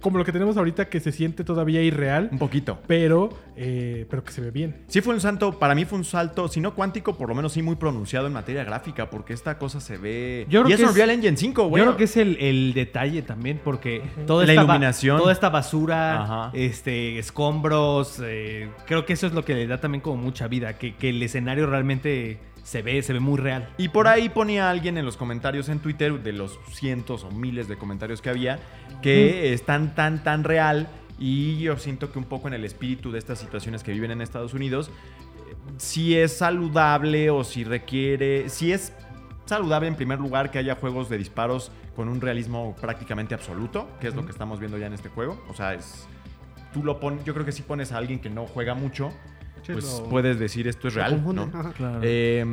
como 0.02 0.18
lo 0.18 0.26
que 0.26 0.32
tenemos 0.32 0.58
ahorita 0.58 0.90
que 0.90 1.00
se 1.00 1.12
siente 1.12 1.44
todavía 1.44 1.82
irreal, 1.82 2.30
Un 2.32 2.40
poquito. 2.40 2.80
pero, 2.88 3.30
eh, 3.56 4.06
pero 4.10 4.24
que 4.24 4.32
se 4.32 4.42
ve 4.42 4.52
bien. 4.52 4.78
Sí 4.88 5.02
fue 5.02 5.14
un 5.14 5.22
salto, 5.22 5.58
para 5.60 5.76
mí 5.76 5.86
fue 5.86 5.98
un 6.00 6.04
salto, 6.06 6.48
si 6.48 6.60
no 6.60 6.74
cuántico, 6.76 7.16
por 7.18 7.30
lo 7.30 7.36
menos 7.36 7.54
sí 7.54 7.62
muy 7.62 7.76
pronunciado 7.76 8.28
en 8.28 8.34
materia 8.34 8.64
gráfica, 8.64 9.10
porque 9.10 9.34
esta 9.34 9.58
cosa 9.58 9.80
se 9.80 9.98
ve... 9.98 10.46
Yo 10.50 10.62
creo 10.64 10.70
y 10.70 10.74
es 10.74 10.78
que 10.80 10.84
es- 10.86 10.90
Unreal 10.90 11.10
Engine 11.12 11.38
5, 11.38 11.68
güey. 11.68 11.82
Yo 11.82 11.86
creo 11.90 11.98
que 11.98 12.04
es 12.06 12.18
el, 12.18 12.38
el 12.42 12.74
detalle 12.74 13.22
también, 13.22 13.62
porque 13.64 14.02
toda 14.28 14.46
La 14.46 14.52
esta 14.54 14.64
iluminación. 14.64 15.18
toda 15.20 15.32
esta 15.32 15.50
basura, 15.50 16.24
Ajá. 16.24 16.52
este, 16.54 17.20
escombros, 17.20 18.22
eh, 18.24 18.70
creo 18.86 19.06
que 19.06 19.14
eso 19.14 19.28
es 19.28 19.34
lo 19.34 19.46
que 19.46 19.54
le 19.56 19.68
da 19.68 19.80
también 19.80 20.02
como 20.02 20.18
mucha 20.18 20.48
vida, 20.48 20.78
que, 20.78 20.96
que 20.96 21.10
el 21.10 21.22
escenario 21.22 21.68
realmente 21.68 22.40
se 22.64 22.82
ve, 22.84 23.02
se 23.02 23.12
ve 23.14 23.20
muy 23.20 23.38
real. 23.40 23.70
Y 23.78 23.90
por 23.90 24.08
ahí 24.08 24.30
ponía 24.30 24.70
alguien 24.70 24.98
en 24.98 25.04
los 25.06 25.18
comentarios 25.18 25.68
en 25.70 25.80
Twitter, 25.80 26.22
de 26.22 26.32
los 26.32 26.60
cientos 26.72 27.24
o 27.24 27.32
miles 27.32 27.68
de 27.68 27.76
comentarios 27.78 28.22
que 28.22 28.30
había, 28.30 28.60
que 29.02 29.54
están 29.54 29.96
tan, 29.96 30.24
tan 30.24 30.44
real. 30.44 30.88
Y 31.20 31.60
yo 31.60 31.78
siento 31.78 32.12
que 32.12 32.20
un 32.20 32.26
poco 32.26 32.48
en 32.48 32.56
el 32.56 32.66
espíritu 32.66 33.12
de 33.12 33.20
estas 33.20 33.40
situaciones 33.40 33.84
que 33.84 33.92
viven 33.92 34.12
en 34.12 34.22
Estados 34.22 34.54
Unidos, 34.54 34.90
eh, 34.90 35.56
si 35.78 36.18
es 36.18 36.38
saludable 36.38 37.30
o 37.30 37.44
si 37.44 37.64
requiere, 37.64 38.50
si 38.50 38.72
es 38.72 38.94
saludable 39.46 39.88
en 39.88 39.96
primer 39.96 40.20
lugar 40.20 40.50
que 40.50 40.58
haya 40.58 40.76
juegos 40.76 41.10
de 41.10 41.18
disparos 41.18 41.72
con 41.96 42.08
un 42.08 42.22
realismo 42.22 42.76
prácticamente 42.80 43.36
absoluto, 43.36 43.88
que 44.00 44.08
es 44.08 44.16
lo 44.16 44.26
que 44.26 44.32
estamos 44.32 44.60
viendo 44.60 44.78
ya 44.78 44.88
en 44.88 44.94
este 44.94 45.10
juego. 45.10 45.44
O 45.50 45.54
sea, 45.54 45.74
es, 45.74 46.08
tú 46.74 46.84
lo 46.84 47.00
pones, 47.00 47.24
yo 47.26 47.34
creo 47.34 47.46
que 47.46 47.52
si 47.52 47.62
pones 47.62 47.92
a 47.92 47.98
alguien 47.98 48.20
que 48.20 48.30
no 48.30 48.48
juega 48.48 48.74
mucho, 48.74 49.12
Sí, 49.64 49.74
pues 49.74 50.00
lo- 50.00 50.10
puedes 50.10 50.40
decir 50.40 50.68
esto 50.68 50.88
es 50.88 50.96
real, 50.96 51.12
confunde, 51.14 51.46
¿no? 51.48 51.74
Claro. 51.78 52.00
Eh, 52.04 52.46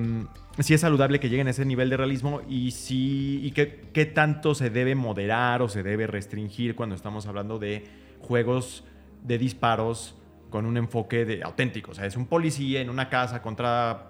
sí 0.59 0.74
es 0.74 0.80
saludable 0.80 1.20
que 1.20 1.28
lleguen 1.28 1.46
a 1.46 1.50
ese 1.50 1.64
nivel 1.64 1.88
de 1.90 1.96
realismo 1.96 2.42
y 2.48 2.70
sí 2.72 3.40
y 3.42 3.50
qué, 3.52 3.82
qué 3.92 4.06
tanto 4.06 4.54
se 4.54 4.70
debe 4.70 4.94
moderar 4.94 5.62
o 5.62 5.68
se 5.68 5.82
debe 5.82 6.06
restringir 6.06 6.74
cuando 6.76 6.94
estamos 6.94 7.26
hablando 7.26 7.59
de 7.59 7.86
juegos 8.20 8.84
de 9.22 9.38
disparos 9.38 10.14
con 10.50 10.64
un 10.66 10.76
enfoque 10.76 11.24
de 11.24 11.42
auténtico. 11.42 11.90
O 11.90 11.94
sea, 11.94 12.06
es 12.06 12.16
un 12.16 12.26
policía 12.26 12.80
en 12.80 12.90
una 12.90 13.09
casa 13.09 13.42
contra 13.42 14.06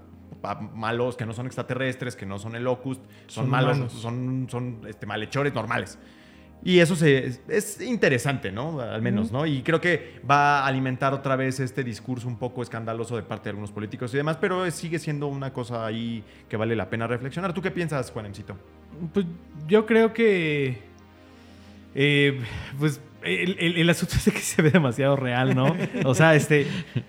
malos 0.74 1.16
que 1.16 1.26
no 1.26 1.32
son 1.32 1.46
extraterrestres, 1.46 2.14
que 2.14 2.26
no 2.26 2.38
son 2.38 2.54
el 2.54 2.64
Locust, 2.64 3.02
son, 3.26 3.44
Son 3.44 3.50
malos, 3.50 3.76
humanos. 3.76 3.92
son, 3.94 4.46
son 4.50 4.80
este, 4.86 5.04
malhechores 5.06 5.52
normales. 5.54 5.98
Y 6.64 6.80
eso 6.80 6.96
se, 6.96 7.26
es, 7.26 7.40
es 7.48 7.80
interesante, 7.80 8.50
¿no? 8.50 8.80
Al 8.80 9.00
menos, 9.00 9.30
¿no? 9.30 9.46
Y 9.46 9.62
creo 9.62 9.80
que 9.80 10.20
va 10.28 10.60
a 10.60 10.66
alimentar 10.66 11.14
otra 11.14 11.36
vez 11.36 11.60
este 11.60 11.84
discurso 11.84 12.26
un 12.26 12.36
poco 12.36 12.62
escandaloso 12.62 13.14
de 13.16 13.22
parte 13.22 13.44
de 13.44 13.50
algunos 13.50 13.70
políticos 13.70 14.12
y 14.12 14.16
demás, 14.16 14.38
pero 14.40 14.68
sigue 14.70 14.98
siendo 14.98 15.28
una 15.28 15.52
cosa 15.52 15.86
ahí 15.86 16.24
que 16.48 16.56
vale 16.56 16.74
la 16.74 16.90
pena 16.90 17.06
reflexionar. 17.06 17.52
¿Tú 17.54 17.62
qué 17.62 17.70
piensas, 17.70 18.10
Juanemcito? 18.10 18.56
Pues 19.14 19.24
yo 19.68 19.86
creo 19.86 20.12
que. 20.12 20.78
eh, 21.94 22.40
pues 22.78 23.00
el, 23.22 23.56
el- 23.58 23.76
el 23.78 23.90
asunto 23.90 24.14
es 24.16 24.24
de 24.26 24.32
que 24.32 24.38
se 24.40 24.62
ve 24.62 24.70
demasiado 24.70 25.16
real, 25.16 25.54
¿no? 25.54 25.74
O 26.04 26.14
sea, 26.14 26.34
este. 26.34 26.66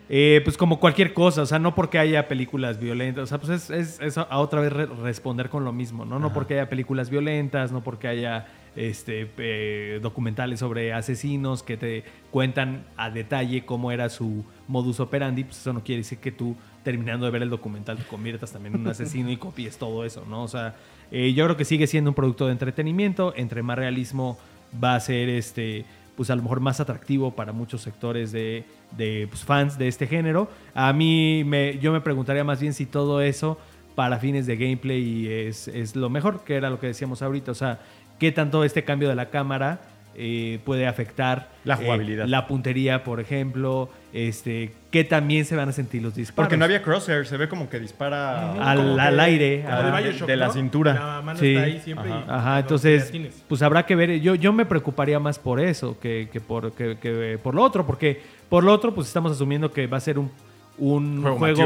eh, 0.10 0.42
pues 0.44 0.58
como 0.58 0.80
cualquier 0.80 1.14
cosa, 1.14 1.42
o 1.44 1.46
sea, 1.46 1.60
no 1.60 1.76
porque 1.76 2.00
haya 2.00 2.28
películas 2.28 2.80
violentas, 2.80 3.24
o 3.24 3.28
sea, 3.28 3.38
pues 3.40 3.50
es, 3.50 3.70
es- 3.70 4.00
es 4.00 4.18
a 4.18 4.38
otra 4.38 4.62
vez 4.62 4.72
re- 4.74 4.86
responder 4.88 5.50
con 5.50 5.64
lo 5.66 5.72
mismo, 5.72 6.06
¿no? 6.06 6.20
No 6.20 6.34
porque 6.34 6.56
haya 6.56 6.70
películas 6.70 7.10
violentas, 7.10 7.72
no 7.72 7.84
porque 7.84 8.08
haya 8.08 8.48
este 8.76 9.30
eh, 9.38 10.00
documentales 10.02 10.60
sobre 10.60 10.94
asesinos 10.94 11.64
que 11.64 11.78
te 11.78 12.04
cuentan 12.32 12.86
a 12.98 13.10
detalle 13.10 13.66
cómo 13.66 13.92
era 13.92 14.10
su 14.10 14.46
modus 14.68 15.00
operandi, 15.00 15.44
pues 15.44 15.60
eso 15.60 15.74
no 15.74 15.84
quiere 15.84 16.02
decir 16.02 16.20
que 16.20 16.32
tú 16.32 16.56
terminando 16.84 17.26
de 17.26 17.32
ver 17.32 17.42
el 17.42 17.50
documental 17.50 17.98
te 17.98 18.04
conviertas 18.04 18.52
también 18.52 18.76
en 18.76 18.82
un 18.82 18.88
asesino 18.88 19.30
y 19.32 19.38
copies 19.38 19.78
todo 19.78 20.06
eso, 20.06 20.26
¿no? 20.28 20.44
O 20.44 20.48
sea, 20.48 20.76
eh, 21.12 21.34
yo 21.34 21.46
creo 21.46 21.58
que 21.58 21.66
sigue 21.66 21.88
siendo 21.88 22.12
un 22.12 22.16
producto 22.16 22.46
de 22.46 22.54
entretenimiento, 22.54 23.34
entre 23.36 23.64
más 23.64 23.78
realismo 23.78 24.38
va 24.82 24.96
a 24.96 25.00
ser 25.00 25.30
este 25.30 25.86
pues 26.20 26.30
a 26.30 26.36
lo 26.36 26.42
mejor 26.42 26.60
más 26.60 26.82
atractivo 26.82 27.32
para 27.32 27.54
muchos 27.54 27.82
sectores 27.82 28.34
de, 28.34 28.66
de, 28.98 29.26
pues, 29.30 29.46
fans 29.46 29.78
de 29.78 29.88
este 29.88 30.06
género. 30.06 30.50
A 30.74 30.92
mí 30.92 31.46
me, 31.46 31.80
yo 31.80 31.94
me 31.94 32.02
preguntaría 32.02 32.44
más 32.44 32.60
bien 32.60 32.74
si 32.74 32.86
todo 32.86 33.22
eso 33.22 33.58
para 33.96 34.20
fines 34.20 34.46
de 34.46 34.58
gameplay 34.58 35.28
es, 35.28 35.70
es 35.70 35.96
lo 35.96 36.10
mejor, 36.10 36.44
que 36.44 36.56
era 36.56 36.70
lo 36.70 36.78
que 36.78 36.88
decíamos 36.88 37.22
ahorita. 37.22 37.52
O 37.52 37.56
sea, 37.56 37.80
qué 38.20 38.32
tanto 38.32 38.64
este 38.64 38.84
cambio 38.84 39.10
de 39.10 39.16
la 39.16 39.30
cámara 39.30 39.80
eh, 40.22 40.60
puede 40.66 40.86
afectar 40.86 41.48
La 41.64 41.76
eh, 41.76 41.78
jugabilidad. 41.78 42.26
la 42.26 42.46
puntería, 42.46 43.06
por 43.06 43.22
ejemplo, 43.22 43.90
este, 44.12 44.74
qué 44.92 45.06
también 45.06 45.46
se 45.46 45.56
van 45.56 45.70
a 45.70 45.72
sentir 45.72 46.02
los 46.02 46.14
disparos. 46.16 46.48
Porque 46.48 46.58
no 46.58 46.66
había 46.66 46.82
crosshair, 46.82 47.26
se 47.26 47.38
ve 47.38 47.48
como 47.48 47.70
que 47.70 47.80
dispara 47.80 48.52
Al- 48.54 48.96
que- 49.16 49.22
aire, 49.22 49.64
de 49.64 50.02
Bioshock, 50.02 50.28
De 50.28 50.36
la 50.36 50.48
¿no? 50.48 50.54
cintura. 50.54 50.94
La 50.94 51.22
mano 51.22 51.40
Sí. 51.40 51.54
está 51.56 51.66
ahí 51.68 51.80
siempre. 51.80 52.12
Ajá. 52.12 52.24
y- 52.28 52.30
Ajá, 52.32 52.60
entonces, 52.60 53.14
pues 53.48 53.62
habrá 53.62 53.86
que 53.86 53.96
ver. 53.96 54.20
Yo, 54.20 54.36
yo 54.36 54.52
me 54.52 54.66
preocuparía 54.66 55.20
más 55.20 55.40
por 55.40 55.62
eso 55.62 55.98
que, 56.02 56.28
que 56.34 56.42
por, 56.42 56.74
que, 56.74 56.98
que 56.98 57.40
por 57.42 57.56
lo 57.56 57.64
otro, 57.64 57.86
porque 57.86 58.22
por 58.50 58.64
lo 58.66 58.74
otro, 58.74 58.94
pues 58.94 59.08
estamos 59.08 59.32
asumiendo 59.32 59.72
que 59.72 59.88
va 59.88 59.98
a 59.98 60.02
ser 60.02 60.20
un, 60.20 60.30
un 60.78 61.22
Juego 61.22 61.38
juego, 61.38 61.62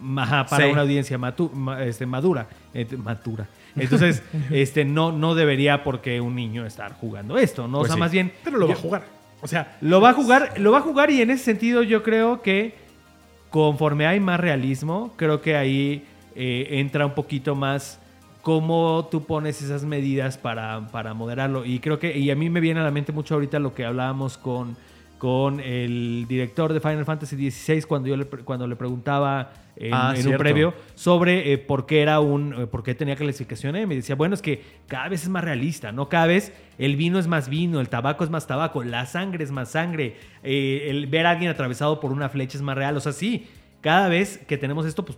mature. 0.00 0.22
ajá, 0.22 0.46
para 0.46 0.64
Sí. 0.64 0.72
una 0.72 0.80
audiencia 0.80 1.18
matu- 1.18 1.52
ma- 1.52 1.84
este, 1.84 2.04
madura. 2.06 2.46
eh, 2.74 2.86
matura. 2.96 3.46
Entonces, 3.76 4.22
este, 4.50 4.84
no, 4.84 5.12
no 5.12 5.34
debería 5.34 5.82
porque 5.84 6.20
un 6.20 6.34
niño 6.34 6.66
estar 6.66 6.92
jugando 6.94 7.38
esto, 7.38 7.68
¿no? 7.68 7.78
Pues 7.78 7.84
o 7.84 7.86
sea, 7.88 7.94
sí. 7.94 8.00
más 8.00 8.12
bien. 8.12 8.32
Pero 8.44 8.58
lo 8.58 8.66
va 8.68 8.74
yo- 8.74 8.78
a 8.78 8.82
jugar. 8.82 9.02
O 9.40 9.48
sea, 9.48 9.76
lo 9.80 10.00
va 10.00 10.10
a 10.10 10.12
jugar, 10.12 10.54
lo 10.60 10.70
va 10.70 10.78
a 10.78 10.82
jugar 10.82 11.10
y 11.10 11.20
en 11.20 11.30
ese 11.30 11.42
sentido 11.44 11.82
yo 11.82 12.02
creo 12.04 12.42
que 12.42 12.76
conforme 13.50 14.06
hay 14.06 14.20
más 14.20 14.38
realismo, 14.38 15.12
creo 15.16 15.40
que 15.40 15.56
ahí 15.56 16.04
eh, 16.36 16.68
entra 16.70 17.06
un 17.06 17.14
poquito 17.14 17.54
más 17.56 17.98
cómo 18.40 19.08
tú 19.10 19.24
pones 19.24 19.60
esas 19.60 19.84
medidas 19.84 20.38
para, 20.38 20.86
para 20.92 21.12
moderarlo. 21.14 21.64
Y 21.64 21.80
creo 21.80 21.98
que, 21.98 22.16
y 22.16 22.30
a 22.30 22.36
mí 22.36 22.50
me 22.50 22.60
viene 22.60 22.80
a 22.80 22.84
la 22.84 22.90
mente 22.90 23.12
mucho 23.12 23.34
ahorita 23.34 23.58
lo 23.58 23.74
que 23.74 23.84
hablábamos 23.84 24.38
con, 24.38 24.76
con 25.22 25.60
el 25.60 26.26
director 26.28 26.72
de 26.72 26.80
Final 26.80 27.04
Fantasy 27.04 27.48
XVI 27.48 27.82
cuando 27.82 28.08
yo 28.08 28.16
le, 28.16 28.26
cuando 28.26 28.66
le 28.66 28.74
preguntaba 28.74 29.52
en, 29.76 29.94
Ah, 29.94 30.14
en 30.16 30.26
un 30.26 30.36
previo 30.36 30.74
sobre 30.96 31.52
eh, 31.52 31.58
por 31.58 31.86
qué 31.86 32.02
era 32.02 32.18
un 32.18 32.52
eh, 32.52 32.66
por 32.66 32.82
qué 32.82 32.96
tenía 32.96 33.14
clasificación 33.14 33.76
M. 33.76 33.86
Me 33.86 33.94
decía, 33.94 34.16
bueno, 34.16 34.34
es 34.34 34.42
que 34.42 34.64
cada 34.88 35.08
vez 35.08 35.22
es 35.22 35.28
más 35.28 35.44
realista, 35.44 35.92
¿no? 35.92 36.08
Cada 36.08 36.26
vez 36.26 36.52
el 36.76 36.96
vino 36.96 37.20
es 37.20 37.28
más 37.28 37.48
vino, 37.48 37.78
el 37.78 37.88
tabaco 37.88 38.24
es 38.24 38.30
más 38.30 38.48
tabaco, 38.48 38.82
la 38.82 39.06
sangre 39.06 39.44
es 39.44 39.52
más 39.52 39.70
sangre, 39.70 40.16
eh, 40.42 40.88
el 40.88 41.06
ver 41.06 41.26
a 41.26 41.30
alguien 41.30 41.52
atravesado 41.52 42.00
por 42.00 42.10
una 42.10 42.28
flecha 42.28 42.58
es 42.58 42.62
más 42.62 42.76
real. 42.76 42.96
O 42.96 43.00
sea, 43.00 43.12
sí, 43.12 43.46
cada 43.80 44.08
vez 44.08 44.38
que 44.38 44.58
tenemos 44.58 44.86
esto, 44.86 45.04
pues 45.04 45.16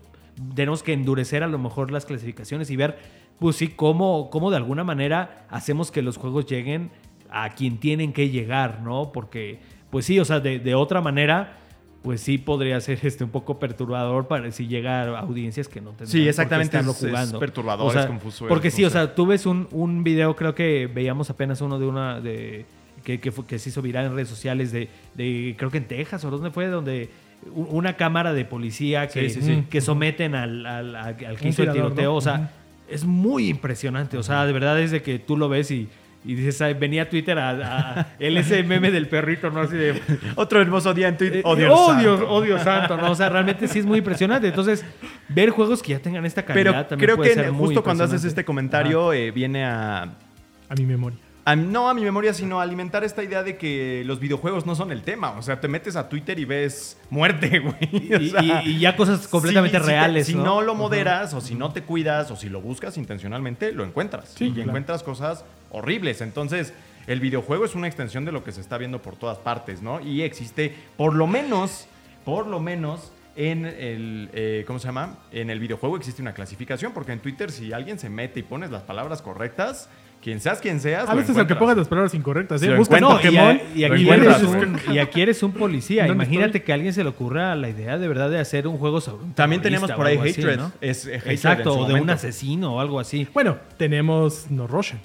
tenemos 0.55 0.83
que 0.83 0.93
endurecer 0.93 1.43
a 1.43 1.47
lo 1.47 1.59
mejor 1.59 1.91
las 1.91 2.05
clasificaciones 2.05 2.69
y 2.71 2.77
ver, 2.77 2.99
pues 3.39 3.57
sí, 3.57 3.69
cómo, 3.69 4.29
cómo 4.29 4.51
de 4.51 4.59
alguna 4.59 4.85
manera 4.85 5.47
hacemos 5.49 5.91
que 5.91 6.03
los 6.03 6.19
juegos 6.19 6.45
lleguen 6.45 6.91
a 7.31 7.55
quien 7.55 7.79
tienen 7.79 8.13
que 8.13 8.29
llegar, 8.29 8.83
¿no? 8.83 9.11
Porque, 9.11 9.61
pues 9.95 10.07
sí, 10.07 10.19
o 10.19 10.25
sea, 10.25 10.41
de, 10.41 10.59
de 10.59 10.75
otra 10.75 11.01
manera, 11.01 11.59
pues 12.03 12.21
sí 12.21 12.37
podría 12.37 12.81
ser 12.81 12.99
este 13.05 13.23
un 13.23 13.31
poco 13.31 13.61
perturbador 13.61 14.27
para 14.27 14.51
si 14.51 14.67
llega 14.67 15.03
a 15.03 15.21
audiencias 15.21 15.69
que 15.69 15.81
no 15.81 15.91
tendrán 15.91 16.09
Sí, 16.09 16.19
por 16.19 16.25
qué 16.25 16.31
exactamente, 16.31 16.77
estarlo 16.77 16.91
es- 16.91 17.03
es 17.05 17.09
jugando. 17.11 17.39
perturbador, 17.39 17.87
O 17.87 17.91
sea, 17.93 18.01
es 18.01 18.07
confuso, 18.09 18.47
es 18.47 18.49
Porque 18.49 18.73
sí, 18.73 18.85
o 18.85 18.91
sea, 18.91 19.15
tú 19.15 19.25
ves 19.27 19.47
un, 19.47 19.69
un 19.71 20.03
video, 20.03 20.35
creo 20.35 20.53
que 20.53 20.91
veíamos 20.93 21.31
apenas 21.31 21.61
uno 21.61 21.79
de 21.79 21.87
una 21.87 22.21
de 22.21 22.67
que, 23.05 23.21
que, 23.21 23.31
fue- 23.31 23.47
que 23.47 23.61
se 23.61 23.69
hizo 23.69 23.83
viral 23.83 24.07
en 24.07 24.15
redes 24.17 24.29
sociales 24.29 24.73
de, 24.73 24.89
de 25.15 25.55
creo 25.57 25.71
que 25.71 25.79
en 25.79 25.87
Texas 25.87 26.25
o 26.25 26.31
dónde 26.31 26.51
fue, 26.51 26.67
donde 26.67 27.11
una 27.55 27.97
cámara 27.97 28.33
de 28.33 28.45
policía 28.45 29.07
que, 29.07 29.29
Sí, 29.31 29.41
sí, 29.41 29.47
sí. 29.47 29.65
que 29.71 29.81
someten 29.81 30.35
al, 30.35 30.67
al, 30.67 30.97
al- 30.97 31.25
al 31.25 31.37
que 31.37 31.49
hizo 31.51 31.63
el 31.63 31.71
tiroteo. 31.73 32.11
¿no? 32.11 32.17
O 32.17 32.21
sea, 32.21 32.51
es 32.89 33.05
muy 33.05 33.49
impresionante. 33.49 34.19
O 34.19 34.23
sea, 34.25 34.45
de 34.45 34.53
verdad 34.53 34.81
es 34.81 34.91
de 34.91 35.03
que 35.03 35.19
tú 35.21 35.37
lo 35.37 35.49
ves 35.49 35.71
y, 35.71 35.89
y 36.25 36.35
dices, 36.35 36.61
"Ay, 36.63 36.75
venía 36.75 37.03
a 37.03 37.09
Twitter 37.09 37.39
a, 37.39 37.51
a- 37.51 38.07
el 38.19 38.37
ese 38.37 38.63
meme 38.63 38.91
del 38.91 39.09
perrito, 39.09 39.51
¿no? 39.51 39.61
Así 39.61 39.77
de 39.77 40.01
Otro 40.37 40.61
hermoso 40.61 40.95
día 40.95 41.09
en 41.09 41.17
Twitter. 41.17 41.39
eh, 41.39 41.43
Odio, 41.45 41.75
odio, 41.75 42.17
santo. 42.17 42.31
odio 42.33 42.59
santo, 42.59 42.97
¿no? 42.97 43.11
O 43.11 43.15
sea, 43.15 43.29
realmente 43.29 43.69
sí 43.69 43.79
es 43.81 43.87
muy 43.87 43.99
impresionante. 43.99 44.49
Entonces, 44.49 44.85
ver 45.29 45.51
juegos 45.51 45.83
que 45.83 45.93
ya 45.93 45.99
tengan 45.99 46.25
esta 46.25 46.43
calidad 46.45 46.73
Pero 46.73 46.87
también 46.87 47.07
creo 47.07 47.17
puede 47.17 47.29
que 47.31 47.35
ser 47.35 47.53
muy 47.53 47.67
justo 47.67 47.83
cuando 47.85 48.05
haces 48.05 48.25
este 48.25 48.45
comentario 48.45 49.13
eh, 49.13 49.31
viene 49.31 49.65
a, 49.65 50.03
a 50.03 50.75
mi 50.77 50.87
memoria. 50.87 51.19
A- 51.45 51.57
No 51.57 51.89
a 51.89 51.95
mi 51.95 52.03
memoria, 52.03 52.33
sino 52.33 52.61
a 52.61 52.63
alimentar 52.63 53.05
esta 53.05 53.23
idea 53.23 53.43
de 53.43 53.57
que 53.57 54.03
los 54.07 54.19
videojuegos 54.21 54.65
no 54.67 54.75
son 54.75 54.93
el 54.93 55.03
tema. 55.03 55.31
O 55.33 55.43
sea, 55.43 55.61
te 55.61 55.69
metes 55.69 55.97
a 55.97 56.09
Twitter 56.09 56.39
y 56.39 56.45
ves 56.45 56.97
muerte, 57.11 57.59
güey. 57.61 58.13
O 58.15 58.21
Y, 58.21 58.31
sea, 58.31 58.43
y- 58.63 58.71
y 58.71 58.79
ya 58.79 58.97
cosas 58.97 59.29
completamente 59.29 59.77
si- 59.79 59.83
si 59.83 59.87
te- 59.87 59.93
reales. 59.93 60.27
Si 60.27 60.35
no, 60.35 60.63
lo 60.63 60.75
moderas 60.75 61.35
o 61.35 61.41
si 61.41 61.55
no 61.55 61.73
te 61.73 61.83
cuidas 61.83 62.31
o 62.31 62.37
si 62.37 62.49
lo 62.49 62.61
buscas 62.61 62.97
intencionalmente, 62.97 63.73
lo 63.73 63.85
encuentras. 63.85 64.31
Sí, 64.37 64.47
y 64.47 64.53
claro. 64.53 64.71
encuentras 64.71 65.03
cosas 65.03 65.45
horribles. 65.71 66.21
Entonces, 66.21 66.73
el 67.07 67.21
videojuego 67.21 67.65
es 67.67 67.75
una 67.75 67.87
extensión 67.87 68.25
de 68.25 68.33
lo 68.33 68.43
que 68.45 68.53
se 68.53 68.61
está 68.63 68.79
viendo 68.79 69.03
por 69.03 69.17
todas 69.17 69.39
partes, 69.39 69.83
¿no? 69.83 70.01
Y 70.01 70.23
existe, 70.23 70.75
por 70.97 71.15
lo 71.15 71.27
menos, 71.27 71.87
por 72.25 72.47
lo 72.47 72.61
menos, 72.61 73.13
en 73.37 73.67
el, 73.67 74.31
eh, 74.33 74.63
¿cómo 74.67 74.79
se 74.79 74.87
llama? 74.87 75.19
En 75.33 75.51
el 75.51 75.59
videojuego 75.59 75.97
existe 75.97 76.23
una 76.23 76.33
clasificación, 76.35 76.93
porque 76.93 77.11
en 77.13 77.19
Twitter 77.19 77.51
si 77.51 77.73
alguien 77.73 77.99
se 77.99 78.09
mete 78.09 78.41
y 78.41 78.43
pones 78.45 78.71
las 78.71 78.85
palabras 78.85 79.21
correctas, 79.23 79.89
quien 80.25 80.41
seas 80.41 80.59
quien 80.61 80.81
seas, 80.81 81.09
A 81.09 81.15
veces 81.15 81.29
aunque 81.37 81.53
encuentras. 81.53 81.59
pongas 81.59 81.77
las 81.77 81.89
palabras 81.89 82.15
incorrectas, 82.15 82.63
¿eh? 82.63 82.75
y, 82.75 82.85
Pokémon. 82.85 83.13
a- 83.13 83.61
y 83.77 83.85
aquí 83.85 84.09
eres 84.09 84.43
un, 84.43 84.77
y 84.93 84.99
aquí 84.99 85.21
eres 85.23 85.43
un 85.43 85.53
policía. 85.53 86.07
¿Dónde 86.07 86.25
Imagínate 86.25 86.47
estoy? 86.59 86.61
que 86.63 86.73
a 86.73 86.75
alguien 86.77 86.93
se 86.95 87.03
le 87.05 87.11
ocurra 87.11 87.55
la 87.55 87.69
idea 87.69 87.99
de 87.99 88.09
verdad 88.09 88.31
de 88.31 88.41
hacer 88.41 88.67
un 88.67 88.79
juego 88.79 89.01
sobre 89.01 89.25
un 89.25 89.35
También 89.35 89.61
tenemos 89.63 89.93
por 89.93 90.07
ahí 90.07 90.17
así, 90.19 90.41
Hatred. 90.41 90.57
¿no? 90.57 90.73
Es, 90.81 91.05
Hatred 91.07 91.31
Exacto, 91.31 91.79
o 91.79 91.87
de 91.87 91.95
un 92.01 92.09
asesino 92.11 92.75
o 92.77 92.81
algo 92.81 92.99
así. 92.99 93.29
Bueno, 93.35 93.59
tenemos 93.77 94.51
No 94.51 94.67
Russian. 94.67 94.99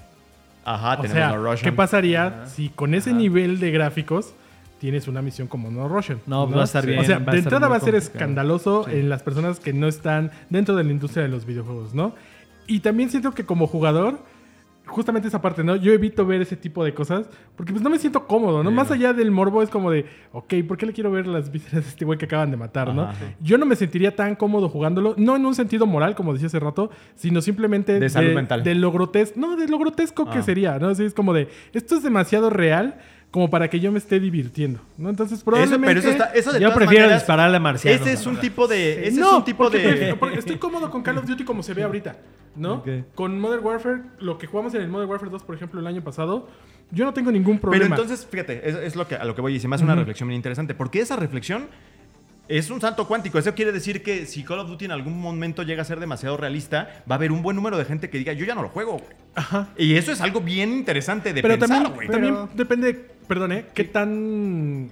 Ajá, 0.65 0.93
O 0.93 1.01
tenemos 1.01 1.13
sea, 1.15 1.29
No 1.29 1.37
Russian. 1.43 1.63
¿qué 1.71 1.75
pasaría 1.75 2.45
si 2.47 2.69
con 2.69 2.93
ese 2.93 3.11
nivel 3.13 3.59
de 3.59 3.71
gráficos 3.71 4.33
tienes 4.79 5.07
una 5.09 5.21
misión 5.21 5.47
como 5.47 5.69
No 5.69 5.87
Russian? 5.89 6.19
No, 6.27 6.49
va 6.49 6.61
a 6.61 6.63
estar 6.65 6.85
bien, 6.85 6.99
O 6.99 7.03
sea, 7.03 7.19
de 7.19 7.37
entrada 7.39 7.67
va 7.67 7.75
a 7.75 7.79
ser 7.79 7.93
complicado. 7.93 8.13
escandaloso 8.15 8.85
Sí. 8.85 8.91
en 8.99 9.09
las 9.09 9.21
personas 9.23 9.59
que 9.59 9.73
no 9.73 9.87
están 9.87 10.31
dentro 10.49 10.75
de 10.75 10.83
la 10.85 10.91
industria 10.91 11.23
de 11.23 11.29
los 11.29 11.45
videojuegos, 11.45 11.93
¿no? 11.93 12.15
Y 12.67 12.79
también 12.81 13.09
siento 13.09 13.33
que 13.33 13.45
como 13.45 13.67
jugador, 13.67 14.19
justamente 14.89 15.27
esa 15.27 15.41
parte, 15.41 15.63
¿no? 15.63 15.75
Yo 15.75 15.91
evito 15.93 16.25
ver 16.25 16.41
ese 16.41 16.55
tipo 16.57 16.83
de 16.83 16.93
cosas 16.93 17.29
porque 17.55 17.71
pues 17.71 17.81
no 17.83 17.89
me 17.89 17.97
siento 17.99 18.27
cómodo, 18.27 18.63
¿no? 18.63 18.69
Sí, 18.69 18.75
Más 18.75 18.89
no. 18.89 18.95
allá 18.95 19.13
del 19.13 19.31
morbo 19.31 19.61
es 19.63 19.69
como 19.69 19.89
de, 19.91 20.05
ok, 20.33 20.53
¿por 20.67 20.77
qué 20.77 20.85
le 20.85 20.93
quiero 20.93 21.11
ver 21.11 21.27
las 21.27 21.51
vísceras 21.51 21.83
de 21.85 21.89
este 21.89 22.05
güey 22.05 22.17
que 22.17 22.25
acaban 22.25 22.51
de 22.51 22.57
matar, 22.57 22.93
¿no? 22.93 23.09
Yo 23.41 23.57
no 23.57 23.65
me 23.65 23.75
sentiría 23.75 24.15
tan 24.15 24.35
cómodo 24.35 24.67
jugándolo, 24.69 25.13
no 25.17 25.35
en 25.35 25.45
un 25.45 25.55
sentido 25.55 25.85
moral, 25.85 26.15
como 26.15 26.33
decía 26.33 26.47
hace 26.47 26.59
rato, 26.59 26.89
sino 27.15 27.41
simplemente 27.41 27.99
De 27.99 28.09
salud 28.09 28.33
mental. 28.33 28.63
de 28.63 28.75
lo 28.75 28.91
grotesco, 28.91 29.39
no, 29.39 29.55
de 29.55 29.67
lo 29.67 29.77
grotesco 29.79 30.25
que 30.29 30.39
Ah. 30.39 30.43
sería, 30.43 30.79
¿no? 30.79 30.87
Así 30.89 31.03
es 31.05 31.13
como 31.13 31.33
de, 31.33 31.47
esto 31.73 31.95
es 31.95 32.03
demasiado 32.03 32.49
real 32.49 32.97
como 33.31 33.49
para 33.49 33.69
que 33.69 33.79
yo 33.79 33.91
me 33.91 33.99
esté 33.99 34.19
divirtiendo, 34.19 34.79
¿no? 34.97 35.09
Entonces, 35.09 35.37
Eso, 35.37 35.45
probablemente... 35.45 35.87
pero 35.87 35.99
eso, 35.99 36.09
está, 36.09 36.25
eso 36.33 36.51
de 36.51 36.59
Yo 36.59 36.73
prefiero 36.73 37.03
maneras, 37.03 37.21
dispararle 37.21 37.57
a 37.57 37.59
marcianos. 37.59 38.01
Ese 38.01 38.13
es 38.13 38.25
un 38.25 38.37
tipo 38.39 38.67
de. 38.67 39.07
Ese 39.07 39.19
no, 39.19 39.27
es 39.27 39.33
un 39.33 39.45
tipo 39.45 39.63
porque 39.65 39.77
de. 39.77 40.15
porque 40.15 40.39
estoy 40.39 40.57
cómodo 40.59 40.89
con 40.89 41.03
Call 41.03 41.19
of 41.19 41.25
Duty 41.27 41.43
como 41.43 41.61
se 41.61 41.73
ve 41.75 41.83
ahorita, 41.83 42.15
¿no? 42.55 42.83
Con 43.13 43.39
Modern 43.39 43.63
Warfare, 43.63 44.01
lo 44.19 44.37
que 44.37 44.47
jugamos 44.47 44.73
en 44.73 44.81
el 44.81 44.87
Modern 44.87 45.09
Warfare 45.09 45.31
2, 45.31 45.43
por 45.43 45.55
ejemplo, 45.55 45.79
el 45.79 45.85
año 45.85 46.03
pasado, 46.03 46.49
yo 46.91 47.05
no 47.05 47.13
tengo 47.13 47.31
ningún 47.31 47.59
Pero 47.59 47.71
problema. 47.71 47.95
entonces, 47.95 48.25
fíjate, 48.25 48.67
es, 48.67 48.75
es 48.75 48.95
lo 48.95 49.07
que, 49.07 49.15
a 49.15 49.23
lo 49.25 49.35
que 49.35 49.41
voy 49.41 49.55
y 49.55 49.59
se 49.59 49.67
me 49.67 49.75
hace 49.75 49.83
una 49.83 49.95
reflexión 49.95 50.27
bien 50.27 50.37
interesante. 50.37 50.73
Porque 50.73 50.99
esa 50.99 51.15
reflexión 51.15 51.67
es 52.49 52.69
un 52.71 52.81
salto 52.81 53.07
cuántico. 53.07 53.37
Eso 53.39 53.53
quiere 53.53 53.71
decir 53.71 54.01
que 54.03 54.25
si 54.25 54.43
Call 54.43 54.59
of 54.59 54.67
Duty 54.69 54.85
en 54.85 54.91
algún 54.91 55.21
momento 55.21 55.63
llega 55.63 55.83
a 55.83 55.85
ser 55.85 55.99
demasiado 55.99 56.35
realista, 56.35 57.03
va 57.09 57.13
a 57.13 57.17
haber 57.17 57.31
un 57.31 57.41
buen 57.43 57.55
número 57.55 57.77
de 57.77 57.85
gente 57.85 58.09
que 58.09 58.17
diga, 58.17 58.33
yo 58.33 58.43
ya 58.45 58.55
no 58.55 58.63
lo 58.63 58.69
juego, 58.69 58.93
güey. 58.93 59.11
Ajá. 59.35 59.69
Y 59.77 59.93
eso 59.95 60.11
es 60.11 60.19
algo 60.19 60.41
bien 60.41 60.73
interesante 60.73 61.31
de 61.31 61.41
Pero 61.41 61.53
pensar, 61.59 61.69
también, 61.83 61.95
güey. 61.95 62.07
también 62.09 62.33
Pero- 62.33 62.49
depende, 62.55 62.93
perdón, 63.27 63.51
¿eh? 63.51 63.65
¿Qué 63.73 63.83
tan, 63.83 64.91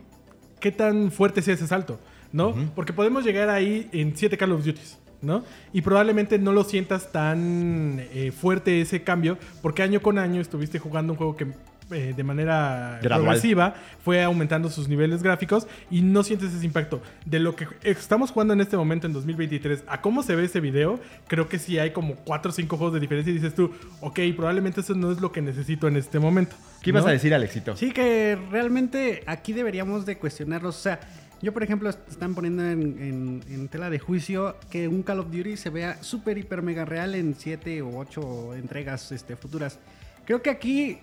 qué 0.59 0.71
tan 0.71 1.11
fuerte 1.11 1.41
sea 1.41 1.55
ese 1.55 1.67
salto, 1.67 1.99
¿no? 2.31 2.53
Porque 2.75 2.93
podemos 2.93 3.25
llegar 3.25 3.49
ahí 3.49 3.89
en 3.91 4.15
7 4.15 4.37
Call 4.37 4.51
of 4.51 4.63
Duties, 4.63 4.99
¿no? 5.23 5.43
Y 5.73 5.81
probablemente 5.81 6.37
no 6.37 6.53
lo 6.53 6.63
sientas 6.63 7.11
tan 7.11 7.99
eh, 8.13 8.31
fuerte 8.31 8.81
ese 8.81 9.01
cambio, 9.01 9.37
porque 9.63 9.81
año 9.81 9.99
con 10.01 10.19
año 10.19 10.41
estuviste 10.41 10.77
jugando 10.77 11.13
un 11.13 11.17
juego 11.17 11.35
que 11.35 11.47
eh, 11.91 12.13
de 12.15 12.23
manera 12.23 12.99
Gradual. 13.01 13.21
progresiva 13.35 13.75
fue 14.03 14.21
aumentando 14.23 14.69
sus 14.69 14.87
niveles 14.89 15.23
gráficos 15.23 15.67
y 15.89 16.01
no 16.01 16.23
sientes 16.23 16.53
ese 16.53 16.65
impacto. 16.65 17.01
De 17.25 17.39
lo 17.39 17.55
que 17.55 17.67
estamos 17.83 18.31
jugando 18.31 18.53
en 18.53 18.61
este 18.61 18.75
momento 18.77 19.07
en 19.07 19.13
2023 19.13 19.83
a 19.87 20.01
cómo 20.01 20.23
se 20.23 20.35
ve 20.35 20.45
ese 20.45 20.59
video, 20.59 20.99
creo 21.27 21.47
que 21.49 21.59
sí 21.59 21.79
hay 21.79 21.91
como 21.91 22.15
4 22.15 22.49
o 22.49 22.53
5 22.53 22.77
juegos 22.77 22.93
de 22.93 22.99
diferencia 22.99 23.31
y 23.31 23.35
dices 23.35 23.55
tú, 23.55 23.71
ok, 24.01 24.19
probablemente 24.35 24.81
eso 24.81 24.93
no 24.95 25.11
es 25.11 25.21
lo 25.21 25.31
que 25.31 25.41
necesito 25.41 25.87
en 25.87 25.95
este 25.97 26.19
momento. 26.19 26.55
¿Qué 26.81 26.89
ibas 26.91 27.03
¿no? 27.03 27.09
a 27.09 27.13
decir, 27.13 27.33
Alexito? 27.33 27.75
Sí, 27.75 27.91
que 27.91 28.37
realmente 28.51 29.23
aquí 29.25 29.53
deberíamos 29.53 30.05
de 30.05 30.17
cuestionarlos. 30.17 30.75
O 30.77 30.79
sea, 30.81 30.99
yo 31.41 31.53
por 31.53 31.63
ejemplo 31.63 31.89
est- 31.89 31.99
están 32.09 32.33
poniendo 32.35 32.63
en, 32.65 32.81
en- 32.99 33.43
en 33.53 33.67
tela 33.67 33.89
de 33.89 33.99
juicio 33.99 34.55
que 34.71 34.87
un 34.87 35.03
Call 35.03 35.19
of 35.19 35.27
Duty 35.31 35.55
se 35.57 35.69
vea 35.69 36.01
súper, 36.01 36.37
hiper, 36.37 36.61
mega 36.61 36.83
real 36.85 37.15
en 37.15 37.35
7 37.37 37.81
o 37.81 37.97
8 37.97 38.55
entregas 38.55 39.11
este, 39.11 39.35
futuras. 39.35 39.79
Creo 40.25 40.41
que 40.41 40.49
aquí, 40.49 40.97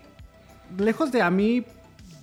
lejos 0.78 1.12
de 1.12 1.22
a 1.22 1.30
mí 1.30 1.64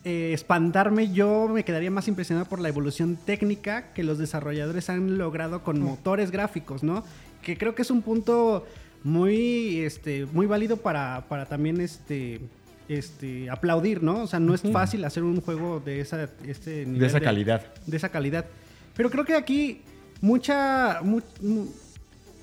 eh, 0.03 0.31
espantarme, 0.33 1.11
yo 1.11 1.47
me 1.47 1.63
quedaría 1.63 1.91
más 1.91 2.07
impresionado 2.07 2.47
por 2.49 2.59
la 2.59 2.69
evolución 2.69 3.17
técnica 3.25 3.93
que 3.93 4.03
los 4.03 4.17
desarrolladores 4.17 4.89
han 4.89 5.17
logrado 5.17 5.63
con 5.63 5.79
motores 5.79 6.31
gráficos, 6.31 6.81
¿no? 6.83 7.03
Que 7.41 7.57
creo 7.57 7.75
que 7.75 7.81
es 7.83 7.91
un 7.91 8.01
punto 8.01 8.65
muy, 9.03 9.79
este, 9.81 10.25
muy 10.33 10.45
válido 10.47 10.77
para, 10.77 11.25
para 11.27 11.45
también 11.45 11.81
este, 11.81 12.39
este, 12.87 13.49
aplaudir, 13.49 14.01
¿no? 14.03 14.23
O 14.23 14.27
sea, 14.27 14.39
no 14.39 14.53
es 14.53 14.61
fácil 14.61 15.05
hacer 15.05 15.23
un 15.23 15.39
juego 15.41 15.79
de 15.79 16.01
esa, 16.01 16.27
este 16.45 16.85
nivel 16.85 16.99
De 17.01 17.07
esa 17.07 17.19
calidad. 17.19 17.61
de 17.85 17.97
esa 17.97 18.09
calidad. 18.09 18.45
Pero 18.95 19.09
creo 19.09 19.25
que 19.25 19.35
aquí 19.35 19.81
mucha... 20.21 20.99
mu- 21.03 21.21
mu- 21.41 21.67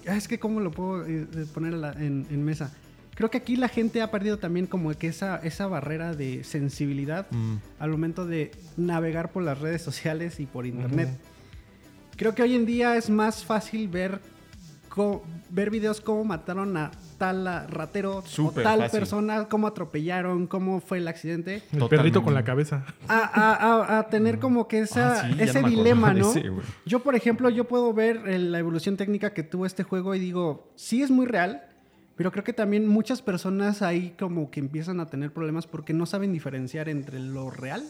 ah, 0.08 0.16
es 0.16 0.26
que 0.28 0.38
cómo 0.38 0.60
lo 0.60 0.70
puedo 0.70 1.04
eh, 1.06 1.26
eh, 1.36 1.46
poner 1.52 1.74
en 2.00 2.44
mesa. 2.44 2.72
Creo 3.18 3.32
que 3.32 3.38
aquí 3.38 3.56
la 3.56 3.66
gente 3.66 4.00
ha 4.00 4.12
perdido 4.12 4.38
también 4.38 4.66
como 4.68 4.94
que 4.94 5.08
esa, 5.08 5.38
esa 5.38 5.66
barrera 5.66 6.14
de 6.14 6.44
sensibilidad 6.44 7.26
Mm. 7.32 7.56
al 7.80 7.90
momento 7.90 8.24
de 8.26 8.52
navegar 8.76 9.32
por 9.32 9.42
las 9.42 9.58
redes 9.58 9.82
sociales 9.82 10.38
y 10.38 10.46
por 10.46 10.66
internet. 10.66 11.08
Creo 12.16 12.32
que 12.36 12.42
hoy 12.44 12.54
en 12.54 12.64
día 12.64 12.94
es 12.96 13.10
más 13.10 13.44
fácil 13.44 13.88
ver, 13.88 14.20
co- 14.88 15.24
ver 15.50 15.68
videos 15.70 16.00
cómo 16.00 16.22
mataron 16.22 16.76
a 16.76 16.92
tal 17.18 17.66
ratero 17.68 18.18
o 18.38 18.50
tal 18.52 18.78
fácil. 18.82 19.00
persona, 19.00 19.48
cómo 19.48 19.66
atropellaron, 19.66 20.46
cómo 20.46 20.80
fue 20.80 20.98
el 20.98 21.08
accidente 21.08 21.54
El 21.56 21.60
Totalmente. 21.80 21.96
perrito 21.96 22.22
con 22.22 22.34
la 22.34 22.44
cabeza. 22.44 22.84
a, 23.08 23.18
a- 23.18 23.54
a- 23.96 23.98
a 23.98 24.08
tener 24.10 24.38
como 24.38 24.68
que 24.68 24.78
esa, 24.78 25.22
Ah, 25.22 25.28
sí, 25.28 25.36
ese 25.42 25.62
no 25.62 25.68
dilema, 25.68 26.14
¿no? 26.14 26.30
ese, 26.30 26.52
yo, 26.86 27.00
por 27.02 27.16
ejemplo, 27.16 27.50
yo 27.50 27.64
puedo 27.64 27.92
ver 27.92 28.20
la 28.40 28.60
evolución 28.60 28.96
técnica 28.96 29.34
que 29.34 29.42
tuvo 29.42 29.66
este 29.66 29.82
juego 29.82 30.14
y 30.14 30.20
digo, 30.20 30.70
sí 30.76 31.02
es 31.02 31.10
muy 31.10 31.26
real, 31.26 31.62
pero 32.18 32.32
creo 32.32 32.42
que 32.42 32.52
también 32.52 32.88
muchas 32.88 33.22
personas 33.22 33.80
ahí 33.80 34.12
como 34.18 34.50
que 34.50 34.58
empiezan 34.58 34.98
a 34.98 35.06
tener 35.06 35.32
problemas 35.32 35.68
porque 35.68 35.92
no 35.92 36.04
saben 36.04 36.32
diferenciar 36.32 36.88
entre 36.88 37.20
lo 37.20 37.48
real 37.48 37.84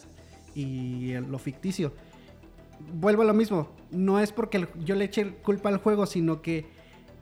y 0.54 1.14
lo 1.14 1.38
ficticio. 1.38 1.94
Vuelvo 2.92 3.22
a 3.22 3.24
lo 3.24 3.32
mismo, 3.32 3.70
no 3.90 4.20
es 4.20 4.30
porque 4.30 4.68
yo 4.84 4.96
le 4.96 5.06
eche 5.06 5.32
culpa 5.36 5.70
al 5.70 5.78
juego, 5.78 6.04
sino 6.04 6.42
que 6.42 6.66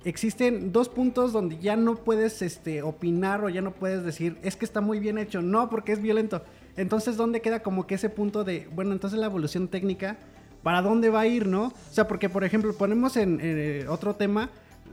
existen 0.05 0.73
dos 0.73 0.89
puntos 0.89 1.33
donde 1.33 1.59
ya 1.59 1.77
no 1.77 1.95
puedes 1.95 2.43
este, 2.43 2.83
opinar 2.83 3.45
o 3.45 3.51
ya 3.51 3.63
no 3.63 3.71
puedes 3.71 4.03
decir, 4.03 4.37
es 4.43 4.57
que 4.57 4.65
está 4.65 4.81
muy 4.81 4.99
bien 4.99 5.17
hecho, 5.17 5.43
no, 5.43 5.71
porque 5.71 5.93
es 5.93 6.03
violento. 6.03 6.43
Entonces, 6.77 7.17
¿dónde 7.17 7.41
queda 7.41 7.63
como 7.63 7.87
que 7.87 7.95
ese 7.95 8.11
punto 8.11 8.43
de, 8.43 8.69
bueno, 8.75 8.91
entonces 8.91 9.21
la 9.21 9.27
evolución 9.27 9.69
técnica, 9.69 10.19
¿para 10.65 10.83
dónde 10.83 11.09
va 11.09 11.21
a 11.21 11.27
ir, 11.29 11.47
no? 11.47 11.67
O 11.67 11.93
sea, 11.93 12.09
porque, 12.09 12.29
por 12.29 12.43
ejemplo, 12.43 12.77
ponemos 12.77 13.17
en 13.17 13.39
eh, 13.41 13.87
otro 13.89 14.17
tema, 14.17 14.51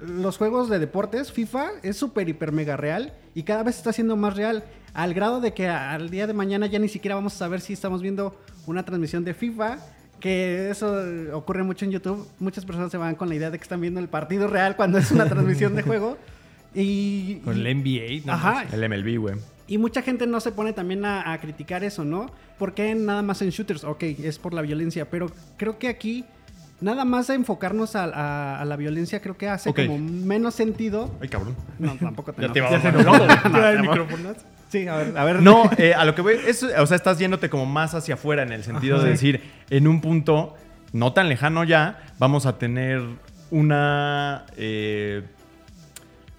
los 0.07 0.37
juegos 0.37 0.69
de 0.69 0.79
deportes, 0.79 1.31
FIFA 1.31 1.71
es 1.81 1.97
súper, 1.97 2.27
hiper, 2.29 2.51
mega 2.51 2.77
real 2.77 3.13
y 3.35 3.43
cada 3.43 3.63
vez 3.63 3.77
está 3.77 3.93
siendo 3.93 4.15
más 4.15 4.35
real, 4.35 4.63
al 4.93 5.13
grado 5.13 5.41
de 5.41 5.53
que 5.53 5.67
al 5.67 6.09
día 6.09 6.27
de 6.27 6.33
mañana 6.33 6.67
ya 6.67 6.79
ni 6.79 6.89
siquiera 6.89 7.15
vamos 7.15 7.33
a 7.35 7.37
saber 7.37 7.61
si 7.61 7.73
estamos 7.73 8.01
viendo 8.01 8.35
una 8.67 8.83
transmisión 8.83 9.23
de 9.23 9.33
FIFA. 9.33 9.79
Que 10.19 10.69
eso 10.69 10.95
ocurre 11.33 11.63
mucho 11.63 11.83
en 11.83 11.91
YouTube. 11.91 12.25
Muchas 12.39 12.63
personas 12.65 12.91
se 12.91 12.97
van 12.97 13.15
con 13.15 13.27
la 13.27 13.35
idea 13.35 13.51
de 13.51 13.57
que 13.57 13.63
están 13.63 13.81
viendo 13.81 13.99
el 13.99 14.07
partido 14.07 14.47
real 14.47 14.77
cuando 14.77 14.97
es 14.97 15.11
una 15.11 15.25
transmisión 15.27 15.75
de 15.75 15.81
juego. 15.83 16.17
Y, 16.73 17.35
Con 17.43 17.59
el 17.59 17.77
NBA. 17.77 18.25
¿no? 18.25 18.33
Ajá. 18.33 18.65
El 18.71 18.87
MLB, 18.87 19.19
güey. 19.19 19.35
Y 19.67 19.77
mucha 19.77 20.01
gente 20.01 20.25
no 20.25 20.39
se 20.39 20.51
pone 20.51 20.71
también 20.71 21.03
a, 21.03 21.33
a 21.33 21.37
criticar 21.39 21.83
eso, 21.83 22.05
¿no? 22.05 22.31
Porque 22.57 22.95
nada 22.95 23.21
más 23.21 23.41
en 23.41 23.49
shooters, 23.49 23.83
ok, 23.83 24.03
es 24.03 24.39
por 24.39 24.53
la 24.53 24.61
violencia, 24.61 25.09
pero 25.09 25.29
creo 25.57 25.77
que 25.77 25.87
aquí 25.89 26.25
nada 26.83 27.05
más 27.05 27.29
a 27.29 27.33
enfocarnos 27.35 27.95
a, 27.95 28.03
a- 28.05 28.59
a 28.61 28.65
la 28.65 28.75
violencia 28.75 29.21
creo 29.21 29.37
que 29.37 29.49
hace 29.49 29.73
como 29.73 29.97
menos 29.97 30.53
sentido. 30.55 31.09
Ay, 31.21 31.29
cabrón. 31.29 31.55
No, 31.79 31.95
tampoco 31.95 32.33
te 32.33 32.41
Ya 32.47 32.51
te 32.51 32.59
iba 32.59 32.67
a 32.69 33.71
el 33.71 33.81
micrófonos. 33.81 34.37
Sí, 34.69 34.87
a 34.87 34.95
ver, 34.97 35.17
a 35.17 35.23
ver. 35.23 35.41
No, 35.41 35.69
eh, 35.77 35.93
a 35.93 36.03
lo 36.05 36.13
que 36.15 36.21
voy, 36.21 36.35
es, 36.47 36.61
o 36.63 36.85
sea, 36.85 36.95
estás 36.95 37.17
yéndote 37.19 37.49
como 37.49 37.65
más 37.65 37.93
hacia 37.93 38.15
afuera 38.15 38.43
en 38.43 38.51
el 38.51 38.63
sentido 38.63 39.01
de 39.01 39.09
decir, 39.11 39.41
en 39.69 39.87
un 39.87 40.01
punto 40.01 40.55
no 40.91 41.13
tan 41.13 41.29
lejano 41.29 41.63
ya, 41.63 42.03
vamos 42.19 42.45
a 42.45 42.57
tener 42.57 43.01
una... 43.51 44.45
eh, 44.57 45.23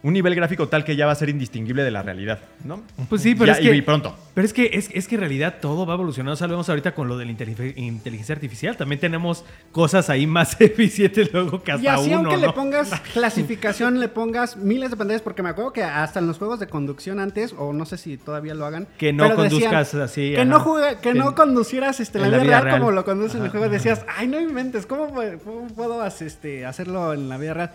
un 0.05 0.13
nivel 0.13 0.35
gráfico 0.35 0.69
tal 0.69 0.85
que 0.85 0.95
ya 0.97 1.07
va 1.07 1.13
a 1.13 1.15
ser 1.15 1.31
indistinguible 1.31 1.83
de 1.83 1.91
la 1.91 2.03
realidad, 2.03 2.39
¿no? 2.63 2.83
Pues 3.09 3.23
sí, 3.23 3.35
pero 3.35 3.47
Ya, 3.47 3.53
es 3.55 3.61
y- 3.61 3.69
que... 3.71 3.75
y 3.77 3.81
pronto. 3.83 4.15
Pero 4.35 4.45
es 4.45 4.53
que, 4.53 4.71
es, 4.75 4.91
es 4.93 5.09
que 5.09 5.15
en 5.15 5.23
realidad 5.23 5.55
todo 5.63 5.87
va 5.87 5.95
evolucionando. 5.95 6.35
O 6.35 6.37
sea, 6.37 6.47
lo 6.47 6.53
vemos 6.53 6.69
ahorita 6.69 6.95
con 6.95 7.09
lo 7.09 7.17
de 7.17 7.25
la 7.25 7.31
inteligencia 7.31 8.35
artificial. 8.35 8.77
También 8.77 9.01
tenemos 9.01 9.45
cosas 9.73 10.11
ahí 10.11 10.27
más 10.27 10.57
eficientes 10.61 11.33
luego 11.33 11.63
que 11.63 11.73
hasta 11.73 11.83
Y 11.85 11.87
así 11.87 12.09
uno, 12.09 12.17
aunque 12.31 12.35
¿no? 12.37 12.47
le 12.49 12.53
pongas 12.53 12.91
clasificación, 13.15 13.99
le 13.99 14.09
pongas 14.09 14.57
miles 14.59 14.91
de 14.91 14.97
pantallas, 14.99 15.23
porque 15.23 15.43
me 15.43 15.49
acuerdo 15.49 15.73
que 15.73 15.83
hasta 15.83 16.19
en 16.21 16.27
los 16.27 16.37
juegos 16.39 16.61
de 16.61 16.67
conducción 16.67 17.19
antes, 17.19 17.55
o 17.57 17.73
no 17.73 17.87
sé 17.87 17.97
si 17.97 18.17
todavía 18.19 18.55
lo 18.55 18.67
hagan, 18.67 18.87
Que 18.99 19.13
no 19.13 19.25
pero 19.25 19.43
decían 19.45 19.63
conduzcas 19.73 19.95
así, 19.95 20.33
Que 20.33 20.37
ajá. 20.43 20.45
no, 20.45 20.61
juega- 20.61 21.01
que 21.01 21.13
Que- 21.13 21.19
no 21.19 21.35
conducieras 21.35 21.99
este, 22.01 22.19
en 22.19 22.23
la, 22.25 22.29
vida, 22.29 22.39
vida 22.43 22.51
real, 22.61 22.65
real. 22.65 22.79
como 22.81 22.91
lo 22.93 23.05
conduces 23.07 23.37
en 23.39 23.45
el 23.45 23.51
juego. 23.51 23.69
Decías, 23.71 24.05
ay, 24.19 24.29
no 24.29 24.39
inventes, 24.41 24.85
¿cómo, 24.85 25.09
pu- 25.15 25.39
cómo 25.43 25.67
puedo 25.69 26.05
este, 26.07 26.67
hacerlo 26.67 27.15
en 27.15 27.29
la 27.31 27.39
vida 27.39 27.55
real? 27.55 27.71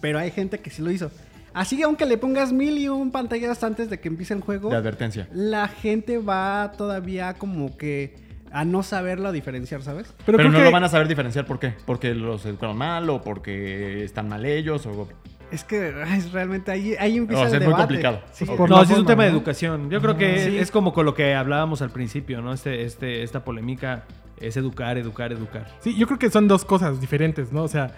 Pero 0.00 0.18
hay 0.18 0.30
gente 0.30 0.58
que 0.60 0.70
sí 0.70 0.80
lo 0.82 0.90
hizo. 0.90 1.10
Así, 1.54 1.82
aunque 1.82 2.06
le 2.06 2.18
pongas 2.18 2.52
mil 2.52 2.78
y 2.78 2.88
un 2.88 3.10
pantallas 3.10 3.62
antes 3.64 3.90
de 3.90 3.98
que 4.00 4.08
empiece 4.08 4.34
el 4.34 4.40
juego, 4.40 4.70
De 4.70 4.76
advertencia. 4.76 5.28
la 5.32 5.68
gente 5.68 6.18
va 6.18 6.72
todavía 6.76 7.34
como 7.34 7.76
que 7.76 8.14
a 8.50 8.64
no 8.64 8.82
saberlo 8.82 9.30
diferenciar, 9.32 9.82
¿sabes? 9.82 10.14
Pero, 10.24 10.42
no 10.42 10.50
que- 10.58 10.64
lo 10.64 10.70
van 10.70 10.84
a 10.84 10.88
saber 10.88 11.06
diferenciar 11.08 11.44
por 11.46 11.58
qué. 11.58 11.74
Porque 11.84 12.14
los 12.14 12.44
educaron 12.46 12.76
mal 12.78 13.08
o 13.10 13.20
porque 13.22 14.04
están 14.04 14.28
mal 14.28 14.44
ellos 14.46 14.86
o... 14.86 15.08
Es 15.50 15.64
que 15.64 15.88
es 16.14 16.30
realmente 16.32 16.70
ahí, 16.70 16.94
ahí 16.98 17.16
empieza 17.16 17.44
O 17.44 17.48
sea, 17.48 17.56
el 17.56 17.62
es 17.62 17.68
muy 17.68 17.76
complicado. 17.76 18.20
Sí. 18.32 18.44
No, 18.44 18.84
sí 18.84 18.92
es 18.92 18.98
un 18.98 19.06
tema 19.06 19.24
de 19.24 19.30
educación. 19.30 19.88
Yo 19.90 20.00
creo 20.02 20.16
que 20.18 20.44
Sí. 20.44 20.58
es 20.58 20.70
como 20.70 20.92
con 20.92 21.06
lo 21.06 21.14
que 21.14 21.34
hablábamos 21.34 21.80
al 21.80 21.90
principio, 21.90 22.42
¿no? 22.42 22.52
Este, 22.52 22.84
este, 22.84 23.22
esta 23.22 23.44
polémica 23.44 24.04
es 24.40 24.56
educar, 24.58 24.98
educar, 24.98 25.32
educar. 25.32 25.66
Sí, 25.80 25.96
yo 25.96 26.06
creo 26.06 26.18
que 26.18 26.28
son 26.30 26.48
dos 26.48 26.66
cosas 26.66 27.00
diferentes, 27.00 27.50
¿no? 27.50 27.62
O 27.62 27.68
sea, 27.68 27.92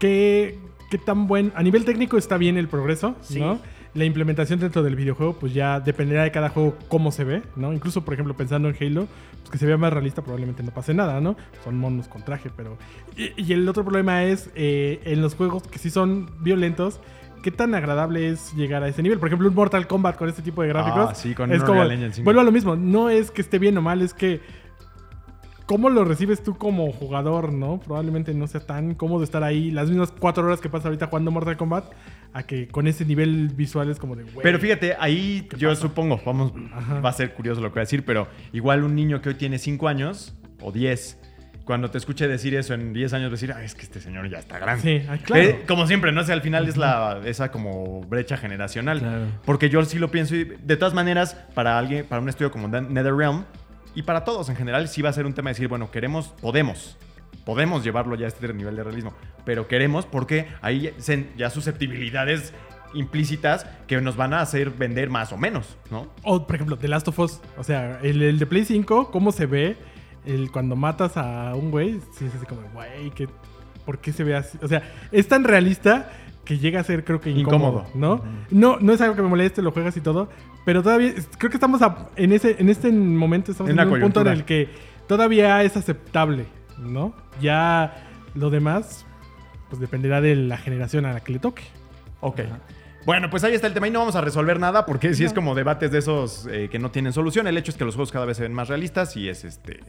¿qué, 0.00 0.58
qué 0.92 0.98
tan 0.98 1.26
buen... 1.26 1.52
A 1.56 1.62
nivel 1.62 1.86
técnico 1.86 2.18
está 2.18 2.36
bien 2.36 2.58
el 2.58 2.68
progreso, 2.68 3.16
¿no? 3.30 3.58
La 3.94 4.04
implementación 4.04 4.60
dentro 4.60 4.82
del 4.82 4.94
videojuego, 4.94 5.32
pues 5.38 5.54
ya 5.54 5.80
dependerá 5.80 6.22
de 6.22 6.30
cada 6.30 6.50
juego 6.50 6.76
cómo 6.88 7.10
se 7.10 7.24
ve, 7.24 7.42
¿no? 7.56 7.72
Incluso, 7.72 8.04
por 8.04 8.12
ejemplo, 8.12 8.36
pensando 8.36 8.68
en 8.68 8.76
Halo, 8.78 9.08
pues 9.38 9.50
que 9.50 9.56
se 9.56 9.64
vea 9.64 9.78
más 9.78 9.90
realista 9.90 10.20
probablemente 10.20 10.62
no 10.62 10.70
pase 10.70 10.92
nada, 10.92 11.18
¿no? 11.22 11.34
Son 11.64 11.78
monos 11.78 12.08
con 12.08 12.22
traje, 12.22 12.50
pero... 12.54 12.76
Y, 13.16 13.32
y 13.42 13.54
el 13.54 13.66
otro 13.66 13.84
problema 13.84 14.24
es 14.24 14.50
eh, 14.54 15.00
en 15.04 15.22
los 15.22 15.34
juegos 15.34 15.62
que 15.62 15.78
sí 15.78 15.88
son 15.88 16.28
violentos, 16.40 17.00
¿qué 17.42 17.50
tan 17.50 17.74
agradable 17.74 18.28
es 18.28 18.52
llegar 18.52 18.82
a 18.82 18.88
ese 18.88 19.02
nivel? 19.02 19.18
Por 19.18 19.28
ejemplo, 19.28 19.48
un 19.48 19.54
Mortal 19.54 19.86
Kombat 19.86 20.18
con 20.18 20.28
este 20.28 20.42
tipo 20.42 20.60
de 20.60 20.68
gráficos. 20.68 21.08
Ah, 21.10 21.14
sí, 21.14 21.34
con 21.34 21.50
es 21.52 21.62
como, 21.64 21.82
Engine 21.82 22.12
5. 22.12 22.24
Vuelvo 22.24 22.42
a 22.42 22.44
lo 22.44 22.52
mismo, 22.52 22.76
no 22.76 23.08
es 23.08 23.30
que 23.30 23.40
esté 23.40 23.58
bien 23.58 23.78
o 23.78 23.82
mal, 23.82 24.02
es 24.02 24.12
que 24.12 24.42
¿Cómo 25.66 25.88
lo 25.90 26.04
recibes 26.04 26.42
tú 26.42 26.56
como 26.56 26.90
jugador, 26.92 27.52
no? 27.52 27.78
Probablemente 27.80 28.34
no 28.34 28.46
sea 28.46 28.60
tan 28.60 28.94
cómodo 28.94 29.22
estar 29.24 29.42
ahí 29.44 29.70
las 29.70 29.88
mismas 29.88 30.12
cuatro 30.12 30.44
horas 30.44 30.60
que 30.60 30.68
pasa 30.68 30.88
ahorita 30.88 31.06
jugando 31.06 31.30
Mortal 31.30 31.56
Kombat 31.56 31.84
a 32.32 32.42
que 32.44 32.68
con 32.68 32.86
ese 32.86 33.04
nivel 33.04 33.48
visual 33.48 33.90
es 33.90 33.98
como 33.98 34.16
de. 34.16 34.24
Pero 34.42 34.58
fíjate, 34.58 34.96
ahí 34.98 35.46
¿Qué 35.50 35.56
yo 35.56 35.68
pasa? 35.68 35.82
supongo, 35.82 36.20
vamos, 36.26 36.52
Ajá. 36.74 37.00
va 37.00 37.10
a 37.10 37.12
ser 37.12 37.34
curioso 37.34 37.60
lo 37.60 37.68
que 37.68 37.74
voy 37.74 37.80
a 37.80 37.84
decir, 37.84 38.04
pero 38.04 38.26
igual 38.52 38.82
un 38.84 38.94
niño 38.94 39.20
que 39.22 39.30
hoy 39.30 39.34
tiene 39.36 39.58
5 39.58 39.86
años 39.88 40.34
o 40.60 40.72
10, 40.72 41.18
cuando 41.64 41.90
te 41.90 41.98
escuche 41.98 42.26
decir 42.26 42.54
eso 42.56 42.74
en 42.74 42.92
10 42.92 43.12
años, 43.12 43.30
decir, 43.30 43.52
"Ay, 43.52 43.64
es 43.66 43.74
que 43.76 43.82
este 43.82 44.00
señor 44.00 44.28
ya 44.28 44.38
está 44.38 44.58
grande. 44.58 44.82
Sí, 45.02 45.06
ay, 45.08 45.18
claro. 45.20 45.42
Eh, 45.42 45.62
como 45.68 45.86
siempre, 45.86 46.10
¿no? 46.10 46.22
O 46.22 46.24
sea, 46.24 46.34
al 46.34 46.42
final 46.42 46.66
es 46.68 46.76
la, 46.76 47.20
esa 47.24 47.52
como 47.52 48.00
brecha 48.02 48.36
generacional. 48.36 48.98
Claro. 48.98 49.26
Porque 49.44 49.68
yo 49.70 49.84
sí 49.84 49.98
lo 50.00 50.10
pienso 50.10 50.34
y 50.34 50.42
de 50.44 50.76
todas 50.76 50.92
maneras, 50.92 51.36
para 51.54 51.78
alguien, 51.78 52.04
para 52.06 52.20
un 52.20 52.28
estudio 52.28 52.50
como 52.50 52.66
NetherRealm 52.66 53.44
y 53.94 54.02
para 54.02 54.24
todos 54.24 54.48
en 54.48 54.56
general, 54.56 54.88
sí 54.88 55.02
va 55.02 55.10
a 55.10 55.12
ser 55.12 55.26
un 55.26 55.34
tema 55.34 55.50
de 55.50 55.54
decir, 55.54 55.68
bueno, 55.68 55.90
queremos, 55.90 56.28
podemos. 56.40 56.96
Podemos 57.44 57.82
llevarlo 57.82 58.14
ya 58.14 58.26
a 58.26 58.28
este 58.28 58.52
nivel 58.54 58.76
de 58.76 58.84
realismo, 58.84 59.12
pero 59.44 59.66
queremos 59.66 60.06
porque 60.06 60.46
hay 60.60 60.94
ya 61.36 61.50
susceptibilidades 61.50 62.52
implícitas 62.94 63.66
que 63.86 64.00
nos 64.00 64.16
van 64.16 64.32
a 64.34 64.40
hacer 64.42 64.70
vender 64.70 65.10
más 65.10 65.32
o 65.32 65.36
menos, 65.36 65.76
¿no? 65.90 66.08
O, 66.22 66.46
por 66.46 66.54
ejemplo, 66.56 66.76
The 66.78 66.88
Last 66.88 67.08
of 67.08 67.18
Us. 67.18 67.40
O 67.56 67.64
sea, 67.64 67.98
el, 68.02 68.22
el 68.22 68.38
de 68.38 68.46
Play 68.46 68.64
5, 68.64 69.10
¿cómo 69.10 69.32
se 69.32 69.46
ve 69.46 69.76
el, 70.24 70.52
cuando 70.52 70.76
matas 70.76 71.16
a 71.16 71.54
un 71.56 71.70
güey? 71.70 72.00
Sí, 72.16 72.26
es 72.26 72.34
así 72.34 72.46
como, 72.46 72.62
güey, 72.74 73.10
¿qué- 73.10 73.28
¿por 73.84 73.98
qué 73.98 74.12
se 74.12 74.22
ve 74.24 74.36
así? 74.36 74.58
O 74.62 74.68
sea, 74.68 74.82
es 75.10 75.26
tan 75.26 75.42
realista 75.44 76.12
que 76.44 76.58
llega 76.58 76.80
a 76.80 76.84
ser, 76.84 77.04
creo 77.04 77.20
que 77.20 77.30
incómodo, 77.30 77.86
Incómodo. 77.94 78.22
¿no? 78.50 78.76
No 78.76 78.78
no 78.80 78.92
es 78.92 79.00
algo 79.00 79.16
que 79.16 79.22
me 79.22 79.28
moleste, 79.28 79.62
lo 79.62 79.72
juegas 79.72 79.96
y 79.96 80.00
todo, 80.00 80.28
pero 80.64 80.82
todavía 80.82 81.12
creo 81.38 81.50
que 81.50 81.56
estamos 81.56 81.82
a- 81.82 82.08
en, 82.16 82.32
ese, 82.32 82.56
en 82.58 82.68
este 82.68 82.90
momento, 82.92 83.50
estamos 83.52 83.70
En 83.70 83.78
en, 83.78 83.88
un 83.88 84.00
punto 84.00 84.20
en 84.22 84.28
el 84.28 84.44
que 84.44 84.68
todavía 85.06 85.62
es 85.62 85.76
aceptable, 85.76 86.46
¿no? 86.78 87.14
Ya 87.40 88.08
lo 88.34 88.50
demás, 88.50 89.04
pues 89.68 89.80
dependerá 89.80 90.20
de 90.20 90.36
la 90.36 90.56
generación 90.58 91.04
a 91.06 91.12
la 91.12 91.20
que 91.20 91.32
le 91.32 91.38
toque. 91.38 91.62
Ok. 92.20 92.40
Bueno, 93.04 93.28
pues 93.30 93.42
ahí 93.42 93.52
está 93.52 93.66
el 93.66 93.74
tema 93.74 93.88
y 93.88 93.90
no 93.90 93.98
vamos 93.98 94.14
a 94.14 94.20
resolver 94.20 94.60
nada 94.60 94.86
porque 94.86 95.12
sí 95.14 95.24
es 95.24 95.32
como 95.32 95.56
debates 95.56 95.90
de 95.90 95.98
esos 95.98 96.46
eh, 96.48 96.68
que 96.70 96.78
no 96.78 96.92
tienen 96.92 97.12
solución. 97.12 97.48
El 97.48 97.56
hecho 97.58 97.72
es 97.72 97.76
que 97.76 97.84
los 97.84 97.96
juegos 97.96 98.12
cada 98.12 98.26
vez 98.26 98.36
se 98.36 98.44
ven 98.44 98.52
más 98.54 98.68
realistas 98.68 99.16
y 99.16 99.28
es 99.28 99.44
este 99.44 99.80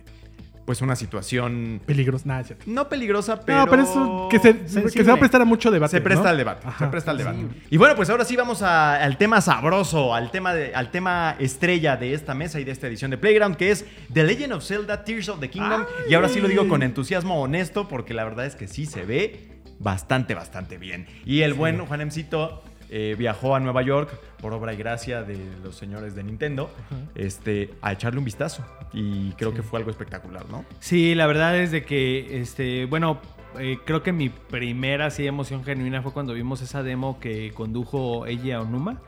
pues 0.66 0.82
una 0.82 0.96
situación 0.96 1.82
Peligros, 1.86 2.26
nada, 2.26 2.42
es 2.42 2.48
cierto. 2.48 2.66
no 2.68 2.88
peligrosa, 2.88 3.42
pero 3.42 3.60
No, 3.60 3.68
pero 3.70 3.84
eso 3.84 4.28
que 4.32 4.40
se, 4.40 4.58
que 4.60 4.68
se 4.90 5.04
va 5.04 5.14
a 5.16 5.18
prestar 5.18 5.42
a 5.42 5.46
mucho 5.46 5.72
debate. 5.72 5.92
se 5.98 6.02
presta 6.02 6.24
¿no? 6.24 6.30
al 6.30 6.38
debate, 6.38 6.68
se 6.80 6.88
presta 6.88 7.12
al 7.12 7.18
debate. 7.18 7.40
Y 7.70 7.78
bueno, 7.78 7.96
pues 7.96 8.10
ahora 8.10 8.24
sí 8.26 8.36
vamos 8.36 8.62
a- 8.62 8.96
al 8.96 9.18
tema 9.18 9.42
sabroso, 9.42 10.14
al 10.16 10.32
tema 10.32 10.54
de- 10.54 10.74
al 10.74 10.90
tema 10.92 11.36
estrella 11.40 11.98
de 11.98 12.14
esta 12.14 12.34
mesa 12.34 12.60
y 12.60 12.64
de 12.64 12.72
esta 12.72 12.88
edición 12.88 13.12
de 13.12 13.18
Playground, 13.18 13.58
que 13.58 13.72
es 13.72 13.86
The 14.14 14.24
Legend 14.24 14.54
of 14.54 14.64
Zelda 14.64 15.04
Tears 15.04 15.28
of 15.30 15.40
the 15.40 15.50
Kingdom. 15.50 15.84
Y 16.10 16.14
ahora 16.14 16.30
sí 16.30 16.40
lo 16.40 16.48
digo 16.48 16.68
con 16.68 16.82
entusiasmo 16.84 17.42
honesto, 17.42 17.88
porque 17.88 18.14
la 18.14 18.24
verdad 18.24 18.46
es 18.46 18.56
que 18.56 18.68
sí 18.68 18.86
se 18.86 19.04
ve 19.06 19.50
bastante, 19.80 20.34
bastante 20.34 20.78
bien. 20.78 21.08
Y 21.26 21.42
el 21.42 21.54
buen 21.56 21.86
Juan 21.86 22.00
Emcito 22.02 22.64
eh, 22.96 23.16
viajó 23.18 23.56
a 23.56 23.60
Nueva 23.60 23.82
York 23.82 24.12
por 24.40 24.54
obra 24.54 24.72
y 24.72 24.78
gracia 24.78 25.24
de 25.24 25.40
los 25.64 25.76
señores 25.76 26.14
de 26.14 26.24
Nintendo, 26.24 26.70
este, 27.16 27.72
a 27.82 27.92
echarle 27.92 28.20
un 28.20 28.26
vistazo. 28.26 28.64
Y 28.94 29.32
creo 29.32 29.52
que 29.52 29.64
fue 29.64 29.80
algo 29.80 29.90
espectacular, 29.90 30.48
¿no? 30.52 30.64
Sí, 30.80 31.16
la 31.16 31.26
verdad 31.26 31.58
es 31.58 31.72
de 31.72 31.86
que, 31.86 32.40
este, 32.40 32.86
bueno, 32.86 33.20
eh, 33.58 33.80
creo 33.84 34.04
que 34.04 34.12
mi 34.12 34.30
primera 34.30 35.08
así, 35.08 35.26
emoción 35.26 35.64
genuina 35.64 36.04
fue 36.04 36.14
cuando 36.14 36.36
vimos 36.36 36.62
esa 36.62 36.84
demo 36.84 37.20
que 37.20 37.52
condujo 37.56 38.28
Eiji 38.28 38.52
Aonuma, 38.52 39.00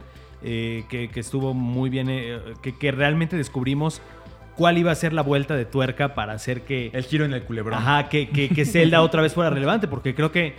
eh, 0.42 0.86
que, 0.90 1.10
que 1.10 1.20
estuvo 1.20 1.54
muy 1.54 1.92
bien, 1.92 2.10
eh, 2.10 2.40
que, 2.64 2.76
que 2.76 2.92
realmente 2.92 3.38
descubrimos 3.38 4.02
cuál 4.56 4.80
iba 4.80 4.92
a 4.92 4.96
ser 4.96 5.14
la 5.14 5.22
vuelta 5.22 5.56
de 5.56 5.66
tuerca 5.66 6.16
para 6.16 6.34
hacer 6.34 6.62
que... 6.62 6.90
El 6.92 7.04
giro 7.04 7.24
en 7.24 7.34
el 7.34 7.44
culebrón. 7.44 7.78
Ajá, 7.78 8.10
que, 8.10 8.30
que, 8.30 8.50
que 8.50 8.66
Zelda 8.66 9.02
otra 9.04 9.22
vez 9.22 9.36
fuera 9.36 9.52
relevante, 9.52 9.88
porque 9.88 10.16
creo 10.16 10.32
que 10.32 10.56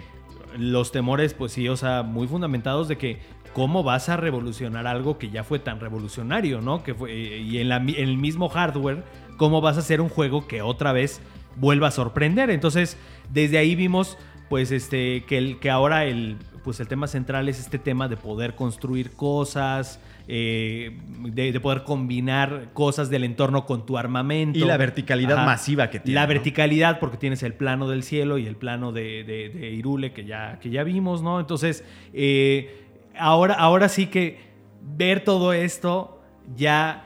los 0.59 0.92
temores, 0.92 1.34
pues 1.34 1.52
sí, 1.52 1.68
o 1.68 1.76
sea, 1.76 2.02
muy 2.02 2.26
fundamentados 2.26 2.88
de 2.88 2.96
que 2.98 3.20
cómo 3.52 3.82
vas 3.82 4.09
a 4.09 4.16
revolucionar 4.16 4.86
algo 4.86 5.18
que 5.18 5.30
ya 5.30 5.42
fue 5.42 5.59
tan 5.59 5.80
revolucionario, 5.80 6.61
¿no? 6.61 6.82
Que 6.82 6.94
fue, 6.94 7.12
eh, 7.12 7.38
y 7.38 7.59
en, 7.59 7.68
la 7.68 7.76
en 7.76 7.88
el 7.88 8.18
mismo 8.18 8.48
hardware, 8.48 9.04
cómo 9.38 9.61
vas 9.61 9.76
a 9.76 9.80
hacer 9.80 10.00
un 10.00 10.09
juego 10.09 10.46
que 10.46 10.62
otra 10.62 10.92
vez 10.92 11.20
vuelva 11.57 11.88
a 11.88 11.90
sorprender. 11.90 12.50
Entonces, 12.50 12.96
desde 13.30 13.59
ahí 13.59 13.74
vimos, 13.74 14.18
pues, 14.48 14.72
este, 14.72 15.24
que, 15.24 15.38
el, 15.38 15.59
que 15.59 15.70
ahora 15.70 16.04
el, 16.04 16.36
pues, 16.64 16.80
el 16.80 16.88
tema 16.88 17.07
central 17.07 17.48
es 17.48 17.59
este 17.59 17.78
tema 17.78 18.09
de 18.09 18.16
poder 18.16 18.54
construir 18.54 19.12
cosas, 19.12 20.00
eh, 20.29 20.99
de, 21.20 21.53
de 21.53 21.61
poder 21.61 21.85
combinar 21.85 22.70
cosas 22.72 23.11
del 23.11 23.24
entorno 23.24 23.64
con 23.66 23.87
tu 23.87 23.97
armamento. 23.99 24.59
Y 24.59 24.62
la 24.64 24.77
verticalidad 24.77 25.45
masiva 25.47 25.89
que 25.91 26.01
tiene, 26.01 26.14
La 26.16 26.22
¿no? 26.22 26.29
verticalidad, 26.29 26.99
porque 26.99 27.16
tienes 27.16 27.43
el 27.43 27.55
plano 27.55 27.89
del 27.89 28.03
cielo 28.03 28.39
y 28.39 28.47
el 28.47 28.57
plano 28.57 28.93
de, 28.93 29.24
de- 29.24 29.49
de 29.51 29.70
Irule 29.70 30.12
que 30.12 30.24
ya, 30.24 30.59
que 30.61 30.70
ya 30.70 30.83
vimos, 30.85 31.22
¿no? 31.22 31.39
Entonces, 31.41 31.85
eh, 32.12 32.85
ahora, 33.16 33.55
ahora 33.55 33.89
sí 33.89 34.07
que 34.07 34.39
ver 34.97 35.22
todo 35.24 35.53
esto 35.53 36.20
ya, 36.57 37.05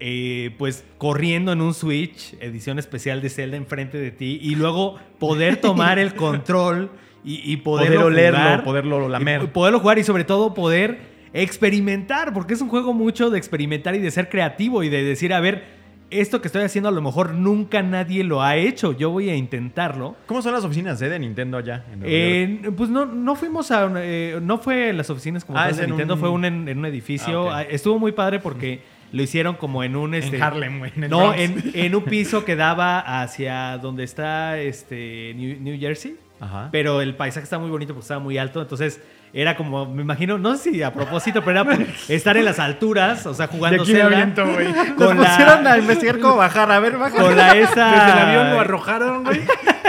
eh, 0.00 0.54
pues 0.58 0.84
corriendo 0.98 1.52
en 1.52 1.60
un 1.60 1.74
Switch, 1.74 2.34
edición 2.40 2.78
especial 2.78 3.20
de 3.22 3.28
Zelda 3.30 3.56
enfrente 3.56 3.98
de 3.98 4.10
ti, 4.10 4.38
y 4.42 4.54
luego 4.54 4.98
poder 5.18 5.56
tomar 5.60 5.98
el 5.98 6.14
control 6.14 6.90
y, 7.24 7.52
y 7.52 7.58
poderlo 7.58 8.00
Poder 8.00 8.12
olerlo, 8.12 8.38
jugar, 8.38 8.64
poderlo 8.64 9.08
lamer. 9.08 9.52
poderlo 9.52 9.78
jugar 9.80 9.98
y 9.98 10.04
sobre 10.04 10.24
todo 10.24 10.54
poder 10.54 11.11
experimentar, 11.34 12.32
porque 12.32 12.54
es 12.54 12.60
un 12.60 12.68
juego 12.68 12.92
mucho 12.92 13.30
de 13.30 13.38
experimentar 13.38 13.94
y 13.94 13.98
de 13.98 14.10
ser 14.10 14.28
creativo 14.28 14.82
y 14.82 14.88
de 14.88 15.02
decir, 15.04 15.32
a 15.32 15.40
ver, 15.40 15.80
esto 16.10 16.42
que 16.42 16.48
estoy 16.48 16.62
haciendo 16.62 16.88
a 16.90 16.92
lo 16.92 17.00
mejor 17.00 17.32
nunca 17.32 17.82
nadie 17.82 18.22
lo 18.22 18.42
ha 18.42 18.56
hecho, 18.56 18.92
yo 18.92 19.10
voy 19.10 19.30
a 19.30 19.34
intentarlo. 19.34 20.14
¿Cómo 20.26 20.42
son 20.42 20.52
las 20.52 20.62
oficinas 20.64 21.00
eh, 21.00 21.08
de 21.08 21.18
Nintendo 21.18 21.56
allá? 21.56 21.84
En? 21.90 22.02
Eh, 22.04 22.70
pues 22.76 22.90
no, 22.90 23.06
no 23.06 23.34
fuimos 23.34 23.70
a. 23.70 23.90
eh, 23.96 24.38
no 24.42 24.58
fue 24.58 24.90
en 24.90 24.98
las 24.98 25.08
oficinas 25.08 25.44
como 25.44 25.58
Ah, 25.58 25.68
tal 25.68 25.76
de 25.76 25.82
en 25.84 25.88
Nintendo, 25.90 26.14
un- 26.14 26.20
fue 26.20 26.28
un, 26.28 26.44
en, 26.44 26.68
en 26.68 26.78
un 26.78 26.84
edificio. 26.86 27.50
Ah. 27.50 27.58
Ah, 27.60 27.62
Estuvo 27.62 27.98
muy 27.98 28.12
padre 28.12 28.40
porque 28.40 28.82
lo 29.10 29.22
hicieron 29.22 29.54
como 29.54 29.82
en 29.84 29.96
un. 29.96 30.12
Este, 30.14 30.40
Harlem, 30.42 30.80
güey, 30.80 30.92
en 30.96 31.08
no, 31.08 31.32
en, 31.32 31.70
en 31.72 31.94
un 31.94 32.04
piso 32.04 32.44
que 32.44 32.56
daba 32.56 33.22
hacia 33.22 33.78
donde 33.78 34.04
está 34.04 34.58
este 34.60 35.32
New, 35.34 35.60
New 35.60 35.80
Jersey. 35.80 36.16
Ajá. 36.40 36.68
Pero 36.72 37.00
el 37.00 37.14
paisaje 37.14 37.44
está 37.44 37.58
muy 37.58 37.70
bonito 37.70 37.94
porque 37.94 38.02
estaba 38.04 38.20
muy 38.20 38.36
alto. 38.36 38.60
Entonces 38.60 39.00
era 39.34 39.56
como, 39.56 39.86
me 39.86 40.02
imagino, 40.02 40.36
no 40.38 40.56
sé 40.56 40.72
si 40.72 40.82
a 40.82 40.92
propósito, 40.92 41.40
pero 41.42 41.62
era 41.62 41.64
por 41.64 41.86
estar 42.08 42.36
en 42.36 42.44
las 42.44 42.58
alturas, 42.58 43.24
o 43.24 43.32
sea, 43.32 43.46
jugando 43.46 43.84
Zelda, 43.84 44.06
aviento, 44.06 44.46
güey. 44.46 44.72
Con 44.94 45.16
Nos 45.16 45.26
pusieron 45.26 45.64
la, 45.64 45.72
a 45.72 45.78
investigar 45.78 46.18
cómo 46.18 46.36
bajar. 46.36 46.70
A 46.70 46.80
ver, 46.80 46.98
baja. 46.98 47.16
con 47.16 47.34
la 47.34 47.56
esa. 47.56 47.92
Desde 47.92 48.12
el 48.12 48.18
avión 48.18 48.50
lo 48.50 48.60
arrojaron, 48.60 49.24
güey, 49.24 49.40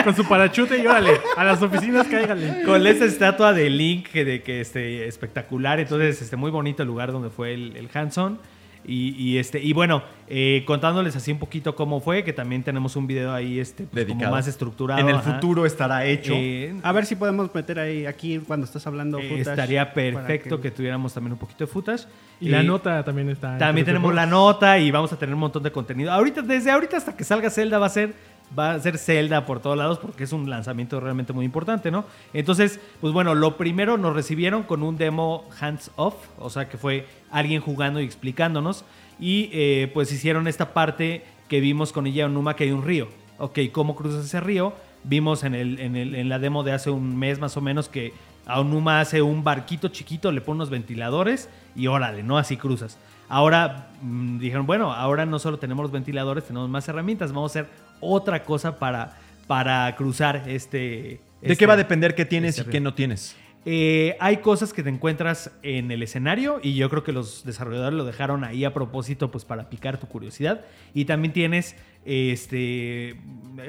con 0.03 0.15
su 0.15 0.23
parachute 0.25 0.77
y 0.77 0.87
órale, 0.87 1.19
a 1.35 1.43
las 1.43 1.61
oficinas 1.61 2.07
cáigale. 2.07 2.63
con 2.63 2.87
esa 2.87 3.05
estatua 3.05 3.51
de 3.51 3.69
Link 3.69 4.07
que 4.07 4.23
de 4.23 4.41
que 4.41 4.61
este 4.61 5.07
espectacular 5.07 5.79
entonces 5.79 6.21
este 6.21 6.35
muy 6.35 6.51
bonito 6.51 6.83
el 6.83 6.87
lugar 6.87 7.11
donde 7.11 7.29
fue 7.29 7.53
el, 7.53 7.75
el 7.75 7.89
Hanson 7.93 8.39
y, 8.85 9.15
y, 9.17 9.37
este 9.37 9.59
y 9.61 9.73
bueno 9.73 10.03
eh, 10.27 10.63
contándoles 10.65 11.15
así 11.15 11.31
un 11.31 11.39
poquito 11.39 11.75
cómo 11.75 11.99
fue 11.99 12.23
que 12.23 12.33
también 12.33 12.63
tenemos 12.63 12.95
un 12.95 13.07
video 13.07 13.33
ahí 13.33 13.59
este 13.59 13.83
pues, 13.85 14.05
como 14.05 14.15
Dedicado. 14.15 14.35
más 14.35 14.47
estructurado 14.47 14.99
En 15.01 15.09
el 15.09 15.15
ajá. 15.17 15.33
futuro 15.33 15.65
estará 15.65 16.05
hecho. 16.05 16.33
Eh, 16.35 16.75
A 16.83 16.91
ver 16.91 17.05
si 17.05 17.15
podemos 17.15 17.53
meter 17.53 17.79
ahí, 17.79 18.05
aquí, 18.05 18.39
cuando 18.39 18.65
estás 18.65 18.85
hablando. 18.87 19.19
eh, 19.19 19.23
footage, 19.29 19.49
estaría 19.49 19.93
perfecto 19.93 20.59
que... 20.61 20.71
tuviéramos 20.71 21.13
también 21.13 21.33
un 21.33 21.39
poquito 21.39 21.65
de 21.65 21.67
footage 21.71 22.05
Y 22.39 22.49
la 22.49 22.63
nota 22.63 23.03
también 23.03 23.29
está. 23.29 23.57
también 23.57 23.85
tenemos 23.85 24.13
la 24.13 24.25
nota 24.25 24.79
y 24.79 24.89
vamos 24.91 25.11
a 25.13 25.17
tener 25.19 25.33
un 25.35 25.41
montón 25.41 25.61
de 25.63 25.71
contenido. 25.71 26.11
Ahorita, 26.11 26.41
desde 26.41 26.71
ahorita 26.71 26.97
hasta 26.97 27.15
que 27.15 27.23
salga 27.23 27.49
Zelda 27.49 27.77
va 27.79 27.85
a 27.85 27.89
ser 27.89 28.13
va 28.57 28.73
a 28.73 28.79
ser 28.79 28.97
Zelda 28.97 29.45
por 29.45 29.59
todos 29.59 29.77
lados 29.77 29.99
porque 29.99 30.23
es 30.25 30.33
un 30.33 30.49
lanzamiento 30.49 30.99
realmente 30.99 31.33
muy 31.33 31.45
importante, 31.45 31.91
¿no? 31.91 32.05
Entonces, 32.33 32.79
pues 33.01 33.13
bueno, 33.13 33.33
lo 33.35 33.57
primero 33.57 33.97
nos 33.97 34.13
recibieron 34.15 34.63
con 34.63 34.83
un 34.83 34.97
demo 34.97 35.45
hands 35.59 35.91
off, 35.95 36.15
o 36.39 36.49
sea 36.49 36.69
que 36.69 36.77
fue 36.77 37.07
alguien 37.31 37.61
jugando 37.61 37.99
y 38.01 38.05
explicándonos. 38.05 38.85
Y 39.19 39.49
eh, 39.53 39.89
pues 39.93 40.11
hicieron 40.11 40.47
esta 40.47 40.73
parte 40.73 41.23
que 41.47 41.59
vimos 41.59 41.91
con 41.93 42.07
ella 42.07 42.25
Onuma, 42.25 42.55
que 42.55 42.63
hay 42.65 42.71
un 42.71 42.83
río. 42.83 43.07
Ok, 43.37 43.59
¿cómo 43.71 43.95
cruzas 43.95 44.25
ese 44.25 44.39
río? 44.39 44.73
Vimos 45.03 45.43
en, 45.43 45.53
el, 45.55 45.79
en, 45.79 45.95
el- 45.95 46.15
en 46.15 46.29
la 46.29 46.39
demo 46.39 46.63
de 46.63 46.71
hace 46.71 46.89
un 46.89 47.17
mes 47.17 47.39
más 47.39 47.55
o 47.57 47.61
menos 47.61 47.89
que 47.89 48.13
Aonuma 48.45 48.99
hace 48.99 49.21
un 49.21 49.43
barquito 49.43 49.87
chiquito, 49.89 50.31
le 50.31 50.41
pone 50.41 50.57
unos 50.57 50.69
ventiladores 50.69 51.49
y 51.75 51.87
órale, 51.87 52.23
¿no? 52.23 52.37
Así 52.37 52.57
cruzas. 52.57 52.97
Ahora 53.29 53.87
mm, 54.01 54.39
dijeron, 54.39 54.65
bueno, 54.65 54.91
ahora 54.93 55.25
no 55.25 55.39
solo 55.39 55.57
tenemos 55.59 55.83
los 55.83 55.91
ventiladores, 55.91 56.43
tenemos 56.45 56.69
más 56.69 56.87
herramientas, 56.89 57.31
vamos 57.31 57.55
a 57.55 57.59
hacer 57.61 57.71
otra 58.03 58.43
cosa 58.43 58.77
para, 58.79 59.17
para 59.47 59.95
cruzar 59.95 60.43
este... 60.47 60.79
¿De 60.79 61.19
este- 61.41 61.57
qué 61.57 61.65
va 61.65 61.73
a 61.73 61.77
depender 61.77 62.15
qué 62.15 62.25
tienes 62.25 62.57
este 62.57 62.69
y 62.69 62.71
qué 62.71 62.79
no 62.79 62.93
tienes? 62.93 63.35
Eh, 63.65 64.17
hay 64.19 64.37
cosas 64.37 64.73
que 64.73 64.83
te 64.83 64.89
encuentras 64.89 65.51
en 65.63 65.89
el 65.91 66.03
escenario 66.03 66.59
y 66.61 66.73
yo 66.73 66.89
creo 66.89 67.03
que 67.03 67.13
los 67.13 67.45
desarrolladores 67.45 67.97
lo 67.97 68.03
dejaron 68.03 68.43
ahí 68.43 68.65
a 68.65 68.73
propósito 68.73 69.31
pues 69.31 69.45
para 69.45 69.69
picar 69.69 69.99
tu 69.99 70.07
curiosidad. 70.07 70.65
Y 70.93 71.05
también 71.05 71.31
tienes 71.31 71.77
este 72.03 73.15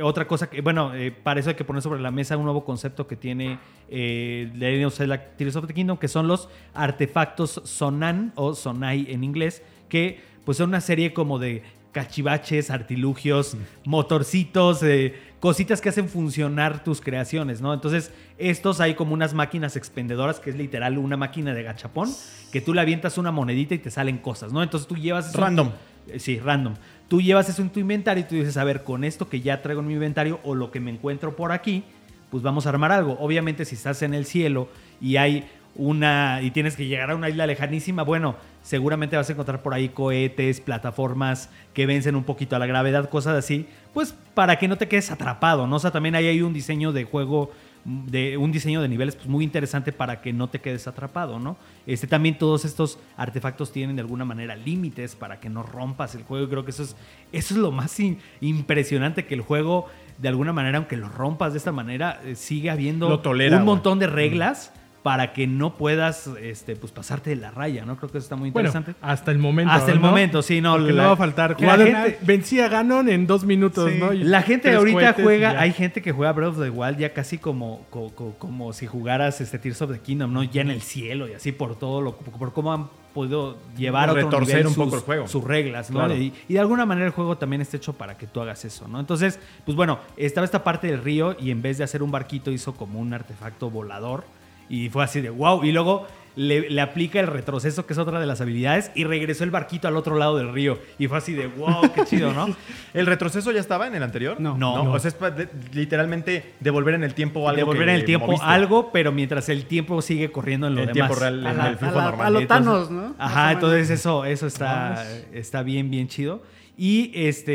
otra 0.02 0.26
cosa 0.26 0.50
que, 0.50 0.60
bueno, 0.62 0.92
eh, 0.94 1.12
para 1.12 1.38
eso 1.38 1.50
hay 1.50 1.54
que 1.54 1.64
poner 1.64 1.80
sobre 1.80 2.00
la 2.00 2.10
mesa 2.10 2.36
un 2.36 2.44
nuevo 2.44 2.64
concepto 2.64 3.06
que 3.06 3.14
tiene 3.14 3.58
eh, 3.88 4.50
Legend 4.54 4.86
of 4.86 4.96
Zelda 4.96 5.36
Tears 5.36 5.54
of 5.54 5.68
the 5.68 5.74
Kingdom, 5.74 5.96
que 5.96 6.08
son 6.08 6.26
los 6.26 6.48
artefactos 6.74 7.60
Sonan 7.64 8.32
o 8.34 8.54
Sonai 8.54 9.06
en 9.12 9.22
inglés, 9.22 9.62
que 9.88 10.18
pues 10.44 10.58
son 10.58 10.70
una 10.70 10.80
serie 10.80 11.14
como 11.14 11.38
de 11.38 11.62
cachivaches, 11.94 12.68
artilugios, 12.70 13.56
motorcitos, 13.86 14.82
eh, 14.82 15.14
cositas 15.40 15.80
que 15.80 15.88
hacen 15.88 16.08
funcionar 16.10 16.84
tus 16.84 17.00
creaciones, 17.00 17.60
¿no? 17.62 17.72
Entonces, 17.72 18.12
estos 18.36 18.80
hay 18.80 18.94
como 18.94 19.14
unas 19.14 19.32
máquinas 19.32 19.76
expendedoras, 19.76 20.40
que 20.40 20.50
es 20.50 20.56
literal 20.56 20.98
una 20.98 21.16
máquina 21.16 21.54
de 21.54 21.62
gachapón, 21.62 22.10
que 22.52 22.60
tú 22.60 22.74
le 22.74 22.80
avientas 22.82 23.16
una 23.16 23.30
monedita 23.30 23.74
y 23.74 23.78
te 23.78 23.90
salen 23.90 24.18
cosas, 24.18 24.52
¿no? 24.52 24.62
Entonces 24.62 24.86
tú 24.86 24.96
llevas... 24.96 25.30
eso- 25.30 25.40
Random. 25.40 25.70
Eh, 26.08 26.18
Sí, 26.18 26.38
random. 26.38 26.74
Tú 27.08 27.22
llevas 27.22 27.48
eso 27.48 27.62
en 27.62 27.70
tu 27.70 27.80
inventario 27.80 28.22
y 28.24 28.28
tú 28.28 28.34
dices, 28.34 28.56
a 28.58 28.64
ver, 28.64 28.82
con 28.84 29.04
esto 29.04 29.28
que 29.30 29.40
ya 29.40 29.62
traigo 29.62 29.80
en 29.80 29.86
mi 29.86 29.94
inventario 29.94 30.38
o 30.44 30.54
lo 30.54 30.70
que 30.70 30.80
me 30.80 30.90
encuentro 30.90 31.34
por 31.36 31.50
aquí, 31.52 31.82
pues 32.30 32.42
vamos 32.42 32.66
a 32.66 32.70
armar 32.70 32.92
algo. 32.92 33.16
Obviamente, 33.20 33.64
si 33.64 33.74
estás 33.74 34.02
en 34.02 34.12
el 34.12 34.26
cielo 34.26 34.68
y 35.00 35.16
hay 35.16 35.48
una 35.76 36.40
y 36.42 36.50
tienes 36.50 36.76
que 36.76 36.86
llegar 36.86 37.10
a 37.10 37.16
una 37.16 37.28
isla 37.28 37.46
lejanísima, 37.46 38.02
bueno, 38.02 38.36
seguramente 38.64 39.14
vas 39.16 39.28
a 39.28 39.32
encontrar 39.32 39.62
por 39.62 39.74
ahí 39.74 39.90
cohetes, 39.90 40.60
plataformas 40.60 41.50
que 41.74 41.84
vencen 41.86 42.16
un 42.16 42.24
poquito 42.24 42.56
a 42.56 42.58
la 42.58 42.66
gravedad, 42.66 43.08
cosas 43.10 43.36
así, 43.36 43.66
pues 43.92 44.14
para 44.34 44.58
que 44.58 44.66
no 44.68 44.76
te 44.78 44.88
quedes 44.88 45.10
atrapado, 45.10 45.66
¿no? 45.66 45.76
O 45.76 45.78
sea, 45.78 45.90
también 45.90 46.14
ahí 46.16 46.26
hay 46.26 46.40
un 46.42 46.52
diseño 46.54 46.90
de 46.92 47.04
juego 47.04 47.52
de 47.84 48.38
un 48.38 48.50
diseño 48.50 48.80
de 48.80 48.88
niveles 48.88 49.14
pues, 49.14 49.28
muy 49.28 49.44
interesante 49.44 49.92
para 49.92 50.22
que 50.22 50.32
no 50.32 50.48
te 50.48 50.58
quedes 50.62 50.86
atrapado, 50.88 51.38
¿no? 51.38 51.58
Este 51.86 52.06
también 52.06 52.38
todos 52.38 52.64
estos 52.64 52.98
artefactos 53.18 53.70
tienen 53.72 53.94
de 53.96 54.00
alguna 54.00 54.24
manera 54.24 54.56
límites 54.56 55.14
para 55.14 55.38
que 55.38 55.50
no 55.50 55.62
rompas 55.62 56.14
el 56.14 56.22
juego. 56.22 56.46
y 56.46 56.48
Creo 56.48 56.64
que 56.64 56.70
eso 56.70 56.82
es 56.84 56.96
eso 57.32 57.52
es 57.52 57.60
lo 57.60 57.70
más 57.72 58.00
in- 58.00 58.18
impresionante 58.40 59.26
que 59.26 59.34
el 59.34 59.42
juego 59.42 59.86
de 60.16 60.28
alguna 60.28 60.54
manera, 60.54 60.78
aunque 60.78 60.96
lo 60.96 61.10
rompas 61.10 61.52
de 61.52 61.58
esta 61.58 61.72
manera, 61.72 62.20
eh, 62.24 62.36
sigue 62.36 62.70
habiendo 62.70 63.08
tolera, 63.20 63.58
un 63.58 63.64
montón 63.66 63.98
de 63.98 64.06
reglas 64.06 64.72
para 65.04 65.34
que 65.34 65.46
no 65.46 65.76
puedas 65.76 66.28
este 66.40 66.76
pues 66.76 66.90
pasarte 66.90 67.28
de 67.28 67.36
la 67.36 67.50
raya, 67.50 67.84
¿no? 67.84 67.96
Creo 67.98 68.10
que 68.10 68.16
eso 68.16 68.24
está 68.24 68.36
muy 68.36 68.50
Bueno, 68.50 68.70
interesante. 68.70 68.98
hasta 69.02 69.30
el 69.32 69.38
momento. 69.38 69.70
Hasta 69.70 69.92
el 69.92 70.00
momento, 70.00 70.40
sí, 70.40 70.62
no. 70.62 70.76
Porque 70.78 70.92
la- 70.94 71.02
no 71.02 71.08
va 71.10 71.14
a 71.14 71.16
faltar. 71.18 71.60
la 71.60 71.76
gente- 71.76 72.18
vencía 72.22 72.68
Ganon 72.68 73.10
en 73.10 73.26
dos 73.26 73.44
minutos, 73.44 73.92
Sí. 73.92 73.98
¿no? 74.00 74.14
Y 74.14 74.24
La 74.24 74.40
gente 74.40 74.74
ahorita 74.74 74.98
cohetes 74.98 75.22
juega, 75.22 75.52
ya. 75.52 75.60
hay 75.60 75.72
gente 75.74 76.00
que 76.00 76.10
juega 76.10 76.32
Breath 76.32 76.52
of 76.56 76.60
the 76.62 76.70
Wild 76.70 76.96
ya 76.98 77.12
casi 77.12 77.36
como, 77.36 77.84
co- 77.90 78.12
co- 78.14 78.34
como, 78.38 78.72
si 78.72 78.86
jugaras 78.86 79.42
este 79.42 79.58
Tears 79.58 79.82
of 79.82 79.92
the 79.92 79.98
Kingdom, 80.00 80.32
¿no? 80.32 80.42
Ya 80.42 80.62
en 80.62 80.70
el 80.70 80.80
cielo 80.80 81.28
y 81.28 81.34
así 81.34 81.52
por 81.52 81.78
todo, 81.78 82.00
lo, 82.00 82.16
por 82.16 82.54
cómo 82.54 82.72
han 82.72 82.86
podido 83.12 83.58
llevar 83.76 84.08
a 84.08 84.12
otro 84.12 84.24
Retorcer 84.24 84.54
nivel 84.56 84.66
un 84.68 84.74
sus, 84.74 84.84
poco 84.84 84.96
el 84.96 85.02
juego. 85.02 85.28
sus 85.28 85.44
reglas, 85.44 85.90
¿no? 85.90 85.98
Claro. 85.98 86.16
Y, 86.16 86.32
y 86.48 86.54
de 86.54 86.60
alguna 86.60 86.86
manera 86.86 87.06
el 87.06 87.12
juego 87.12 87.36
también 87.36 87.60
está 87.60 87.76
hecho 87.76 87.92
para 87.92 88.16
que 88.16 88.26
tú 88.26 88.40
hagas 88.40 88.64
eso, 88.64 88.88
¿no? 88.88 88.98
Entonces, 89.00 89.38
pues 89.66 89.76
bueno, 89.76 89.98
estaba 90.16 90.46
esta 90.46 90.64
parte 90.64 90.86
del 90.86 91.02
río 91.04 91.36
y 91.38 91.50
en 91.50 91.60
vez 91.60 91.76
de 91.76 91.84
hacer 91.84 92.02
un 92.02 92.10
barquito 92.10 92.50
hizo 92.50 92.72
como 92.74 92.98
un 92.98 93.12
artefacto 93.12 93.68
volador 93.68 94.24
y 94.68 94.88
fue 94.88 95.04
así 95.04 95.20
de 95.20 95.30
wow. 95.30 95.64
Y 95.64 95.72
luego 95.72 96.06
le, 96.36 96.68
le 96.68 96.80
aplica 96.80 97.20
el 97.20 97.28
retroceso, 97.28 97.86
que 97.86 97.92
es 97.92 97.98
otra 98.00 98.18
de 98.18 98.26
las 98.26 98.40
habilidades, 98.40 98.90
y 98.96 99.04
regresó 99.04 99.44
el 99.44 99.52
barquito 99.52 99.86
al 99.86 99.96
otro 99.96 100.16
lado 100.18 100.36
del 100.36 100.52
río. 100.52 100.80
Y 100.98 101.06
fue 101.06 101.18
así 101.18 101.32
de 101.32 101.46
wow, 101.46 101.92
qué 101.94 102.04
chido, 102.04 102.32
¿no? 102.32 102.48
¿El 102.94 103.06
retroceso 103.06 103.52
ya 103.52 103.60
estaba 103.60 103.86
en 103.86 103.94
el 103.94 104.02
anterior? 104.02 104.40
No. 104.40 104.56
No. 104.58 104.90
O 104.92 104.98
sea, 104.98 105.10
es 105.10 105.36
de- 105.36 105.48
literalmente 105.72 106.54
devolver 106.58 106.94
en 106.94 107.04
el 107.04 107.14
tiempo 107.14 107.48
algo. 107.48 107.56
devolver 107.58 107.88
en 107.88 107.94
el 107.94 108.04
tiempo 108.04 108.26
moviste. 108.26 108.44
algo, 108.46 108.90
pero 108.92 109.12
mientras 109.12 109.48
el 109.48 109.66
tiempo 109.66 110.02
sigue 110.02 110.32
corriendo 110.32 110.66
en 110.66 110.74
lo 110.74 110.80
En 110.82 110.92
demás. 110.92 111.08
tiempo 111.10 111.14
real, 111.14 111.46
A, 111.46 111.50
en 111.52 111.56
la- 111.56 111.68
el 111.68 111.74
a 111.74 111.78
flujo 111.78 111.96
la- 111.98 112.04
normal. 112.04 112.26
a 112.26 112.30
lo 112.30 112.46
Thanos, 112.48 112.90
¿no? 112.90 113.14
Ajá, 113.18 113.52
entonces 113.52 113.90
eso, 113.90 114.24
eso 114.24 114.46
está, 114.48 115.06
está 115.32 115.62
bien, 115.62 115.88
bien 115.90 116.08
chido. 116.08 116.42
Y 116.76 117.12
este, 117.14 117.52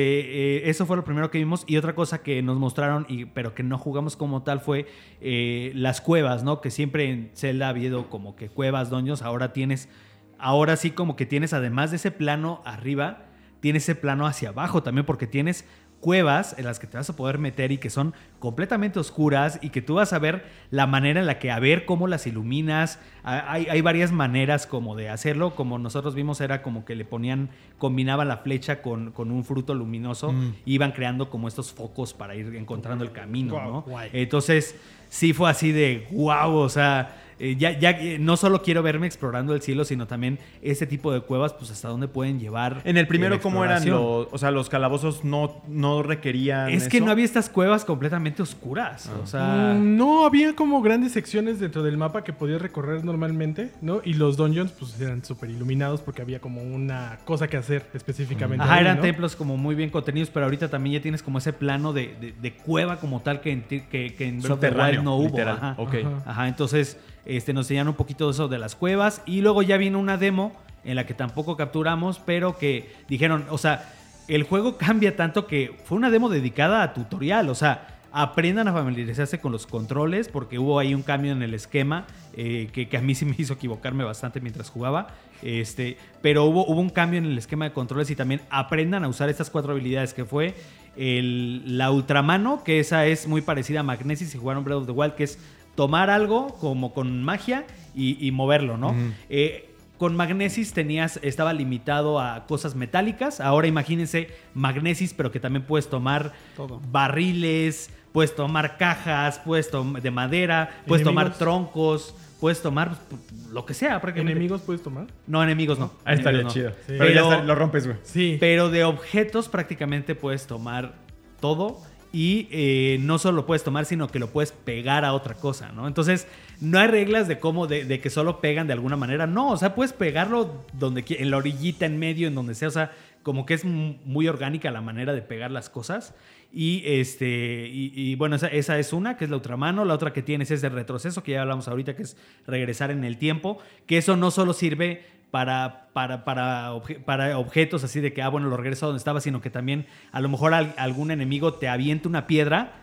eh, 0.58 0.70
eso 0.70 0.86
fue 0.86 0.96
lo 0.96 1.04
primero 1.04 1.30
que 1.30 1.38
vimos. 1.38 1.64
Y 1.68 1.78
otra 1.78 1.94
cosa 1.94 2.22
que 2.22 2.42
nos 2.42 2.58
mostraron, 2.58 3.06
y, 3.10 3.26
pero 3.26 3.54
que 3.54 3.64
no 3.64 3.78
jugamos 3.78 4.16
como 4.16 4.44
tal, 4.44 4.62
fue 4.62 4.88
eh, 5.20 5.72
las 5.76 6.02
cuevas, 6.02 6.44
¿no? 6.44 6.62
Que 6.62 6.72
siempre 6.72 7.10
en 7.10 7.32
Zelda 7.36 7.68
ha 7.68 7.70
habido 7.70 8.10
como 8.10 8.36
que 8.36 8.50
cuevas, 8.50 8.90
doños. 8.90 9.22
Ahora 9.22 9.52
tienes, 9.52 9.90
ahora 10.38 10.78
sí 10.78 10.92
como 10.92 11.16
que 11.16 11.26
tienes, 11.26 11.54
además 11.54 11.92
de 11.92 11.98
ese 11.98 12.12
plano 12.12 12.62
arriba, 12.64 13.26
tienes 13.60 13.84
ese 13.84 13.96
plano 13.96 14.26
hacia 14.26 14.50
abajo 14.50 14.84
también, 14.84 15.06
porque 15.06 15.28
tienes 15.28 15.66
cuevas 16.00 16.56
en 16.58 16.66
las 16.66 16.80
que 16.80 16.88
te 16.88 16.96
vas 16.98 17.10
a 17.10 17.16
poder 17.16 17.40
meter 17.40 17.72
y 17.74 17.78
que 17.78 17.90
son 17.90 18.14
completamente 18.40 19.00
oscuras 19.00 19.60
y 19.62 19.70
que 19.70 19.82
tú 19.82 19.96
vas 19.96 20.14
a 20.14 20.20
ver 20.20 20.46
la 20.72 20.88
manera 20.88 21.20
en 21.20 21.26
la 21.26 21.40
que 21.40 21.52
a 21.52 21.60
ver 21.60 21.86
cómo 21.86 22.08
las 22.08 22.26
iluminas. 22.26 23.00
A- 23.24 23.52
Hay, 23.52 23.68
hay 23.70 23.82
varias 23.82 24.12
maneras 24.14 24.66
como 24.66 24.96
de 24.96 25.10
hacerlo, 25.10 25.56
como 25.56 25.78
nosotros 25.78 26.16
vimos 26.16 26.40
era 26.40 26.62
como 26.62 26.86
que 26.86 26.96
le 26.96 27.04
ponían, 27.04 27.50
combinaban 27.78 28.28
la 28.30 28.38
flecha 28.38 28.82
con, 28.82 29.12
con 29.12 29.30
un 29.32 29.44
fruto 29.44 29.74
luminoso, 29.74 30.32
Mm. 30.32 30.54
iban 30.66 30.92
creando 30.94 31.30
como 31.30 31.48
estos 31.48 31.74
focos 31.74 32.14
para 32.14 32.34
ir 32.36 32.56
encontrando 32.56 33.04
el 33.04 33.12
camino, 33.12 33.60
¿no? 33.62 33.82
guay. 33.82 34.10
Entonces 34.14 34.76
sí 35.10 35.34
fue 35.34 35.50
así 35.50 35.72
de 35.74 36.08
wow, 36.12 36.54
o 36.56 36.70
sea, 36.70 37.16
eh, 37.40 37.56
ya, 37.58 37.78
ya 37.80 37.92
eh, 37.92 38.18
no 38.20 38.38
solo 38.38 38.62
quiero 38.62 38.84
verme 38.84 39.08
explorando 39.08 39.54
el 39.54 39.62
cielo, 39.62 39.86
sino 39.86 40.08
también 40.08 40.40
este 40.62 40.86
tipo 40.86 41.12
de 41.14 41.22
cuevas, 41.22 41.54
pues 41.54 41.72
hasta 41.72 41.88
dónde 41.88 42.08
pueden 42.08 42.40
llevar. 42.40 42.82
En 42.84 42.98
el 42.98 43.08
primero, 43.08 43.36
la 43.36 43.42
¿cómo 43.42 43.64
eran 43.64 43.88
los. 43.90 44.28
O 44.32 44.38
sea, 44.38 44.52
los 44.52 44.70
calabozos 44.70 45.24
no, 45.24 45.62
no 45.68 46.04
requerían. 46.04 46.70
Es 46.70 46.88
que 46.88 46.98
eso? 46.98 47.06
no 47.06 47.12
había 47.12 47.26
estas 47.26 47.50
cuevas 47.50 47.86
completamente 47.86 48.42
oscuras. 48.42 49.10
O 49.24 49.28
sea, 49.28 49.74
Mm, 49.78 49.98
no, 49.98 50.26
había 50.26 50.56
como 50.56 50.82
grandes 50.82 51.14
secciones 51.14 51.60
dentro 51.60 51.84
del 51.84 51.98
mapa 51.98 52.24
que 52.24 52.34
podías 52.34 52.62
recorrer 52.62 53.04
normalmente, 53.06 53.72
¿no? 53.82 54.02
Y 54.04 54.14
los 54.14 54.38
dungeons, 54.38 54.72
pues 54.72 55.00
eran 55.00 55.24
súper 55.24 55.50
iluminados 55.50 56.02
porque 56.02 56.22
había 56.22 56.40
como 56.40 56.62
una 56.62 57.20
cosa 57.26 57.48
que 57.48 57.58
hacer 57.58 57.86
específicamente. 57.94 58.64
Ajá, 58.64 58.76
ahí, 58.76 58.82
eran 58.82 58.98
¿no? 58.98 59.02
templos 59.04 59.36
como 59.36 59.58
muy 59.58 59.76
bien 59.76 59.90
contenidos, 59.90 60.30
pero 60.30 60.46
ahorita 60.46 60.70
también 60.70 60.96
ya 60.96 61.02
tienes 61.02 61.24
como 61.24 61.38
ese 61.38 61.54
plano 61.54 61.94
de, 61.94 62.16
de- 62.20 62.34
de 62.40 62.54
cueva 62.54 62.98
como 63.00 63.22
tal 63.22 63.42
que 63.42 63.52
en, 63.52 63.62
que, 63.64 63.82
que 63.88 64.26
en 64.28 64.40
Breath 64.42 64.52
of 64.54 64.60
the 64.60 64.68
Subterráneo, 64.68 65.02
Wild 65.02 65.04
no 65.04 65.16
hubo. 65.16 65.40
Ajá. 65.42 65.76
Ok. 65.78 65.96
Ajá. 65.96 66.24
Ajá, 66.26 66.48
entonces 66.48 66.98
este, 67.26 67.54
nos 67.54 67.66
enseñaron 67.66 67.90
un 67.90 67.96
poquito 67.96 68.26
de 68.26 68.32
eso 68.32 68.48
de 68.48 68.60
las 68.60 68.76
cuevas 68.76 69.22
y 69.26 69.42
luego 69.42 69.62
ya 69.62 69.78
vino 69.78 70.00
una 70.00 70.18
demo 70.18 70.54
en 70.84 70.96
la 70.96 71.06
que 71.06 71.14
tampoco 71.14 71.58
capturamos, 71.58 72.20
pero 72.20 72.58
que 72.58 72.92
dijeron, 73.08 73.46
o 73.50 73.58
sea, 73.58 73.94
el 74.28 74.44
juego 74.44 74.78
cambia 74.78 75.16
tanto 75.16 75.48
que 75.48 75.76
fue 75.86 75.98
una 75.98 76.10
demo 76.10 76.30
dedicada 76.30 76.84
a 76.84 76.94
tutorial, 76.94 77.50
o 77.50 77.56
sea, 77.56 78.00
aprendan 78.12 78.68
a 78.68 78.74
familiarizarse 78.74 79.40
con 79.40 79.52
los 79.52 79.68
controles 79.68 80.30
porque 80.30 80.58
hubo 80.58 80.80
ahí 80.80 80.94
un 80.94 81.04
cambio 81.04 81.32
en 81.32 81.44
el 81.44 81.54
esquema 81.54 82.06
eh, 82.34 82.70
que, 82.72 82.98
a 82.98 83.02
mí 83.02 83.14
sí 83.16 83.26
me 83.26 83.36
hizo 83.38 83.54
equivocarme 83.54 84.04
bastante 84.04 84.40
mientras 84.42 84.70
jugaba, 84.70 85.10
este, 85.42 85.98
pero 86.22 86.46
hubo, 86.46 86.66
hubo 86.66 86.80
un 86.80 86.90
cambio 86.90 87.20
en 87.20 87.26
el 87.26 87.38
esquema 87.38 87.66
de 87.66 87.72
controles 87.72 88.10
y 88.10 88.16
también 88.16 88.42
aprendan 88.50 89.04
a 89.04 89.08
usar 89.08 89.30
estas 89.30 89.50
cuatro 89.50 89.74
habilidades 89.74 90.14
que 90.14 90.26
fue 90.26 90.56
el, 90.96 91.78
la 91.78 91.92
ultramano, 91.92 92.64
que 92.64 92.80
esa 92.80 93.06
es 93.06 93.28
muy 93.28 93.42
parecida 93.42 93.82
a 93.82 93.84
Magnesis 93.84 94.30
si 94.30 94.38
jugaron 94.38 94.64
Breath 94.64 94.80
of 94.80 94.86
the 94.86 94.92
Wild, 94.92 95.14
que 95.14 95.24
es 95.24 95.40
tomar 95.76 96.10
algo 96.10 96.56
como 96.60 96.94
con 96.94 97.24
magia 97.24 97.66
y, 97.96 98.26
y 98.26 98.32
moverlo, 98.32 98.78
¿no? 98.78 98.96
Eh, 99.30 99.70
con 100.00 100.16
Magnesis 100.16 100.72
tenías, 100.72 101.20
estaba 101.24 101.52
limitado 101.52 102.22
a 102.22 102.46
cosas 102.48 102.74
metálicas. 102.74 103.42
Ahora 103.42 103.68
imagínense 103.68 104.30
Magnesis, 104.54 105.14
pero 105.14 105.30
que 105.30 105.42
también 105.42 105.66
puedes 105.66 105.90
tomar 105.90 106.32
Todo. 106.56 106.82
barriles, 106.90 107.92
puedes 108.14 108.34
tomar 108.34 108.78
cajas, 108.78 109.40
puedes 109.40 109.70
tomar 109.70 110.02
de 110.02 110.10
madera, 110.10 110.84
puedes 110.88 111.04
tomar 111.04 111.38
troncos, 111.38 112.16
puedes 112.40 112.62
tomar 112.62 112.98
pues, 113.10 113.22
lo 113.52 113.66
que 113.66 113.74
sea 113.74 114.00
prácticamente. 114.00 114.32
¿Enemigos 114.32 114.62
puedes 114.62 114.82
tomar? 114.82 115.08
No, 115.28 115.44
enemigos 115.44 115.78
no. 115.78 115.92
Ahí 116.06 116.16
estaría 116.16 116.44
no. 116.44 116.50
chido. 116.50 116.70
Sí. 116.88 116.96
Pero, 116.98 117.10
ya 117.10 117.22
está, 117.22 117.44
lo 117.44 117.56
rompes, 117.56 117.86
güey. 117.86 117.98
Sí. 118.04 118.38
Pero 118.40 118.70
de 118.70 118.86
objetos 118.86 119.50
prácticamente 119.50 120.16
puedes 120.16 120.48
tomar 120.48 120.94
todo 121.42 121.82
y 122.12 122.48
eh, 122.52 122.98
no 123.02 123.20
solo 123.20 123.38
lo 123.38 123.46
puedes 123.46 123.64
tomar, 123.64 123.86
sino 123.86 124.08
que 124.08 124.18
lo 124.18 124.30
puedes 124.32 124.52
pegar 124.52 125.06
a 125.06 125.14
otra 125.14 125.36
cosa, 125.36 125.72
¿no? 125.72 125.88
Entonces, 125.88 126.28
no 126.60 126.80
hay 126.80 126.88
reglas 126.88 127.28
de 127.28 127.40
cómo, 127.40 127.68
de, 127.68 128.00
que 128.00 128.10
solo 128.10 128.42
pegan 128.42 128.68
de 128.68 128.74
alguna 128.74 128.96
manera. 128.96 129.28
No, 129.28 129.52
o 129.52 129.58
sea, 129.58 129.76
puedes 129.76 129.94
pegarlo 129.94 130.66
donde 130.74 131.06
en 131.08 131.30
la 131.30 131.38
orillita, 131.38 131.86
en 131.86 132.00
medio, 132.00 132.28
en 132.28 132.36
donde 132.36 132.56
sea. 132.56 132.68
O 132.68 132.72
sea, 132.72 132.92
como 133.22 133.46
que 133.46 133.54
es 133.54 133.64
muy 133.64 134.28
orgánica 134.28 134.72
la 134.72 134.82
manera 134.82 135.14
de 135.14 135.22
pegar 135.22 135.52
las 135.52 135.70
cosas. 135.70 136.16
Y 136.52 136.82
este 136.86 137.70
y, 137.72 137.92
y 137.94 138.16
bueno, 138.16 138.36
esa, 138.36 138.48
esa 138.48 138.80
es 138.80 138.92
una, 138.92 139.16
que 139.18 139.26
es 139.26 139.30
la 139.30 139.38
ultramano. 139.38 139.86
La 139.86 139.94
otra 139.94 140.12
que 140.12 140.24
tienes 140.24 140.50
es 140.50 140.64
el 140.64 140.72
retroceso, 140.72 141.22
que 141.22 141.34
ya 141.34 141.42
hablamos 141.44 141.68
ahorita, 141.68 141.96
que 141.96 142.04
es 142.04 142.18
regresar 142.48 142.90
en 142.90 143.04
el 143.04 143.18
tiempo. 143.18 143.60
Que 143.86 144.00
eso 144.00 144.18
no 144.18 144.32
solo 144.32 144.54
sirve 144.54 145.19
para, 145.32 145.88
para, 145.94 146.24
para, 146.26 146.74
para 147.06 147.38
objetos 147.38 147.84
así 147.84 148.00
de 148.00 148.14
que, 148.14 148.22
ah, 148.22 148.30
bueno, 148.30 148.48
lo 148.50 148.58
regreso 148.58 148.86
a 148.86 148.88
donde 148.88 148.98
estaba, 149.00 149.22
sino 149.22 149.42
que 149.42 149.50
también 149.50 149.86
a 150.12 150.22
lo 150.22 150.30
mejor 150.30 150.54
al- 150.54 150.74
algún 150.78 151.12
enemigo 151.12 151.54
te 151.54 151.68
avienta 151.68 152.10
una 152.10 152.26
piedra, 152.28 152.74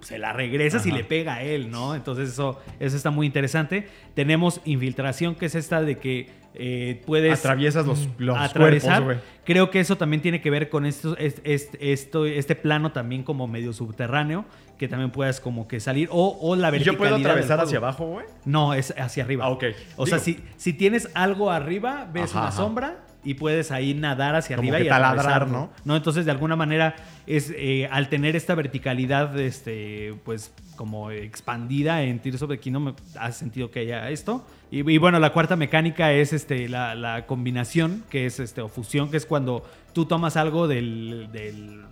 se 0.00 0.18
la 0.18 0.32
regresas 0.32 0.84
y 0.86 0.90
Ajá. 0.90 0.98
le 0.98 1.04
pega 1.04 1.34
a 1.36 1.42
él, 1.42 1.70
¿no? 1.70 1.94
Entonces 1.94 2.28
eso, 2.30 2.60
eso 2.80 2.96
está 2.96 3.10
muy 3.10 3.26
interesante. 3.26 3.88
Tenemos 4.14 4.60
infiltración, 4.64 5.34
que 5.34 5.46
es 5.46 5.54
esta 5.54 5.80
de 5.82 5.98
que 5.98 6.30
eh, 6.60 7.02
puedes 7.06 7.38
Atraviesas 7.38 7.86
los, 7.86 8.08
los 8.18 8.36
atravesar. 8.36 9.04
cuerpos. 9.04 9.24
Creo 9.44 9.70
que 9.70 9.78
eso 9.80 9.96
también 9.96 10.22
tiene 10.22 10.40
que 10.40 10.50
ver 10.50 10.68
con 10.68 10.86
esto, 10.86 11.16
es- 11.16 11.40
es- 11.44 11.70
esto, 11.78 12.26
este 12.26 12.56
plano 12.56 12.90
también 12.90 13.22
como 13.22 13.46
medio 13.46 13.72
subterráneo, 13.72 14.44
que 14.76 14.88
también 14.88 15.10
puedas 15.10 15.40
como 15.40 15.68
que 15.68 15.78
salir, 15.78 16.08
o, 16.10 16.36
o 16.40 16.56
la 16.56 16.68
¿Y 16.68 16.72
verticalidad. 16.72 16.92
yo 16.92 16.98
puedo 16.98 17.16
atravesar 17.16 17.60
hacia 17.60 17.78
abajo, 17.78 18.06
güey? 18.06 18.26
No, 18.44 18.74
es 18.74 18.92
hacia 18.98 19.22
arriba. 19.24 19.44
Ah, 19.44 19.50
ok. 19.50 19.64
O 19.96 20.06
sea, 20.06 20.18
si, 20.18 20.40
si 20.56 20.72
tienes 20.72 21.08
algo 21.14 21.50
arriba, 21.50 22.08
ves 22.12 22.30
Ajá, 22.30 22.38
una 22.40 22.48
ajá. 22.48 22.56
sombra 22.56 22.96
y 23.24 23.34
puedes 23.34 23.70
ahí 23.72 23.94
nadar 23.94 24.36
hacia 24.36 24.56
Como 24.56 24.68
arriba 24.68 24.78
que 24.78 24.84
y 24.84 24.88
taladrar, 24.88 25.18
atravesarlo, 25.20 25.70
¿no? 25.84 25.96
Entonces, 25.96 26.24
de 26.24 26.30
alguna 26.30 26.56
manera, 26.56 26.94
es 27.26 27.52
eh, 27.56 27.88
al 27.90 28.08
tener 28.08 28.36
esta 28.36 28.54
verticalidad, 28.54 29.38
este, 29.38 30.14
pues, 30.24 30.52
como 30.76 31.10
expandida 31.10 32.02
en 32.02 32.20
Tears 32.20 32.42
of 32.42 32.50
the 32.50 32.58
Kingdom, 32.58 32.94
hace 33.18 33.38
sentido 33.40 33.70
que 33.70 33.80
haya 33.80 34.08
esto. 34.10 34.46
Y, 34.70 34.88
y 34.88 34.98
bueno, 34.98 35.18
la 35.18 35.32
cuarta 35.32 35.56
mecánica 35.56 36.12
es 36.12 36.32
este, 36.32 36.68
la, 36.68 36.94
la 36.94 37.26
combinación, 37.26 38.04
que 38.08 38.26
es 38.26 38.38
este, 38.38 38.60
o 38.60 38.68
fusión, 38.68 39.10
que 39.10 39.16
es 39.16 39.26
cuando 39.26 39.64
tú 39.92 40.04
tomas 40.04 40.36
algo 40.36 40.68
del, 40.68 41.28
del- 41.32 41.82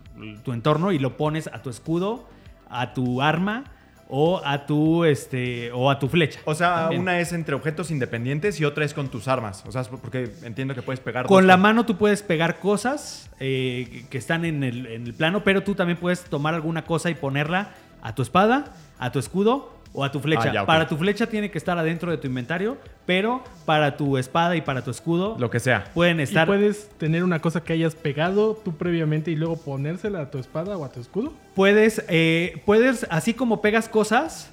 tu 0.44 0.52
entorno 0.52 0.92
y 0.92 0.98
lo 0.98 1.16
pones 1.16 1.48
a 1.48 1.60
tu 1.60 1.68
escudo, 1.70 2.28
a 2.70 2.94
tu 2.94 3.20
arma 3.20 3.64
o 4.08 4.40
a 4.44 4.66
tu 4.66 5.04
este 5.04 5.70
o 5.72 5.90
a 5.90 5.98
tu 5.98 6.08
flecha. 6.08 6.38
O 6.44 6.54
sea, 6.54 6.74
También. 6.82 7.02
una 7.02 7.18
es 7.20 7.32
entre 7.32 7.54
objetos 7.54 7.90
independientes 7.90 8.60
y 8.60 8.64
otra 8.64 8.84
es 8.84 8.94
con 8.94 9.08
tus 9.08 9.26
armas. 9.28 9.64
O 9.66 9.72
sea, 9.72 9.82
porque 9.84 10.30
entiendo 10.44 10.74
que 10.74 10.82
puedes 10.82 11.00
pegar. 11.00 11.26
Con 11.26 11.46
la 11.46 11.54
cosas. 11.54 11.62
mano 11.62 11.86
tú 11.86 11.96
puedes 11.96 12.22
pegar 12.22 12.58
cosas 12.60 13.28
eh, 13.40 13.88
que- 13.90 14.06
que 14.08 14.18
están 14.18 14.44
en 14.44 14.62
el, 14.64 14.86
en 14.86 15.06
el 15.06 15.14
plano, 15.14 15.42
pero 15.44 15.62
tú 15.62 15.74
también 15.74 15.98
puedes 15.98 16.22
tomar 16.24 16.54
alguna 16.54 16.84
cosa 16.84 17.10
y 17.10 17.14
ponerla 17.14 17.70
a 18.02 18.14
tu 18.14 18.22
espada, 18.22 18.72
a 18.98 19.10
tu 19.12 19.18
escudo 19.18 19.75
o 19.96 20.04
a 20.04 20.12
tu 20.12 20.20
flecha. 20.20 20.50
Ah, 20.50 20.52
ya. 20.52 20.66
Para 20.66 20.86
tu 20.86 20.96
flecha 20.96 21.26
tiene 21.26 21.50
que 21.50 21.58
estar 21.58 21.76
adentro 21.78 22.10
de 22.10 22.18
tu 22.18 22.26
inventario, 22.28 22.76
pero 23.06 23.42
para 23.64 23.96
tu 23.96 24.18
espada 24.18 24.54
y 24.54 24.60
para 24.60 24.84
tu 24.84 24.90
escudo 24.90 25.36
Lo 25.38 25.50
que 25.50 25.58
sea. 25.58 25.84
pueden 25.94 26.20
Y 26.20 26.24
estar... 26.24 26.46
puedes 26.46 26.90
tener 26.98 27.24
una 27.24 27.40
cosa 27.40 27.64
que 27.64 27.72
hayas 27.72 27.94
pegado 27.94 28.54
tú 28.62 28.76
previamente 28.76 29.30
y 29.30 29.36
luego 29.36 29.56
ponérsela 29.56 30.20
a 30.20 30.30
tu 30.30 30.38
espada 30.38 30.76
o 30.76 30.84
a 30.84 30.92
tu 30.92 31.00
escudo. 31.00 31.32
Puedes, 31.54 32.04
eh, 32.08 32.62
puedes, 32.66 33.06
así 33.10 33.32
como 33.34 33.60
pegas 33.62 33.88
cosas, 33.88 34.50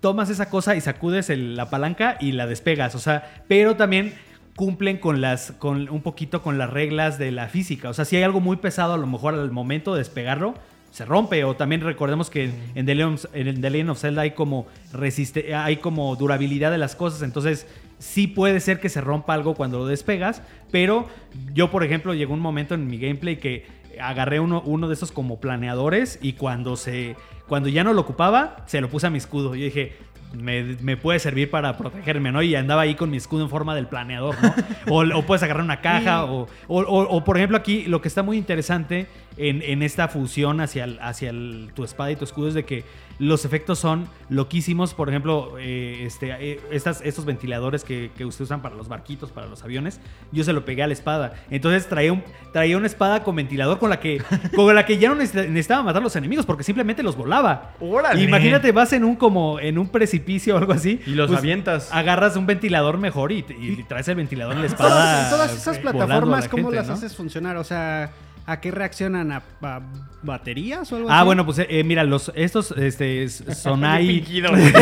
tomas 0.00 0.30
esa 0.30 0.48
cosa 0.48 0.76
y 0.76 0.80
sacudes 0.80 1.28
el- 1.30 1.56
la 1.56 1.68
palanca 1.68 2.16
y 2.20 2.32
la 2.32 2.46
despegas. 2.46 2.94
O 2.94 2.98
sea, 3.00 3.42
pero 3.48 3.74
también 3.76 4.14
cumplen 4.54 4.98
con 4.98 5.20
las, 5.20 5.52
con 5.52 5.88
un 5.90 6.00
poquito 6.00 6.42
con 6.42 6.56
las 6.58 6.70
reglas 6.70 7.18
de 7.18 7.30
la 7.32 7.48
física. 7.48 7.90
O 7.90 7.94
sea, 7.94 8.04
si 8.04 8.16
hay 8.16 8.22
algo 8.22 8.40
muy 8.40 8.56
pesado, 8.56 8.94
a 8.94 8.98
lo 8.98 9.06
mejor 9.06 9.34
al 9.34 9.50
momento 9.50 9.92
de 9.94 9.98
despegarlo, 9.98 10.54
se 10.90 11.04
rompe. 11.04 11.44
O 11.44 11.56
también 11.56 11.80
recordemos 11.80 12.30
que 12.30 12.50
en 12.74 12.86
The 12.86 12.94
Legend, 12.94 13.20
en 13.34 13.60
The 13.60 13.70
Legend 13.70 13.90
of 13.90 13.98
Zelda 14.00 14.22
hay 14.22 14.30
como 14.32 14.66
resiste, 14.92 15.54
hay 15.54 15.76
como 15.78 16.14
durabilidad 16.16 16.70
de 16.70 16.78
las 16.78 16.94
cosas. 16.96 17.22
Entonces, 17.22 17.66
sí 17.98 18.26
puede 18.26 18.60
ser 18.60 18.80
que 18.80 18.88
se 18.88 19.00
rompa 19.00 19.34
algo 19.34 19.54
cuando 19.54 19.78
lo 19.78 19.86
despegas. 19.86 20.42
Pero 20.70 21.06
yo, 21.54 21.70
por 21.70 21.84
ejemplo, 21.84 22.14
llegó 22.14 22.34
un 22.34 22.40
momento 22.40 22.74
en 22.74 22.86
mi 22.86 22.98
gameplay 22.98 23.36
que 23.36 23.66
agarré 24.00 24.40
uno, 24.40 24.62
uno 24.66 24.88
de 24.88 24.94
esos 24.94 25.10
como 25.12 25.40
planeadores 25.40 26.18
y 26.20 26.34
cuando 26.34 26.76
se 26.76 27.16
cuando 27.48 27.68
ya 27.68 27.84
no 27.84 27.92
lo 27.92 28.00
ocupaba, 28.00 28.56
se 28.66 28.80
lo 28.80 28.90
puse 28.90 29.06
a 29.06 29.10
mi 29.10 29.18
escudo. 29.18 29.54
Yo 29.54 29.64
dije, 29.64 29.92
me, 30.34 30.76
me 30.82 30.96
puede 30.96 31.20
servir 31.20 31.48
para 31.48 31.76
protegerme, 31.78 32.32
¿no? 32.32 32.42
Y 32.42 32.56
andaba 32.56 32.82
ahí 32.82 32.96
con 32.96 33.08
mi 33.08 33.16
escudo 33.16 33.44
en 33.44 33.48
forma 33.50 33.74
del 33.76 33.86
planeador, 33.86 34.34
¿no? 34.42 34.52
o, 34.92 35.04
o 35.16 35.22
puedes 35.22 35.42
agarrar 35.44 35.62
una 35.62 35.80
caja, 35.80 36.24
o- 36.24 36.48
o- 36.66 36.82
o, 36.82 37.24
por 37.24 37.36
ejemplo 37.36 37.56
aquí 37.56 37.84
lo 37.84 38.00
que 38.02 38.08
está 38.08 38.24
muy 38.24 38.36
interesante 38.36 39.06
en, 39.36 39.62
en 39.62 39.82
esta 39.82 40.08
fusión 40.08 40.60
hacia, 40.60 40.84
el- 40.84 40.98
hacia 41.00 41.30
el- 41.30 41.70
tu 41.74 41.84
espada 41.84 42.10
y 42.10 42.16
tu 42.16 42.24
escudo 42.24 42.48
es 42.48 42.54
de 42.54 42.64
que 42.64 42.84
los 43.18 43.44
efectos 43.46 43.78
son 43.78 44.08
loquísimos. 44.28 44.92
Por 44.92 45.08
ejemplo, 45.08 45.54
eh, 45.58 46.02
este, 46.06 46.34
eh, 46.38 46.60
estas, 46.70 47.00
estos 47.02 47.24
ventiladores 47.24 47.82
que, 47.82 48.10
que 48.16 48.24
ustedes 48.26 48.48
usan 48.48 48.60
para 48.60 48.74
los 48.74 48.88
barquitos, 48.88 49.30
para 49.30 49.46
los 49.46 49.62
aviones, 49.64 50.00
yo 50.32 50.44
se 50.44 50.52
lo 50.52 50.64
pegué 50.66 50.82
a 50.82 50.86
la 50.86 50.92
espada. 50.92 51.32
Entonces 51.50 51.88
traía, 51.88 52.12
un, 52.12 52.22
traía 52.52 52.76
una 52.76 52.86
espada 52.86 53.22
con 53.24 53.34
ventilador 53.36 53.78
con 53.78 53.88
la 53.88 54.00
que, 54.00 54.22
con 54.54 54.74
la 54.74 54.84
que 54.84 54.98
ya 54.98 55.08
no 55.08 55.14
necesita- 55.16 55.46
necesitaba 55.48 55.82
matar 55.82 56.02
a 56.02 56.04
los 56.04 56.16
enemigos 56.16 56.44
porque 56.44 56.62
simplemente 56.62 57.02
los 57.02 57.16
volaba. 57.16 57.72
¡Órale! 57.80 58.22
Imagínate, 58.22 58.70
vas 58.72 58.92
en 58.92 59.04
un 59.04 59.16
como 59.16 59.60
en 59.60 59.78
un 59.78 59.88
precipicio 59.88 60.54
o 60.54 60.58
algo 60.58 60.72
así. 60.74 60.96
pues, 60.96 61.08
Y 61.08 61.12
los 61.14 61.30
avientas. 61.32 61.88
Agarras 61.92 62.36
un 62.36 62.44
ventilador 62.46 62.98
mejor 62.98 63.32
y, 63.32 63.42
traes 63.88 64.08
el 64.08 64.16
ventilador 64.16 64.54
en 64.56 64.60
la 64.60 64.66
espada. 64.66 65.30
todas 65.30 65.54
esas 65.56 65.78
a 65.78 65.80
plataformas, 65.80 66.44
la 66.44 66.50
¿cómo 66.50 66.64
gente, 66.64 66.76
las 66.76 66.88
¿no? 66.88 66.94
haces 66.94 67.14
funcionar? 67.16 67.56
O 67.56 67.64
sea, 67.64 68.10
¿a 68.46 68.60
qué 68.60 68.70
reaccionan? 68.70 69.32
¿A, 69.32 69.42
a 69.62 69.80
baterías 70.22 70.90
o 70.92 70.96
algo 70.96 71.10
Ah, 71.10 71.18
así? 71.20 71.26
bueno, 71.26 71.44
pues 71.44 71.58
eh, 71.60 71.66
eh, 71.68 71.84
mira, 71.84 72.04
los, 72.04 72.32
estos 72.34 72.72
este, 72.72 73.22
s- 73.24 73.54
Sonai. 73.54 74.06
Fingido, 74.06 74.50
güey. 74.50 74.64
que 74.72 74.78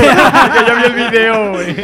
yo 0.66 0.76
vi 0.76 0.84
el 1.02 1.10
video, 1.10 1.52
güey. 1.52 1.76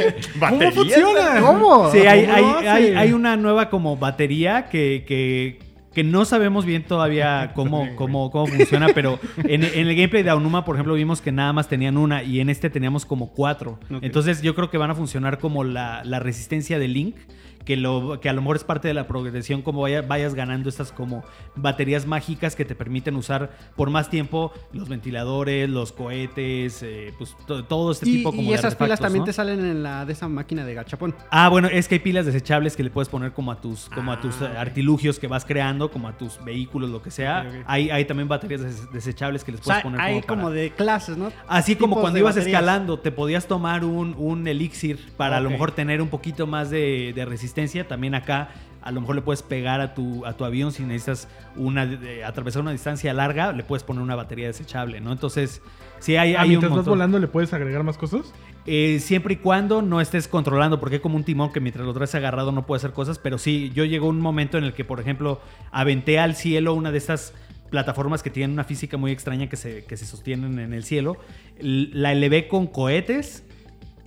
¿Cómo 0.48 0.70
funciona? 0.72 1.40
¿Cómo? 1.40 1.90
Sí, 1.90 1.98
hay, 1.98 2.26
¿Cómo 2.26 2.58
hay, 2.58 2.66
hay, 2.66 2.94
hay 2.94 3.12
una 3.12 3.36
nueva 3.36 3.68
como 3.70 3.96
batería 3.96 4.68
que, 4.68 5.04
que, 5.06 5.58
que 5.92 6.04
no 6.04 6.24
sabemos 6.24 6.64
bien 6.64 6.84
todavía 6.84 7.52
cómo, 7.54 7.88
cómo, 7.96 8.30
cómo 8.30 8.46
funciona, 8.46 8.88
pero 8.94 9.18
en, 9.38 9.64
en 9.64 9.88
el 9.88 9.94
gameplay 9.96 10.22
de 10.22 10.30
Aonuma, 10.30 10.64
por 10.64 10.76
ejemplo, 10.76 10.94
vimos 10.94 11.20
que 11.20 11.32
nada 11.32 11.52
más 11.52 11.68
tenían 11.68 11.96
una 11.96 12.22
y 12.22 12.40
en 12.40 12.48
este 12.50 12.70
teníamos 12.70 13.04
como 13.04 13.32
cuatro. 13.32 13.78
Entonces 14.00 14.40
yo 14.42 14.54
creo 14.54 14.70
que 14.70 14.78
van 14.78 14.90
a 14.90 14.94
funcionar 14.94 15.38
como 15.38 15.64
la, 15.64 16.02
la 16.04 16.18
resistencia 16.20 16.78
de 16.78 16.88
Link. 16.88 17.16
Que, 17.64 17.76
lo, 17.76 18.20
que 18.20 18.28
a 18.30 18.32
lo 18.32 18.40
mejor 18.40 18.56
es 18.56 18.64
parte 18.64 18.88
de 18.88 18.94
la 18.94 19.06
progresión, 19.06 19.60
como 19.60 19.82
vaya- 19.82 20.00
vayas 20.02 20.34
ganando 20.34 20.68
estas 20.70 20.92
como 20.92 21.22
baterías 21.54 22.06
mágicas 22.06 22.56
que 22.56 22.64
te 22.64 22.74
permiten 22.74 23.14
usar 23.16 23.50
por 23.76 23.90
más 23.90 24.08
tiempo 24.08 24.50
los 24.72 24.88
ventiladores, 24.88 25.68
los 25.68 25.92
cohetes, 25.92 26.82
eh, 26.82 27.12
pues 27.18 27.36
to- 27.46 27.64
todo 27.64 27.92
este 27.92 28.08
Y, 28.08 28.12
tipo 28.16 28.30
como 28.30 28.42
y 28.42 28.48
de 28.48 28.54
esas 28.54 28.74
pilas 28.74 28.98
también 28.98 29.20
¿no? 29.20 29.26
te 29.26 29.34
salen 29.34 29.60
en 29.64 29.82
la 29.82 30.06
de 30.06 30.12
esa 30.14 30.26
máquina 30.26 30.64
de 30.64 30.72
gachapón. 30.72 31.14
Ah, 31.30 31.50
bueno, 31.50 31.68
es 31.68 31.86
que 31.86 31.96
hay 31.96 31.98
pilas 31.98 32.24
desechables 32.24 32.76
que 32.76 32.82
le 32.82 32.88
puedes 32.90 33.10
poner 33.10 33.32
como 33.32 33.52
a 33.52 33.60
tus, 33.60 33.90
como 33.90 34.10
a 34.10 34.20
tus 34.20 34.40
Ah, 34.40 34.58
artilugios 34.58 35.18
que 35.18 35.26
vas 35.26 35.44
creando, 35.44 35.90
como 35.90 36.08
a 36.08 36.16
tus 36.16 36.42
vehículos, 36.42 36.88
lo 36.88 37.02
que 37.02 37.10
sea. 37.10 37.62
Hay, 37.66 37.90
hay 37.90 38.06
también 38.06 38.26
baterías 38.26 38.62
des- 38.62 38.90
desechables 38.90 39.44
que 39.44 39.52
les 39.52 39.60
O 39.60 39.64
puedes 39.64 39.76
sea, 39.76 39.82
poner 39.82 40.00
hay 40.00 40.22
como, 40.22 40.44
para- 40.44 40.54
de 40.54 40.70
clases, 40.70 41.18
¿no? 41.18 41.30
Así 41.46 41.76
como 41.76 42.00
cuando 42.00 42.18
ibas 42.18 42.36
baterías. 42.36 42.58
escalando, 42.60 42.98
te 42.98 43.12
podías 43.12 43.46
tomar 43.46 43.84
un, 43.84 44.14
un 44.16 44.48
elixir 44.48 44.98
para 45.18 45.36
a 45.36 45.40
lo 45.40 45.50
mejor 45.50 45.72
tener 45.72 46.00
un 46.00 46.08
poquito 46.08 46.46
más 46.46 46.70
de, 46.70 47.12
de 47.14 47.24
resistencia. 47.26 47.49
También 47.86 48.14
acá 48.14 48.50
a 48.82 48.92
lo 48.92 49.00
mejor 49.02 49.16
le 49.16 49.22
puedes 49.22 49.42
pegar 49.42 49.80
a 49.80 49.92
tu, 49.94 50.24
a 50.24 50.34
tu 50.36 50.44
avión 50.44 50.72
si 50.72 50.82
necesitas 50.84 51.28
una, 51.56 51.86
atravesar 52.26 52.62
una 52.62 52.72
distancia 52.72 53.12
larga, 53.12 53.52
le 53.52 53.62
puedes 53.62 53.82
poner 53.84 54.02
una 54.02 54.14
batería 54.16 54.46
desechable, 54.46 55.00
¿no? 55.02 55.12
Entonces, 55.12 55.60
sí 55.98 56.16
hay, 56.16 56.34
Ah, 56.34 56.40
hay 56.42 56.46
un 56.46 56.48
mientras 56.50 56.70
vas 56.70 56.76
montón. 56.78 56.92
volando 56.92 57.18
le 57.18 57.28
puedes 57.28 57.52
agregar 57.52 57.82
más 57.82 57.98
cosas. 57.98 58.32
Eh, 58.66 58.98
siempre 59.00 59.34
y 59.34 59.36
cuando 59.36 59.82
no 59.82 60.00
estés 60.00 60.28
controlando, 60.28 60.80
porque 60.80 60.96
hay 60.96 61.00
como 61.02 61.16
un 61.16 61.24
timón 61.24 61.52
que 61.52 61.60
mientras 61.60 61.84
lo 61.86 61.92
traes 61.92 62.14
agarrado 62.14 62.52
no 62.52 62.64
puede 62.66 62.78
hacer 62.78 62.92
cosas, 62.92 63.18
pero 63.18 63.36
sí, 63.36 63.70
yo 63.74 63.84
llegó 63.84 64.08
un 64.08 64.20
momento 64.20 64.56
en 64.56 64.64
el 64.64 64.72
que, 64.72 64.84
por 64.84 64.98
ejemplo, 65.00 65.40
aventé 65.72 66.18
al 66.18 66.34
cielo 66.34 66.72
una 66.74 66.90
de 66.90 66.98
estas 66.98 67.34
plataformas 67.70 68.22
que 68.22 68.30
tienen 68.30 68.52
una 68.52 68.64
física 68.64 68.96
muy 68.96 69.12
extraña 69.12 69.48
que 69.48 69.56
se, 69.56 69.84
que 69.84 69.96
se 69.96 70.04
sostienen 70.06 70.58
en 70.58 70.72
el 70.72 70.84
cielo, 70.84 71.16
la 71.60 72.12
elevé 72.12 72.48
con 72.48 72.66
cohetes 72.66 73.44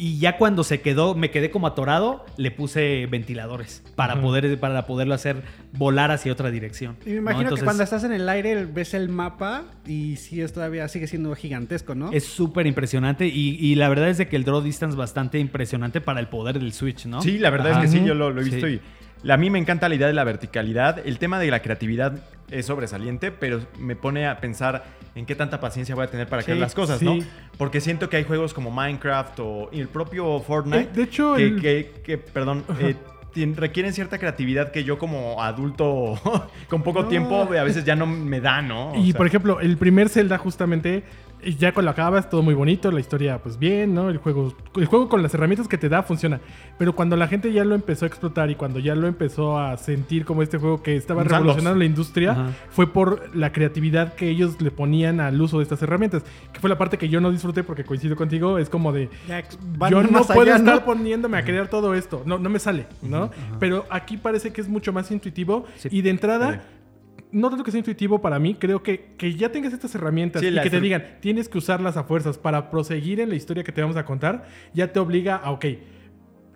y 0.04 0.20
ya 0.20 0.36
cuando 0.38 0.66
se 0.66 0.82
quedó, 0.82 1.16
me 1.16 1.32
quedé 1.32 1.50
como 1.50 1.66
atorado, 1.66 2.26
le 2.36 2.52
puse 2.52 3.08
ventiladores 3.10 3.82
para, 3.96 4.20
poder, 4.20 4.60
para 4.60 4.86
poderlo 4.86 5.14
hacer 5.14 5.44
volar 5.72 6.12
hacia 6.12 6.34
otra 6.34 6.52
dirección. 6.52 6.98
Y 7.06 7.12
me 7.12 7.16
¿no? 7.16 7.22
imagino 7.22 7.42
Entonces, 7.44 7.62
que 7.62 7.66
cuando 7.66 7.84
estás 7.84 8.04
en 8.04 8.12
el 8.12 8.28
aire 8.28 8.66
ves 8.66 8.94
el 8.96 9.08
mapa 9.08 9.64
y 9.88 10.18
sí 10.18 10.42
es 10.42 10.52
todavía 10.52 10.90
sigue 10.90 11.08
siendo 11.08 11.34
gigantesco, 11.36 11.96
¿no? 11.96 12.12
Es 12.12 12.26
súper 12.26 12.68
impresionante 12.68 13.28
y, 13.28 13.56
y 13.56 13.76
la 13.76 13.88
verdad 13.88 14.10
es 14.10 14.18
de 14.18 14.28
que 14.28 14.36
el 14.36 14.44
draw 14.44 14.60
distance 14.62 14.98
bastante 14.98 15.40
impresionante 15.40 16.02
para 16.02 16.20
el 16.20 16.28
poder 16.28 16.60
del 16.60 16.74
Switch, 16.74 17.06
¿no? 17.06 17.22
Sí, 17.22 17.38
la 17.38 17.50
verdad 17.50 17.72
Ajá. 17.72 17.86
es 17.86 17.92
que 17.92 18.00
sí, 18.00 18.06
yo 18.06 18.14
lo, 18.14 18.30
lo 18.30 18.42
he 18.42 18.44
visto 18.44 18.68
Sí. 18.68 18.82
y 19.24 19.32
a 19.32 19.38
mí 19.38 19.50
me 19.50 19.58
encanta 19.58 19.88
la 19.88 19.96
idea 19.96 20.08
de 20.08 20.14
la 20.14 20.26
verticalidad. 20.26 21.00
El 21.08 21.18
tema 21.18 21.40
de 21.40 21.50
la 21.50 21.62
creatividad 21.62 22.20
es 22.52 22.66
sobresaliente, 22.66 23.32
pero 23.32 23.62
me 23.80 23.96
pone 23.96 24.28
a 24.28 24.40
pensar 24.40 24.84
en 25.16 25.26
qué 25.26 25.36
tanta 25.36 25.60
paciencia 25.60 25.96
voy 25.96 26.06
a 26.06 26.10
tener 26.10 26.28
para 26.28 26.42
Sí, 26.42 26.46
crear 26.48 26.60
las 26.60 26.76
cosas, 26.76 27.00
sí. 27.00 27.06
¿no? 27.06 27.18
Porque 27.58 27.82
siento 27.82 28.10
que 28.10 28.18
hay 28.18 28.24
juegos 28.24 28.54
como 28.54 28.72
Minecraft 28.72 29.40
o 29.40 29.70
el 29.72 29.88
propio 29.88 30.40
Fortnite 30.42 30.80
Eh, 30.84 30.90
de 30.94 31.04
hecho, 31.04 31.36
que, 31.36 31.44
el- 31.44 31.62
que- 31.62 31.92
que, 32.04 32.18
perdón, 32.18 32.64
eh, 32.80 32.96
requieren 33.56 33.94
cierta 33.94 34.20
creatividad 34.20 34.72
que 34.72 34.84
yo 34.84 35.00
como 35.00 35.42
adulto 35.42 36.20
con 36.70 36.84
poco 36.84 37.04
No. 37.04 37.08
tiempo 37.08 37.42
a 37.42 37.64
veces 37.64 37.84
ya 37.84 37.96
no 37.96 38.06
me 38.06 38.40
da, 38.42 38.62
¿no? 38.62 38.92
O 38.92 38.96
y 38.96 39.12
sea, 39.12 39.18
por 39.18 39.26
ejemplo, 39.28 39.60
el 39.60 39.78
primer 39.78 40.10
Zelda 40.10 40.38
justamente 40.38 41.04
Y 41.46 41.56
ya 41.56 41.74
cuando 41.74 41.88
lo 41.88 41.92
acabas, 41.92 42.30
todo 42.30 42.42
muy 42.42 42.54
bonito, 42.54 42.92
la 42.92 43.00
historia 43.00 43.42
pues 43.42 43.58
bien, 43.58 43.94
¿no? 43.94 44.10
El 44.10 44.18
juego, 44.18 44.54
el 44.76 44.86
juego 44.86 45.10
con 45.10 45.22
las 45.22 45.34
herramientas 45.34 45.68
que 45.68 45.78
te 45.78 45.90
da 45.90 46.04
funciona. 46.04 46.40
Pero 46.78 46.94
cuando 46.96 47.16
la 47.16 47.28
gente 47.28 47.52
ya 47.52 47.64
lo 47.66 47.76
empezó 47.76 48.06
a 48.06 48.08
explotar 48.08 48.50
y 48.50 48.56
cuando 48.56 48.80
ya 48.80 48.96
lo 48.96 49.08
empezó 49.08 49.58
a 49.60 49.78
sentir 49.78 50.26
como 50.26 50.42
este 50.44 50.58
juego 50.58 50.82
que 50.82 50.96
estaba 50.96 51.24
revolucionando 51.24 51.78
la 51.80 51.86
industria, 51.86 52.32
Ajá. 52.32 52.50
fue 52.70 52.88
por 52.92 53.36
la 53.36 53.52
creatividad 53.52 54.14
que 54.14 54.30
ellos 54.30 54.62
le 54.62 54.72
ponían 54.72 55.20
al 55.20 55.40
uso 55.42 55.58
de 55.58 55.64
estas 55.64 55.82
herramientas. 55.82 56.24
Que 56.52 56.60
fue 56.60 56.70
la 56.70 56.78
parte 56.78 56.98
que 56.98 57.10
yo 57.10 57.22
no 57.22 57.32
disfruté 57.32 57.64
porque 57.64 57.84
coincido 57.84 58.16
contigo, 58.16 58.58
es 58.58 58.70
como 58.70 58.92
de... 58.92 59.10
Ya 59.28 59.44
Yo 59.90 60.04
no 60.04 60.24
puedo 60.24 60.42
allá, 60.42 60.56
estar 60.58 60.76
¿no? 60.76 60.86
poniéndome 60.86 61.38
a 61.38 61.44
crear 61.44 61.68
todo 61.68 61.94
esto. 61.94 62.24
No, 62.26 62.38
no 62.40 62.50
me 62.50 62.60
sale, 62.60 62.88
¿no? 63.02 63.32
Pero 63.60 63.86
aquí 63.90 64.18
parece 64.18 64.52
que 64.52 64.62
es 64.62 64.68
mucho 64.70 64.94
más 64.94 65.12
intuitivo. 65.12 65.66
Sí. 65.78 65.90
Y 65.92 66.02
de 66.02 66.10
entrada, 66.10 66.54
Sí. 66.54 66.60
No 67.34 67.50
tanto 67.50 67.64
que 67.66 67.72
sea 67.72 67.80
intuitivo 67.80 68.22
para 68.22 68.40
mí, 68.40 68.56
creo 68.56 68.82
que, 68.84 69.14
que 69.18 69.34
ya 69.36 69.52
tengas 69.52 69.74
estas 69.74 69.94
herramientas 69.96 70.42
Sí, 70.42 70.48
y 70.48 70.52
que 70.62 70.70
te 70.70 70.80
digan, 70.80 71.18
tienes 71.20 71.50
que 71.50 71.58
usarlas 71.58 71.98
a 71.98 72.04
fuerzas 72.06 72.38
para 72.38 72.70
proseguir 72.72 73.20
en 73.20 73.28
la 73.30 73.36
historia 73.36 73.64
que 73.64 73.72
te 73.74 73.82
vamos 73.82 73.98
a 73.98 74.06
contar, 74.06 74.46
ya 74.74 74.94
te 74.94 75.00
obliga 75.00 75.36
a, 75.36 75.52
ok, 75.52 75.66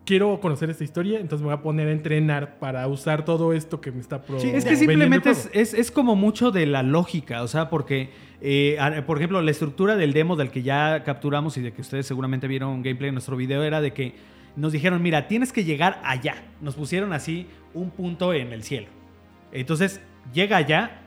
quiero 0.05 0.39
conocer 0.39 0.69
esta 0.69 0.83
historia, 0.85 1.19
entonces 1.19 1.41
me 1.41 1.47
voy 1.47 1.55
a 1.59 1.61
poner 1.61 1.89
a 1.89 1.91
entrenar 1.91 2.59
para 2.59 2.87
usar 2.87 3.25
todo 3.25 3.51
esto 3.51 3.81
que 3.81 3.91
me 3.91 3.99
está 3.99 4.21
pro 4.21 4.39
Sí, 4.39 4.49
es 4.53 4.63
que 4.63 4.75
simplemente 4.77 5.31
es, 5.31 5.49
es- 5.51 5.73
es 5.73 5.91
como 5.91 6.15
mucho 6.15 6.51
de 6.51 6.65
la 6.65 6.81
lógica, 6.81 7.43
o 7.43 7.47
sea, 7.49 7.69
porque, 7.69 8.11
eh, 8.39 8.77
por 9.05 9.17
ejemplo, 9.17 9.41
la 9.41 9.51
estructura 9.51 9.97
del 9.97 10.13
demo 10.13 10.37
del 10.37 10.49
que 10.49 10.61
ya 10.63 11.03
capturamos 11.03 11.57
y 11.57 11.61
de 11.61 11.73
que 11.73 11.81
ustedes 11.81 12.05
seguramente 12.05 12.47
vieron 12.47 12.83
gameplay 12.83 13.09
en 13.09 13.15
nuestro 13.15 13.35
video 13.35 13.63
era 13.63 13.81
de 13.81 13.91
que 13.91 14.13
nos 14.55 14.71
dijeron, 14.71 15.01
mira, 15.01 15.27
tienes 15.27 15.51
que 15.51 15.63
llegar 15.65 15.99
allá. 16.03 16.35
Nos 16.61 16.75
pusieron 16.75 17.11
así 17.13 17.47
un 17.73 17.91
punto 17.91 18.33
en 18.33 18.53
el 18.53 18.63
cielo. 18.63 18.87
Entonces, 19.51 20.01
llega 20.33 20.57
allá 20.57 21.01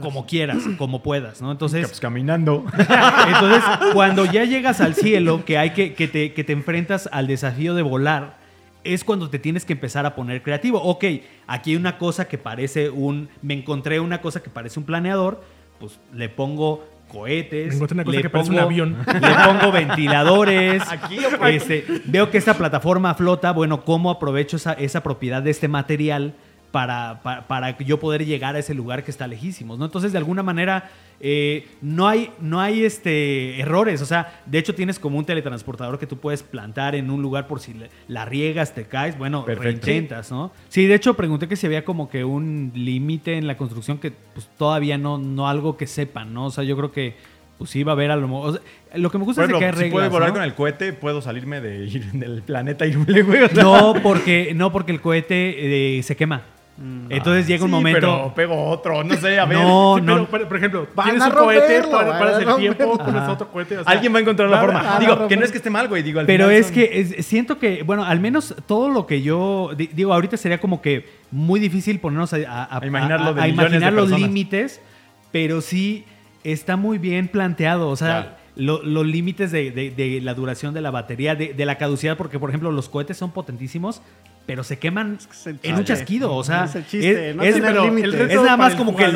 como 0.00 0.26
quieras, 0.26 0.62
como 0.78 1.02
puedas, 1.02 1.40
¿no? 1.40 1.52
Entonces, 1.52 1.86
Pues 1.86 2.00
caminando. 2.00 2.64
entonces, 2.78 3.64
cuando 3.92 4.24
ya 4.24 4.44
llegas 4.44 4.80
al 4.80 4.94
cielo, 4.94 5.44
que 5.44 5.58
hay 5.58 5.70
que, 5.70 5.94
que 5.94 6.08
te, 6.08 6.32
que 6.32 6.44
te 6.44 6.52
enfrentas 6.52 7.08
al 7.12 7.26
desafío 7.26 7.74
de 7.74 7.82
volar, 7.82 8.36
es 8.84 9.04
cuando 9.04 9.30
te 9.30 9.38
tienes 9.38 9.64
que 9.64 9.74
empezar 9.74 10.06
a 10.06 10.14
poner 10.14 10.42
creativo. 10.42 10.82
Ok, 10.82 11.04
aquí 11.46 11.70
hay 11.70 11.76
una 11.76 11.98
cosa 11.98 12.26
que 12.26 12.38
parece 12.38 12.90
un. 12.90 13.28
Me 13.40 13.54
encontré 13.54 14.00
una 14.00 14.20
cosa 14.20 14.42
que 14.42 14.50
parece 14.50 14.80
un 14.80 14.86
planeador, 14.86 15.42
pues 15.78 16.00
le 16.12 16.28
pongo 16.28 16.84
cohetes. 17.08 17.68
Me 17.68 17.74
encontré 17.74 17.94
una 17.94 18.04
cosa 18.04 18.16
le 18.16 18.22
que 18.22 18.30
parece 18.30 18.50
un 18.50 18.58
avión. 18.58 18.96
Le 19.06 19.34
pongo 19.46 19.70
ventiladores. 19.72 20.82
Aquí. 20.90 21.18
este, 21.46 21.84
veo 22.06 22.30
que 22.30 22.38
esta 22.38 22.54
plataforma 22.54 23.14
flota. 23.14 23.52
Bueno, 23.52 23.84
¿cómo 23.84 24.10
aprovecho 24.10 24.56
esa, 24.56 24.72
esa 24.72 25.02
propiedad 25.02 25.42
de 25.42 25.50
este 25.50 25.68
material? 25.68 26.34
Para, 26.72 27.20
para, 27.22 27.46
para 27.46 27.78
yo 27.78 28.00
poder 28.00 28.24
llegar 28.24 28.56
a 28.56 28.58
ese 28.58 28.74
lugar 28.74 29.04
que 29.04 29.10
está 29.10 29.26
lejísimos, 29.26 29.78
¿no? 29.78 29.84
Entonces, 29.84 30.10
de 30.10 30.18
alguna 30.18 30.42
manera, 30.42 30.90
eh, 31.24 31.68
no 31.80 32.08
hay, 32.08 32.32
no 32.40 32.60
hay 32.60 32.84
este, 32.84 33.60
errores. 33.60 34.02
O 34.02 34.06
sea, 34.06 34.42
de 34.44 34.58
hecho, 34.58 34.74
tienes 34.74 34.98
como 34.98 35.18
un 35.18 35.24
teletransportador 35.24 35.98
que 35.98 36.06
tú 36.08 36.18
puedes 36.18 36.42
plantar 36.42 36.96
en 36.96 37.10
un 37.10 37.22
lugar 37.22 37.46
por 37.46 37.60
si 37.60 37.76
la 38.08 38.24
riegas, 38.24 38.74
te 38.74 38.86
caes. 38.86 39.16
Bueno, 39.16 39.44
Perfecto. 39.44 39.86
reintentas, 39.86 40.32
¿no? 40.32 40.50
Sí, 40.68 40.86
de 40.86 40.96
hecho, 40.96 41.14
pregunté 41.14 41.46
que 41.46 41.54
si 41.54 41.66
había 41.66 41.84
como 41.84 42.10
que 42.10 42.24
un 42.24 42.72
límite 42.74 43.38
en 43.38 43.46
la 43.46 43.56
construcción 43.56 43.98
que 43.98 44.10
pues, 44.10 44.48
todavía 44.58 44.98
no, 44.98 45.16
no 45.16 45.48
algo 45.48 45.76
que 45.76 45.86
sepan, 45.86 46.34
¿no? 46.34 46.46
O 46.46 46.50
sea, 46.50 46.64
yo 46.64 46.76
creo 46.76 46.90
que 46.90 47.14
pues 47.56 47.70
sí 47.70 47.84
va 47.84 47.92
a 47.92 47.94
haber 47.94 48.10
a 48.10 48.16
lo 48.16 48.26
mejor. 48.26 48.48
o 48.48 48.52
sea, 48.54 48.62
lo 48.96 49.08
que 49.12 49.18
me 49.18 49.24
gusta 49.24 49.44
es 49.44 49.48
que 49.48 49.54
hay 49.54 49.60
ejemplo, 49.60 49.78
si 49.78 49.84
reglas. 49.84 49.92
puedo 49.92 50.10
volar 50.10 50.28
¿no? 50.30 50.34
con 50.34 50.42
el 50.42 50.54
cohete, 50.54 50.92
puedo 50.92 51.22
salirme 51.22 51.60
de 51.60 51.86
ir 51.86 52.04
del 52.12 52.42
planeta 52.42 52.84
y 52.84 52.90
irme, 52.90 53.22
güey. 53.22 53.40
No, 53.54 53.94
porque, 54.02 54.52
no, 54.56 54.72
porque 54.72 54.90
el 54.90 55.00
cohete 55.00 55.98
eh, 55.98 56.02
se 56.02 56.16
quema. 56.16 56.42
Entonces 57.10 57.46
llega 57.46 57.64
un 57.64 57.70
Sí, 57.70 57.74
momento. 57.74 58.00
Pero 58.00 58.34
pego 58.34 58.64
otro, 58.70 59.04
no 59.04 59.14
sé, 59.16 59.38
a 59.38 59.44
ver. 59.46 59.58
No, 59.58 59.96
Sí, 59.98 60.02
no. 60.04 60.26
pero, 60.26 60.48
por, 60.48 60.56
ejemplo, 60.56 60.88
tienes 61.04 61.22
un 61.22 61.30
cohete, 61.32 61.82
romperlo, 61.82 61.90
par- 61.90 62.06
van 62.06 62.16
a 62.16 62.18
paras 62.18 62.42
el 62.42 62.56
tiempo, 62.56 62.98
pones 62.98 63.28
otro 63.28 63.48
cohete. 63.52 63.78
o 63.78 63.84
sea, 63.84 63.92
Alguien 63.92 64.12
va 64.14 64.18
a 64.18 64.20
encontrar 64.22 64.48
la 64.48 64.60
forma. 64.60 64.96
Digo, 64.98 65.28
que 65.28 65.36
no 65.36 65.44
es 65.44 65.50
que 65.52 65.58
esté 65.58 65.70
mal, 65.70 65.86
güey. 65.88 66.02
Digo, 66.02 66.20
al 66.20 66.26
Pero 66.26 66.46
final 66.46 66.58
es 66.60 66.66
son- 66.66 66.74
que 66.74 67.00
es- 67.00 67.26
siento 67.26 67.58
que, 67.58 67.82
bueno, 67.82 68.04
al 68.04 68.20
menos 68.20 68.54
todo 68.66 68.88
lo 68.88 69.06
que 69.06 69.22
yo 69.22 69.70
di- 69.76 69.90
digo, 69.92 70.12
ahorita 70.14 70.36
sería 70.36 70.58
como 70.60 70.80
que 70.82 71.08
muy 71.30 71.60
difícil 71.60 72.00
ponernos 72.00 72.32
a, 72.32 72.36
a- 72.38 72.78
A 72.78 72.86
imaginarlo 72.86 73.34
de 73.34 73.42
a 73.42 73.48
imaginar 73.48 73.92
los 73.92 74.10
límites, 74.10 74.80
pero 75.30 75.60
sí 75.60 76.04
está 76.42 76.76
muy 76.76 76.98
bien 76.98 77.28
planteado. 77.28 77.90
O 77.90 77.96
sea, 77.96 78.08
Claro. 78.22 78.36
lo- 78.56 78.82
los 78.82 79.06
límites 79.06 79.52
de, 79.52 79.70
de- 79.70 79.90
de 79.90 80.20
la 80.22 80.34
duración 80.34 80.74
de 80.74 80.80
la 80.80 80.90
batería, 80.90 81.34
de, 81.36 81.52
de 81.54 81.66
la 81.66 81.76
caducidad, 81.78 82.16
porque 82.16 82.38
por 82.38 82.48
ejemplo 82.48 82.72
los 82.72 82.88
cohetes 82.88 83.16
son 83.18 83.30
potentísimos, 83.30 84.02
pero 84.46 84.64
se 84.64 84.78
queman 84.78 85.18
es 85.20 85.46
en 85.62 85.74
un 85.76 85.84
chasquido. 85.84 86.34
O 86.34 86.42
sea, 86.44 86.64
Es 86.64 86.74
el 86.74 86.86
chiste, 86.86 87.30
es, 87.30 87.36
no 87.36 87.42
es- 87.42 87.60
pero 87.60 87.84
el 87.84 88.12
reto 88.12 88.42
nada 88.44 88.56
más 88.56 88.74
como 88.74 88.96
que 88.96 89.06
Sí, 89.06 89.10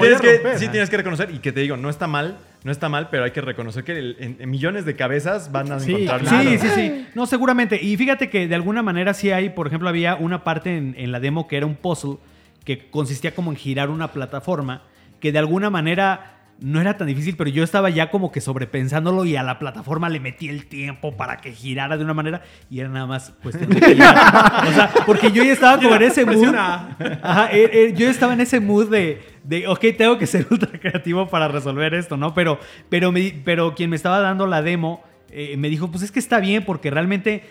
tienes 0.00 0.20
que, 0.20 0.32
romper. 0.34 0.58
sí 0.58 0.68
tienes 0.68 0.90
que 0.90 0.96
reconocer, 0.98 1.30
y 1.30 1.38
que 1.38 1.52
te 1.52 1.60
digo, 1.60 1.76
no 1.76 1.88
está 1.88 2.06
mal, 2.06 2.36
no 2.64 2.72
está 2.72 2.88
mal, 2.88 3.08
pero 3.10 3.24
hay 3.24 3.30
que 3.30 3.40
reconocer 3.40 3.84
que 3.84 3.92
el- 3.98 4.16
en, 4.20 4.36
en 4.38 4.50
millones 4.50 4.84
de 4.84 4.96
cabezas 4.96 5.50
van 5.52 5.72
a 5.72 5.80
Sí, 5.80 5.92
encontrar 5.92 6.20
claro. 6.22 6.50
Sí, 6.50 6.58
sí, 6.58 6.68
sí. 6.74 7.06
No, 7.14 7.26
seguramente. 7.26 7.82
Y 7.82 7.96
fíjate 7.96 8.28
que 8.28 8.46
de 8.48 8.54
alguna 8.54 8.82
manera 8.82 9.14
sí 9.14 9.30
hay, 9.30 9.50
por 9.50 9.66
ejemplo, 9.66 9.88
había 9.88 10.14
una 10.16 10.44
parte 10.44 10.76
en, 10.76 10.94
en 10.98 11.10
la 11.12 11.20
demo 11.20 11.48
que 11.48 11.56
era 11.56 11.66
un 11.66 11.74
puzzle 11.76 12.16
que 12.64 12.90
consistía 12.90 13.34
como 13.34 13.50
en 13.50 13.56
girar 13.56 13.88
una 13.88 14.08
plataforma 14.12 14.82
que 15.20 15.32
de 15.32 15.38
alguna 15.38 15.70
manera 15.70 16.39
no 16.60 16.80
era 16.80 16.96
tan 16.96 17.06
difícil, 17.06 17.36
pero 17.36 17.48
yo 17.48 17.64
estaba 17.64 17.88
ya 17.90 18.10
como 18.10 18.30
que 18.30 18.40
sobrepensándolo 18.40 19.24
y 19.24 19.34
a 19.36 19.42
la 19.42 19.58
plataforma 19.58 20.08
le 20.10 20.20
metí 20.20 20.48
el 20.48 20.66
tiempo 20.66 21.16
para 21.16 21.38
que 21.38 21.52
girara 21.52 21.96
de 21.96 22.04
una 22.04 22.12
manera 22.14 22.42
y 22.68 22.80
era 22.80 22.88
nada 22.90 23.06
más 23.06 23.32
cuestión 23.42 23.70
de. 23.70 23.78
O 23.78 24.72
sea, 24.72 24.90
porque 25.06 25.32
yo 25.32 25.42
ya 25.42 25.52
estaba 25.52 25.80
como 25.80 25.94
en 25.96 26.02
ese 26.02 26.26
mood. 26.26 26.54
Ajá, 26.54 27.48
eh, 27.52 27.70
eh, 27.72 27.94
yo 27.96 28.08
estaba 28.10 28.34
en 28.34 28.40
ese 28.42 28.60
mood 28.60 28.90
de, 28.90 29.22
de, 29.44 29.66
ok, 29.68 29.80
tengo 29.96 30.18
que 30.18 30.26
ser 30.26 30.46
ultra 30.50 30.78
creativo 30.78 31.26
para 31.28 31.48
resolver 31.48 31.94
esto, 31.94 32.16
¿no? 32.16 32.34
Pero, 32.34 32.58
pero, 32.88 33.10
me- 33.10 33.34
pero 33.44 33.74
quien 33.74 33.88
me 33.90 33.96
estaba 33.96 34.20
dando 34.20 34.46
la 34.46 34.60
demo 34.62 35.02
eh, 35.30 35.56
me 35.56 35.68
dijo, 35.70 35.90
pues 35.90 36.02
es 36.02 36.12
que 36.12 36.18
está 36.18 36.40
bien 36.40 36.64
porque 36.64 36.90
realmente 36.90 37.42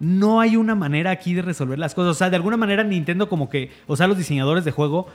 no 0.00 0.40
hay 0.40 0.56
una 0.56 0.74
manera 0.74 1.10
aquí 1.10 1.34
de 1.34 1.42
resolver 1.42 1.78
las 1.78 1.94
cosas. 1.94 2.10
O 2.10 2.14
sea, 2.14 2.30
de 2.30 2.36
alguna 2.36 2.56
manera 2.56 2.84
Nintendo 2.84 3.28
como 3.28 3.48
que, 3.48 3.70
o 3.86 3.96
sea, 3.96 4.06
los 4.06 4.18
diseñadores 4.18 4.64
de 4.64 4.70
juego 4.72 5.08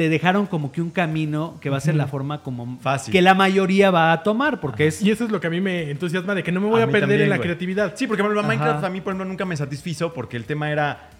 te 0.00 0.08
dejaron 0.08 0.46
como 0.46 0.72
que 0.72 0.80
un 0.80 0.88
camino 0.88 1.58
que 1.60 1.68
va 1.68 1.76
a 1.76 1.80
ser 1.80 1.94
la 1.94 2.06
forma 2.06 2.42
como 2.42 2.78
Fácil. 2.80 3.12
que 3.12 3.20
la 3.20 3.34
mayoría 3.34 3.90
va 3.90 4.12
a 4.12 4.22
tomar 4.22 4.58
porque 4.58 4.86
es... 4.86 5.02
Y 5.02 5.10
eso 5.10 5.26
es 5.26 5.30
lo 5.30 5.42
que 5.42 5.48
a 5.48 5.50
mí 5.50 5.60
me 5.60 5.90
entusiasma 5.90 6.34
de 6.34 6.42
que 6.42 6.50
no 6.52 6.62
me 6.62 6.68
voy 6.68 6.80
A 6.80 6.86
perder 6.86 7.00
también, 7.02 7.20
en 7.20 7.28
la 7.28 7.38
creatividad. 7.38 7.92
Sí, 7.96 8.06
porque 8.06 8.22
por 8.22 8.32
ejemplo. 8.32 8.48
Minecraft 8.48 8.82
a 8.82 8.88
mí, 8.88 9.02
por 9.02 9.10
ejemplo, 9.10 9.26
nunca 9.26 9.44
me 9.44 9.58
satisfizo 9.58 10.14
porque 10.14 10.38
el 10.38 10.46
tema 10.46 10.70
era. 10.70 11.10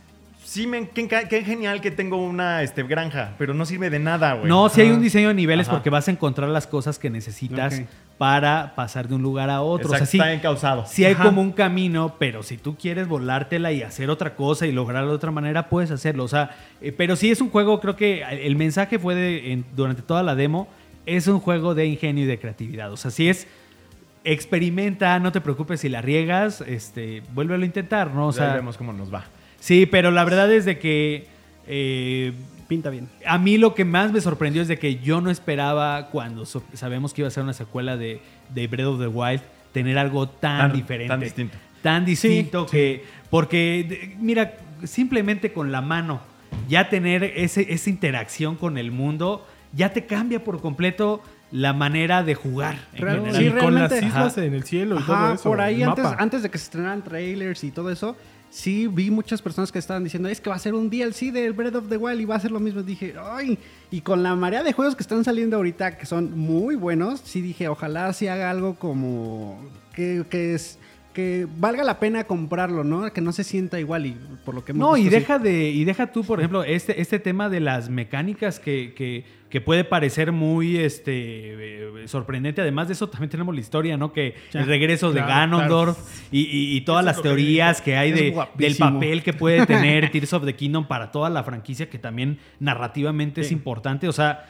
Sí, 0.51 0.67
me, 0.67 0.89
qué, 0.89 1.07
qué 1.07 1.45
genial 1.45 1.81
que 1.81 1.93
tengo 1.93 2.17
una 2.17 2.65
este, 2.65 2.83
granja, 2.83 3.35
pero 3.39 3.55
no 3.55 3.65
sirve 3.65 3.89
de 3.89 4.01
nada, 4.01 4.33
güey. 4.35 4.49
No, 4.49 4.69
si 4.69 4.81
hay 4.81 4.91
un 4.91 5.01
diseño 5.01 5.29
de 5.29 5.35
niveles 5.35 5.69
Ajá. 5.69 5.77
porque 5.77 5.91
vas 5.91 6.09
a 6.09 6.11
encontrar 6.11 6.49
las 6.49 6.67
cosas 6.67 6.99
que 6.99 7.09
necesitas 7.09 7.83
para 8.19 8.75
pasar 8.75 9.07
de 9.07 9.15
un 9.15 9.23
lugar 9.23 9.49
a 9.49 9.63
otro. 9.63 9.91
Exacto, 9.95 10.03
o 10.03 10.07
sea, 10.07 10.07
sí, 10.11 10.19
está 10.19 10.33
encausado. 10.33 10.85
sí 10.89 11.05
hay 11.05 11.13
Ajá. 11.13 11.23
como 11.23 11.41
un 11.41 11.53
camino, 11.53 12.17
pero 12.19 12.43
si 12.43 12.57
tú 12.57 12.75
quieres 12.77 13.07
volártela 13.07 13.71
y 13.71 13.83
hacer 13.85 14.11
otra 14.11 14.35
cosa 14.35 14.67
y 14.67 14.73
lograrlo 14.73 15.11
de 15.11 15.15
otra 15.15 15.31
manera, 15.31 15.69
puedes 15.69 15.93
hacerlo. 15.93 16.25
O 16.25 16.29
sea, 16.29 16.51
eh, 16.81 16.91
pero 16.91 17.15
sí 17.15 17.31
es 17.31 17.41
un 17.41 17.51
juego, 17.51 17.79
creo 17.79 17.95
que 17.95 18.25
el 18.25 18.57
mensaje 18.57 18.99
fue 18.99 19.15
de, 19.15 19.53
en- 19.53 19.65
durante 19.77 20.03
toda 20.03 20.25
la 20.25 20.35
demo, 20.35 20.67
es 21.07 21.29
un 21.29 21.39
juego 21.39 21.77
de 21.77 21.87
ingenio 21.87 22.25
y 22.25 22.27
de 22.27 22.41
creatividad. 22.41 22.93
O 22.93 22.97
sea, 22.97 23.13
si 23.13 23.29
es 23.29 23.47
experimenta, 24.25 25.19
no 25.21 25.31
te 25.31 25.41
preocupes 25.41 25.79
si 25.81 25.89
la 25.89 26.03
riegas, 26.03 26.61
este, 26.63 27.23
vuélvelo 27.35 27.63
a 27.63 27.67
intentar, 27.67 28.13
¿no? 28.13 28.27
O 28.27 28.33
Ya 28.33 28.37
sea, 28.39 28.55
vemos 28.55 28.77
cómo 28.77 28.93
nos 28.93 29.15
va. 29.15 29.25
Sí, 29.61 29.87
pero 29.87 30.11
la 30.11 30.25
verdad 30.25 30.53
es 30.53 30.65
de 30.65 30.79
que 30.79 31.27
eh, 31.67 32.33
Pinta 32.69 32.91
bien. 32.91 33.09
a 33.27 33.39
mí 33.39 33.59
lo 33.59 33.75
que 33.75 33.85
más 33.85 34.13
me 34.13 34.21
sorprendió 34.21 34.63
es 34.63 34.69
de 34.69 34.79
que 34.79 34.97
yo 35.01 35.21
no 35.21 35.31
esperaba 35.31 36.09
cuando 36.11 36.47
so- 36.47 36.63
sabemos 36.75 37.13
que 37.15 37.21
iba 37.23 37.29
a 37.29 37.31
ser 37.31 37.43
una 37.45 37.53
secuela 37.53 37.97
de, 37.97 38.21
de 38.55 38.67
Breath 38.67 38.87
of 38.87 39.01
the 39.01 39.07
Wild 39.09 39.43
tener 39.73 39.99
algo 39.99 40.29
tan, 40.29 40.59
Tan- 40.71 40.73
diferente. 40.73 41.09
tan 41.09 41.21
distinto. 41.21 41.59
Tan 41.83 42.05
distinto 42.05 42.67
que... 42.67 43.05
Porque, 43.31 43.87
de- 43.89 44.17
mira, 44.21 44.55
simplemente 44.85 45.53
con 45.53 45.71
la 45.73 45.81
mano, 45.81 46.21
ya 46.69 46.89
tener 46.89 47.23
ese, 47.25 47.73
esa 47.73 47.89
interacción 47.91 48.57
con 48.57 48.77
el 48.79 48.91
mundo, 48.91 49.47
ya 49.73 49.93
te 49.93 50.07
cambia 50.07 50.43
por 50.45 50.61
completo 50.61 51.23
la 51.53 51.73
manera 51.73 52.23
de 52.23 52.35
jugar. 52.35 52.77
en 52.95 53.03
Real- 53.03 53.25
general. 53.27 53.43
y 53.59 53.61
con 53.61 53.75
las 53.75 53.93
islas 53.93 54.33
Ajá. 54.39 54.45
en 54.45 54.55
el 54.55 54.65
cielo 54.65 54.97
y 54.97 54.99
Ajá, 54.99 55.07
todo 55.25 55.35
eso. 55.35 55.43
por 55.45 55.61
ahí 55.61 55.83
antes, 55.83 56.05
antes 56.19 56.43
de 56.43 56.51
que 56.51 56.59
se 56.59 56.65
estrenaran 56.65 57.03
trailers 57.03 57.63
y 57.65 57.71
todo 57.71 57.91
eso, 57.91 58.17
sí 58.51 58.89
vi 58.89 59.11
muchas 59.11 59.41
personas 59.41 59.73
que 59.73 59.79
estaban 59.79 60.05
diciendo, 60.05 60.29
es 60.29 60.41
que 60.41 60.51
va 60.51 60.57
a 60.57 60.59
ser 60.59 60.75
un 60.75 60.91
DLC 60.91 61.33
del 61.33 61.53
Breath 61.53 61.77
of 61.77 61.89
the 61.89 61.97
Wild 61.97 62.21
y 62.21 62.25
va 62.25 62.35
a 62.35 62.41
ser 62.41 62.51
lo 62.51 62.61
mismo. 62.61 62.83
Dije, 62.83 63.15
ay, 63.19 63.59
y 63.91 64.01
con 64.01 64.23
la 64.23 64.35
marea 64.37 64.63
de 64.63 64.73
juegos 64.73 64.97
que 64.97 65.03
están 65.03 65.25
saliendo 65.25 65.57
ahorita, 65.57 65.97
que 65.97 66.07
son 66.07 66.37
muy 66.37 66.75
buenos, 66.75 67.21
sí 67.25 67.41
dije, 67.41 67.69
ojalá 67.69 68.13
sí 68.13 68.29
haga 68.29 68.51
algo 68.51 68.75
como 68.75 69.59
que, 69.95 70.25
que 70.29 70.55
es 70.55 70.79
que 71.13 71.49
valga 71.59 71.83
la 71.83 71.99
pena 71.99 72.25
comprarlo, 72.25 72.85
¿no? 72.85 73.13
Que 73.13 73.21
no 73.21 73.33
se 73.33 73.43
sienta 73.43 73.81
igual 73.81 74.07
y 74.07 74.17
por 74.45 74.55
lo 74.55 74.65
que 74.65 74.73
hemos 74.73 74.81
No, 74.81 74.97
y 74.97 75.05
sí. 75.05 75.09
deja 75.09 75.39
de, 75.39 75.71
y 75.71 75.85
deja 75.85 76.13
tú, 76.13 76.23
por 76.23 76.39
ejemplo, 76.39 76.63
este, 76.63 77.01
este 77.01 77.19
tema 77.19 77.49
de 77.49 77.61
las 77.61 77.89
mecánicas 77.89 78.61
que, 78.61 78.95
que, 78.95 79.25
que 79.51 79.61
puede 79.61 79.85
parecer 79.85 80.33
muy 80.33 80.77
este 80.79 81.13
eh, 82.03 82.09
sorprendente. 82.09 82.61
Además 82.61 82.87
de 82.89 82.95
eso, 82.95 83.09
también 83.09 83.29
tenemos 83.31 83.55
la 83.55 83.61
historia, 83.61 83.97
¿no? 83.97 84.13
Que 84.13 84.35
Ya, 84.53 84.61
el 84.61 84.67
regreso 84.67 85.09
de 85.13 85.21
claro, 85.23 85.29
Ganondorf 85.59 85.99
y, 86.33 86.41
y- 86.43 86.77
y 86.77 86.81
todas 86.83 87.03
es 87.03 87.07
las 87.07 87.21
teorías 87.23 87.81
que 87.83 87.97
hay 87.97 88.13
de, 88.13 88.35
del 88.55 88.77
papel 88.77 89.23
que 89.23 89.33
puede 89.33 89.67
tener 89.67 90.11
Tears 90.11 90.33
of 90.33 90.45
the 90.45 90.55
Kingdom 90.55 90.87
para 90.87 91.11
toda 91.11 91.29
la 91.31 91.43
franquicia, 91.43 91.91
que 91.91 91.99
también 91.99 92.39
narrativamente 92.61 93.41
es 93.43 93.51
importante. 93.53 94.09
O 94.09 94.13
sea, 94.13 94.47